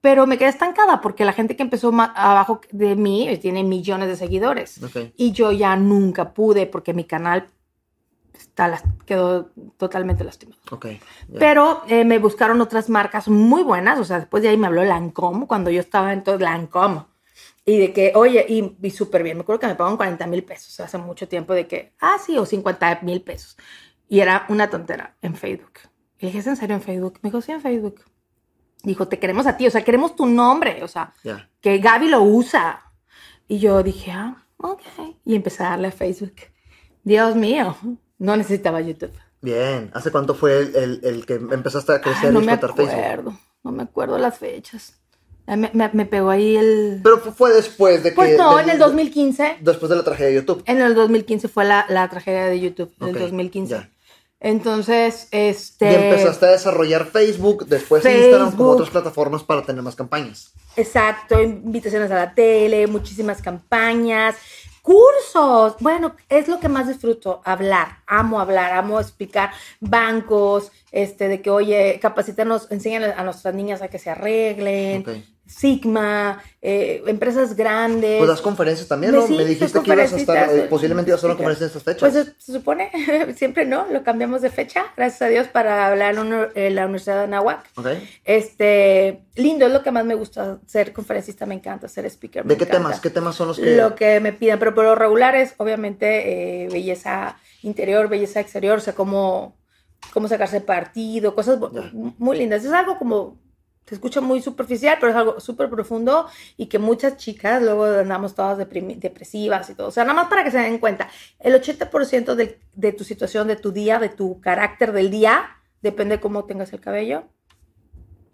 Pero 0.01 0.27
me 0.27 0.39
quedé 0.39 0.49
estancada 0.51 1.01
porque 1.01 1.25
la 1.25 1.33
gente 1.33 1.57
que 1.57 1.63
empezó 1.63 1.89
abajo 1.89 2.61
de 2.71 2.95
mí 2.97 3.29
eh, 3.29 3.39
tiene 3.39 3.63
millones 3.65 4.09
de 4.09 4.17
seguidores. 4.17 4.83
Ok. 4.83 5.13
Y 5.17 5.33
yo 5.33 5.53
ya 5.53 5.75
nunca 5.77 6.33
pude 6.35 6.67
porque 6.67 6.93
mi 6.95 7.05
canal 7.05 7.47
está, 8.39 8.69
las- 8.69 8.85
quedó 9.05 9.51
totalmente 9.77 10.25
lastimado. 10.25 10.61
Ok. 10.71 10.87
ya. 10.87 10.99
Pero 11.39 11.83
eh, 11.89 12.05
me 12.05 12.19
buscaron 12.19 12.61
otras 12.61 12.89
marcas 12.89 13.29
muy 13.29 13.63
buenas, 13.63 13.99
o 13.99 14.05
sea, 14.05 14.19
después 14.19 14.43
de 14.43 14.49
ahí 14.51 14.57
me 14.57 14.67
habló 14.67 14.85
Lancome, 14.85 15.47
cuando 15.47 15.71
yo 15.71 15.81
estaba 15.81 16.13
en 16.13 16.23
todo 16.25 16.39
Lancome. 16.39 17.05
Y 17.65 17.79
de 17.79 17.93
que, 17.93 18.13
oye, 18.15 18.47
y, 18.49 18.77
y 18.81 18.91
súper 18.91 19.23
bien, 19.25 19.37
me 19.37 19.43
acuerdo 19.43 19.61
que 19.61 19.67
me 19.67 19.75
pagaron 19.75 19.97
40 19.97 20.27
mil 20.29 20.45
pesos 20.45 20.79
hace 20.81 20.99
mucho 20.99 21.27
tiempo, 21.29 21.53
de 21.53 21.67
que, 21.67 21.95
ah, 22.01 22.17
sí, 22.25 22.39
o 22.39 22.47
50 22.47 23.01
mil 23.03 23.23
pesos. 23.23 23.57
Y 24.09 24.21
era 24.21 24.47
una 24.49 24.71
tontera 24.71 25.17
en 25.21 25.35
Facebook. 25.35 25.73
Y 26.19 26.27
dije, 26.27 26.39
¿es 26.39 26.47
en 26.47 26.57
serio 26.57 26.77
en 26.77 26.83
Facebook? 26.83 27.19
Me 27.23 27.29
dijo, 27.31 27.41
sí, 27.43 27.51
en 27.53 27.61
Facebook. 27.61 28.03
Dijo, 28.85 29.09
te 29.09 29.19
queremos 29.19 29.47
a 29.49 29.57
ti, 29.57 29.67
o 29.67 29.71
sea, 29.71 29.83
queremos 29.83 30.15
tu 30.15 30.27
nombre, 30.27 30.83
o 30.85 30.89
sea, 30.89 31.13
Ya. 31.25 31.51
que 31.61 31.79
Gaby 31.79 32.09
lo 32.09 32.23
usa. 32.23 32.93
Y 33.49 33.59
yo 33.59 33.83
dije, 33.83 34.13
ah, 34.13 34.47
ok. 34.59 34.81
Y 35.25 35.35
empecé 35.35 35.65
a 35.65 35.71
darle 35.71 35.89
a 35.89 35.93
Facebook. 35.93 36.35
Dios 37.03 37.35
mío, 37.35 37.77
no 38.19 38.37
necesitaba 38.37 38.81
YouTube. 38.81 39.13
Bien. 39.43 39.91
¿Hace 39.95 40.11
cuánto 40.11 40.35
fue 40.35 40.59
el, 40.59 40.77
el- 40.77 41.01
el 41.05 41.27
que 41.27 41.35
empezaste 41.35 41.93
a 41.93 42.01
crecer 42.01 42.27
Ay, 42.29 42.33
no 42.33 42.43
y 42.43 42.47
me 42.47 42.53
explotar 42.53 42.77
Facebook? 42.77 43.05
acuerdo, 43.05 43.39
no 43.65 43.73
me 43.73 43.83
acuerdo 43.83 44.19
las 44.19 44.39
fechas. 44.39 44.95
Ay, 45.47 45.57
Me, 45.59 45.71
me- 45.75 45.91
me 45.93 46.07
pegó 46.07 46.31
ahí 46.31 46.57
el... 46.57 47.01
Pero 47.05 47.19
fu- 47.21 47.31
fue 47.33 47.53
después 47.53 48.03
de 48.03 48.11
que. 48.11 48.17
Pues 48.17 48.37
no, 48.37 48.57
de- 48.57 48.63
en 48.65 48.71
el 48.71 48.79
2015. 48.79 49.59
Después 49.61 49.91
de 49.91 49.97
la 49.97 50.03
tragedia 50.03 50.29
de 50.31 50.35
YouTube. 50.37 50.63
En 50.67 50.81
el 50.81 50.95
2015 50.95 51.49
fue 51.49 51.65
la, 51.65 51.87
la 51.89 52.09
tragedia 52.09 52.47
de 52.47 52.59
YouTube, 52.61 52.93
en 53.01 53.09
el 53.09 53.19
2015. 53.19 53.71
ya. 53.75 53.91
Entonces, 54.39 55.29
este... 55.31 55.91
Y 55.91 55.95
empezaste 55.95 56.45
a 56.47 56.51
desarrollar 56.51 57.07
Facebook, 57.07 57.67
después 57.67 58.05
Instagram, 58.05 58.39
como 58.39 58.51
Facebook. 58.51 58.67
otras 58.69 58.91
plataformas 58.91 59.43
para 59.43 59.63
tener 59.63 59.83
más 59.83 59.97
campañas. 59.97 60.53
Exacto, 60.77 61.41
invitaciones 61.43 62.11
a 62.11 62.15
la 62.17 62.35
tele, 62.35 62.87
muchísimas 62.87 63.41
campañas, 63.41 64.37
cursos. 64.87 65.75
Bueno, 65.81 66.15
es 66.29 66.47
lo 66.47 66.61
que 66.61 66.69
más 66.69 66.87
disfruto, 66.87 67.43
hablar. 67.45 67.99
Amo 68.07 68.41
hablar, 68.41 68.73
amo 68.73 69.01
explicar 69.01 69.51
bancos, 69.81 70.71
este, 70.93 71.27
de 71.27 71.43
que, 71.43 71.51
oye, 71.51 71.99
capacítanos, 72.01 72.71
enseñan 72.71 73.03
a 73.05 73.25
nuestras 73.25 73.53
niñas 73.53 73.83
a 73.83 73.89
que 73.89 73.99
se 73.99 74.11
arreglen. 74.11 75.05
Sigma, 75.47 76.43
eh, 76.61 77.03
empresas 77.07 77.55
grandes. 77.55 78.19
Pues 78.19 78.29
das 78.29 78.41
conferencias 78.41 78.89
también, 78.89 79.13
¿no? 79.13 79.29
Me 79.29 79.45
dijiste 79.45 79.81
que 79.81 79.93
ibas 79.93 80.13
a 80.13 80.17
estar, 80.17 80.37
conferencista, 80.37 80.65
eh, 80.65 80.69
posiblemente 80.69 81.11
ibas 81.11 81.19
a 81.19 81.21
hacer 81.21 81.31
una 81.31 81.37
conferencia 81.37 81.65
en 81.65 81.69
estas 81.69 81.83
fechas. 81.85 82.13
Pues 82.13 82.35
se, 82.39 82.53
supone, 82.53 82.91
siempre 83.37 83.65
no, 83.65 83.87
lo 83.91 84.03
cambiamos 84.03 84.43
de 84.43 84.51
fecha, 84.51 84.87
gracias 84.97 85.23
a 85.23 85.29
Dios, 85.29 85.47
para 85.47 85.87
hablar 85.87 86.17
en, 86.55 86.75
la 86.75 86.85
Universidad 86.85 87.19
de 87.19 87.25
Anáhuac. 87.25 87.65
Ok. 87.77 87.87
Este, 88.25 89.23
lindo, 89.37 89.67
es 89.67 89.73
lo 89.73 89.83
que 89.83 89.93
más 89.93 90.05
me 90.05 90.15
gusta, 90.15 90.59
ser 90.67 90.93
conferencista 90.93 91.47
me 91.47 91.55
encanta, 91.55 91.87
ser 91.87 92.07
speaker. 92.07 92.45
me 92.45 92.55
¿De 92.55 92.59
qué 92.59 92.65
encanta. 92.65 92.83
temas? 92.83 93.01
¿Qué 93.01 93.11
temas 93.11 93.37
son 93.37 93.49
los 93.49 93.59
que...? 93.59 93.77
Lo 93.77 93.95
que 93.95 94.19
me 94.21 94.33
pidan, 94.33 94.59
pero 94.59 94.75
por 94.75 94.85
lo 94.85 94.95
regular 94.97 95.37
es 95.37 95.55
obviamente 95.59 96.65
eh, 96.65 96.69
belleza 96.73 97.39
interior, 97.63 98.09
belleza 98.09 98.41
exterior, 98.41 98.79
o 98.79 98.81
sea, 98.81 98.95
cómo, 98.95 99.57
cómo 100.13 100.29
sacarse 100.29 100.61
partido, 100.61 101.35
cosas 101.35 101.59
muy 101.93 102.37
lindas. 102.37 102.65
Es 102.65 102.73
algo 102.73 102.99
como, 102.99 103.39
se 103.87 103.95
escucha 103.95 104.21
muy 104.21 104.43
superficial, 104.43 104.97
pero 105.01 105.11
es 105.11 105.17
algo 105.17 105.41
súper 105.41 105.71
profundo 105.71 106.27
y 106.57 106.67
que 106.67 106.79
muchas 106.79 107.17
chicas 107.17 107.63
luego 107.63 107.85
andamos 107.85 108.35
todas 108.35 108.59
depresivas 108.59 109.71
y 109.71 109.75
todo. 109.75 109.89
O 109.89 109.91
sea, 109.93 110.05
nada 110.05 110.15
más 110.23 110.29
para 110.29 110.43
que 110.43 110.51
se 110.51 110.59
den 110.59 110.79
cuenta, 110.79 111.09
el 111.39 111.55
80% 111.55 112.35
de, 112.35 112.61
de 112.75 112.93
tu 112.93 113.05
situación, 113.05 113.47
de 113.47 113.57
tu 113.57 113.71
día, 113.73 113.99
de 114.01 114.09
tu 114.09 114.41
carácter 114.41 114.93
del 114.93 115.11
día, 115.11 115.51
depende 115.83 116.17
de 116.17 116.21
cómo 116.21 116.45
tengas 116.47 116.73
el 116.73 116.81
cabello, 116.81 117.25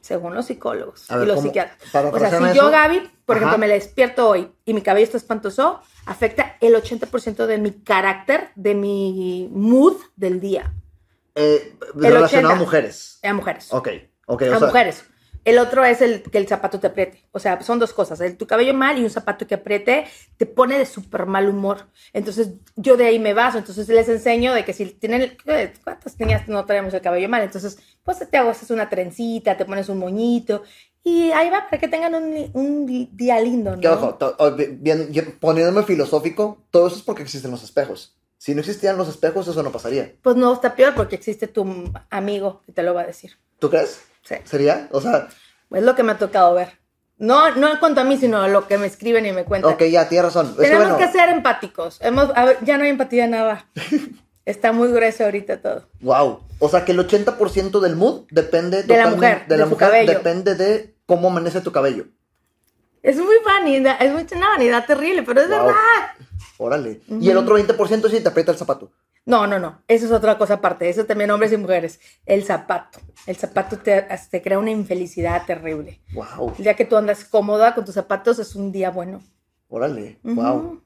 según 0.00 0.34
los 0.34 0.46
psicólogos 0.46 1.06
ver, 1.08 1.22
y 1.22 1.26
los 1.26 1.36
¿cómo? 1.36 1.48
psiquiatras. 1.48 1.78
Para 1.92 2.08
O 2.08 2.18
sea, 2.18 2.30
si 2.30 2.56
yo, 2.56 2.70
Gaby, 2.70 3.10
por 3.26 3.36
Ajá. 3.36 3.46
ejemplo, 3.46 3.58
me 3.58 3.68
despierto 3.68 4.28
hoy 4.28 4.50
y 4.64 4.72
mi 4.74 4.80
cabello 4.82 5.04
está 5.04 5.18
espantoso, 5.18 5.80
afecta 6.06 6.56
el 6.60 6.74
80% 6.74 7.46
de 7.46 7.58
mi 7.58 7.72
carácter, 7.72 8.48
de 8.56 8.74
mi 8.74 9.48
mood 9.52 9.96
del 10.16 10.40
día. 10.40 10.72
Eh, 11.34 11.76
El 11.94 12.02
relacionado 12.02 12.54
a 12.54 12.56
80. 12.56 12.64
mujeres. 12.64 13.18
A 13.22 13.32
mujeres. 13.34 13.68
Ok, 13.72 13.88
ok. 14.26 14.42
o 14.42 14.54
a 14.54 14.58
sea, 14.58 14.66
mujeres. 14.66 15.04
El 15.44 15.58
otro 15.58 15.84
es 15.84 16.00
el 16.00 16.22
que 16.22 16.38
el 16.38 16.46
zapato 16.46 16.78
te 16.78 16.86
apriete. 16.86 17.24
O 17.32 17.38
sea, 17.38 17.60
son 17.62 17.78
dos 17.78 17.92
cosas. 17.92 18.20
El, 18.20 18.36
tu 18.36 18.46
cabello 18.46 18.74
mal 18.74 18.98
y 18.98 19.02
un 19.04 19.10
zapato 19.10 19.46
que 19.46 19.56
apriete 19.56 20.06
te 20.36 20.46
pone 20.46 20.78
de 20.78 20.86
súper 20.86 21.26
mal 21.26 21.48
humor. 21.48 21.86
Entonces, 22.12 22.50
yo 22.76 22.96
de 22.96 23.06
ahí 23.06 23.18
me 23.18 23.34
baso. 23.34 23.58
Entonces, 23.58 23.88
les 23.88 24.08
enseño 24.08 24.54
de 24.54 24.64
que 24.64 24.72
si 24.72 24.86
tienen... 24.86 25.36
¿qué? 25.44 25.72
¿Cuántas 25.82 26.18
niñas 26.20 26.46
no 26.46 26.64
tenemos 26.64 26.94
el 26.94 27.00
cabello 27.00 27.28
mal? 27.28 27.42
Entonces, 27.42 27.78
pues 28.04 28.18
te 28.30 28.38
haces 28.38 28.70
una 28.70 28.88
trencita, 28.88 29.56
te 29.56 29.64
pones 29.64 29.88
un 29.88 29.98
moñito. 29.98 30.62
Y 31.04 31.32
ahí 31.32 31.50
va, 31.50 31.64
para 31.68 31.80
que 31.80 31.88
tengan 31.88 32.14
un, 32.14 32.50
un 32.52 33.08
día 33.16 33.40
lindo, 33.40 33.74
¿no? 33.74 33.80
Que 33.80 33.88
ojo, 33.88 34.14
to- 34.14 34.36
o- 34.38 34.52
bien- 34.52 35.10
bien- 35.10 35.36
poniéndome 35.40 35.82
filosófico, 35.82 36.62
todo 36.70 36.86
eso 36.86 36.96
es 36.96 37.02
porque 37.02 37.22
existen 37.22 37.50
los 37.50 37.64
espejos. 37.64 38.16
Si 38.38 38.54
no 38.54 38.60
existieran 38.60 38.96
los 38.98 39.08
espejos, 39.08 39.48
eso 39.48 39.62
no 39.64 39.72
pasaría. 39.72 40.14
Pues 40.22 40.36
no, 40.36 40.52
está 40.52 40.76
peor 40.76 40.94
porque 40.94 41.16
existe 41.16 41.48
tu 41.48 41.92
amigo 42.10 42.62
que 42.66 42.70
te 42.72 42.84
lo 42.84 42.94
va 42.94 43.00
a 43.00 43.06
decir. 43.06 43.32
¿Tú 43.58 43.68
crees? 43.70 44.00
Sí. 44.22 44.36
¿Sería? 44.44 44.88
O 44.92 45.00
sea, 45.00 45.28
Es 45.70 45.82
lo 45.82 45.94
que 45.94 46.02
me 46.02 46.12
ha 46.12 46.18
tocado 46.18 46.54
ver. 46.54 46.78
No, 47.18 47.54
no 47.54 47.70
en 47.70 47.76
cuanto 47.78 48.00
a 48.00 48.04
mí, 48.04 48.16
sino 48.16 48.46
lo 48.48 48.66
que 48.66 48.78
me 48.78 48.86
escriben 48.86 49.24
y 49.26 49.32
me 49.32 49.44
cuentan. 49.44 49.72
ok, 49.74 49.82
ya, 49.84 50.08
tienes 50.08 50.26
razón. 50.26 50.56
Tenemos 50.56 50.88
bueno, 50.90 50.98
que 50.98 51.12
ser 51.12 51.28
empáticos. 51.28 51.98
Hemos, 52.00 52.30
a 52.34 52.44
ver, 52.46 52.58
ya 52.62 52.78
no 52.78 52.84
hay 52.84 52.90
empatía 52.90 53.26
nada. 53.28 53.66
Está 54.44 54.72
muy 54.72 54.88
grueso 54.88 55.24
ahorita 55.24 55.60
todo. 55.62 55.88
Wow. 56.00 56.40
O 56.58 56.68
sea, 56.68 56.84
que 56.84 56.90
el 56.92 56.98
80% 56.98 57.78
del 57.80 57.94
mood 57.94 58.22
depende 58.30 58.82
De 58.82 58.96
la 58.96 59.06
mujer, 59.08 59.44
de 59.46 59.56
la 59.56 59.64
de 59.64 59.70
mujer 59.70 59.88
cabello. 59.88 60.12
depende 60.12 60.54
de 60.56 60.96
cómo 61.06 61.28
amanece 61.28 61.60
tu 61.60 61.70
cabello. 61.70 62.06
Es 63.04 63.16
muy 63.18 63.36
vanidad, 63.44 63.96
es 64.00 64.12
mucha 64.12 64.36
una 64.36 64.48
vanidad 64.48 64.84
terrible, 64.86 65.22
pero 65.22 65.40
es 65.42 65.48
Wow. 65.48 65.58
verdad. 65.58 65.74
Órale. 66.58 67.00
Y 67.20 67.30
el 67.30 67.36
otro 67.36 67.56
20% 67.56 68.08
sí 68.10 68.20
te 68.20 68.28
aprieta 68.28 68.50
el 68.52 68.58
zapato. 68.58 68.90
No, 69.24 69.46
no, 69.46 69.58
no. 69.58 69.82
Eso 69.86 70.06
es 70.06 70.12
otra 70.12 70.36
cosa 70.36 70.54
aparte. 70.54 70.88
Eso 70.88 71.04
también 71.04 71.30
hombres 71.30 71.52
y 71.52 71.56
mujeres. 71.56 72.00
El 72.26 72.44
zapato. 72.44 72.98
El 73.26 73.36
zapato 73.36 73.78
te, 73.78 74.04
te 74.30 74.42
crea 74.42 74.58
una 74.58 74.70
infelicidad 74.70 75.46
terrible. 75.46 76.00
Wow. 76.12 76.54
El 76.58 76.64
día 76.64 76.74
que 76.74 76.84
tú 76.84 76.96
andas 76.96 77.24
cómoda 77.24 77.74
con 77.74 77.84
tus 77.84 77.94
zapatos 77.94 78.38
es 78.38 78.56
un 78.56 78.72
día 78.72 78.90
bueno. 78.90 79.22
Órale. 79.68 80.18
Wow. 80.22 80.82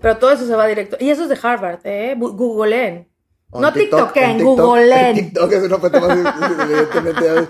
Pero 0.00 0.16
todo 0.18 0.30
eso 0.30 0.46
se 0.46 0.54
va 0.54 0.66
directo. 0.66 0.96
Y 1.00 1.10
eso 1.10 1.24
es 1.24 1.28
de 1.28 1.38
Harvard, 1.42 1.80
¿eh? 1.84 2.14
Googleen. 2.16 3.08
No 3.52 3.72
TikTok, 3.72 4.16
en 4.16 4.36
TikTok, 4.38 4.58
googleen. 4.58 5.06
en 5.06 5.14
TikTok 5.16 5.52
es 5.52 5.62
una 5.64 5.78
foto 5.78 6.00
más 6.00 6.18
evidentemente. 6.60 7.48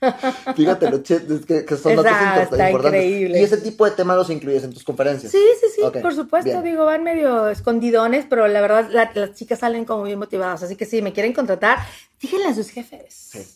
Fíjate, 0.56 0.90
lo 0.90 1.02
che- 1.02 1.16
es 1.28 1.46
que, 1.46 1.64
que 1.64 1.76
son 1.76 1.92
Esa 1.92 2.02
datos 2.02 2.42
está 2.52 2.66
importantes. 2.70 3.04
increíble. 3.04 3.40
Y 3.40 3.42
ese 3.42 3.56
tipo 3.58 3.84
de 3.84 3.92
temas 3.92 4.16
los 4.16 4.30
incluyes 4.30 4.62
en 4.64 4.72
tus 4.74 4.84
conferencias. 4.84 5.32
Sí, 5.32 5.42
sí, 5.60 5.66
sí, 5.74 5.82
por 6.00 6.14
supuesto. 6.14 6.50
bien. 6.50 6.62
Digo, 6.62 6.84
van 6.84 7.02
medio 7.02 7.48
escondidones, 7.48 8.26
pero 8.28 8.46
la 8.48 8.60
verdad 8.60 8.88
la- 8.90 9.10
las 9.14 9.34
chicas 9.34 9.58
salen 9.60 9.84
como 9.84 10.02
bien 10.04 10.18
motivadas. 10.18 10.62
Así 10.62 10.76
que 10.76 10.84
si 10.84 11.00
me 11.02 11.12
quieren 11.12 11.32
contratar, 11.32 11.78
díganle 12.20 12.48
a 12.48 12.54
sus 12.54 12.70
jefes. 12.70 13.14
Sí. 13.32 13.46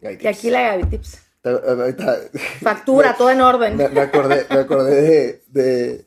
Tips. 0.00 0.26
aquí 0.26 0.50
la 0.50 0.60
Gaby 0.62 0.84
Tips. 0.84 1.18
Ahorita- 1.42 2.18
Factura, 2.62 3.14
todo 3.16 3.30
en 3.30 3.40
orden. 3.40 3.76
Me, 3.76 3.88
me 3.88 4.00
acordé, 4.00 4.46
me 4.50 4.58
acordé 4.60 5.02
de, 5.02 5.42
de, 5.48 6.06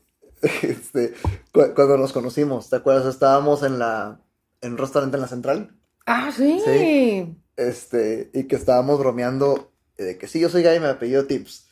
este, 0.61 1.13
cu- 1.51 1.73
cuando 1.75 1.97
nos 1.97 2.13
conocimos. 2.13 2.69
¿Te 2.69 2.75
acuerdas? 2.75 3.05
Estábamos 3.07 3.63
en 3.63 3.79
la 3.79 4.19
en 4.61 4.71
un 4.73 4.77
restaurante 4.77 5.17
en 5.17 5.21
la 5.21 5.27
central. 5.27 5.75
Ah, 6.05 6.31
sí. 6.35 6.61
Sí. 6.65 7.37
Este, 7.55 8.29
y 8.33 8.43
que 8.45 8.55
estábamos 8.55 8.99
bromeando 8.99 9.71
de 9.97 10.17
que 10.17 10.27
sí, 10.27 10.39
yo 10.39 10.49
soy 10.49 10.63
gay 10.63 10.77
y 10.77 10.79
me 10.79 10.87
apellido 10.87 11.25
Tips. 11.25 11.65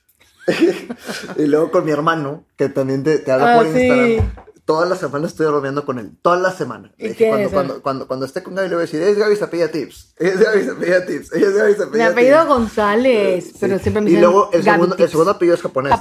y 1.37 1.45
luego 1.47 1.71
con 1.71 1.85
mi 1.85 1.91
hermano, 1.91 2.45
que 2.55 2.69
también 2.69 3.03
te, 3.03 3.17
te 3.19 3.31
habla 3.31 3.55
Ah, 3.55 3.57
por 3.57 3.71
sí. 3.73 3.79
Instagram. 3.81 4.45
Toda 4.65 4.87
la 4.87 4.95
semana 4.95 5.27
estoy 5.27 5.45
bromeando 5.45 5.85
con 5.85 5.99
él. 5.99 6.17
Toda 6.23 6.37
la 6.37 6.51
semana. 6.51 6.91
¿Y 6.97 7.03
Le 7.03 7.09
dije, 7.09 7.27
cuando, 7.29 7.51
cuando, 7.51 7.81
cuando, 7.83 8.07
cuando 8.07 8.25
esté 8.25 8.41
con 8.41 8.55
Gaby 8.55 8.67
le 8.69 8.75
voy 8.75 8.81
a 8.81 8.87
decir, 8.87 8.99
es 8.99 9.15
Gaby 9.15 9.35
se 9.35 9.43
apellida 9.43 9.67
Tips. 9.69 10.15
Es 10.17 10.39
Gaby 10.39 10.63
se 10.63 10.71
apellida 10.71 11.05
Tips. 11.05 11.31
Es 11.33 11.53
Gaby 11.55 11.73
se 11.75 11.85
Mi 11.85 12.01
apellido 12.01 12.37
Tips. 12.39 12.47
González, 12.49 13.45
Sí. 13.45 13.57
pero 13.59 13.77
siempre 13.77 14.01
me 14.01 14.09
Y 14.09 14.13
dicen 14.15 14.23
luego 14.23 14.49
el 14.53 14.63
Gaby 14.63 14.71
segundo, 14.75 14.95
el 14.95 14.97
Tips. 14.97 15.11
segundo 15.11 15.31
apellido 15.31 15.55
es 15.55 15.61
japonés. 15.61 15.91
¿no? 15.91 15.97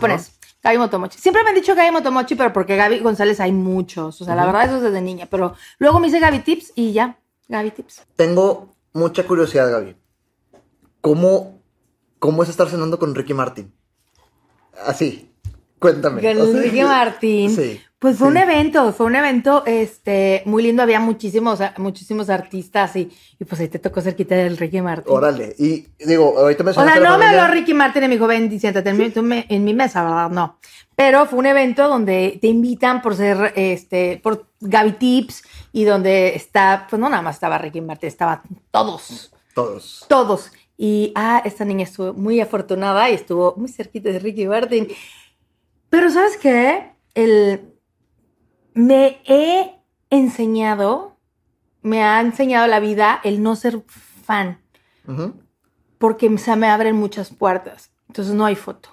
Gaby 0.65 0.79
Motomochi. 0.79 1.19
Siempre 1.19 1.43
me 1.45 1.51
han 1.51 1.55
dicho 1.55 1.75
Gaby 1.75 1.91
Motomochi, 1.91 2.35
pero 2.35 2.53
porque 2.53 2.75
Gaby 2.77 3.01
González 3.01 3.39
hay 3.39 3.53
muchos. 3.53 4.23
O 4.23 4.25
sea, 4.25 4.35
la 4.35 4.47
verdad 4.47 4.65
eso 4.65 4.77
es 4.77 4.83
desde 4.83 5.03
niña. 5.03 5.29
Pero 5.31 5.55
luego 5.79 6.01
me 6.01 6.07
dice 6.07 6.21
Gaby 6.21 6.39
Tips 6.39 6.73
y 6.75 6.95
ya. 6.95 7.19
Gaby 7.49 7.71
Tips. 7.71 8.03
Tengo 8.17 8.75
mucha 8.95 9.27
curiosidad, 9.27 9.71
Gaby. 9.71 9.95
¿Cómo, 11.03 11.61
cómo 12.19 12.43
es 12.43 12.49
estar 12.49 12.69
cenando 12.71 12.99
con 12.99 13.15
Ricky 13.15 13.35
Martin? 13.35 13.75
Así. 14.87 15.31
Cuéntame. 15.79 16.23
Con 16.23 16.41
O 16.41 16.47
sea, 16.51 16.63
Ricky 16.63 16.83
Martin. 16.83 17.51
Sí. 17.55 17.81
Pues 18.05 18.19
fue 18.19 18.27
sí. 18.29 18.33
un 18.33 18.37
evento, 18.37 18.93
fue 18.93 19.07
un 19.07 19.17
evento 19.17 19.63
este, 19.65 20.43
muy 20.45 20.63
lindo, 20.63 20.83
había 20.83 21.01
muchísimos, 21.01 21.59
muchísimos 21.79 22.29
artistas 22.29 22.95
y, 22.97 23.11
y 23.41 23.45
pues 23.47 23.59
ahí 23.63 23.69
te 23.69 23.79
tocó 23.79 24.03
cerquita 24.03 24.35
del 24.35 24.59
Ricky 24.59 24.83
Martin. 24.83 25.11
Órale. 25.11 25.55
Y 25.59 25.87
digo, 26.05 26.39
ahorita 26.39 26.65
O 26.65 26.67
mencionaste 26.67 27.01
sea, 27.01 27.09
no 27.11 27.17
me 27.17 27.25
habló 27.25 27.47
Ricky 27.55 27.73
Martin 27.73 28.05
y 28.05 28.09
me 28.09 28.15
dijo, 28.17 28.27
ven, 28.27 28.61
siéntate 28.61 28.91
en 28.91 28.99
mi, 28.99 29.09
tú 29.09 29.23
me- 29.23 29.47
en 29.49 29.65
mi 29.65 29.73
mesa, 29.73 30.05
¿verdad? 30.05 30.29
No. 30.29 30.59
Pero 30.95 31.25
fue 31.25 31.39
un 31.39 31.47
evento 31.47 31.89
donde 31.89 32.39
te 32.43 32.47
invitan 32.49 33.01
por 33.01 33.17
ser, 33.17 33.55
este, 33.57 34.21
por 34.23 34.51
Gaby 34.61 34.93
Tips 34.93 35.43
y 35.73 35.85
donde 35.85 36.35
está, 36.37 36.87
pues 36.91 37.01
no 37.01 37.09
nada 37.09 37.23
más 37.23 37.37
estaba 37.37 37.57
Ricky 37.57 37.81
Martin, 37.81 38.09
estaban 38.09 38.43
todos, 38.71 39.33
Todos. 39.55 40.05
todos. 40.11 40.53
Y, 40.77 41.11
ah, 41.15 41.41
esta 41.47 41.65
niña 41.65 41.85
estuvo 41.85 42.13
muy 42.13 42.39
afortunada 42.39 43.09
y 43.09 43.15
estuvo 43.15 43.55
muy 43.57 43.71
cerquita 43.71 44.11
de 44.11 44.19
Ricky 44.19 44.47
Martin. 44.47 44.89
Pero, 45.89 46.11
¿sabes 46.11 46.37
qué? 46.37 46.91
El, 47.15 47.71
me 48.75 49.21
he 49.27 49.75
enseñado, 50.11 51.17
me 51.83 52.03
ha 52.03 52.21
enseñado 52.21 52.67
la 52.67 52.81
vida 52.81 53.21
el 53.25 53.43
no 53.43 53.57
ser 53.57 53.83
fan 54.27 54.61
porque 55.99 56.37
se 56.39 56.57
me 56.57 56.69
abren 56.69 56.97
muchas 56.97 57.31
puertas. 57.31 57.91
Entonces 58.09 58.35
no 58.35 58.45
hay 58.45 58.57
foto. 58.57 58.91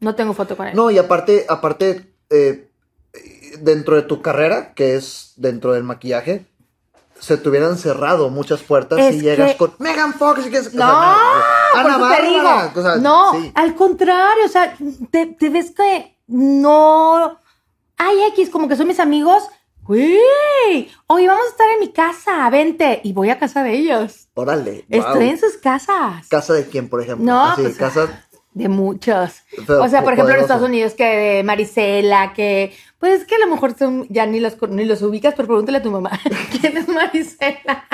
No 0.00 0.14
tengo 0.14 0.32
foto 0.32 0.56
con 0.56 0.66
él. 0.68 0.76
No, 0.76 0.90
y 0.90 0.98
aparte, 0.98 1.46
aparte, 1.48 2.14
eh, 2.30 2.70
dentro 3.60 3.96
de 3.96 4.02
tu 4.02 4.22
carrera, 4.22 4.74
que 4.74 4.94
es 4.96 5.32
dentro 5.36 5.72
del 5.72 5.82
maquillaje, 5.84 6.46
se 7.18 7.36
te 7.36 7.48
hubieran 7.48 7.78
cerrado 7.78 8.28
muchas 8.28 8.62
puertas 8.62 8.98
Es 8.98 9.16
y 9.16 9.20
llegas 9.22 9.52
que- 9.52 9.56
con 9.58 9.74
Megan 9.78 10.12
Fox 10.14 10.46
y 10.46 10.50
que 10.50 10.58
es. 10.58 10.66
o 10.66 10.70
sea, 10.70 10.80
No, 10.80 10.92
Ana 10.92 11.18
por 11.74 11.90
eso 11.90 11.94
te 11.94 12.00
Bárbara, 12.32 12.68
digo. 12.68 12.80
o 12.80 12.82
sea, 12.82 12.96
no, 12.96 13.32
sí. 13.32 13.52
al 13.54 13.74
contrario, 13.76 14.44
o 14.44 14.48
sea, 14.48 14.76
te, 15.10 15.26
te 15.26 15.48
ves 15.48 15.70
que 15.72 16.18
no. 16.26 17.38
Ay, 17.96 18.16
X, 18.32 18.50
como 18.50 18.68
que 18.68 18.76
son 18.76 18.88
mis 18.88 19.00
amigos. 19.00 19.44
Güey, 19.82 20.88
hoy 21.08 21.26
vamos 21.26 21.44
a 21.44 21.50
estar 21.50 21.68
en 21.70 21.80
mi 21.80 21.92
casa, 21.92 22.48
vente. 22.48 23.00
Y 23.04 23.12
voy 23.12 23.28
a 23.30 23.38
casa 23.38 23.62
de 23.62 23.74
ellos. 23.74 24.28
Órale. 24.34 24.86
Estoy 24.88 25.24
wow. 25.24 25.30
en 25.30 25.38
sus 25.38 25.58
casas. 25.58 26.26
¿Casa 26.28 26.54
de 26.54 26.66
quién, 26.66 26.88
por 26.88 27.02
ejemplo? 27.02 27.24
No, 27.26 27.44
Así, 27.44 27.62
pues, 27.62 27.76
casa. 27.76 28.24
De 28.54 28.68
muchos. 28.68 29.42
Pero 29.66 29.82
o 29.82 29.88
sea, 29.88 30.00
por 30.00 30.10
po- 30.10 30.14
ejemplo, 30.14 30.34
en. 30.36 30.40
Estados 30.40 30.66
Unidos, 30.66 30.94
que 30.94 31.04
de 31.04 31.42
Marisela, 31.42 32.32
que. 32.32 32.72
Pues 32.98 33.20
es 33.20 33.26
que 33.26 33.34
a 33.34 33.40
lo 33.40 33.48
mejor 33.48 33.76
son, 33.76 34.06
ya 34.08 34.24
ni 34.24 34.40
los, 34.40 34.56
ni 34.70 34.86
los 34.86 35.02
ubicas, 35.02 35.34
pero 35.36 35.48
pregúntale 35.48 35.78
a 35.78 35.82
tu 35.82 35.90
mamá. 35.90 36.18
¿Quién 36.60 36.76
es 36.78 36.88
Marisela? 36.88 37.84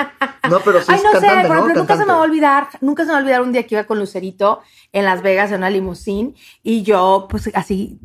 No, 0.49 0.59
pero 0.61 0.79
sí 0.79 0.87
Ay, 0.87 1.01
no 1.03 1.19
sé, 1.19 1.27
por 1.27 1.49
¿no? 1.49 1.53
ejemplo, 1.53 1.73
nunca 1.75 1.97
se 1.97 2.05
me 2.05 2.13
va 2.13 2.19
a 2.19 2.21
olvidar, 2.21 2.67
nunca 2.79 3.03
se 3.03 3.07
me 3.07 3.13
va 3.13 3.19
a 3.19 3.21
olvidar 3.21 3.41
un 3.41 3.51
día 3.51 3.63
que 3.67 3.75
iba 3.75 3.83
con 3.83 3.99
Lucerito 3.99 4.61
en 4.93 5.03
Las 5.03 5.21
Vegas 5.21 5.51
en 5.51 5.57
una 5.57 5.69
limusín 5.69 6.35
y 6.63 6.83
yo, 6.83 7.27
pues 7.29 7.49
así, 7.53 7.99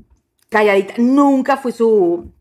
calladita, 0.49 0.95
nunca 0.99 1.57
fui 1.57 1.73
su. 1.73 2.33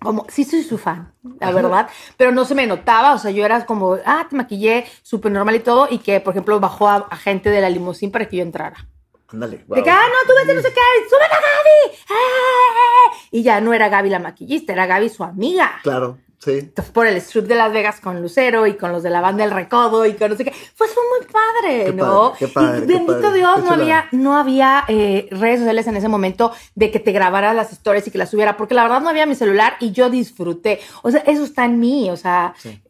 Como, 0.00 0.24
sí 0.30 0.44
soy 0.44 0.62
su 0.62 0.78
fan, 0.78 1.12
la 1.38 1.48
Ajá. 1.48 1.56
verdad, 1.56 1.90
pero 2.16 2.32
no 2.32 2.46
se 2.46 2.54
me 2.54 2.66
notaba, 2.66 3.12
o 3.12 3.18
sea, 3.18 3.30
yo 3.30 3.44
era 3.44 3.66
como, 3.66 3.98
ah, 4.06 4.26
te 4.30 4.34
maquillé 4.34 4.86
súper 5.02 5.30
normal 5.30 5.56
y 5.56 5.60
todo, 5.60 5.88
y 5.90 5.98
que, 5.98 6.20
por 6.20 6.32
ejemplo, 6.32 6.58
bajó 6.58 6.88
a, 6.88 7.06
a 7.10 7.16
gente 7.16 7.50
de 7.50 7.60
la 7.60 7.68
limusín 7.68 8.10
para 8.10 8.26
que 8.26 8.38
yo 8.38 8.42
entrara. 8.42 8.88
Ándale. 9.28 9.58
De 9.58 9.64
wow. 9.68 9.84
que, 9.84 9.90
ah, 9.90 10.02
no, 10.08 10.26
tú 10.26 10.32
vete, 10.40 10.54
no 10.54 10.62
sé 10.62 10.72
qué, 10.72 10.80
sube 11.08 11.24
a 11.24 11.28
Gaby. 11.28 11.98
¡Ah! 12.08 13.16
Y 13.30 13.42
ya 13.42 13.60
no 13.60 13.74
era 13.74 13.88
Gaby 13.90 14.08
la 14.08 14.18
maquillista, 14.18 14.72
era 14.72 14.86
Gaby 14.86 15.08
su 15.10 15.22
amiga. 15.22 15.80
Claro, 15.82 16.18
sí. 16.42 16.70
Por 16.92 17.06
el 17.06 17.16
strip 17.18 17.46
de 17.46 17.54
Las 17.54 17.72
Vegas 17.72 18.00
con 18.00 18.20
Lucero 18.20 18.66
y 18.66 18.74
con 18.76 18.90
los 18.92 19.02
de 19.02 19.10
la 19.10 19.20
banda 19.20 19.44
El 19.44 19.50
Recodo 19.52 20.04
y 20.06 20.14
con 20.14 20.30
no 20.30 20.36
sé 20.36 20.44
qué. 20.44 20.52
Pues 20.76 20.90
fue 20.92 21.02
muy 21.18 21.26
padre, 21.32 21.84
Qué 21.86 21.92
¿no? 21.92 22.32
padre, 22.32 22.36
qué 22.38 22.48
padre, 22.48 22.78
y 22.78 22.80
qué 22.86 22.86
bendito 22.94 23.20
padre, 23.20 23.38
Dios, 23.38 23.64
no 23.64 23.70
había, 23.70 24.08
no 24.12 24.36
había 24.36 24.84
eh, 24.88 25.28
redes 25.30 25.60
sociales 25.60 25.86
en 25.86 25.96
ese 25.96 26.08
momento 26.08 26.52
de 26.74 26.90
que 26.90 26.98
te 26.98 27.12
grabara 27.12 27.54
las 27.54 27.72
historias 27.72 28.06
y 28.06 28.10
que 28.10 28.18
las 28.18 28.30
subiera, 28.30 28.56
porque 28.56 28.74
la 28.74 28.82
verdad 28.82 29.00
no 29.00 29.08
había 29.08 29.26
mi 29.26 29.34
celular 29.36 29.74
y 29.80 29.92
yo 29.92 30.10
disfruté. 30.10 30.80
O 31.02 31.10
sea, 31.10 31.20
eso 31.20 31.44
está 31.44 31.64
en 31.64 31.78
mí, 31.78 32.10
o 32.10 32.16
sea, 32.16 32.54
Sí. 32.58 32.80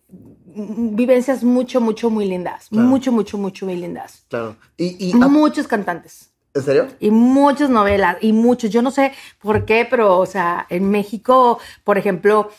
vivencias 0.52 1.44
mucho, 1.44 1.80
mucho, 1.80 2.10
muy 2.10 2.26
lindas. 2.26 2.68
Claro. 2.68 2.86
Mucho, 2.88 3.12
mucho, 3.12 3.38
mucho, 3.38 3.66
muy 3.66 3.76
lindas. 3.76 4.24
Claro. 4.28 4.56
Y, 4.76 5.10
y 5.10 5.14
Muchos 5.14 5.66
cantantes. 5.68 6.29
¿En 6.52 6.62
serio? 6.62 6.88
Y 6.98 7.12
muchas 7.12 7.70
novelas, 7.70 8.16
y 8.20 8.32
muchos. 8.32 8.70
Yo 8.70 8.82
no 8.82 8.90
sé 8.90 9.12
por 9.38 9.64
qué, 9.64 9.86
pero, 9.88 10.18
o 10.18 10.26
sea, 10.26 10.66
en 10.68 10.90
México, 10.90 11.60
por 11.84 11.96
ejemplo, 11.96 12.50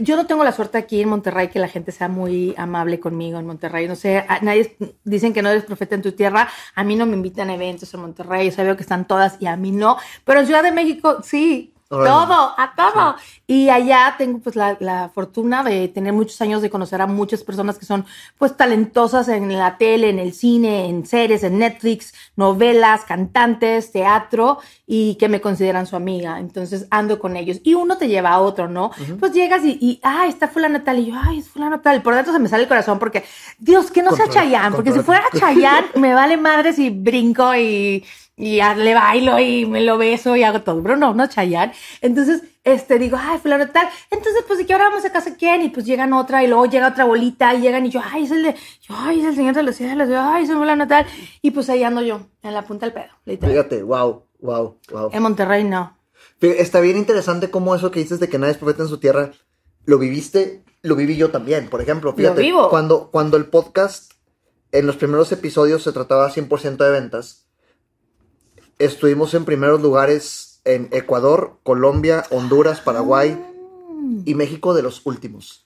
yo 0.00 0.16
no 0.16 0.26
tengo 0.26 0.44
la 0.44 0.52
suerte 0.52 0.76
aquí 0.76 1.00
en 1.00 1.08
Monterrey 1.08 1.48
que 1.48 1.58
la 1.58 1.68
gente 1.68 1.92
sea 1.92 2.08
muy 2.08 2.54
amable 2.58 3.00
conmigo 3.00 3.38
en 3.38 3.46
Monterrey. 3.46 3.88
No 3.88 3.96
sé, 3.96 4.26
nadie 4.42 4.76
dicen 5.04 5.32
que 5.32 5.40
no 5.40 5.48
eres 5.48 5.64
profeta 5.64 5.94
en 5.94 6.02
tu 6.02 6.12
tierra. 6.12 6.46
A 6.74 6.84
mí 6.84 6.94
no 6.94 7.06
me 7.06 7.14
invitan 7.14 7.48
a 7.48 7.54
eventos 7.54 7.94
en 7.94 8.00
Monterrey. 8.00 8.48
O 8.48 8.52
sea, 8.52 8.64
veo 8.64 8.76
que 8.76 8.82
están 8.82 9.06
todas 9.06 9.36
y 9.40 9.46
a 9.46 9.56
mí 9.56 9.72
no. 9.72 9.96
Pero 10.24 10.40
en 10.40 10.46
Ciudad 10.46 10.62
de 10.62 10.72
México, 10.72 11.22
sí. 11.22 11.71
Órale. 11.92 12.08
Todo, 12.08 12.54
a 12.56 12.72
todo. 12.74 13.16
Y 13.46 13.68
allá 13.68 14.14
tengo 14.16 14.38
pues 14.38 14.56
la, 14.56 14.78
la 14.80 15.10
fortuna 15.14 15.62
de 15.62 15.88
tener 15.88 16.14
muchos 16.14 16.40
años 16.40 16.62
de 16.62 16.70
conocer 16.70 17.02
a 17.02 17.06
muchas 17.06 17.42
personas 17.42 17.78
que 17.78 17.84
son 17.84 18.06
pues 18.38 18.56
talentosas 18.56 19.28
en 19.28 19.52
la 19.58 19.76
tele, 19.76 20.08
en 20.08 20.18
el 20.18 20.32
cine, 20.32 20.88
en 20.88 21.04
series, 21.04 21.42
en 21.42 21.58
Netflix, 21.58 22.14
novelas, 22.34 23.02
cantantes, 23.04 23.92
teatro 23.92 24.58
y 24.86 25.16
que 25.16 25.28
me 25.28 25.42
consideran 25.42 25.86
su 25.86 25.94
amiga. 25.94 26.40
Entonces 26.40 26.86
ando 26.90 27.18
con 27.18 27.36
ellos. 27.36 27.60
Y 27.62 27.74
uno 27.74 27.98
te 27.98 28.08
lleva 28.08 28.30
a 28.30 28.40
otro, 28.40 28.68
¿no? 28.68 28.90
Pues 29.20 29.32
llegas 29.32 29.62
y, 29.62 29.76
y, 29.78 30.00
ay, 30.02 30.30
está 30.30 30.48
fulana 30.48 30.82
tal. 30.84 30.98
Y 30.98 31.06
yo, 31.06 31.14
ay, 31.22 31.40
es 31.40 31.48
fulana 31.50 31.82
tal. 31.82 32.00
Por 32.00 32.14
dentro 32.14 32.32
se 32.32 32.38
me 32.38 32.48
sale 32.48 32.62
el 32.62 32.68
corazón 32.70 32.98
porque, 32.98 33.22
Dios, 33.58 33.90
que 33.90 34.02
no 34.02 34.12
sea 34.12 34.24
Control, 34.24 34.44
Chayanne. 34.44 34.74
Porque 34.74 34.92
si 34.92 35.00
fuera 35.00 35.24
Chayanne, 35.38 35.88
me 35.96 36.14
vale 36.14 36.38
madre 36.38 36.72
si 36.72 36.88
brinco 36.88 37.54
y, 37.54 38.02
y 38.42 38.56
le 38.56 38.94
bailo 38.94 39.38
y 39.38 39.66
me 39.66 39.82
lo 39.82 39.98
beso 39.98 40.34
y 40.34 40.42
hago 40.42 40.62
todo. 40.62 40.82
Pero 40.82 40.96
no, 40.96 41.14
no 41.14 41.28
Chayanne. 41.28 41.72
Entonces, 42.00 42.42
este, 42.64 42.98
digo, 42.98 43.16
ay, 43.16 43.38
fulano 43.38 43.68
tal. 43.68 43.88
Entonces, 44.10 44.42
pues, 44.48 44.58
¿de 44.58 44.66
qué 44.66 44.72
ahora 44.72 44.88
vamos 44.88 45.04
a 45.04 45.12
casa 45.12 45.36
quién? 45.36 45.62
Y 45.62 45.68
pues 45.68 45.86
llegan 45.86 46.12
otra 46.12 46.42
y 46.42 46.48
luego 46.48 46.66
llega 46.66 46.88
otra 46.88 47.04
bolita 47.04 47.54
y 47.54 47.60
llegan 47.60 47.86
y 47.86 47.90
yo, 47.90 48.00
ay, 48.04 48.24
es 48.24 48.32
el 48.32 48.42
de, 48.42 48.56
yo, 48.80 48.96
ay, 48.98 49.20
es 49.20 49.26
el 49.26 49.36
señor 49.36 49.54
de 49.54 49.62
los 49.62 49.76
cielos, 49.76 50.08
yo, 50.08 50.20
ay, 50.20 50.42
es 50.42 50.50
el 50.50 50.56
fulano 50.56 50.88
tal. 50.88 51.06
Y 51.40 51.52
pues 51.52 51.70
ahí 51.70 51.84
ando 51.84 52.02
yo, 52.02 52.26
en 52.42 52.52
la 52.52 52.62
punta 52.66 52.84
del 52.86 52.92
pedo, 52.92 53.12
literal. 53.26 53.54
Fíjate, 53.54 53.84
wow, 53.84 54.24
wow, 54.40 54.76
wow. 54.90 55.10
En 55.12 55.22
Monterrey 55.22 55.62
no. 55.62 55.96
Fíjate, 56.38 56.62
Está 56.62 56.80
bien 56.80 56.96
interesante 56.96 57.48
cómo 57.48 57.76
eso 57.76 57.92
que 57.92 58.00
dices 58.00 58.18
de 58.18 58.28
que 58.28 58.40
nadie 58.40 58.54
es 58.54 58.58
profeta 58.58 58.82
en 58.82 58.88
su 58.88 58.98
tierra, 58.98 59.30
lo 59.84 60.00
viviste, 60.00 60.64
lo 60.82 60.96
viví 60.96 61.16
yo 61.16 61.30
también. 61.30 61.68
Por 61.68 61.80
ejemplo, 61.80 62.12
fíjate, 62.12 62.40
vivo. 62.40 62.70
Cuando, 62.70 63.08
cuando 63.12 63.36
el 63.36 63.46
podcast 63.46 64.14
en 64.72 64.88
los 64.88 64.96
primeros 64.96 65.30
episodios 65.30 65.84
se 65.84 65.92
trataba 65.92 66.28
100% 66.28 66.76
de 66.76 66.90
ventas, 66.90 67.41
estuvimos 68.84 69.34
en 69.34 69.44
primeros 69.44 69.80
lugares 69.80 70.60
en 70.64 70.88
Ecuador, 70.92 71.58
Colombia, 71.62 72.24
Honduras, 72.30 72.80
Paraguay 72.80 73.38
Mm. 74.02 74.22
y 74.24 74.34
México 74.34 74.74
de 74.74 74.82
los 74.82 75.06
últimos. 75.06 75.64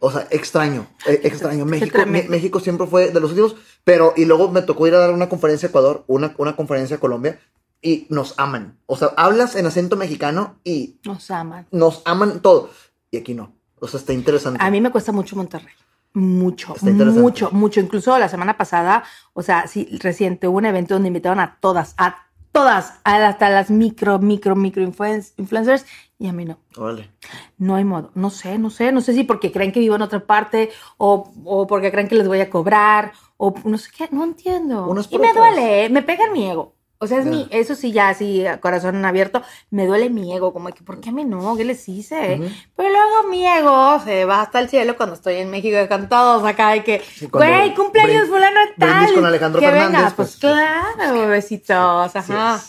O 0.00 0.10
sea, 0.12 0.26
extraño, 0.30 0.86
eh, 1.06 1.20
extraño. 1.24 1.64
México, 1.66 1.98
México 2.06 2.60
siempre 2.60 2.86
fue 2.86 3.10
de 3.10 3.20
los 3.20 3.30
últimos, 3.30 3.56
pero 3.84 4.14
y 4.16 4.24
luego 4.24 4.50
me 4.50 4.62
tocó 4.62 4.86
ir 4.86 4.94
a 4.94 4.98
dar 5.00 5.12
una 5.12 5.28
conferencia 5.28 5.66
a 5.66 5.70
Ecuador, 5.70 6.04
una, 6.06 6.34
una 6.38 6.54
conferencia 6.56 6.96
a 6.96 7.00
Colombia 7.00 7.40
y 7.82 8.06
nos 8.08 8.34
aman. 8.38 8.78
O 8.86 8.96
sea, 8.96 9.08
hablas 9.16 9.56
en 9.56 9.66
acento 9.66 9.96
mexicano 9.96 10.56
y 10.64 10.98
Nos 11.04 11.30
aman. 11.30 11.66
nos 11.72 12.02
aman 12.04 12.40
todo. 12.40 12.70
Y 13.10 13.16
aquí 13.18 13.34
no. 13.34 13.52
O 13.80 13.88
sea, 13.88 13.98
está 14.00 14.12
interesante. 14.12 14.62
A 14.62 14.70
mí 14.70 14.80
me 14.80 14.90
cuesta 14.90 15.12
mucho 15.12 15.34
Monterrey. 15.36 15.74
Mucho, 16.14 16.74
mucho, 16.80 17.50
mucho. 17.52 17.80
Incluso 17.80 18.18
la 18.18 18.28
semana 18.28 18.56
pasada, 18.56 19.04
o 19.34 19.42
sea, 19.42 19.66
sí, 19.66 19.88
reciente 20.00 20.48
hubo 20.48 20.56
un 20.58 20.66
evento 20.66 20.94
donde 20.94 21.08
invitaron 21.08 21.38
a 21.40 21.58
todas, 21.60 21.94
a 21.98 22.27
todas, 22.52 23.00
hasta 23.04 23.50
las 23.50 23.70
micro, 23.70 24.18
micro, 24.18 24.56
micro 24.56 24.82
influen- 24.82 25.32
influencers, 25.36 25.86
y 26.18 26.26
a 26.28 26.32
mí 26.32 26.44
no. 26.44 26.58
Órale. 26.76 27.10
No 27.58 27.76
hay 27.76 27.84
modo. 27.84 28.10
No 28.14 28.30
sé, 28.30 28.58
no 28.58 28.70
sé, 28.70 28.90
no 28.92 29.00
sé 29.00 29.12
si 29.14 29.24
porque 29.24 29.52
creen 29.52 29.72
que 29.72 29.80
vivo 29.80 29.94
en 29.96 30.02
otra 30.02 30.20
parte 30.26 30.70
o, 30.96 31.32
o 31.44 31.66
porque 31.66 31.90
creen 31.92 32.08
que 32.08 32.16
les 32.16 32.26
voy 32.28 32.40
a 32.40 32.50
cobrar 32.50 33.12
o 33.36 33.54
no 33.64 33.78
sé 33.78 33.90
qué, 33.96 34.08
no 34.10 34.24
entiendo. 34.24 34.86
Y 35.10 35.18
me 35.18 35.32
duele, 35.56 35.88
me 35.90 36.02
pega 36.02 36.24
en 36.24 36.32
mi 36.32 36.50
ego. 36.50 36.74
O 37.00 37.06
sea, 37.06 37.20
es 37.20 37.26
mi, 37.26 37.46
eso 37.52 37.76
sí, 37.76 37.92
ya 37.92 38.08
así, 38.08 38.44
corazón 38.60 39.04
abierto, 39.04 39.40
me 39.70 39.86
duele 39.86 40.10
mi 40.10 40.34
ego, 40.34 40.52
como 40.52 40.70
que, 40.70 40.82
¿por 40.82 41.00
qué 41.00 41.10
a 41.10 41.12
mí 41.12 41.24
no? 41.24 41.56
¿Qué 41.56 41.64
les 41.64 41.88
hice? 41.88 42.40
Ujú. 42.40 42.50
Pero 42.76 42.88
luego 42.88 43.28
mi 43.30 43.46
ego 43.46 44.00
se 44.04 44.24
va 44.24 44.42
hasta 44.42 44.58
el 44.58 44.68
cielo 44.68 44.96
cuando 44.96 45.14
estoy 45.14 45.36
en 45.36 45.48
México 45.48 45.76
con 45.88 46.08
todos 46.08 46.42
acá 46.44 46.74
y 46.76 46.82
que, 46.82 47.00
Sí, 47.00 47.26
güey, 47.26 47.72
cumpleaños 47.74 48.24
brin- 48.24 48.28
fulano 48.30 48.60
de 48.60 48.74
tal. 48.78 49.14
con 49.14 49.24
Alejandro 49.26 49.60
que 49.60 49.66
Fernández, 49.68 49.92
venga, 49.96 50.12
pues, 50.16 50.36
pues, 50.40 50.52
claro, 50.96 51.28
besitos, 51.28 52.16
ajá. 52.16 52.60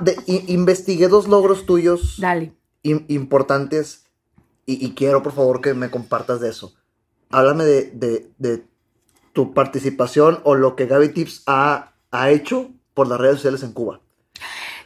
De- 0.00 0.16
investigué 0.26 1.08
dos 1.08 1.28
logros 1.28 1.66
tuyos 1.66 2.16
Dale. 2.18 2.52
importantes 2.82 4.06
y, 4.66 4.84
y 4.84 4.94
quiero 4.94 5.22
por 5.22 5.32
favor 5.32 5.60
que 5.60 5.74
me 5.74 5.90
compartas 5.90 6.40
de 6.40 6.48
eso. 6.50 6.74
Háblame 7.30 7.64
de, 7.64 7.90
de- 7.90 8.30
de 8.38 8.64
tu 9.32 9.52
participación 9.52 10.40
o 10.44 10.54
lo 10.54 10.76
que 10.76 10.86
Gaby 10.86 11.10
Tips 11.10 11.42
ha, 11.46 11.93
ha 12.14 12.30
hecho 12.30 12.70
por 12.94 13.08
las 13.08 13.18
redes 13.18 13.36
sociales 13.36 13.62
en 13.62 13.72
Cuba. 13.72 14.00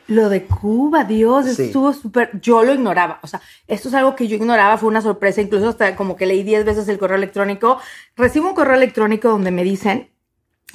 Lo 0.07 0.31
de 0.31 0.47
Cuba, 0.47 1.05
Dios, 1.05 1.45
Sí. 1.55 1.65
estuvo 1.65 1.93
súper. 1.93 2.41
Yo 2.41 2.65
lo 2.65 2.73
ignoraba. 2.73 3.21
O 3.23 3.27
sea, 3.27 3.43
esto 3.67 3.89
es 3.89 3.95
algo 3.95 4.17
que 4.17 4.27
yo 4.27 4.37
ignoraba, 4.37 4.79
fue 4.79 4.89
una 4.89 5.03
sorpresa. 5.03 5.43
Incluso 5.43 5.69
hasta 5.69 5.95
como 5.97 6.17
que 6.17 6.25
leí 6.25 6.43
10 6.43 6.65
veces 6.65 6.89
el 6.89 6.99
correo 6.99 7.19
electrónico. 7.19 7.79
Recibo 8.17 8.49
un 8.49 8.55
correo 8.55 8.77
electrónico 8.77 9.29
donde 9.29 9.51
me 9.51 9.63
dicen 9.65 10.11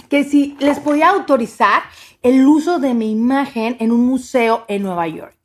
que 0.09 0.23
si 0.23 0.55
les 0.59 0.79
podía 0.79 1.09
autorizar 1.09 1.81
el 2.21 2.45
uso 2.47 2.77
de 2.79 2.93
mi 2.93 3.11
imagen 3.11 3.75
en 3.79 3.91
un 3.91 4.05
museo 4.05 4.65
en 4.67 4.83
Nueva 4.83 5.07
York. 5.07 5.37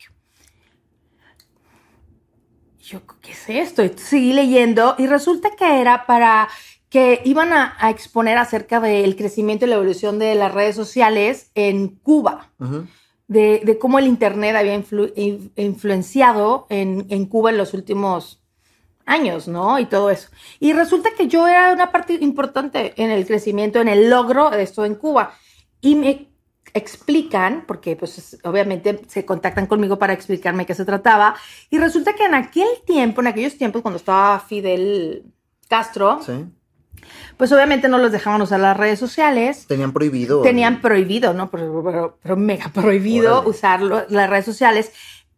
Yo, 2.81 3.01
¿qué 3.21 3.31
es 3.31 3.49
esto? 3.49 3.83
Y 3.83 3.89
seguí 3.97 4.33
leyendo 4.33 4.95
y 4.97 5.07
resulta 5.07 5.49
que 5.55 5.79
era 5.81 6.05
para 6.05 6.47
que 6.89 7.21
iban 7.23 7.53
a, 7.53 7.75
a 7.79 7.89
exponer 7.89 8.37
acerca 8.37 8.79
del 8.79 9.15
crecimiento 9.15 9.65
y 9.65 9.69
la 9.69 9.75
evolución 9.75 10.17
de 10.19 10.33
las 10.35 10.53
redes 10.53 10.75
sociales 10.75 11.51
en 11.55 11.89
Cuba. 11.89 12.51
De, 13.27 13.61
de 13.63 13.77
cómo 13.77 13.99
el 13.99 14.07
Internet 14.07 14.55
había 14.55 14.75
influ- 14.75 15.13
in- 15.15 15.51
influenciado 15.55 16.65
en, 16.69 17.05
en 17.09 17.27
Cuba 17.27 17.51
en 17.51 17.57
los 17.57 17.75
últimos 17.75 18.41
años, 19.05 19.47
¿no? 19.47 19.77
Y 19.77 19.85
todo 19.85 20.09
eso. 20.09 20.29
Y 20.59 20.73
resulta 20.73 21.09
que 21.15 21.27
yo 21.27 21.47
era 21.47 21.71
una 21.73 21.91
parte 21.91 22.17
importante 22.21 22.93
en 22.97 23.11
el 23.11 23.27
crecimiento, 23.27 23.79
en 23.81 23.87
el 23.87 24.09
logro 24.09 24.49
de 24.49 24.63
esto 24.63 24.83
en 24.83 24.95
Cuba. 24.95 25.33
Y 25.79 25.93
me 25.95 26.27
explican, 26.73 27.65
porque 27.67 27.95
pues 27.95 28.17
es- 28.17 28.39
obviamente 28.43 29.01
se 29.07 29.25
contactan 29.25 29.67
conmigo 29.67 29.99
para 29.99 30.13
explicarme 30.13 30.65
qué 30.65 30.73
se 30.73 30.85
trataba, 30.85 31.35
y 31.69 31.77
resulta 31.77 32.13
que 32.13 32.25
en 32.25 32.33
aquel 32.33 32.67
tiempo, 32.85 33.21
en 33.21 33.27
aquellos 33.27 33.57
tiempos 33.57 33.81
cuando 33.83 33.97
estaba 33.97 34.39
Fidel 34.39 35.23
Castro, 35.67 36.19
Sí. 36.23 36.45
Pues 37.37 37.51
obviamente 37.51 37.87
no 37.87 37.97
los 37.97 38.11
dejaban 38.11 38.41
usar 38.41 38.59
las 38.59 38.75
redes 38.77 38.99
sociales, 38.99 39.65
Tenían 39.67 39.91
prohibido. 39.93 40.41
tenían 40.41 40.81
prohibido, 40.81 41.33
¿no? 41.33 41.49
Pero, 41.49 41.83
pero- 41.83 42.17
pero 42.21 42.35
mega 42.37 42.69
prohibido 42.73 43.35
Órale. 43.37 43.49
usar 43.49 43.81
lo- 43.81 44.05
las 44.09 44.29
redes 44.29 44.45
sociales. 44.45 44.91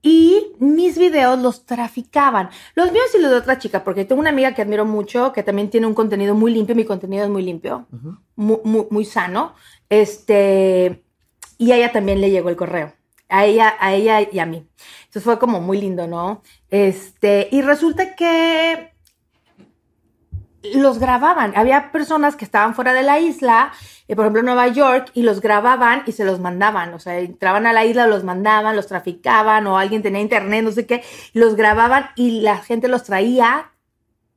Y 0.04 0.54
mis 0.58 0.98
videos 0.98 1.38
los 1.40 1.68
traficaban. 1.68 2.50
Los 2.74 2.92
míos 2.92 3.06
y 3.16 3.22
los 3.22 3.30
de 3.30 3.38
otra 3.38 3.60
chica, 3.60 3.84
porque 3.84 4.04
tengo 4.04 4.20
una 4.20 4.32
amiga 4.32 4.56
que 4.56 4.64
admiro 4.64 4.84
mucho, 4.84 5.32
que 5.32 5.44
también 5.44 5.70
tiene 5.70 5.86
un 5.86 5.94
contenido 5.94 6.34
muy 6.34 6.52
limpio. 6.52 6.74
Mi 6.76 6.86
contenido 6.86 7.24
es 7.26 7.30
muy 7.30 7.44
limpio, 7.44 7.86
Ujú. 7.92 8.18
muy, 8.36 8.58
muy, 8.64 8.88
muy 8.90 9.06
sano. 9.06 9.54
Este, 9.90 11.04
y 11.60 11.72
a 11.72 11.76
ella 11.78 11.92
también 11.92 12.20
le 12.20 12.32
llegó 12.32 12.50
el 12.50 12.56
correo. 12.56 12.94
A 13.30 13.46
ella, 13.46 13.76
a 13.80 13.94
ella 13.94 14.22
y 14.30 14.40
a 14.40 14.46
mí. 14.46 14.68
Entonces 15.02 15.24
fue 15.24 15.38
como 15.40 15.62
muy 15.62 15.80
lindo, 15.80 16.08
¿no? 16.08 16.42
Este, 16.70 17.48
y 17.52 17.62
resulta 17.62 18.16
que 18.16 18.91
los 20.64 21.00
grababan. 21.00 21.54
Había 21.56 21.92
personas 21.92 22.36
que 22.36 22.46
estaban 22.46 22.76
fuera 22.76 22.94
de 22.94 23.04
la 23.04 23.20
isla, 23.20 23.72
eh, 24.08 24.16
por 24.16 24.26
ejemplo 24.26 24.44
Nueva 24.44 24.68
York, 24.68 25.12
y 25.14 25.24
los 25.24 25.42
grababan 25.42 26.04
y 26.06 26.12
se 26.12 26.26
los 26.26 26.40
mandaban. 26.40 26.94
O 26.94 27.00
sea, 27.00 27.20
entraban 27.20 27.66
a 27.66 27.74
la 27.74 27.86
isla, 27.86 28.08
los 28.08 28.24
mandaban, 28.24 28.76
los 28.76 28.88
traficaban, 28.88 29.68
o 29.68 29.78
alguien 29.78 30.02
tenía 30.02 30.22
internet, 30.22 30.64
no 30.64 30.72
sé 30.72 30.86
qué, 30.86 31.04
los 31.34 31.56
grababan 31.56 32.10
y 32.16 32.42
la 32.42 32.58
gente 32.58 32.88
los 32.88 33.04
traía 33.04 33.72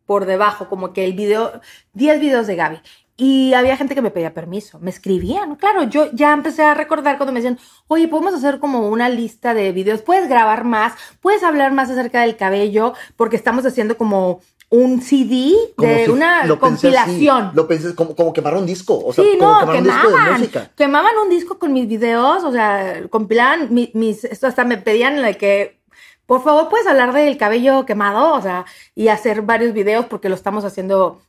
por 0.07 0.27
debajo, 0.27 0.69
como 0.69 0.93
que 0.93 1.05
el 1.05 1.15
video, 1.15 1.61
10 1.95 2.21
videos 2.21 2.47
de 2.47 2.57
Gaby. 2.57 2.81
Y 3.17 3.55
había 3.55 3.77
gente 3.77 3.95
que 3.95 4.03
me 4.03 4.11
pedía 4.11 4.35
permiso, 4.35 4.81
me 4.81 4.91
escribían, 4.91 5.55
claro, 5.55 5.85
yo 5.85 6.11
ya 6.13 6.33
empecé 6.33 6.65
a 6.65 6.75
recordar 6.75 7.17
cuando 7.17 7.33
me 7.33 7.41
decían, 7.41 7.61
oye, 7.87 8.09
podemos 8.09 8.35
hacer 8.35 8.59
como 8.59 8.89
una 8.89 9.09
lista 9.09 9.55
de 9.55 9.71
videos, 9.71 10.03
puedes 10.03 10.29
grabar 10.29 10.65
más, 10.65 10.95
puedes 11.21 11.45
hablar 11.45 11.73
más 11.73 11.89
acerca 11.91 12.23
del 12.23 12.37
cabello, 12.37 12.93
porque 13.15 13.37
estamos 13.37 13.65
haciendo 13.67 13.97
como 13.97 14.41
un 14.77 15.01
CD 15.03 15.55
de 15.79 16.05
si- 16.05 16.11
una 16.11 16.45
lo 16.47 16.55
así, 16.55 16.61
compilación. 16.61 17.53
lo 17.55 17.69
pensé 17.69 17.95
como, 17.95 18.17
como 18.17 18.33
quemar 18.33 18.57
un 18.57 18.67
disco. 18.67 18.99
O 19.05 19.13
sea, 19.13 19.23
sí, 19.25 19.37
como 19.39 19.53
no, 19.53 19.61
quemar 19.61 19.77
un 19.77 19.85
disco 19.85 20.01
de 20.01 20.15
quemaban, 20.15 20.33
música. 20.41 20.71
quemaban 20.77 21.13
un 21.23 21.31
disco 21.31 21.59
con 21.59 21.73
mis 21.73 21.87
videos, 21.87 22.43
o 22.43 22.51
sea, 22.53 23.03
compilaban 23.09 23.73
mi- 23.73 23.91
mis, 23.95 24.25
esto 24.25 24.47
hasta 24.49 24.65
me 24.65 24.77
pedían 24.79 25.23
que, 25.37 25.81
por 26.27 26.43
favor, 26.43 26.69
puedes 26.69 26.87
hablar 26.87 27.13
del 27.13 27.37
cabello 27.37 27.87
quemado, 27.87 28.33
o 28.35 28.43
sea, 28.43 28.65
y 28.95 29.09
hacer 29.09 29.43
varios 29.43 29.73
videos 29.75 30.07
porque 30.07 30.29
lo 30.29 30.35
estamos 30.35 30.65
haciendo 30.65 31.21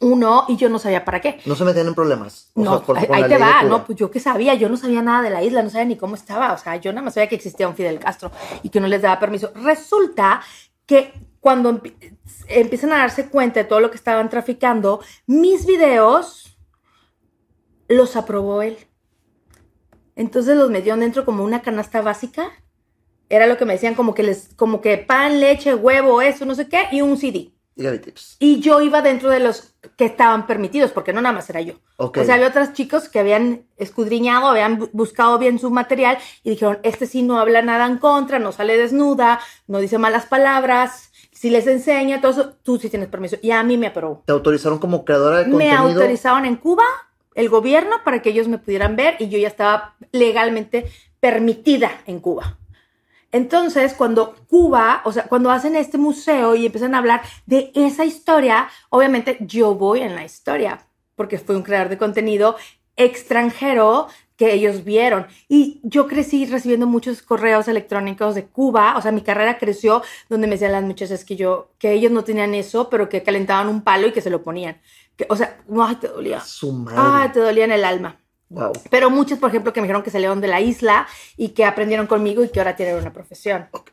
uno 0.00 0.46
y 0.48 0.56
yo 0.56 0.68
no 0.68 0.80
sabía 0.80 1.04
para 1.04 1.20
qué. 1.20 1.38
No 1.46 1.54
se 1.54 1.64
metían 1.64 1.86
en 1.86 1.94
problemas. 1.94 2.50
O 2.54 2.62
No, 2.64 2.78
sea, 2.78 2.86
por- 2.86 2.98
ahí, 2.98 3.06
ahí 3.12 3.28
te 3.28 3.38
va, 3.38 3.62
no, 3.62 3.84
pues 3.84 3.96
yo 3.96 4.10
qué 4.10 4.18
sabía, 4.18 4.54
yo 4.54 4.68
no 4.68 4.76
sabía 4.76 5.00
nada 5.02 5.22
de 5.22 5.30
la 5.30 5.44
isla, 5.44 5.62
no 5.62 5.70
sabía 5.70 5.84
ni 5.84 5.96
cómo 5.96 6.16
estaba, 6.16 6.52
o 6.52 6.58
sea, 6.58 6.74
yo 6.76 6.92
nada 6.92 7.04
más 7.04 7.14
sabía 7.14 7.28
que 7.28 7.36
existía 7.36 7.68
un 7.68 7.76
Fidel 7.76 8.00
Castro 8.00 8.32
y 8.64 8.70
que 8.70 8.80
no 8.80 8.88
les 8.88 9.00
daba 9.02 9.20
permiso. 9.20 9.52
Resulta 9.54 10.42
que 10.86 11.12
cuando 11.40 11.80
empiezan 12.48 12.92
a 12.92 12.98
darse 12.98 13.26
cuenta 13.28 13.60
de 13.60 13.64
todo 13.64 13.80
lo 13.80 13.90
que 13.90 13.96
estaban 13.96 14.28
traficando, 14.30 15.00
mis 15.26 15.66
videos 15.66 16.58
los 17.88 18.16
aprobó 18.16 18.62
él. 18.62 18.76
Entonces 20.16 20.56
los 20.56 20.70
metieron 20.70 21.00
dentro 21.00 21.24
como 21.24 21.44
una 21.44 21.62
canasta 21.62 22.02
básica. 22.02 22.50
Era 23.28 23.46
lo 23.46 23.56
que 23.56 23.64
me 23.64 23.72
decían, 23.74 23.94
como 23.94 24.14
que 24.14 24.22
les, 24.22 24.50
como 24.56 24.80
que 24.80 24.98
pan, 24.98 25.40
leche, 25.40 25.74
huevo, 25.74 26.20
eso, 26.20 26.44
no 26.44 26.54
sé 26.54 26.68
qué, 26.68 26.88
y 26.92 27.00
un 27.00 27.16
CD. 27.16 27.50
Y 27.74 27.82
Gaby 27.84 27.98
Tips. 28.00 28.36
Y 28.38 28.60
yo 28.60 28.82
iba 28.82 29.00
dentro 29.00 29.30
de 29.30 29.40
los 29.40 29.74
que 29.96 30.04
estaban 30.04 30.46
permitidos, 30.46 30.90
porque 30.92 31.14
no 31.14 31.22
nada 31.22 31.34
más 31.34 31.48
era 31.48 31.62
yo. 31.62 31.76
Ok. 31.96 32.18
O 32.18 32.24
sea, 32.24 32.34
había 32.34 32.48
otros 32.48 32.74
chicos 32.74 33.08
que 33.08 33.18
habían 33.18 33.64
escudriñado, 33.78 34.48
habían 34.48 34.78
bu- 34.78 34.90
buscado 34.92 35.38
bien 35.38 35.58
su 35.58 35.70
material 35.70 36.18
y 36.42 36.50
dijeron, 36.50 36.78
este 36.82 37.06
sí 37.06 37.22
no 37.22 37.38
habla 37.40 37.62
nada 37.62 37.86
en 37.86 37.96
contra, 37.96 38.38
no 38.38 38.52
sale 38.52 38.76
desnuda, 38.76 39.40
no 39.66 39.78
dice 39.78 39.96
malas 39.96 40.26
palabras, 40.26 41.11
si 41.42 41.50
les 41.50 41.66
enseña, 41.66 42.20
todo 42.20 42.30
eso, 42.30 42.52
tú 42.62 42.78
sí 42.78 42.88
tienes 42.88 43.08
permiso. 43.08 43.34
Y 43.42 43.50
a 43.50 43.64
mí 43.64 43.76
me 43.76 43.88
aprobó. 43.88 44.22
Te 44.24 44.30
autorizaron 44.30 44.78
como 44.78 45.04
creadora 45.04 45.38
de 45.38 45.46
Me 45.46 45.50
contenido. 45.50 45.78
autorizaron 45.78 46.44
en 46.44 46.54
Cuba, 46.54 46.84
el 47.34 47.48
gobierno, 47.48 47.96
para 48.04 48.22
que 48.22 48.30
ellos 48.30 48.46
me 48.46 48.58
pudieran 48.58 48.94
ver 48.94 49.16
y 49.18 49.28
yo 49.28 49.38
ya 49.38 49.48
estaba 49.48 49.96
legalmente 50.12 50.88
permitida 51.18 51.90
en 52.06 52.20
Cuba. 52.20 52.58
Entonces, 53.32 53.94
cuando 53.94 54.36
Cuba, 54.46 55.02
o 55.04 55.10
sea, 55.10 55.24
cuando 55.24 55.50
hacen 55.50 55.74
este 55.74 55.98
museo 55.98 56.54
y 56.54 56.66
empiezan 56.66 56.94
a 56.94 56.98
hablar 56.98 57.22
de 57.46 57.72
esa 57.74 58.04
historia, 58.04 58.68
obviamente 58.90 59.38
yo 59.40 59.74
voy 59.74 59.98
en 59.98 60.14
la 60.14 60.24
historia, 60.24 60.86
porque 61.16 61.38
fui 61.38 61.56
un 61.56 61.62
creador 61.62 61.88
de 61.88 61.98
contenido 61.98 62.54
extranjero 62.94 64.06
que 64.42 64.52
ellos 64.52 64.82
vieron. 64.82 65.28
Y 65.48 65.78
yo 65.84 66.08
crecí 66.08 66.46
recibiendo 66.46 66.88
muchos 66.88 67.22
correos 67.22 67.68
electrónicos 67.68 68.34
de 68.34 68.46
Cuba, 68.46 68.96
o 68.96 69.00
sea, 69.00 69.12
mi 69.12 69.20
carrera 69.20 69.56
creció 69.56 70.02
donde 70.28 70.48
me 70.48 70.54
decían 70.54 70.72
las 70.72 70.82
muchachas 70.82 71.24
que 71.24 71.36
yo, 71.36 71.70
que 71.78 71.92
ellos 71.92 72.10
no 72.10 72.24
tenían 72.24 72.52
eso, 72.52 72.90
pero 72.90 73.08
que 73.08 73.22
calentaban 73.22 73.68
un 73.68 73.82
palo 73.82 74.08
y 74.08 74.12
que 74.12 74.20
se 74.20 74.30
lo 74.30 74.42
ponían. 74.42 74.80
Que, 75.14 75.26
o 75.28 75.36
sea, 75.36 75.60
ay, 75.80 75.94
te 75.94 76.08
dolía. 76.08 76.40
Su 76.40 76.72
madre. 76.72 76.98
Ay, 76.98 77.28
te 77.28 77.38
dolía 77.38 77.66
en 77.66 77.70
el 77.70 77.84
alma. 77.84 78.18
Wow. 78.48 78.72
Pero 78.90 79.10
muchos, 79.10 79.38
por 79.38 79.50
ejemplo, 79.50 79.72
que 79.72 79.80
me 79.80 79.86
dijeron 79.86 80.02
que 80.02 80.10
salieron 80.10 80.40
de 80.40 80.48
la 80.48 80.60
isla 80.60 81.06
y 81.36 81.50
que 81.50 81.64
aprendieron 81.64 82.08
conmigo 82.08 82.42
y 82.42 82.48
que 82.48 82.58
ahora 82.58 82.74
tienen 82.74 82.96
una 82.96 83.12
profesión. 83.12 83.68
Ok. 83.70 83.91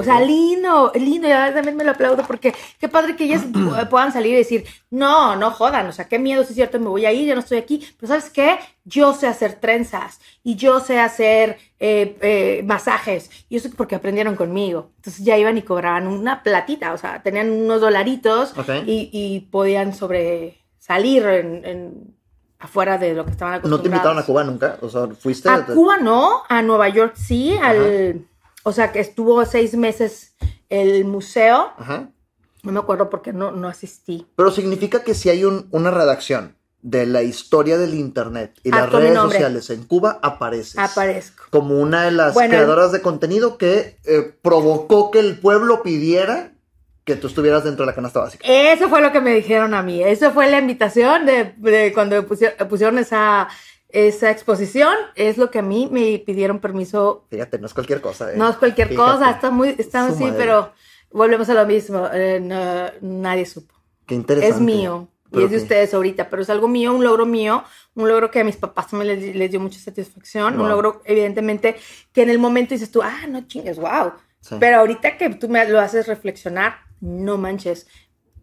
O 0.00 0.04
sea, 0.04 0.20
lindo, 0.20 0.92
lindo, 0.94 1.26
y 1.26 1.32
ahora 1.32 1.52
también 1.52 1.76
me 1.76 1.82
lo 1.82 1.90
aplaudo 1.90 2.22
porque 2.26 2.54
qué 2.78 2.88
padre 2.88 3.16
que 3.16 3.24
ellas 3.24 3.44
pu- 3.52 3.88
puedan 3.88 4.12
salir 4.12 4.34
y 4.34 4.36
decir, 4.36 4.64
no, 4.90 5.34
no 5.34 5.50
jodan, 5.50 5.88
o 5.88 5.92
sea, 5.92 6.06
qué 6.08 6.18
miedo, 6.20 6.44
si 6.44 6.50
es 6.50 6.54
cierto, 6.54 6.78
me 6.78 6.86
voy 6.88 7.06
a 7.06 7.12
ir, 7.12 7.26
ya 7.26 7.34
no 7.34 7.40
estoy 7.40 7.58
aquí, 7.58 7.84
pero 7.98 8.06
¿sabes 8.08 8.30
qué? 8.30 8.58
Yo 8.84 9.14
sé 9.14 9.26
hacer 9.26 9.54
trenzas 9.54 10.20
y 10.44 10.54
yo 10.54 10.78
sé 10.78 11.00
hacer 11.00 11.58
eh, 11.80 12.16
eh, 12.20 12.62
masajes, 12.64 13.30
y 13.48 13.56
eso 13.56 13.68
porque 13.76 13.96
aprendieron 13.96 14.36
conmigo. 14.36 14.90
Entonces 14.96 15.24
ya 15.24 15.36
iban 15.36 15.58
y 15.58 15.62
cobraban 15.62 16.06
una 16.06 16.44
platita, 16.44 16.92
o 16.92 16.98
sea, 16.98 17.20
tenían 17.22 17.50
unos 17.50 17.80
dolaritos 17.80 18.52
y, 18.86 19.10
y 19.12 19.40
podían 19.50 19.92
sobresalir 19.92 21.24
en, 21.26 21.64
en- 21.64 22.14
afuera 22.60 22.96
de 22.96 23.12
lo 23.12 23.24
que 23.26 23.32
estaban 23.32 23.54
¿No 23.54 23.58
acostumbrados. 23.58 23.82
te 23.82 23.88
invitaron 23.88 24.18
a 24.18 24.22
Cuba 24.24 24.44
nunca? 24.44 24.78
O 24.80 24.88
sea, 24.88 25.08
fuiste. 25.08 25.48
A 25.50 25.66
Cuba 25.66 25.98
no, 25.98 26.42
a 26.48 26.62
Nueva 26.62 26.88
York 26.88 27.14
sí, 27.16 27.54
al, 27.62 28.24
o 28.64 28.72
sea 28.72 28.90
que 28.90 28.98
estuvo 28.98 29.44
seis 29.46 29.74
meses 29.76 30.34
el 30.68 31.04
museo, 31.04 31.70
Ajá. 31.78 32.10
no 32.64 32.72
me 32.72 32.80
acuerdo 32.80 33.08
porque 33.10 33.32
no, 33.32 33.52
no 33.52 33.68
asistí. 33.68 34.26
Pero 34.34 34.50
significa 34.50 35.04
que 35.04 35.14
si 35.14 35.28
hay 35.30 35.44
un- 35.44 35.68
una 35.70 35.90
redacción 35.92 36.56
de 36.82 37.06
la 37.06 37.22
historia 37.22 37.78
del 37.78 37.94
internet 37.94 38.58
y 38.62 38.70
Ah, 38.72 38.80
las 38.80 38.92
redes 38.92 39.14
sociales 39.18 39.70
en 39.70 39.84
Cuba, 39.84 40.18
apareces. 40.22 40.76
Aparezco. 40.78 41.44
Como 41.50 41.78
una 41.80 42.04
de 42.04 42.10
las 42.10 42.34
Bueno, 42.34 42.50
creadoras 42.50 42.92
de 42.92 43.00
contenido 43.00 43.56
que 43.56 43.96
eh, 44.04 44.34
provocó 44.42 45.10
que 45.10 45.20
el 45.20 45.38
pueblo 45.38 45.82
pidiera 45.82 46.52
que 47.04 47.16
tú 47.16 47.26
estuvieras 47.26 47.64
dentro 47.64 47.84
de 47.84 47.92
la 47.92 47.94
canasta 47.94 48.20
básica. 48.20 48.46
Eso 48.46 48.88
fue 48.88 49.00
lo 49.02 49.12
que 49.12 49.20
me 49.20 49.34
dijeron 49.34 49.74
a 49.74 49.82
mí, 49.82 50.02
eso 50.02 50.30
fue 50.32 50.50
la 50.50 50.58
invitación 50.58 51.26
de, 51.26 51.54
de 51.58 51.92
cuando 51.94 52.26
pusieron, 52.26 52.66
pusieron 52.68 52.98
esa, 52.98 53.48
esa 53.94 54.30
exposición, 54.30 54.92
es 55.14 55.38
lo 55.38 55.50
que 55.50 55.60
a 55.60 55.62
mí 55.62 55.88
me 55.90 56.18
pidieron 56.18 56.58
permiso, 56.58 57.26
Fíjate, 57.30 57.58
no 57.58 57.66
es 57.66 57.74
cualquier 57.74 58.00
cosa. 58.00 58.32
eh. 58.32 58.36
no 58.36 58.48
es 58.50 58.56
cualquier 58.56 58.88
Fíjate. 58.88 59.12
cosa, 59.12 59.30
está 59.30 59.50
muy, 59.50 59.74
está 59.78 60.06
así, 60.06 60.24
pero 60.36 60.72
volvemos 61.12 61.48
a 61.48 61.54
lo 61.54 61.64
mismo, 61.64 62.08
eh, 62.12 62.40
no- 62.42 62.90
nadie 63.00 63.46
supo. 63.46 63.74
Qué 64.06 64.14
interesante. 64.16 64.54
Es 64.56 64.60
mío. 64.60 65.08
Y 65.32 65.38
es 65.44 65.50
de 65.50 65.56
que- 65.56 65.62
ustedes 65.62 65.94
ahorita, 65.94 66.28
pero 66.28 66.42
es 66.42 66.50
algo 66.50 66.68
mío, 66.68 66.92
un 66.94 67.02
logro 67.04 67.24
mío, 67.26 67.64
un 67.94 68.08
logro 68.08 68.30
que 68.30 68.40
a 68.40 68.44
mis 68.44 68.56
papás 68.56 68.88
también 68.88 69.18
les, 69.20 69.34
les 69.36 69.50
dio 69.50 69.58
mucha 69.60 69.78
satisfacción, 69.80 70.54
Wow. 70.54 70.62
un 70.64 70.68
logro 70.68 71.02
evidentemente 71.04 71.76
que 72.12 72.22
en 72.22 72.30
el 72.30 72.38
momento 72.38 72.74
dices 72.74 72.90
tú, 72.90 73.00
ah, 73.02 73.26
no 73.28 73.46
chingues, 73.46 73.78
wow. 73.78 74.12
Sí. 74.40 74.56
Pero 74.60 74.78
ahorita 74.78 75.16
que 75.16 75.30
tú 75.30 75.48
me 75.48 75.66
lo 75.68 75.80
haces 75.80 76.06
reflexionar, 76.06 76.74
no 77.00 77.38
manches, 77.38 77.86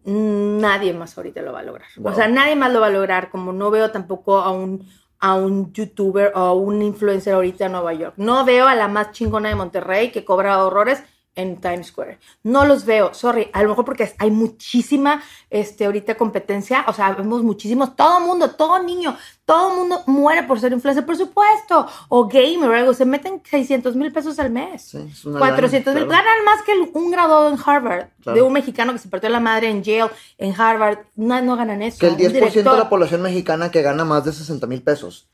nadie 0.04 0.92
más 0.94 1.16
ahorita 1.16 1.42
lo 1.42 1.52
va 1.52 1.60
a 1.60 1.62
lograr. 1.62 1.86
Wow. 1.96 2.12
O 2.12 2.14
sea, 2.14 2.28
nadie 2.28 2.56
más 2.56 2.72
lo 2.72 2.80
va 2.80 2.86
a 2.88 2.90
lograr, 2.90 3.30
como 3.30 3.52
no 3.52 3.70
veo 3.70 3.90
tampoco 3.90 4.38
a 4.38 4.50
un, 4.50 4.86
a 5.22 5.34
un 5.34 5.72
youtuber 5.72 6.32
o 6.34 6.52
un 6.54 6.82
influencer 6.82 7.32
ahorita 7.34 7.66
en 7.66 7.72
Nueva 7.72 7.94
York. 7.94 8.14
No 8.16 8.44
veo 8.44 8.66
a 8.66 8.74
la 8.74 8.88
más 8.88 9.12
chingona 9.12 9.48
de 9.48 9.54
Monterrey 9.54 10.10
que 10.10 10.24
cobra 10.24 10.62
horrores 10.64 11.02
en 11.34 11.60
Times 11.60 11.86
Square. 11.88 12.18
No 12.42 12.64
los 12.66 12.84
veo, 12.84 13.14
sorry, 13.14 13.48
a 13.52 13.62
lo 13.62 13.70
mejor 13.70 13.84
porque 13.84 14.12
hay 14.18 14.30
muchísima 14.30 15.22
este, 15.50 15.86
ahorita 15.86 16.14
competencia, 16.16 16.84
o 16.88 16.92
sea, 16.92 17.12
vemos 17.12 17.42
muchísimos, 17.42 17.96
todo 17.96 18.20
mundo, 18.20 18.50
todo 18.50 18.82
niño, 18.82 19.16
todo 19.44 19.74
mundo 19.74 20.02
muere 20.06 20.42
por 20.42 20.60
ser 20.60 20.72
influencer, 20.72 21.06
por 21.06 21.16
supuesto, 21.16 21.86
o 22.08 22.28
gamer 22.28 22.68
o 22.70 22.74
algo, 22.74 22.94
se 22.94 23.04
meten 23.04 23.42
600 23.44 23.96
mil 23.96 24.12
pesos 24.12 24.38
al 24.38 24.50
mes, 24.50 24.82
Sí, 24.82 25.08
es 25.10 25.24
una 25.24 25.38
400 25.38 25.94
mil, 25.94 26.06
claro. 26.06 26.22
ganan 26.22 26.44
más 26.44 26.62
que 26.62 26.72
un 26.98 27.10
graduado 27.10 27.48
en 27.50 27.58
Harvard, 27.64 28.08
Claro. 28.22 28.36
de 28.36 28.42
un 28.42 28.52
mexicano 28.52 28.92
que 28.92 28.98
se 28.98 29.08
partió 29.08 29.28
la 29.30 29.40
madre 29.40 29.68
en 29.68 29.82
Yale, 29.82 30.10
en 30.38 30.54
Harvard, 30.60 30.98
no, 31.16 31.40
no 31.40 31.56
ganan 31.56 31.82
eso. 31.82 31.98
Que 31.98 32.06
el 32.06 32.12
un 32.14 32.18
10% 32.20 32.52
de 32.72 32.78
la 32.78 32.88
población 32.88 33.22
mexicana 33.22 33.70
que 33.70 33.82
gana 33.82 34.04
más 34.04 34.24
de 34.24 34.32
60 34.32 34.66
mil 34.66 34.82
pesos. 34.82 35.28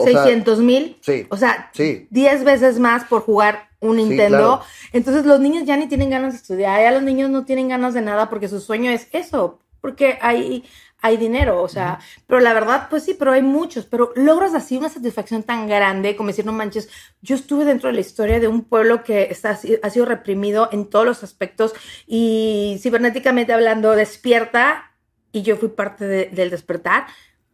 O 0.00 0.04
sea, 0.04 0.22
600 0.24 0.58
mil, 0.60 0.96
sí, 1.00 1.26
o 1.30 1.36
sea, 1.36 1.70
sí. 1.72 2.06
10 2.10 2.44
veces 2.44 2.78
más 2.78 3.04
por 3.04 3.22
jugar 3.22 3.68
un 3.80 3.96
Nintendo. 3.96 4.26
claro. 4.28 4.62
Entonces 4.92 5.24
los 5.24 5.40
niños 5.40 5.64
ya 5.64 5.76
ni 5.76 5.86
tienen 5.86 6.10
ganas 6.10 6.32
de 6.34 6.38
estudiar, 6.38 6.80
ya 6.82 6.90
los 6.90 7.02
niños 7.02 7.30
no 7.30 7.44
tienen 7.44 7.68
ganas 7.68 7.94
de 7.94 8.02
nada 8.02 8.28
porque 8.28 8.48
su 8.48 8.60
sueño 8.60 8.90
es 8.90 9.08
eso, 9.12 9.60
porque 9.80 10.18
hay, 10.20 10.64
hay 11.00 11.16
dinero, 11.16 11.62
o 11.62 11.68
sea, 11.68 11.98
pero 12.26 12.40
la 12.40 12.52
verdad, 12.52 12.88
pues 12.90 13.04
sí, 13.04 13.16
pero 13.18 13.32
hay 13.32 13.40
muchos, 13.40 13.86
pero 13.86 14.12
logras 14.16 14.52
así 14.54 14.76
una 14.76 14.90
satisfacción 14.90 15.42
tan 15.44 15.66
grande 15.66 16.14
como 16.14 16.26
decir, 16.28 16.44
no 16.44 16.52
manches, 16.52 16.90
yo 17.22 17.34
estuve 17.34 17.64
dentro 17.64 17.88
de 17.88 17.94
la 17.94 18.00
historia 18.02 18.38
de 18.38 18.48
un 18.48 18.64
pueblo 18.64 19.02
que 19.02 19.28
está, 19.30 19.58
ha 19.82 19.90
sido 19.90 20.04
reprimido 20.04 20.68
en 20.72 20.84
todos 20.90 21.06
los 21.06 21.22
aspectos 21.24 21.72
y 22.06 22.78
cibernéticamente 22.82 23.54
hablando 23.54 23.92
despierta 23.92 24.92
y 25.32 25.40
yo 25.42 25.56
fui 25.56 25.68
parte 25.70 26.04
de- 26.06 26.26
del 26.26 26.50
despertar. 26.50 27.06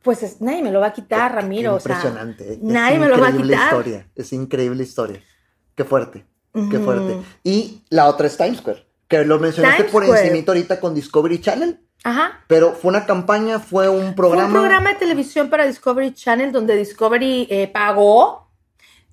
Pues 0.06 0.22
es- 0.22 0.40
nadie 0.40 0.62
me 0.62 0.70
lo 0.70 0.78
va 0.80 0.86
a 0.86 0.92
quitar, 0.92 1.34
Ramiro. 1.34 1.74
o 1.74 1.80
sea, 1.80 1.96
Impresionante. 1.96 2.52
¿eh? 2.54 2.58
nadie 2.62 2.98
me 2.98 3.08
lo 3.08 3.18
va 3.18 3.26
a 3.26 3.30
increíble 3.30 3.52
quitar. 3.54 3.66
historia. 3.72 4.08
Es 4.14 4.32
increíble 4.32 4.82
historia. 4.84 5.20
Qué 5.74 5.82
fuerte. 5.84 6.24
Qué 6.54 6.60
Ujú. 6.60 6.84
fuerte. 6.84 7.18
Y 7.42 7.82
la 7.90 8.06
otra 8.06 8.28
es 8.28 8.36
Times 8.36 8.58
Square. 8.58 8.86
Que 9.08 9.24
lo 9.24 9.38
mencionaste 9.40 9.82
Times 9.82 9.92
por 9.92 10.04
encimito 10.04 10.52
ahorita 10.52 10.78
con 10.80 10.94
Discovery 10.94 11.40
Channel. 11.40 11.80
Ajá. 12.04 12.44
Pero 12.46 12.72
fue 12.72 12.88
una 12.90 13.04
campaña, 13.04 13.58
fue 13.58 13.88
un 13.88 14.14
programa. 14.14 14.48
Fue 14.48 14.60
un 14.60 14.64
programa 14.66 14.90
de 14.90 14.94
televisión 14.94 15.50
para 15.50 15.66
Discovery 15.66 16.14
Channel 16.14 16.52
donde 16.52 16.76
Discovery 16.76 17.48
eh, 17.50 17.66
pagó 17.66 18.48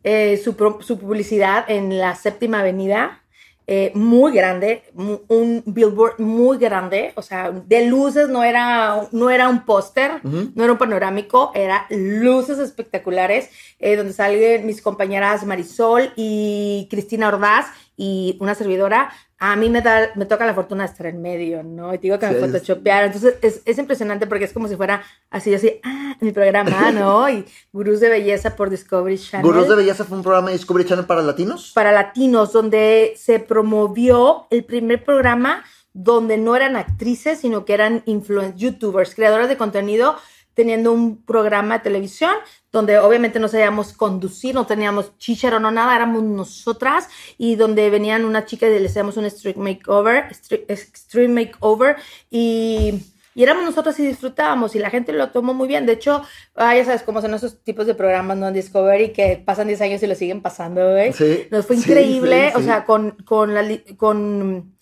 eh, 0.03 0.39
su, 0.43 0.55
su 0.81 0.99
publicidad 0.99 1.65
en 1.69 1.97
la 1.97 2.13
séptima 2.13 2.59
avenida. 2.59 3.22
Eh, 3.65 3.91
muy 3.95 4.33
grande, 4.33 4.83
un 4.93 5.63
billboard 5.65 6.19
muy 6.19 6.57
grande, 6.57 7.13
o 7.15 7.21
sea, 7.21 7.49
de 7.51 7.87
luces, 7.87 8.27
no 8.27 8.43
era, 8.43 9.07
no 9.11 9.29
era 9.29 9.47
un 9.47 9.63
póster, 9.63 10.19
no 10.23 10.63
era 10.63 10.73
un 10.73 10.77
panorámico, 10.77 11.51
era 11.55 11.85
luces 11.89 12.59
espectaculares, 12.59 13.49
eh, 13.79 13.95
donde 13.95 14.11
salen 14.11 14.65
mis 14.65 14.81
compañeras 14.81 15.45
Marisol 15.45 16.11
y 16.17 16.87
Cristina 16.89 17.29
Ordaz 17.29 17.67
y 17.95 18.37
una 18.41 18.53
servidora. 18.55 19.11
A 19.45 19.55
mí 19.57 19.69
me, 19.69 19.81
da, 19.81 20.11
me 20.15 20.25
toca 20.25 20.45
la 20.45 20.53
fortuna 20.53 20.85
de 20.85 20.91
estar 20.91 21.05
en 21.07 21.21
medio, 21.21 21.63
¿no? 21.63 21.93
Y 21.93 21.97
te 21.97 22.03
digo 22.03 22.17
que 22.17 22.27
Sí, 22.29 22.33
me 22.35 22.39
photoshopearon. 22.47 23.07
Entonces 23.07 23.35
es, 23.41 23.61
es 23.65 23.77
impresionante 23.77 24.25
porque 24.25 24.45
es 24.45 24.53
como 24.53 24.67
si 24.69 24.75
fuera 24.77 25.03
así, 25.29 25.53
así, 25.53 25.81
ah, 25.83 26.15
mi 26.21 26.31
programa, 26.31 26.91
¿no? 26.93 27.29
Y 27.29 27.43
Gurús 27.73 27.99
de 27.99 28.07
Belleza 28.09 28.55
por 28.55 28.69
Discovery 28.69 29.17
Channel 29.19 29.45
Gurús 29.45 29.67
de 29.67 29.75
Belleza 29.75 30.05
fue 30.05 30.15
un 30.17 30.23
programa 30.23 30.47
de 30.49 30.53
Discovery 30.57 30.85
Channel 30.87 31.05
para 31.05 31.21
latinos. 31.21 31.71
para 31.75 31.91
latinos, 31.91 32.53
donde 32.53 33.13
se 33.17 33.39
promovió 33.39 34.47
el 34.49 34.63
primer 34.63 35.03
programa 35.03 35.63
donde 35.93 36.37
no 36.37 36.55
eran 36.55 36.75
actrices, 36.75 37.39
sino 37.39 37.65
que 37.65 37.73
eran 37.73 38.03
influen- 38.05 38.55
youtubers, 38.55 39.13
creadores 39.13 39.47
de 39.49 39.57
contenido, 39.57 40.15
teniendo 40.53 40.91
un 40.91 41.23
programa 41.23 41.77
de 41.77 41.83
televisión 41.83 42.31
donde 42.71 42.97
obviamente 42.99 43.39
no 43.39 43.47
sabíamos 43.47 43.93
conducir, 43.93 44.55
no 44.55 44.65
teníamos 44.65 45.17
chichero, 45.17 45.59
no 45.59 45.69
nada, 45.71 45.95
éramos 45.95 46.23
nosotras 46.23 47.07
y 47.37 47.55
donde 47.55 47.89
venían 47.89 48.25
una 48.25 48.45
chica 48.45 48.67
y 48.67 48.79
le 48.79 48.87
hacíamos 48.87 49.17
un 49.17 49.25
street 49.25 49.57
makeover, 49.57 50.25
street- 50.31 50.65
extreme 50.67 51.45
makeover 51.45 51.97
y, 52.31 53.03
y 53.35 53.43
éramos 53.43 53.63
nosotras 53.63 53.99
y 53.99 54.07
disfrutábamos 54.07 54.75
y 54.75 54.79
la 54.79 54.89
gente 54.89 55.13
lo 55.13 55.29
tomó 55.29 55.53
muy 55.53 55.67
bien. 55.67 55.85
De 55.85 55.93
hecho, 55.93 56.23
ah, 56.55 56.75
ya 56.75 56.83
sabes 56.85 57.03
cómo 57.03 57.21
son 57.21 57.33
esos 57.35 57.63
tipos 57.63 57.85
de 57.85 57.93
programas, 57.95 58.37
¿no? 58.37 58.47
En 58.47 58.53
Discovery 58.55 59.13
que 59.13 59.41
pasan 59.45 59.67
10 59.67 59.81
años 59.81 60.01
y 60.03 60.07
lo 60.07 60.15
siguen 60.15 60.41
pasando, 60.41 60.91
güey. 60.91 61.13
Sí. 61.13 61.47
Nos 61.51 61.67
fue 61.67 61.75
increíble, 61.75 62.51
sí, 62.51 62.57
o 62.57 62.61
sea, 62.63 62.85
con, 62.85 63.11
con 63.23 63.53
la 63.53 63.63
con 63.97 64.75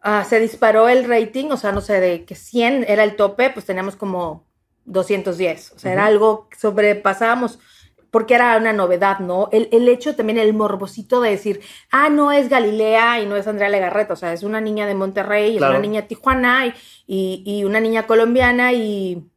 ah, 0.00 0.24
se 0.24 0.40
disparó 0.40 0.88
el 0.88 1.04
rating, 1.04 1.50
o 1.50 1.56
sea, 1.58 1.72
no 1.72 1.82
sé, 1.82 2.00
de 2.00 2.24
que 2.24 2.34
100 2.34 2.86
era 2.88 3.04
el 3.04 3.16
tope, 3.16 3.50
pues 3.50 3.66
teníamos 3.66 3.96
como 3.96 4.47
210, 4.88 5.72
o 5.76 5.78
sea, 5.78 5.92
era 5.92 6.06
algo 6.06 6.48
que 6.48 6.58
sobrepasábamos 6.58 7.58
porque 8.10 8.34
era 8.34 8.56
una 8.56 8.72
novedad, 8.72 9.18
¿no? 9.18 9.50
El, 9.52 9.68
el 9.70 9.86
hecho 9.88 10.16
también, 10.16 10.38
el 10.38 10.54
morbosito 10.54 11.20
de 11.20 11.30
decir, 11.30 11.60
ah, 11.90 12.08
no 12.08 12.32
es 12.32 12.48
Galilea 12.48 13.20
y 13.20 13.26
no 13.26 13.36
es 13.36 13.46
Andrea 13.46 13.68
Legarreta, 13.68 14.14
o 14.14 14.16
sea, 14.16 14.32
es 14.32 14.42
una 14.42 14.62
niña 14.62 14.86
de 14.86 14.94
Monterrey, 14.94 15.52
es 15.52 15.58
Claro. 15.58 15.74
una 15.74 15.80
niña 15.82 16.00
de 16.02 16.08
Tijuana 16.08 16.66
y, 16.66 16.72
y, 17.06 17.42
y 17.44 17.64
una 17.64 17.80
niña 17.80 18.06
colombiana 18.06 18.72
y, 18.72 19.28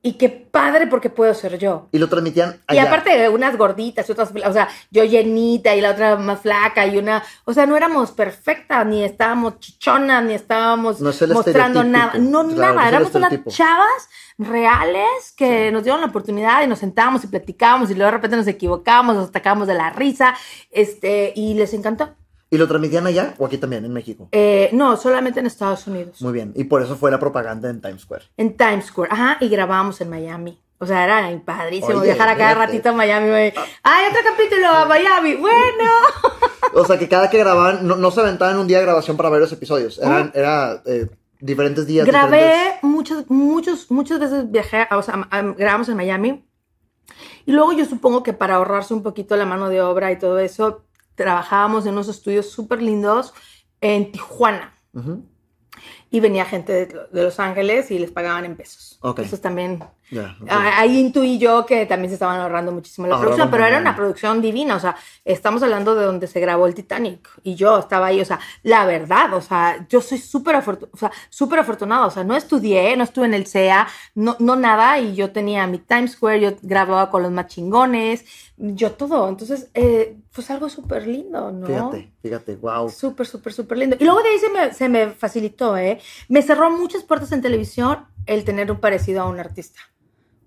y 0.00 0.12
qué 0.14 0.28
padre 0.30 0.86
porque 0.86 1.10
puedo 1.10 1.34
ser 1.34 1.58
yo. 1.58 1.88
Y 1.92 1.98
lo 1.98 2.08
transmitían 2.08 2.62
Y 2.70 2.78
aparte 2.78 3.28
unas 3.28 3.58
gorditas 3.58 4.08
y 4.08 4.12
otras, 4.12 4.32
o 4.46 4.52
sea, 4.54 4.68
yo 4.90 5.04
llenita 5.04 5.74
y 5.76 5.82
la 5.82 5.90
otra 5.90 6.16
más 6.16 6.40
flaca 6.40 6.86
y 6.86 6.96
una, 6.96 7.22
o 7.44 7.52
sea, 7.52 7.66
no 7.66 7.76
éramos 7.76 8.12
perfectas, 8.12 8.86
ni 8.86 9.04
estábamos 9.04 9.58
chichonas, 9.58 10.24
ni 10.24 10.32
estábamos 10.34 11.00
No 11.02 11.10
es 11.10 11.28
mostrando 11.28 11.84
nada, 11.84 12.14
no 12.18 12.44
Claro, 12.48 12.74
no 12.74 12.74
nada, 12.74 12.82
es 12.82 12.88
el 12.88 12.94
éramos 12.94 13.14
unas 13.14 13.44
chavas 13.54 14.08
reales 14.38 15.34
que 15.36 15.70
nos 15.72 15.82
dieron 15.82 16.00
la 16.00 16.06
oportunidad 16.06 16.62
y 16.62 16.66
nos 16.66 16.78
sentábamos 16.78 17.24
y 17.24 17.26
platicábamos 17.26 17.90
y 17.90 17.94
luego 17.94 18.06
de 18.06 18.16
repente 18.16 18.36
nos 18.36 18.46
equivocábamos, 18.46 19.16
nos 19.16 19.28
atacábamos 19.28 19.66
de 19.66 19.74
la 19.74 19.90
risa, 19.90 20.34
este, 20.70 21.32
y 21.34 21.54
les 21.54 21.74
encantó. 21.74 22.10
¿Y 22.50 22.56
lo 22.56 22.66
transmitían 22.66 23.06
allá 23.06 23.34
o 23.36 23.44
aquí 23.44 23.58
también, 23.58 23.84
en 23.84 23.92
México? 23.92 24.28
Eh, 24.32 24.70
no, 24.72 24.96
solamente 24.96 25.40
en 25.40 25.46
Estados 25.46 25.86
Unidos, 25.86 26.22
Muy 26.22 26.32
bien. 26.32 26.52
Y 26.54 26.64
por 26.64 26.82
eso 26.82 26.96
fue 26.96 27.10
la 27.10 27.18
propaganda 27.18 27.68
en 27.68 27.80
Times 27.82 28.02
Square. 28.02 28.24
en 28.38 28.56
Times 28.56 28.86
Square, 28.86 29.10
ajá, 29.12 29.36
y 29.40 29.48
grabábamos 29.48 30.00
en 30.00 30.08
Miami. 30.08 30.58
O 30.80 30.86
sea, 30.86 31.04
era 31.04 31.44
padrísimo 31.44 31.98
Oye, 31.98 32.12
viajar 32.12 32.28
a 32.28 32.36
cada 32.36 32.54
ratito 32.54 32.90
a 32.90 32.92
Miami. 32.92 33.28
güey. 33.28 33.52
¡Ay, 33.82 34.06
otro 34.08 34.20
capítulo 34.24 34.68
a 34.68 34.84
Miami! 34.86 35.34
¡Bueno! 35.34 35.90
O 36.74 36.84
sea, 36.84 36.98
que 36.98 37.08
cada 37.08 37.30
que 37.30 37.38
grababan, 37.38 37.86
no, 37.86 37.96
no 37.96 38.10
se 38.10 38.20
aventaban 38.20 38.58
un 38.58 38.68
día 38.68 38.78
de 38.78 38.84
grabación 38.84 39.16
para 39.16 39.30
varios 39.30 39.50
episodios. 39.52 39.98
Eran, 39.98 40.30
era 40.34 40.82
eh, 40.84 41.08
diferentes 41.40 41.86
días. 41.86 42.06
Grabé 42.06 42.38
diferentes- 42.38 42.82
muchos, 42.82 43.30
muchos, 43.30 43.90
muchas 43.90 44.18
veces 44.20 44.50
viajé, 44.50 44.86
o 44.90 45.02
sea, 45.02 45.28
grabamos 45.56 45.88
en 45.88 45.96
Miami. 45.96 46.44
Y 47.46 47.52
luego 47.52 47.72
yo 47.72 47.84
supongo 47.84 48.22
que 48.22 48.32
para 48.32 48.56
ahorrarse 48.56 48.92
un 48.94 49.02
poquito 49.02 49.36
la 49.36 49.46
mano 49.46 49.68
de 49.68 49.80
obra 49.80 50.12
y 50.12 50.18
todo 50.18 50.38
eso, 50.38 50.84
trabajábamos 51.14 51.86
en 51.86 51.92
unos 51.92 52.08
estudios 52.08 52.50
súper 52.50 52.82
lindos 52.82 53.32
en 53.80 54.12
Tijuana. 54.12 54.74
Y 56.10 56.20
venía 56.20 56.44
gente 56.44 56.72
de, 56.72 56.86
de 56.86 57.22
Los 57.22 57.38
Ángeles 57.38 57.90
y 57.90 57.98
les 57.98 58.10
pagaban 58.10 58.44
en 58.44 58.56
pesos. 58.56 58.97
Ok. 59.00 59.20
Eso 59.20 59.38
también. 59.38 59.82
Ya. 60.10 60.36
ok. 60.40 60.48
ah, 60.50 60.72
Ahí 60.78 60.98
intuí 60.98 61.38
yo 61.38 61.66
que 61.66 61.86
también 61.86 62.08
se 62.10 62.14
estaban 62.14 62.40
ahorrando 62.40 62.72
muchísimo 62.72 63.06
la 63.06 63.14
Ahorraban 63.14 63.36
producción, 63.36 63.50
pero 63.50 63.64
era 63.66 63.78
una 63.78 63.94
producción 63.94 64.40
divina. 64.42 64.74
O 64.74 64.80
sea, 64.80 64.96
estamos 65.24 65.62
hablando 65.62 65.94
de 65.94 66.04
donde 66.04 66.26
se 66.26 66.40
grabó 66.40 66.66
el 66.66 66.74
Titanic 66.74 67.28
y 67.44 67.54
yo 67.54 67.78
estaba 67.78 68.06
ahí. 68.06 68.20
O 68.20 68.24
sea, 68.24 68.40
la 68.64 68.86
verdad, 68.86 69.34
o 69.34 69.40
sea, 69.40 69.86
yo 69.88 70.00
soy 70.00 70.18
súper 70.18 70.56
afortu- 70.56 70.88
o 70.92 70.96
sea, 70.96 71.12
afortunada. 71.60 72.06
O 72.06 72.10
sea, 72.10 72.24
no 72.24 72.34
estudié, 72.34 72.96
no 72.96 73.04
estuve 73.04 73.26
en 73.26 73.34
el 73.34 73.46
CEA, 73.46 73.86
no, 74.14 74.34
no 74.40 74.56
nada. 74.56 74.98
Y 74.98 75.14
yo 75.14 75.30
tenía 75.30 75.66
mi 75.66 75.78
Times 75.78 76.12
Square, 76.12 76.40
yo 76.40 76.50
grababa 76.62 77.10
con 77.10 77.22
los 77.22 77.30
más 77.30 77.46
chingones, 77.46 78.24
yo 78.56 78.92
todo. 78.92 79.28
Entonces, 79.28 79.68
eh, 79.74 80.16
pues 80.32 80.50
algo 80.50 80.68
súper 80.68 81.06
lindo, 81.06 81.52
¿no? 81.52 81.66
Fíjate, 81.66 82.12
fíjate, 82.22 82.56
wow. 82.56 82.88
Súper, 82.90 83.26
súper, 83.26 83.52
súper 83.52 83.78
lindo. 83.78 83.96
Y 84.00 84.04
luego 84.04 84.22
de 84.22 84.28
ahí 84.30 84.38
se 84.38 84.48
me, 84.50 84.72
se 84.74 84.88
me 84.88 85.10
facilitó, 85.10 85.76
¿eh? 85.76 86.00
Me 86.28 86.42
cerró 86.42 86.70
muchas 86.70 87.04
puertas 87.04 87.30
en 87.32 87.42
televisión 87.42 88.06
el 88.28 88.44
tener 88.44 88.70
un 88.70 88.78
parecido 88.78 89.22
a 89.22 89.28
un 89.28 89.40
artista. 89.40 89.80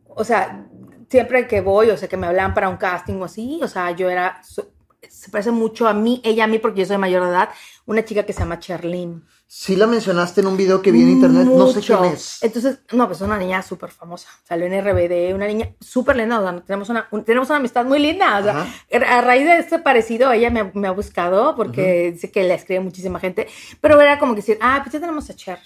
O 0.08 0.24
sea, 0.24 0.66
siempre 1.10 1.48
que 1.48 1.60
voy, 1.62 1.90
o 1.90 1.98
sea, 1.98 2.08
que 2.08 2.18
me 2.18 2.28
hablan 2.28 2.54
para 2.54 2.70
un 2.70 2.78
casting 2.78 3.16
o 3.16 3.26
así, 3.26 3.60
o 3.62 3.68
sea, 3.68 3.92
yo 3.92 4.10
era, 4.10 4.42
se 4.44 5.30
parece 5.32 5.52
mucho 5.52 5.88
a 5.88 5.94
mí, 5.94 6.22
ella 6.24 6.46
a 6.46 6.48
mí, 6.48 6.60
porque 6.60 6.82
yo 6.82 6.86
soy 6.86 6.98
mayor 6.98 7.24
de 7.24 7.30
edad, 7.30 7.50
una 7.86 8.06
chica 8.06 8.24
que 8.24 8.34
se 8.34 8.40
llama 8.40 8.60
Charlene. 8.60 9.22
Sí 9.48 9.76
la 9.76 9.86
mencionaste 9.86 10.40
en 10.40 10.48
un 10.48 10.56
video 10.56 10.82
que 10.82 10.94
vi 10.94 11.02
en 11.02 11.10
internet, 11.10 11.46
no 11.46 11.68
sé 11.68 11.80
Mucho. 11.80 12.00
quién 12.00 12.14
es. 12.14 12.42
Entonces, 12.42 12.80
no, 12.94 13.06
pues 13.08 13.18
es 13.20 13.28
una 13.28 13.38
niña 13.38 13.62
súper 13.62 13.92
famosa. 13.92 14.30
Salió 14.46 14.66
en 14.66 14.74
RBD, 14.82 15.36
una 15.36 15.46
niña 15.46 15.74
súper 15.82 16.16
linda. 16.16 16.40
O 16.40 16.42
sea, 16.44 16.62
tenemos 16.62 16.88
una, 16.88 17.10
un- 17.12 17.26
tenemos 17.26 17.50
una 17.50 17.58
amistad 17.58 17.84
muy 17.84 18.00
linda. 18.00 18.40
O 18.40 18.44
sea, 18.44 18.62
Ajá. 18.62 19.18
a 19.18 19.22
raíz 19.22 19.46
de 19.46 19.58
este 19.58 19.80
parecido, 19.80 20.32
ella 20.32 20.50
me, 20.52 20.72
me 20.74 20.88
ha 20.88 20.92
buscado 20.92 21.54
porque 21.58 22.14
dice 22.14 22.32
que 22.32 22.44
le 22.44 22.54
escribe 22.54 22.80
muchísima 22.80 23.20
gente. 23.20 23.48
Pero 23.82 24.00
era 24.00 24.20
como 24.20 24.36
que 24.36 24.38
decir, 24.40 24.58
ah, 24.62 24.80
pues 24.84 24.94
ya 24.94 25.02
tenemos 25.02 25.30
a 25.30 25.36
Cher. 25.36 25.60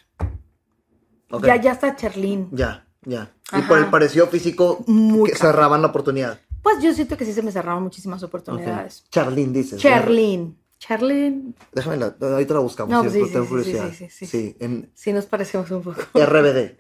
Ya, 1.44 1.56
ya 1.58 1.72
está 1.72 1.96
Cherlyn. 1.96 2.50
Ya, 2.52 2.88
ya. 3.04 3.32
Y 3.52 3.62
por 3.64 3.78
el 3.78 3.86
parecido 3.88 4.28
físico 4.28 4.84
Muy 4.88 5.30
que 5.30 5.38
cerraban 5.38 5.82
la 5.82 5.90
oportunidad. 5.90 6.40
Pues 6.62 6.82
yo 6.82 6.94
siento 6.94 7.16
que 7.18 7.26
sí 7.26 7.34
se 7.34 7.42
me 7.42 7.52
cerraron 7.52 7.84
muchísimas 7.84 8.24
oportunidades. 8.24 9.06
Charlene 9.10 9.54
dices. 9.54 9.80
Cherlyn. 9.80 10.58
Cherlyn. 10.80 11.56
Déjame 11.72 11.98
la, 11.98 12.16
ahorita 12.20 12.54
la 12.56 12.60
buscamos. 12.60 12.92
No, 12.92 13.04
sí, 13.04 13.20
sí, 13.20 13.26
sí, 13.26 13.32
tengo 13.32 13.46
sí, 13.46 13.50
curiosidad. 13.50 13.90
sí, 13.90 13.96
sí, 13.96 14.10
sí. 14.10 14.26
Sí, 14.26 14.58
en 14.60 14.92
Sí 14.94 15.14
nos 15.14 15.26
parecemos 15.26 15.70
un 15.72 15.84
poco. 15.84 16.02
RBD. 16.14 16.78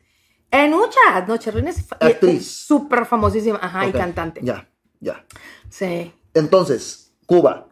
En 0.51 0.71
muchas. 0.71 1.27
No, 1.27 1.37
Cherlyn 1.37 1.67
es 1.67 1.85
Actriz. 1.99 2.47
súper 2.47 3.05
famosísima. 3.05 3.59
Ajá, 3.61 3.87
y 3.87 3.91
cantante. 3.91 4.41
Ya, 4.43 4.67
ya. 4.99 5.25
Sí. 5.69 6.13
Entonces, 6.33 7.13
Cuba. 7.25 7.67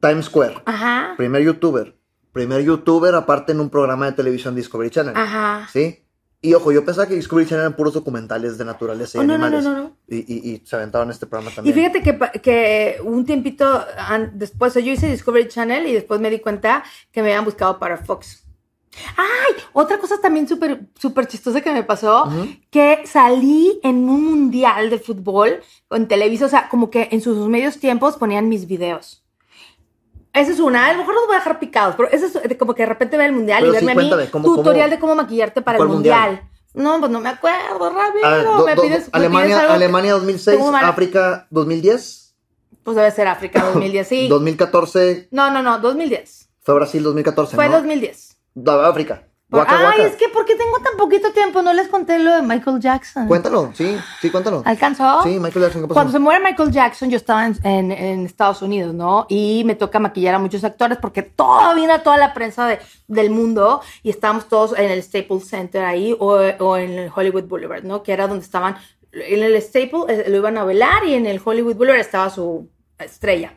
Times 0.00 0.26
Square. 0.26 0.62
Ajá. 0.66 1.14
Primer 1.16 1.42
youtuber. 1.42 1.96
Primer 2.36 2.62
youtuber 2.62 3.14
aparte 3.14 3.52
en 3.52 3.60
un 3.60 3.70
programa 3.70 4.04
de 4.06 4.12
televisión 4.12 4.54
Discovery 4.54 4.90
Channel. 4.90 5.14
Ajá. 5.16 5.68
¿Sí? 5.72 6.02
Y 6.42 6.52
ojo, 6.52 6.70
yo 6.70 6.84
pensaba 6.84 7.08
que 7.08 7.14
Discovery 7.14 7.46
Channel 7.48 7.62
eran 7.62 7.76
puros 7.76 7.94
documentales 7.94 8.58
de 8.58 8.64
naturaleza 8.66 9.16
y 9.16 9.20
Oh, 9.22 9.24
no, 9.24 9.34
animales. 9.34 9.64
no, 9.64 9.72
no, 9.74 9.82
no. 9.84 9.96
Y, 10.06 10.16
y- 10.18 10.50
y 10.52 10.62
se 10.66 10.76
aventaban 10.76 11.08
este 11.10 11.24
programa 11.26 11.50
Y 11.50 11.54
también. 11.56 11.74
fíjate 11.74 12.02
que, 12.42 12.98
un 13.02 13.24
tiempito 13.24 13.84
después, 14.34 14.74
yo 14.74 14.80
hice 14.92 15.10
Discovery 15.10 15.48
Channel 15.48 15.86
y 15.86 15.94
después 15.94 16.20
me 16.20 16.28
di 16.28 16.38
cuenta 16.40 16.84
que 17.10 17.22
me 17.22 17.28
habían 17.30 17.46
buscado 17.46 17.78
para 17.78 17.96
Fox. 17.96 18.44
¡Ay! 19.16 19.54
Otra 19.72 19.98
cosa 19.98 20.20
también 20.20 20.46
súper 20.46 20.80
súper 20.98 21.26
chistosa 21.26 21.62
que 21.62 21.72
me 21.72 21.84
pasó, 21.84 22.30
que 22.70 23.00
salí 23.06 23.80
en 23.82 24.08
un 24.08 24.24
mundial 24.24 24.90
de 24.90 24.98
fútbol 24.98 25.60
con 25.88 26.06
Televisa, 26.06 26.46
o 26.46 26.48
sea, 26.50 26.68
como 26.68 26.90
que 26.90 27.08
en 27.12 27.20
sus 27.22 27.48
medios 27.48 27.78
tiempos 27.78 28.16
ponían 28.16 28.48
mis 28.48 28.66
videos. 28.66 29.22
Esa 30.36 30.52
es 30.52 30.60
una, 30.60 30.86
a 30.86 30.92
lo 30.92 30.98
mejor 30.98 31.14
los 31.14 31.26
voy 31.26 31.36
a 31.36 31.38
dejar 31.38 31.58
picados, 31.58 31.94
pero 31.96 32.10
eso 32.10 32.26
es 32.26 32.56
como 32.58 32.74
que 32.74 32.82
de 32.82 32.86
repente 32.86 33.16
ver 33.16 33.26
el 33.26 33.32
mundial 33.32 33.60
Pero 33.62 33.74
y 33.74 33.78
sí, 33.78 33.84
verme 33.86 33.92
a 34.14 34.16
mí 34.18 34.28
¿cómo- 34.30 34.44
tutorial 34.56 34.86
cómo- 34.90 34.96
de 34.96 35.00
cómo 35.00 35.14
maquillarte 35.16 35.62
para 35.62 35.76
el 35.76 35.80
¿Cuál 35.80 35.88
mundial? 35.88 36.28
mundial. 36.30 36.50
No, 36.74 36.98
pues 37.00 37.10
no 37.10 37.20
me 37.20 37.30
acuerdo, 37.30 37.90
ver, 38.22 38.44
do- 38.44 38.66
me 38.66 38.74
do- 38.74 38.82
pides, 38.82 38.92
me 38.92 38.98
pides 38.98 39.08
Alemania, 39.12 39.56
algo 39.60 39.68
que- 39.68 39.74
Alemania 39.74 40.12
2006, 40.12 40.56
tengo 40.58 40.72
mal- 40.72 40.84
África 40.84 41.46
2010, 41.50 42.34
Pues 42.84 42.96
debe 42.96 43.10
ser 43.10 43.28
África 43.28 43.64
2010, 43.64 44.06
sí. 44.06 44.28
2014 44.28 45.28
No, 45.30 45.50
no, 45.50 45.62
no, 45.62 45.78
2010. 45.78 46.48
fue 46.62 46.74
Brasil 46.74 47.02
2014, 47.02 47.56
Fue 47.56 47.68
¿no? 47.68 47.76
2010. 47.76 48.36
Da- 48.54 48.86
África. 48.88 49.22
Guaca, 49.48 49.76
Ay, 49.78 49.82
guaca. 49.84 50.02
es 50.06 50.16
que 50.16 50.28
¿por 50.28 50.44
qué 50.44 50.56
tengo 50.56 50.76
tan 50.82 50.96
poquito 50.96 51.30
tiempo? 51.32 51.62
No 51.62 51.72
les 51.72 51.86
conté 51.86 52.18
lo 52.18 52.34
de 52.34 52.42
Michael 52.42 52.80
Jackson. 52.80 53.28
Cuéntalo, 53.28 53.70
sí, 53.74 53.96
sí, 54.20 54.28
cuéntalo. 54.30 54.62
¿Alcanzó? 54.64 55.22
Sí, 55.22 55.38
Michael 55.38 55.66
Jackson, 55.66 55.82
¿qué 55.82 55.88
pasó? 55.88 55.94
Cuando 55.94 56.12
se 56.12 56.18
muere 56.18 56.42
Michael 56.42 56.72
Jackson, 56.72 57.10
yo 57.10 57.16
estaba 57.16 57.46
en, 57.46 57.56
en- 57.64 57.92
en 57.92 58.26
Estados 58.26 58.60
Unidos, 58.62 58.92
¿no? 58.92 59.24
Y 59.28 59.62
me 59.64 59.76
toca 59.76 60.00
maquillar 60.00 60.34
a 60.34 60.40
muchos 60.40 60.64
actores 60.64 60.98
porque 61.00 61.22
todo 61.22 61.74
viene 61.76 61.92
a 61.92 62.02
toda 62.02 62.16
la 62.16 62.34
prensa 62.34 62.66
de- 62.66 62.80
del 63.06 63.30
mundo 63.30 63.82
y 64.02 64.10
estábamos 64.10 64.48
todos 64.48 64.76
en 64.76 64.90
el 64.90 65.00
Staples 65.02 65.46
Center 65.48 65.84
ahí 65.84 66.12
o, 66.18 66.38
o 66.58 66.76
en 66.76 66.90
el 66.98 67.12
Hollywood 67.14 67.44
Boulevard, 67.44 67.84
¿no? 67.84 68.02
Que 68.02 68.12
era 68.12 68.26
donde 68.26 68.44
estaban. 68.44 68.76
En 69.12 69.44
el 69.44 69.62
Staples 69.62 70.02
eh, 70.08 70.24
lo 70.28 70.38
iban 70.38 70.58
a 70.58 70.64
velar 70.64 71.04
y 71.06 71.14
en 71.14 71.24
el 71.24 71.40
Hollywood 71.42 71.76
Boulevard 71.76 72.00
estaba 72.00 72.30
su 72.30 72.68
estrella. 72.98 73.54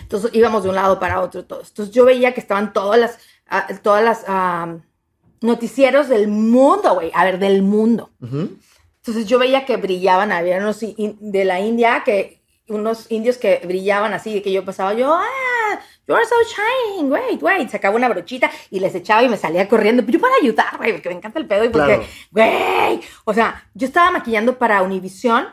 Entonces 0.00 0.30
íbamos 0.32 0.62
de 0.62 0.68
un 0.68 0.76
lado 0.76 1.00
para 1.00 1.20
otro 1.20 1.44
todos. 1.44 1.70
Entonces 1.70 1.92
yo 1.92 2.04
veía 2.04 2.32
que 2.34 2.40
estaban 2.40 2.72
todas 2.72 3.00
las, 3.00 3.18
ah, 3.48 3.66
todas 3.82 4.04
las 4.04 4.24
ah, 4.28 4.76
noticieros 5.42 6.08
del 6.08 6.28
mundo, 6.28 6.94
güey. 6.94 7.10
A 7.14 7.24
ver, 7.24 7.38
del 7.38 7.62
mundo. 7.62 8.10
Entonces 8.20 9.26
yo 9.26 9.38
veía 9.38 9.64
que 9.64 9.76
brillaban, 9.76 10.30
había 10.30 10.58
unos 10.58 10.80
de 10.80 11.44
la 11.44 11.60
India, 11.60 12.02
que 12.04 12.42
unos 12.68 13.10
indios 13.10 13.36
que 13.36 13.60
brillaban 13.64 14.12
así, 14.12 14.40
que 14.40 14.52
yo 14.52 14.64
pasaba, 14.64 14.94
yo, 14.94 15.12
ah, 15.12 15.80
you 16.06 16.14
are 16.14 16.24
so 16.24 16.34
shining, 16.44 17.10
wait, 17.10 17.42
wait, 17.42 17.68
sacaba 17.68 17.96
una 17.96 18.08
brochita 18.08 18.50
y 18.70 18.80
les 18.80 18.94
echaba 18.94 19.22
y 19.22 19.28
me 19.28 19.36
salía 19.36 19.68
corriendo, 19.68 20.02
yo 20.04 20.20
para 20.20 20.34
ayudar, 20.40 20.76
güey, 20.78 20.92
porque 20.92 21.08
me 21.08 21.16
encanta 21.16 21.38
el 21.38 21.46
pedo 21.46 21.64
y 21.64 21.68
porque, 21.68 22.06
güey, 22.30 23.00
o 23.24 23.34
sea, 23.34 23.68
yo 23.74 23.86
estaba 23.86 24.10
maquillando 24.10 24.58
para 24.58 24.82
Univision 24.82 25.48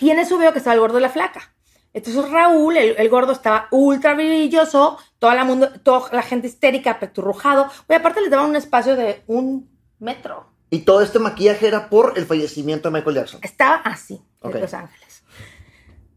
y 0.00 0.10
en 0.10 0.18
eso 0.18 0.38
veo 0.38 0.52
que 0.52 0.58
estaba 0.58 0.74
el 0.74 0.80
gordo 0.80 0.96
de 0.96 1.02
la 1.02 1.10
flaca. 1.10 1.54
Entonces 1.94 2.30
Raúl, 2.30 2.76
el, 2.76 2.94
el 2.96 3.08
gordo, 3.10 3.32
estaba 3.32 3.68
ultra 3.70 4.14
brilloso, 4.14 4.98
toda 5.18 5.34
la, 5.34 5.44
mundo, 5.44 5.68
toda 5.82 6.08
la 6.12 6.22
gente 6.22 6.46
histérica, 6.46 6.98
peturrujado. 6.98 7.66
Oye, 7.88 7.98
aparte 7.98 8.20
les 8.22 8.30
daban 8.30 8.48
un 8.48 8.56
espacio 8.56 8.96
de 8.96 9.22
un 9.26 9.70
metro. 9.98 10.46
Y 10.70 10.80
todo 10.80 11.02
este 11.02 11.18
maquillaje 11.18 11.66
era 11.68 11.90
por 11.90 12.14
el 12.16 12.24
fallecimiento 12.24 12.88
de 12.88 12.94
Michael 12.94 13.16
Jackson. 13.16 13.40
Estaba 13.42 13.76
así, 13.76 14.22
Ok. 14.40 14.54
en 14.54 14.60
Los 14.62 14.72
Ángeles. 14.74 15.22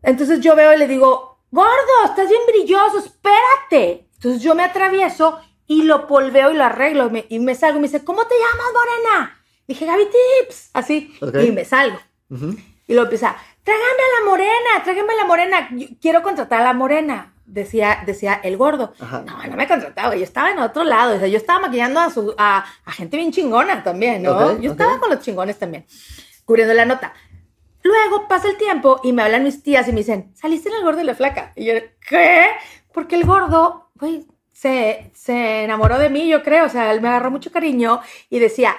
Entonces 0.02 0.40
yo 0.40 0.56
veo 0.56 0.74
y 0.74 0.78
le 0.78 0.88
digo, 0.88 1.40
gordo, 1.52 2.06
estás 2.06 2.30
bien 2.30 2.42
brilloso, 2.48 3.00
espérate. 3.00 4.08
Entonces 4.16 4.42
yo 4.42 4.56
me 4.56 4.64
atravieso 4.64 5.40
y 5.68 5.84
lo 5.84 6.08
polveo 6.08 6.52
y 6.52 6.56
lo 6.56 6.64
arreglo 6.64 7.08
y 7.08 7.10
me, 7.10 7.26
y 7.28 7.40
me 7.40 7.56
salgo 7.56 7.78
y 7.78 7.82
me 7.82 7.88
dice, 7.88 8.04
¿cómo 8.06 8.26
te 8.26 8.36
llamas, 8.36 8.68
Morena? 8.74 9.42
Dije, 9.68 9.86
Gaby 9.86 10.04
Tips, 10.06 10.70
así. 10.74 11.14
Ok. 11.22 11.36
Y 11.46 11.52
me 11.52 11.66
salgo. 11.66 12.00
Ujú. 12.30 12.56
Y 12.88 12.94
lo 12.94 13.04
empieza, 13.04 13.36
trágame 13.66 13.84
a 13.84 14.20
la 14.20 14.30
morena, 14.30 14.84
trágame 14.84 15.14
a 15.14 15.16
la 15.16 15.26
morena, 15.26 15.70
yo 15.72 15.88
quiero 16.00 16.22
contratar 16.22 16.62
a 16.62 16.66
la 16.66 16.74
morena, 16.74 17.34
decía, 17.46 18.04
decía 18.06 18.40
el 18.44 18.58
gordo. 18.58 18.94
Ajá. 19.00 19.24
No, 19.26 19.44
no 19.44 19.56
me 19.58 19.68
contrataba, 19.68 20.16
yo 20.16 20.24
estaba 20.24 20.52
en 20.52 20.60
otro 20.60 20.84
lado, 20.84 21.16
o 21.16 21.20
sea, 21.20 21.28
yo 21.28 21.38
estaba 21.38 21.60
maquillando 21.62 22.00
a, 22.00 22.12
su, 22.12 22.34
a, 22.38 22.64
a 22.86 22.92
gente 22.92 23.18
bien 23.18 23.32
chingona 23.32 23.84
también, 23.84 24.22
¿no? 24.24 24.60
Yo 24.60 24.72
estaba 24.72 25.00
con 25.00 25.10
los 25.10 25.20
chingones 25.20 25.58
también, 25.58 25.86
cubriendo 26.46 26.74
la 26.76 26.86
nota. 26.86 27.14
Luego 27.82 28.28
pasa 28.28 28.48
el 28.48 28.58
tiempo 28.58 29.02
y 29.04 29.14
me 29.14 29.24
hablan 29.24 29.44
mis 29.44 29.62
tías 29.62 29.88
y 29.88 29.92
me 29.92 30.00
dicen, 30.00 30.32
saliste 30.36 30.70
en 30.70 30.76
el 30.76 30.84
gordo 30.84 31.02
y 31.02 31.04
la 31.04 31.16
flaca. 31.16 31.52
Y 31.56 31.66
yo, 31.66 31.74
¿qué? 32.08 32.48
Porque 32.94 33.16
el 33.16 33.26
gordo, 33.26 33.90
güey, 33.96 34.26
se, 34.54 35.12
se 35.14 35.64
enamoró 35.64 35.98
de 35.98 36.10
mí, 36.10 36.28
yo 36.28 36.44
creo, 36.44 36.66
o 36.66 36.70
sea, 36.70 36.92
él 36.92 37.02
me 37.02 37.10
agarró 37.10 37.30
mucho 37.30 37.52
cariño 37.52 38.02
y 38.30 38.40
decía, 38.40 38.76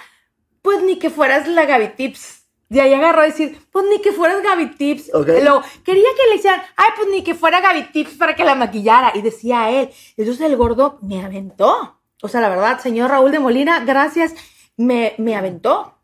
pues 0.62 0.82
ni 0.82 0.98
que 0.98 1.10
fueras 1.10 1.46
la 1.46 1.66
Gaby 1.66 1.88
Tips. 1.96 2.35
De 2.68 2.80
ahí 2.80 2.92
agarró 2.92 3.22
a 3.22 3.26
decir, 3.26 3.58
pues 3.70 3.84
ni 3.88 4.00
que 4.00 4.12
fueras 4.12 4.42
Gaby 4.42 4.76
Tips. 4.76 5.14
Ok. 5.14 5.28
Luego, 5.40 5.62
quería 5.84 6.08
que 6.16 6.30
le 6.30 6.36
hicieran, 6.36 6.62
ay, 6.76 6.90
pues 6.96 7.08
ni 7.10 7.22
que 7.22 7.34
fuera 7.34 7.60
Gaby 7.60 7.92
Tips 7.92 8.14
para 8.14 8.34
que 8.34 8.44
la 8.44 8.54
maquillara. 8.54 9.12
Y 9.14 9.22
decía 9.22 9.70
él. 9.70 9.90
Entonces 10.16 10.46
el 10.46 10.56
gordo 10.56 10.98
me 11.02 11.24
aventó. 11.24 12.00
O 12.22 12.28
sea, 12.28 12.40
la 12.40 12.48
verdad, 12.48 12.80
señor 12.80 13.10
Raúl 13.10 13.30
de 13.30 13.38
Molina, 13.38 13.84
gracias, 13.84 14.34
me, 14.76 15.14
me 15.18 15.36
aventó. 15.36 15.96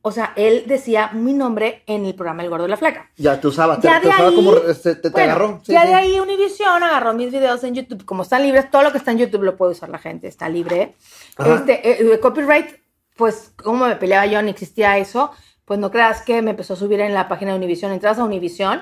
O 0.00 0.12
sea, 0.12 0.32
él 0.36 0.64
decía 0.66 1.10
mi 1.12 1.34
nombre 1.34 1.82
en 1.86 2.06
el 2.06 2.14
programa 2.14 2.42
El 2.42 2.50
Gordo 2.50 2.66
y 2.66 2.70
la 2.70 2.76
Flaca. 2.76 3.10
Ya 3.16 3.40
te 3.40 3.48
usaba, 3.48 3.78
te, 3.78 3.88
Ya 3.88 4.00
te 4.00 4.06
de 4.06 4.12
usaba 4.14 4.28
ahí, 4.28 4.36
como 4.36 4.54
este, 4.56 4.94
te, 4.94 5.02
te 5.02 5.10
bueno, 5.10 5.32
agarró. 5.32 5.60
Sí, 5.64 5.72
ya 5.72 5.82
sí. 5.82 5.88
de 5.88 5.94
ahí 5.94 6.20
Univision 6.20 6.82
agarró 6.82 7.12
mis 7.14 7.32
videos 7.32 7.62
en 7.64 7.74
YouTube. 7.74 8.04
Como 8.04 8.22
están 8.22 8.42
libres, 8.42 8.70
todo 8.70 8.82
lo 8.82 8.92
que 8.92 8.98
está 8.98 9.10
en 9.10 9.18
YouTube 9.18 9.42
lo 9.42 9.56
puede 9.56 9.72
usar 9.72 9.88
la 9.88 9.98
gente, 9.98 10.28
está 10.28 10.48
libre. 10.48 10.94
Ajá. 11.36 11.56
Este, 11.56 12.00
eh, 12.00 12.04
de 12.04 12.20
copyright, 12.20 12.80
pues, 13.16 13.52
como 13.62 13.86
me 13.86 13.96
peleaba 13.96 14.24
yo, 14.26 14.40
ni 14.40 14.50
existía 14.50 14.96
eso. 14.98 15.32
Pues 15.68 15.78
no 15.78 15.90
creas 15.90 16.22
que 16.22 16.40
me 16.40 16.52
empezó 16.52 16.72
a 16.72 16.76
subir 16.76 16.98
en 17.00 17.12
la 17.12 17.28
página 17.28 17.52
de 17.52 17.58
Univision. 17.58 17.92
Entras 17.92 18.18
a 18.18 18.24
Univision 18.24 18.80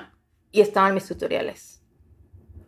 y 0.53 0.61
estaban 0.61 0.93
mis 0.93 1.05
tutoriales. 1.05 1.81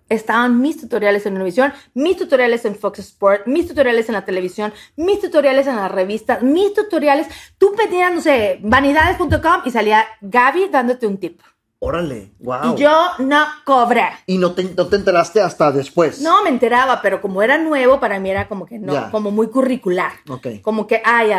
Estaban 0.09 0.59
mis 0.59 0.81
tutoriales 0.81 1.25
en 1.25 1.35
Univision, 1.35 1.71
mis 1.93 2.17
tutoriales 2.17 2.65
en 2.65 2.75
Fox 2.75 2.99
Sport, 2.99 3.47
mis 3.47 3.65
tutoriales 3.65 4.09
en 4.09 4.13
la 4.13 4.25
televisión, 4.25 4.73
mis 4.97 5.21
tutoriales 5.21 5.67
en 5.67 5.77
las 5.77 5.89
revistas, 5.89 6.43
mis 6.43 6.73
tutoriales. 6.73 7.27
Tú 7.57 7.73
pedías, 7.77 8.13
no 8.13 8.19
sé, 8.19 8.59
vanidades.com 8.61 9.61
y 9.63 9.71
salía 9.71 10.05
Gaby 10.19 10.67
dándote 10.67 11.07
un 11.07 11.17
tip. 11.17 11.39
Órale, 11.81 12.33
wow. 12.39 12.75
Y 12.75 12.81
yo 12.81 13.11
no 13.19 13.45
cobré. 13.63 14.09
Y 14.25 14.37
no 14.37 14.51
te, 14.51 14.65
no 14.65 14.87
te 14.87 14.97
enteraste 14.97 15.41
hasta 15.41 15.71
después. 15.71 16.19
No 16.19 16.43
me 16.43 16.49
enteraba, 16.49 17.01
pero 17.01 17.21
como 17.21 17.41
era 17.41 17.57
nuevo, 17.57 18.01
para 18.01 18.19
mí 18.19 18.29
era 18.29 18.49
como 18.49 18.65
que 18.65 18.79
no, 18.79 19.09
como 19.11 19.31
muy 19.31 19.47
curricular. 19.47 20.11
Ok. 20.27 20.61
Como 20.61 20.87
que, 20.87 21.01
ay, 21.05 21.31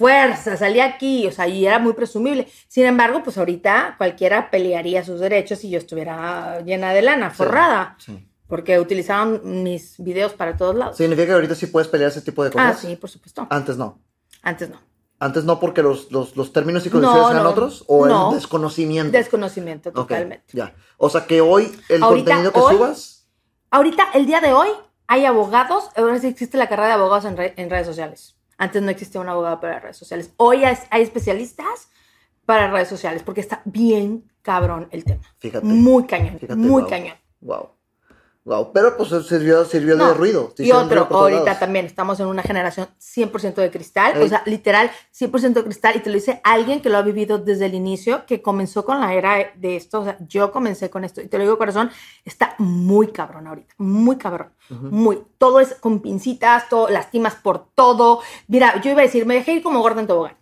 fuerza, 0.00 0.56
salí 0.56 0.80
aquí, 0.80 1.26
o 1.26 1.32
sea, 1.32 1.46
y 1.46 1.66
era 1.66 1.78
muy 1.78 1.92
presumible. 1.92 2.48
Sin 2.68 2.86
embargo, 2.86 3.22
pues 3.22 3.36
ahorita 3.38 3.96
cualquiera 3.98 4.50
pelearía 4.50 5.04
sus 5.04 5.20
derechos 5.20 5.58
si 5.58 5.68
yo 5.70 5.78
estuviera 5.78 6.60
llena 6.62 6.92
de 6.94 7.02
lana, 7.02 7.30
forrada, 7.30 7.96
Sí. 7.98 8.26
porque 8.48 8.80
utilizaban 8.80 9.40
mis 9.62 9.96
videos 9.98 10.32
para 10.32 10.56
todos 10.56 10.74
lados. 10.74 10.96
Significa 10.96 11.26
que 11.26 11.32
ahorita 11.34 11.54
sí 11.54 11.66
puedes 11.66 11.88
pelear 11.88 12.10
ese 12.10 12.22
tipo 12.22 12.42
de 12.42 12.48
ah, 12.48 12.52
cosas. 12.70 12.80
sí, 12.80 12.96
por 12.96 13.10
supuesto. 13.10 13.46
Antes 13.50 13.76
no. 13.76 14.00
Antes 14.42 14.70
no. 14.70 14.78
Antes 15.18 15.44
no 15.44 15.60
porque 15.60 15.82
los, 15.82 16.10
los, 16.10 16.34
los 16.34 16.50
términos 16.50 16.86
y 16.86 16.90
condiciones 16.90 17.22
No, 17.24 17.30
eran 17.30 17.42
no, 17.44 17.50
otros 17.50 17.84
o 17.86 18.06
no. 18.06 18.30
el 18.30 18.36
desconocimiento. 18.36 19.12
Desconocimiento 19.12 19.92
totalmente. 19.92 20.46
ya. 20.56 20.74
O 20.96 21.10
sea 21.10 21.26
que 21.26 21.42
hoy 21.42 21.70
el 21.90 22.02
Ahorita, 22.02 22.30
contenido 22.30 22.52
que 22.54 22.60
hoy- 22.60 22.74
subas. 22.76 23.28
Ahorita, 23.70 24.08
el 24.14 24.24
día 24.24 24.40
de 24.40 24.52
hoy, 24.54 24.68
hay 25.06 25.26
abogados, 25.26 25.90
ahora 25.94 26.18
sí 26.18 26.26
existe 26.26 26.56
la 26.56 26.68
carrera 26.70 26.88
de 26.88 26.94
abogados 26.94 27.26
en, 27.26 27.36
re- 27.36 27.52
en 27.58 27.68
redes 27.68 27.86
sociales. 27.86 28.36
Antes 28.60 28.82
no 28.82 28.90
existía 28.90 29.22
un 29.22 29.28
abogado 29.30 29.58
para 29.58 29.80
redes 29.80 29.96
sociales. 29.96 30.34
Hoy 30.36 30.64
hay, 30.64 30.76
hay 30.90 31.00
especialistas 31.00 31.88
para 32.44 32.70
redes 32.70 32.88
sociales 32.88 33.22
porque 33.22 33.40
está 33.40 33.62
bien 33.64 34.30
cabrón 34.42 34.86
el 34.90 35.02
tema. 35.02 35.22
Fíjate. 35.38 35.64
Muy 35.64 36.04
cañón, 36.04 36.38
Fíjate, 36.38 36.56
muy 36.56 36.82
wow. 36.82 36.90
cañón. 36.90 37.16
Wow. 37.40 37.70
Wow. 38.44 38.72
Pero 38.72 38.96
pues 38.96 39.10
sirvió, 39.26 39.66
sirvió 39.66 39.96
de 39.96 40.02
No, 40.02 40.14
ruido. 40.14 40.52
Te 40.56 40.64
Y 40.64 40.72
otro, 40.72 41.04
ruido 41.04 41.18
ahorita 41.18 41.44
lados. 41.44 41.60
también 41.60 41.84
estamos 41.84 42.18
en 42.20 42.26
una 42.26 42.42
generación 42.42 42.88
100% 42.98 43.54
de 43.56 43.70
cristal, 43.70 44.20
o 44.20 44.26
sea, 44.26 44.42
literal 44.46 44.90
100% 45.14 45.52
de 45.52 45.64
cristal, 45.64 45.96
y 45.96 46.00
te 46.00 46.08
lo 46.08 46.14
dice 46.14 46.40
alguien 46.42 46.80
que 46.80 46.88
lo 46.88 46.96
ha 46.96 47.02
vivido 47.02 47.36
desde 47.36 47.66
el 47.66 47.74
inicio, 47.74 48.24
que 48.24 48.40
comenzó 48.40 48.86
con 48.86 48.98
la 48.98 49.12
era 49.12 49.52
de 49.54 49.76
esto, 49.76 50.00
o 50.00 50.04
sea, 50.04 50.16
yo 50.26 50.52
comencé 50.52 50.88
con 50.88 51.04
esto, 51.04 51.20
y 51.20 51.28
te 51.28 51.36
lo 51.36 51.44
digo 51.44 51.58
corazón, 51.58 51.90
está 52.24 52.54
muy 52.56 53.08
cabrón 53.08 53.46
ahorita, 53.46 53.74
muy 53.76 54.16
cabrón, 54.16 54.52
muy, 54.70 55.22
todo 55.36 55.60
es 55.60 55.74
con 55.74 56.00
pincitas, 56.00 56.68
todo, 56.70 56.88
lastimas 56.88 57.34
por 57.34 57.66
todo, 57.74 58.20
mira, 58.48 58.80
yo 58.80 58.90
iba 58.90 59.00
a 59.00 59.04
decir, 59.04 59.26
me 59.26 59.34
dejé 59.34 59.52
ir 59.52 59.62
como 59.62 59.80
gorda 59.80 60.00
en 60.00 60.06
tobogán, 60.06 60.36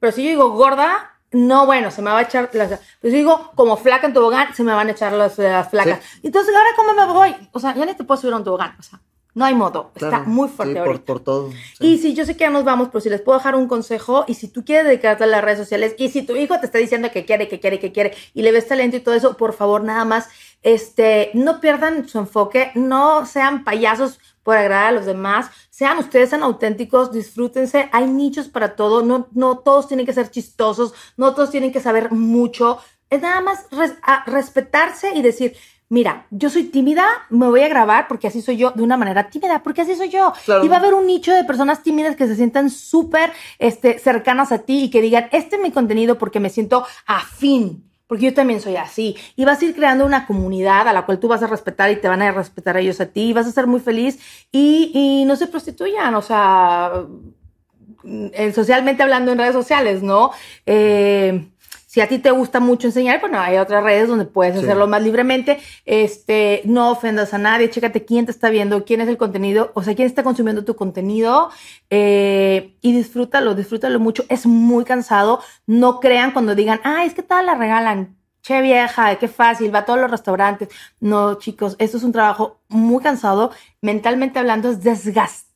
pero 0.00 0.10
si 0.10 0.24
yo 0.24 0.30
digo 0.30 0.50
gorda, 0.52 1.11
no, 1.32 1.66
bueno, 1.66 1.90
se 1.90 2.02
me 2.02 2.10
va 2.10 2.18
a 2.18 2.22
echar, 2.22 2.50
las, 2.52 2.78
pues 3.00 3.12
digo 3.12 3.50
como 3.54 3.76
flaca 3.76 4.06
en 4.06 4.12
tobogán, 4.12 4.54
se 4.54 4.62
me 4.64 4.72
van 4.72 4.88
a 4.88 4.92
echar 4.92 5.12
las, 5.12 5.38
las 5.38 5.68
flacas, 5.70 6.00
entonces 6.22 6.54
ahora 6.54 6.70
cómo 6.76 6.92
me 6.94 7.12
voy, 7.12 7.48
o 7.52 7.60
sea, 7.60 7.74
ya 7.74 7.84
ni 7.86 7.94
te 7.94 8.04
puedo 8.04 8.20
subir 8.20 8.34
a 8.34 8.36
un 8.36 8.44
tobogán, 8.44 8.76
o 8.78 8.82
sea, 8.82 9.00
No 9.34 9.46
hay 9.46 9.54
modo. 9.54 9.92
Claro, 9.94 10.16
Está 10.16 10.28
muy 10.28 10.48
fuerte 10.50 10.74
sí, 10.74 10.78
por, 10.78 10.86
ahorita. 10.88 11.04
por 11.06 11.20
todo. 11.20 11.50
sí. 11.50 11.86
Y 11.86 11.98
si 11.98 12.12
yo 12.12 12.26
sé 12.26 12.34
que 12.36 12.40
ya 12.44 12.50
nos 12.50 12.64
vamos, 12.64 12.88
pero 12.88 13.00
si 13.00 13.08
les 13.08 13.22
puedo 13.22 13.38
dejar 13.38 13.54
un 13.54 13.66
consejo, 13.66 14.24
y 14.26 14.34
si 14.34 14.48
tú 14.48 14.62
quieres 14.62 14.84
dedicarte 14.84 15.24
a 15.24 15.26
las 15.26 15.42
redes 15.42 15.58
sociales, 15.58 15.94
y 15.96 16.10
si 16.10 16.20
tu 16.22 16.36
hijo 16.36 16.60
te 16.60 16.66
está 16.66 16.76
diciendo 16.76 17.10
que 17.10 17.24
quiere, 17.24 17.48
que 17.48 17.58
quiere, 17.58 17.78
que 17.80 17.92
quiere, 17.92 18.14
y 18.34 18.42
le 18.42 18.52
ves 18.52 18.68
talento 18.68 18.98
y 18.98 19.00
todo 19.00 19.14
eso, 19.14 19.38
por 19.38 19.54
favor, 19.54 19.82
nada 19.84 20.04
más, 20.04 20.28
este, 20.62 21.30
no 21.32 21.60
pierdan 21.62 22.06
su 22.08 22.18
enfoque, 22.18 22.72
no 22.74 23.24
sean 23.24 23.64
payasos 23.64 24.20
por 24.42 24.56
agradar 24.56 24.88
a 24.88 24.92
los 24.92 25.06
demás, 25.06 25.50
sean 25.70 25.98
ustedes, 25.98 26.30
sean 26.30 26.42
auténticos, 26.42 27.12
disfrútense, 27.12 27.88
hay 27.92 28.06
nichos 28.06 28.48
para 28.48 28.74
todo, 28.76 29.02
no, 29.02 29.28
no 29.32 29.58
todos 29.58 29.88
tienen 29.88 30.06
que 30.06 30.12
ser 30.12 30.30
chistosos, 30.30 30.94
no 31.16 31.34
todos 31.34 31.50
tienen 31.50 31.72
que 31.72 31.80
saber 31.80 32.10
mucho, 32.12 32.78
es 33.10 33.22
nada 33.22 33.40
más 33.40 33.66
res- 33.70 33.94
a- 34.02 34.24
respetarse 34.26 35.14
y 35.14 35.22
decir, 35.22 35.54
mira, 35.88 36.26
yo 36.30 36.48
soy 36.48 36.64
tímida, 36.64 37.04
me 37.28 37.46
voy 37.48 37.60
a 37.60 37.68
grabar 37.68 38.08
porque 38.08 38.26
así 38.26 38.40
soy 38.40 38.56
yo, 38.56 38.70
de 38.70 38.82
una 38.82 38.96
manera 38.96 39.28
tímida, 39.28 39.62
porque 39.62 39.82
así 39.82 39.94
soy 39.94 40.08
yo. 40.08 40.32
Claro. 40.46 40.64
Y 40.64 40.68
va 40.68 40.76
a 40.76 40.78
haber 40.78 40.94
un 40.94 41.06
nicho 41.06 41.32
de 41.32 41.44
personas 41.44 41.82
tímidas 41.82 42.16
que 42.16 42.26
se 42.26 42.34
sientan 42.34 42.70
súper 42.70 43.30
este, 43.58 43.98
cercanas 43.98 44.52
a 44.52 44.58
ti 44.60 44.84
y 44.84 44.90
que 44.90 45.02
digan, 45.02 45.28
este 45.32 45.56
es 45.56 45.62
mi 45.62 45.70
contenido 45.70 46.16
porque 46.16 46.40
me 46.40 46.48
siento 46.48 46.86
afín. 47.06 47.91
Porque 48.12 48.26
yo 48.26 48.34
también 48.34 48.60
soy 48.60 48.76
así. 48.76 49.16
Y 49.36 49.46
vas 49.46 49.62
a 49.62 49.64
ir 49.64 49.74
creando 49.74 50.04
una 50.04 50.26
comunidad 50.26 50.86
a 50.86 50.92
la 50.92 51.06
cual 51.06 51.18
tú 51.18 51.28
vas 51.28 51.42
a 51.42 51.46
respetar 51.46 51.90
y 51.90 51.96
te 51.96 52.08
van 52.08 52.20
a 52.20 52.30
respetar 52.30 52.76
ellos 52.76 53.00
a 53.00 53.06
ti. 53.06 53.30
Y 53.30 53.32
vas 53.32 53.46
a 53.46 53.52
ser 53.52 53.66
muy 53.66 53.80
feliz. 53.80 54.18
Y, 54.52 55.24
no 55.26 55.34
se 55.34 55.46
prostituyan. 55.46 56.14
O 56.14 56.20
sea, 56.20 57.06
eh, 58.04 58.52
socialmente 58.52 59.02
hablando 59.02 59.32
en 59.32 59.38
redes 59.38 59.54
sociales, 59.54 60.02
¿no? 60.02 60.30
Eh, 60.66 61.51
si 61.92 62.00
a 62.00 62.08
ti 62.08 62.18
te 62.18 62.30
gusta 62.30 62.58
mucho 62.58 62.86
enseñar, 62.86 63.20
bueno, 63.20 63.38
hay 63.38 63.58
otras 63.58 63.84
redes 63.84 64.08
donde 64.08 64.24
puedes 64.24 64.54
Sí. 64.56 64.62
hacerlo 64.62 64.86
más 64.86 65.02
libremente. 65.02 65.58
Este, 65.84 66.62
no 66.64 66.90
ofendas 66.90 67.34
a 67.34 67.38
nadie, 67.38 67.68
chécate 67.68 68.06
quién 68.06 68.24
te 68.24 68.30
está 68.32 68.48
viendo, 68.48 68.86
quién 68.86 69.02
es 69.02 69.08
el 69.08 69.18
contenido, 69.18 69.72
o 69.74 69.82
sea, 69.82 69.94
quién 69.94 70.06
está 70.06 70.22
consumiendo 70.22 70.64
tu 70.64 70.74
contenido 70.74 71.50
eh, 71.90 72.78
y 72.80 72.92
disfrútalo, 72.96 73.54
disfrútalo 73.54 74.00
mucho. 74.00 74.24
Es 74.30 74.46
muy 74.46 74.84
cansado. 74.84 75.40
No 75.66 76.00
crean 76.00 76.30
cuando 76.30 76.54
digan, 76.54 76.80
ah, 76.82 77.04
es 77.04 77.12
que 77.12 77.22
todas 77.22 77.44
la 77.44 77.56
regalan. 77.56 78.16
Che 78.40 78.62
vieja, 78.62 79.14
qué 79.16 79.28
fácil, 79.28 79.72
va 79.72 79.80
a 79.80 79.84
todos 79.84 80.00
los 80.00 80.10
restaurantes. 80.10 80.70
No, 80.98 81.34
chicos, 81.34 81.76
esto 81.78 81.98
es 81.98 82.04
un 82.04 82.12
trabajo 82.12 82.62
muy 82.68 83.02
cansado. 83.02 83.50
Mentalmente 83.82 84.38
hablando, 84.38 84.70
es 84.70 84.82
desgastante 84.82 85.51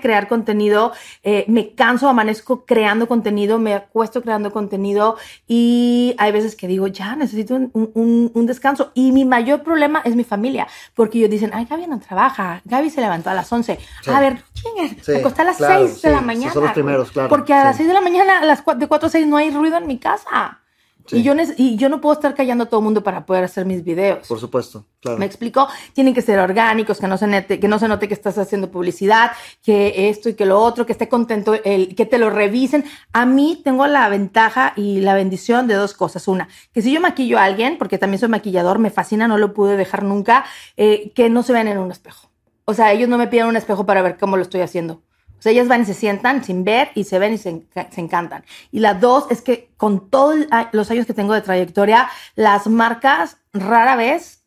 crear 0.00 0.28
contenido. 0.28 0.92
Eh, 1.22 1.44
me 1.48 1.74
canso, 1.74 2.08
amanezco 2.08 2.64
creando 2.64 3.06
contenido, 3.06 3.58
me 3.58 3.74
acuesto 3.74 4.22
creando 4.22 4.50
contenido 4.52 5.16
y 5.46 6.14
hay 6.18 6.32
veces 6.32 6.56
que 6.56 6.66
digo, 6.66 6.86
ya 6.86 7.14
necesito 7.16 7.54
un, 7.54 7.70
un- 7.72 8.30
un 8.34 8.46
descanso. 8.46 8.90
Y 8.94 9.12
mi 9.12 9.24
mayor 9.24 9.62
problema 9.62 10.00
es 10.04 10.16
mi 10.16 10.24
familia, 10.24 10.66
porque 10.94 11.18
ellos 11.18 11.30
dicen, 11.30 11.50
ay, 11.54 11.66
Gaby 11.68 11.86
no 11.86 12.00
trabaja, 12.00 12.62
Gaby 12.64 12.90
se 12.90 13.00
levantó 13.00 13.30
a 13.30 13.34
las 13.34 13.52
11. 13.52 13.78
Sí. 14.02 14.10
A 14.10 14.20
ver, 14.20 14.42
chinguen, 14.54 14.96
Sí, 15.02 15.12
me 15.12 15.18
acosté 15.18 15.42
a 15.42 15.44
las 15.44 15.56
claro, 15.58 15.86
6 15.86 16.02
de 16.02 16.08
sí, 16.08 16.14
la 16.14 16.20
mañana. 16.20 16.52
son 16.52 16.62
los 16.64 16.72
primeros, 16.72 17.10
claro, 17.10 17.28
Porque 17.28 17.52
a 17.52 17.64
las 17.64 17.76
6 17.76 17.88
de 17.88 17.94
la 17.94 18.00
mañana, 18.00 18.38
a 18.40 18.44
las 18.44 18.64
cua- 18.64 18.76
de 18.76 18.86
4 18.86 19.06
a 19.08 19.10
6 19.10 19.26
no 19.26 19.36
hay 19.36 19.50
ruido 19.50 19.76
en 19.76 19.86
mi 19.86 19.98
casa. 19.98 20.60
Sí. 21.06 21.18
Y, 21.18 21.22
yo 21.22 21.34
nece- 21.34 21.54
y 21.56 21.76
yo 21.76 21.88
no 21.88 22.00
puedo 22.00 22.12
estar 22.14 22.34
callando 22.34 22.64
a 22.64 22.66
todo 22.68 22.80
el 22.80 22.84
mundo 22.84 23.02
para 23.02 23.26
poder 23.26 23.44
hacer 23.44 23.64
mis 23.66 23.82
videos. 23.84 24.26
Por 24.28 24.38
supuesto, 24.38 24.86
claro. 25.00 25.18
¿Me 25.18 25.26
explico? 25.26 25.68
Tienen 25.92 26.14
que 26.14 26.22
ser 26.22 26.38
orgánicos, 26.38 26.98
que 27.00 27.06
no 27.08 27.18
se 27.18 27.26
note, 27.26 27.58
que 27.58 27.68
no 27.68 27.78
se 27.78 27.88
note 27.88 28.08
que 28.08 28.14
estás 28.14 28.38
haciendo 28.38 28.70
publicidad, 28.70 29.32
que 29.62 30.08
esto 30.08 30.28
y 30.28 30.34
que 30.34 30.46
lo 30.46 30.60
otro, 30.60 30.86
que 30.86 30.92
esté 30.92 31.08
contento, 31.08 31.54
el, 31.64 31.94
que 31.94 32.06
te 32.06 32.18
lo 32.18 32.30
revisen. 32.30 32.84
A 33.12 33.26
mí 33.26 33.60
tengo 33.64 33.86
la 33.86 34.08
ventaja 34.08 34.72
y 34.76 35.00
la 35.00 35.14
bendición 35.14 35.66
de 35.66 35.74
dos 35.74 35.94
cosas. 35.94 36.28
Una, 36.28 36.48
que 36.72 36.82
si 36.82 36.92
yo 36.92 37.00
maquillo 37.00 37.38
a 37.38 37.44
alguien, 37.44 37.78
porque 37.78 37.98
también 37.98 38.20
soy 38.20 38.28
maquillador, 38.28 38.78
me 38.78 38.90
fascina, 38.90 39.26
no 39.28 39.38
lo 39.38 39.54
pude 39.54 39.76
dejar 39.76 40.02
nunca, 40.04 40.44
eh, 40.76 41.12
que 41.14 41.30
no 41.30 41.42
se 41.42 41.52
vean 41.52 41.68
en 41.68 41.78
un 41.78 41.90
espejo. 41.90 42.28
O 42.64 42.74
sea, 42.74 42.92
ellos 42.92 43.08
no 43.08 43.18
me 43.18 43.26
piden 43.26 43.46
un 43.48 43.56
espejo 43.56 43.84
para 43.86 44.02
ver 44.02 44.16
cómo 44.18 44.36
lo 44.36 44.42
estoy 44.42 44.60
haciendo. 44.60 45.02
O 45.42 45.42
sea, 45.42 45.50
ellas 45.50 45.66
van 45.66 45.82
y 45.82 45.86
se 45.86 45.94
sientan 45.94 46.44
sin 46.44 46.62
ver 46.62 46.90
y 46.94 47.02
se 47.02 47.18
ven 47.18 47.32
y 47.32 47.38
se, 47.38 47.66
se 47.90 48.00
encantan. 48.00 48.44
Y 48.70 48.78
la 48.78 48.94
dos 48.94 49.26
es 49.28 49.42
que 49.42 49.72
con 49.76 50.08
todos 50.08 50.36
los 50.70 50.88
años 50.92 51.04
que 51.04 51.14
tengo 51.14 51.34
de 51.34 51.40
trayectoria, 51.42 52.08
las 52.36 52.68
marcas 52.68 53.38
rara 53.52 53.96
vez 53.96 54.44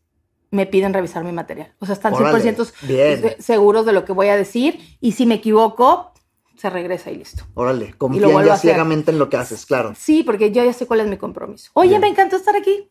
me 0.51 0.65
piden 0.65 0.93
revisar 0.93 1.25
mi 1.25 1.33
material. 1.33 1.73
O 1.79 1.85
sea, 1.85 1.91
están 1.93 2.13
Órale, 2.13 2.39
100% 2.41 2.71
bien. 2.83 3.19
se- 3.21 3.41
seguros 3.41 3.85
de 3.85 3.91
lo 3.91 4.05
que 4.05 4.13
voy 4.13 4.29
a 4.29 4.37
decir 4.37 4.97
y 5.01 5.11
si 5.11 5.25
me 5.25 5.35
equivoco, 5.35 6.13
se 6.55 6.69
regresa 6.69 7.11
y 7.11 7.17
listo. 7.17 7.43
Órale, 7.55 7.93
lo 7.99 8.07
vuelvo 8.07 8.23
confía 8.31 8.39
a 8.39 8.45
ya 8.45 8.57
ciegamente 8.57 9.11
en 9.11 9.19
lo 9.19 9.27
que 9.29 9.35
haces, 9.35 9.65
claro. 9.65 9.91
Sí, 9.97 10.23
porque 10.23 10.51
yo 10.53 10.63
ya 10.63 10.71
sé 10.71 10.87
cuál 10.87 11.01
es 11.01 11.07
mi 11.07 11.17
compromiso. 11.17 11.71
Oye, 11.73 11.89
Bien. 11.89 11.99
me 11.99 12.07
encantó 12.07 12.37
estar 12.37 12.55
aquí. 12.55 12.89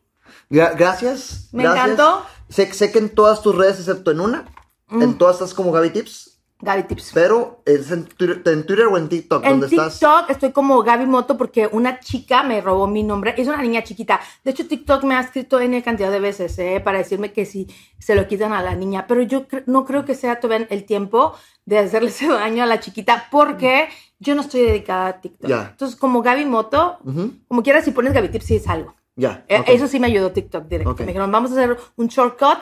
Gra- 0.51 0.75
gracias. 0.77 1.49
Me 1.53 1.63
gracias. 1.63 1.83
encantó. 1.85 2.23
Sé, 2.49 2.71
sé 2.71 2.91
que 2.91 2.99
en 2.99 3.09
todas 3.09 3.41
tus 3.41 3.55
redes, 3.55 3.79
excepto 3.79 4.11
en 4.11 4.19
una, 4.19 4.45
Mm. 4.89 5.01
en 5.01 5.17
todas 5.17 5.37
estás 5.37 5.55
como 5.55 5.71
Gaby 5.71 5.89
Tips, 5.89 6.34
Gaby 6.61 6.83
Tips. 6.83 7.11
pero 7.13 7.61
es 7.65 7.91
en 7.91 8.05
Twitter, 8.05 8.41
en 8.51 8.65
Twitter 8.65 8.85
o 8.87 8.97
en 8.97 9.09
TikTok, 9.09 9.43
En 9.43 9.51
donde 9.51 9.67
TikTok 9.67 9.87
estás. 9.91 10.29
estoy 10.29 10.51
como 10.51 10.81
Gaby 10.83 11.05
Moto 11.05 11.37
porque 11.37 11.67
una 11.71 11.99
chica 11.99 12.43
me 12.43 12.61
robó 12.61 12.87
mi 12.87 13.03
nombre. 13.03 13.33
Es 13.37 13.47
una 13.47 13.61
niña 13.61 13.83
chiquita. 13.83 14.19
De 14.43 14.51
hecho, 14.51 14.65
TikTok 14.65 15.03
me 15.03 15.15
ha 15.15 15.19
escrito 15.21 15.59
N 15.59 15.83
cantidad 15.83 16.09
de 16.11 16.19
veces 16.19 16.57
eh, 16.59 16.81
para 16.83 16.97
decirme 16.99 17.33
que 17.33 17.45
si 17.45 17.67
se 17.99 18.15
lo 18.15 18.25
quitan 18.27 18.53
a 18.53 18.61
la 18.63 18.73
niña. 18.73 19.05
Pero 19.05 19.21
yo 19.21 19.47
cre- 19.47 19.63
no 19.67 19.85
creo 19.85 20.05
que 20.05 20.15
sea 20.15 20.39
todavía 20.39 20.67
el 20.69 20.85
tiempo 20.85 21.35
de 21.65 21.79
hacerle 21.79 22.09
ese 22.09 22.27
daño 22.29 22.63
a 22.63 22.67
la 22.67 22.79
chiquita 22.79 23.27
porque 23.29 23.89
yo 24.19 24.33
no 24.33 24.41
estoy 24.41 24.61
dedicada 24.61 25.07
a 25.07 25.21
TikTok. 25.21 25.49
Ya. 25.49 25.67
Entonces, 25.71 25.97
como 25.97 26.21
Gaby 26.21 26.45
Moto, 26.45 26.97
Ujú, 27.03 27.33
como 27.49 27.63
quieras, 27.63 27.83
si 27.83 27.91
pones 27.91 28.13
Gaby 28.13 28.29
Tips, 28.29 28.45
sí 28.45 28.55
es 28.55 28.67
algo. 28.67 28.95
Ya. 29.17 29.45
Eh. 29.49 29.61
Eso 29.67 29.87
sí 29.87 29.99
me 29.99 30.07
ayudó 30.07 30.31
TikTok 30.31 30.65
directo. 30.67 30.91
Ok. 30.91 30.99
Me 31.01 31.07
dijeron, 31.07 31.31
vamos 31.31 31.51
a 31.51 31.53
hacer 31.55 31.77
un 31.97 32.07
shortcut 32.07 32.59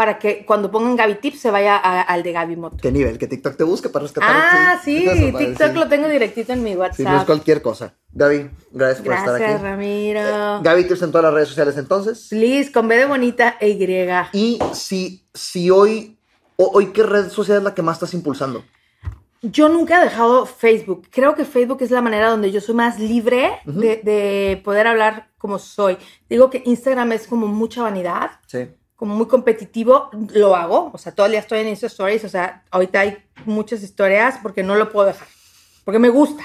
para 0.00 0.18
que 0.18 0.46
cuando 0.46 0.70
pongan 0.70 0.96
Gaby 0.96 1.16
Tips 1.16 1.40
se 1.40 1.50
vaya 1.50 1.76
a- 1.76 2.00
al 2.00 2.22
de 2.22 2.32
Gaby 2.32 2.56
Moto. 2.56 2.78
¿Qué 2.80 2.90
nivel? 2.90 3.18
Que 3.18 3.26
TikTok 3.26 3.54
te 3.54 3.64
busque 3.64 3.90
para 3.90 4.04
rescatar. 4.04 4.30
Ah, 4.32 4.80
sí, 4.82 5.06
TikTok 5.36 5.74
lo 5.74 5.88
tengo 5.88 6.08
directito 6.08 6.54
en 6.54 6.62
mi 6.62 6.70
Sí, 6.70 6.76
WhatsApp. 6.78 7.06
no 7.06 7.18
es 7.18 7.24
cualquier 7.26 7.60
cosa. 7.60 7.92
Gaby, 8.12 8.48
gracias 8.72 9.02
por 9.04 9.12
estar 9.12 9.38
Gracias, 9.38 9.56
aquí. 9.56 9.62
Ramiro. 9.62 10.62
Gaby 10.62 10.84
Tips 10.84 11.02
en 11.02 11.10
todas 11.10 11.24
las 11.24 11.34
redes 11.34 11.48
sociales 11.48 11.76
entonces. 11.76 12.28
Please, 12.30 12.72
con 12.72 12.88
B 12.88 12.96
de 12.96 13.04
bonita 13.04 13.56
e 13.60 13.68
Y. 13.68 13.78
Y 14.32 14.58
si, 14.72 15.26
si 15.34 15.68
hoy, 15.70 16.16
hoy, 16.56 16.86
¿qué 16.94 17.02
red 17.02 17.28
social 17.28 17.58
es 17.58 17.62
la 17.64 17.74
que 17.74 17.82
más 17.82 17.96
estás 17.96 18.14
impulsando? 18.14 18.64
Yo 19.42 19.68
nunca 19.68 20.00
he 20.00 20.04
dejado 20.04 20.46
Facebook. 20.46 21.08
Creo 21.10 21.34
que 21.34 21.44
Facebook 21.44 21.82
es 21.82 21.90
la 21.90 22.00
manera 22.00 22.30
donde 22.30 22.50
yo 22.50 22.62
soy 22.62 22.74
más 22.74 22.98
libre 22.98 23.50
de, 23.66 24.00
de 24.02 24.62
poder 24.64 24.86
hablar 24.86 25.28
como 25.36 25.58
soy. 25.58 25.98
Digo 26.30 26.48
que 26.48 26.62
Instagram 26.64 27.12
es 27.12 27.26
como 27.26 27.46
mucha 27.48 27.82
vanidad, 27.82 28.30
Sí. 28.46 28.68
Como 29.00 29.14
muy 29.16 29.26
competitivo. 29.26 30.10
Lo 30.34 30.54
hago. 30.54 30.90
O 30.92 30.98
sea, 30.98 31.14
día 31.26 31.38
estoy 31.38 31.60
en 31.60 31.68
Insta 31.68 31.86
Stories. 31.86 32.22
O 32.24 32.28
sea, 32.28 32.64
ahorita 32.70 33.00
hay 33.00 33.16
muchas 33.46 33.82
historias 33.82 34.38
porque 34.42 34.62
no 34.62 34.74
lo 34.74 34.92
puedo 34.92 35.06
dejar. 35.06 35.26
Porque 35.86 35.98
me 35.98 36.10
gusta. 36.10 36.44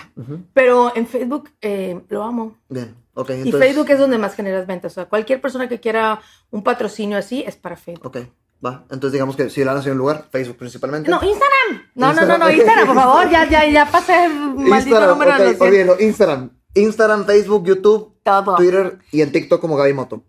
Pero 0.54 0.96
en 0.96 1.06
Facebook 1.06 1.50
eh, 1.62 2.02
lo 2.08 2.24
amo. 2.24 2.56
Bien, 2.70 2.96
ok. 3.14 3.30
Y 3.32 3.34
Entonces, 3.34 3.60
Facebook 3.60 3.90
es 3.90 4.00
donde 4.00 4.18
más 4.18 4.36
generas 4.36 4.66
ventas. 4.66 4.94
O 4.94 4.96
sea, 4.96 5.06
cualquier 5.06 5.42
persona 5.42 5.68
que 5.68 5.82
quiera 5.82 6.22
un 6.50 6.64
patrocinio 6.64 7.18
así 7.18 7.44
es 7.46 7.58
para 7.58 7.76
Facebook. 7.76 8.06
Ok, 8.06 8.18
va. 8.66 8.86
Entonces 8.90 9.12
digamos 9.12 9.36
que 9.36 9.50
si 9.50 9.62
la 9.66 9.74
nació 9.74 9.92
en 9.92 9.98
un 9.98 10.00
lugar, 10.00 10.30
Facebook 10.32 10.56
principalmente. 10.56 11.12
No, 11.12 11.20
Instagram. 11.22 11.84
No, 11.94 12.08
no, 12.08 12.14
no, 12.14 12.22
Instagram. 12.22 12.40
no, 12.40 12.52
Instagram, 12.52 12.88
por 12.88 12.96
favor. 12.96 13.30
Ya, 13.30 13.50
ya, 13.50 13.68
ya 13.70 13.92
pasé 13.92 14.24
el 14.24 14.34
maldito 14.34 14.96
Instagram, 14.96 15.10
número 15.10 15.32
de 15.32 15.38
ok, 15.38 15.44
los 15.44 15.58
cien. 15.58 15.68
olvídalo, 15.68 16.00
Instagram. 16.00 16.50
Instagram, 16.74 17.26
Facebook, 17.26 17.66
YouTube, 17.66 18.14
Todo. 18.24 18.56
Twitter 18.56 19.00
y 19.12 19.22
en 19.22 19.34
TikTok 19.34 19.60
como 19.60 19.76
Gaby 19.76 19.92
Moto. 19.92 20.24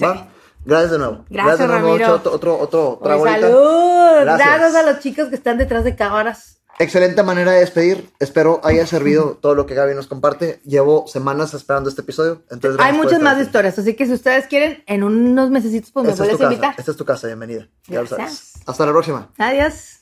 ¿Va? 0.00 0.28
Gracias 0.66 0.90
de 0.90 0.98
nuevo. 0.98 1.24
Gracias, 1.30 1.58
de 1.58 1.66
nuevo. 1.68 1.86
Ramiro. 1.88 2.14
Otro, 2.14 2.32
otro, 2.32 2.58
otro 2.58 3.00
trago 3.02 3.24
salud. 3.24 4.20
Gracias. 4.22 4.48
Gracias 4.48 4.74
a 4.74 4.82
los 4.90 5.00
chicos 5.00 5.28
que 5.28 5.36
están 5.36 5.58
detrás 5.58 5.84
de 5.84 5.94
cámaras. 5.96 6.58
Excelente 6.78 7.22
manera 7.22 7.52
de 7.52 7.60
despedir. 7.60 8.10
Espero 8.18 8.60
haya 8.62 8.86
servido 8.86 9.38
todo 9.40 9.54
lo 9.54 9.64
que 9.64 9.74
Gaby 9.74 9.94
nos 9.94 10.08
comparte. 10.08 10.60
Llevo 10.64 11.06
semanas 11.06 11.54
esperando 11.54 11.88
este 11.88 12.02
episodio. 12.02 12.42
Entonces, 12.50 12.78
Hay 12.80 12.92
gracias 12.92 13.04
muchas 13.04 13.22
más 13.22 13.40
historias, 13.40 13.78
así 13.78 13.94
que 13.94 14.04
si 14.04 14.12
ustedes 14.12 14.46
quieren, 14.46 14.82
en 14.86 15.02
unos 15.02 15.50
mesecitos, 15.50 15.90
pues 15.90 16.04
me 16.04 16.12
Esta 16.12 16.24
es 16.24 16.28
puedes 16.30 16.40
casa. 16.42 16.52
invitar. 16.52 16.74
Esta 16.76 16.90
es 16.90 16.96
tu 16.98 17.04
casa. 17.06 17.26
Bienvenida. 17.28 17.68
Ya 17.86 18.02
lo 18.02 18.06
sabes. 18.06 18.24
Gracias. 18.26 18.52
Hasta 18.66 18.84
la 18.84 18.92
próxima. 18.92 19.30
Adiós. 19.38 19.95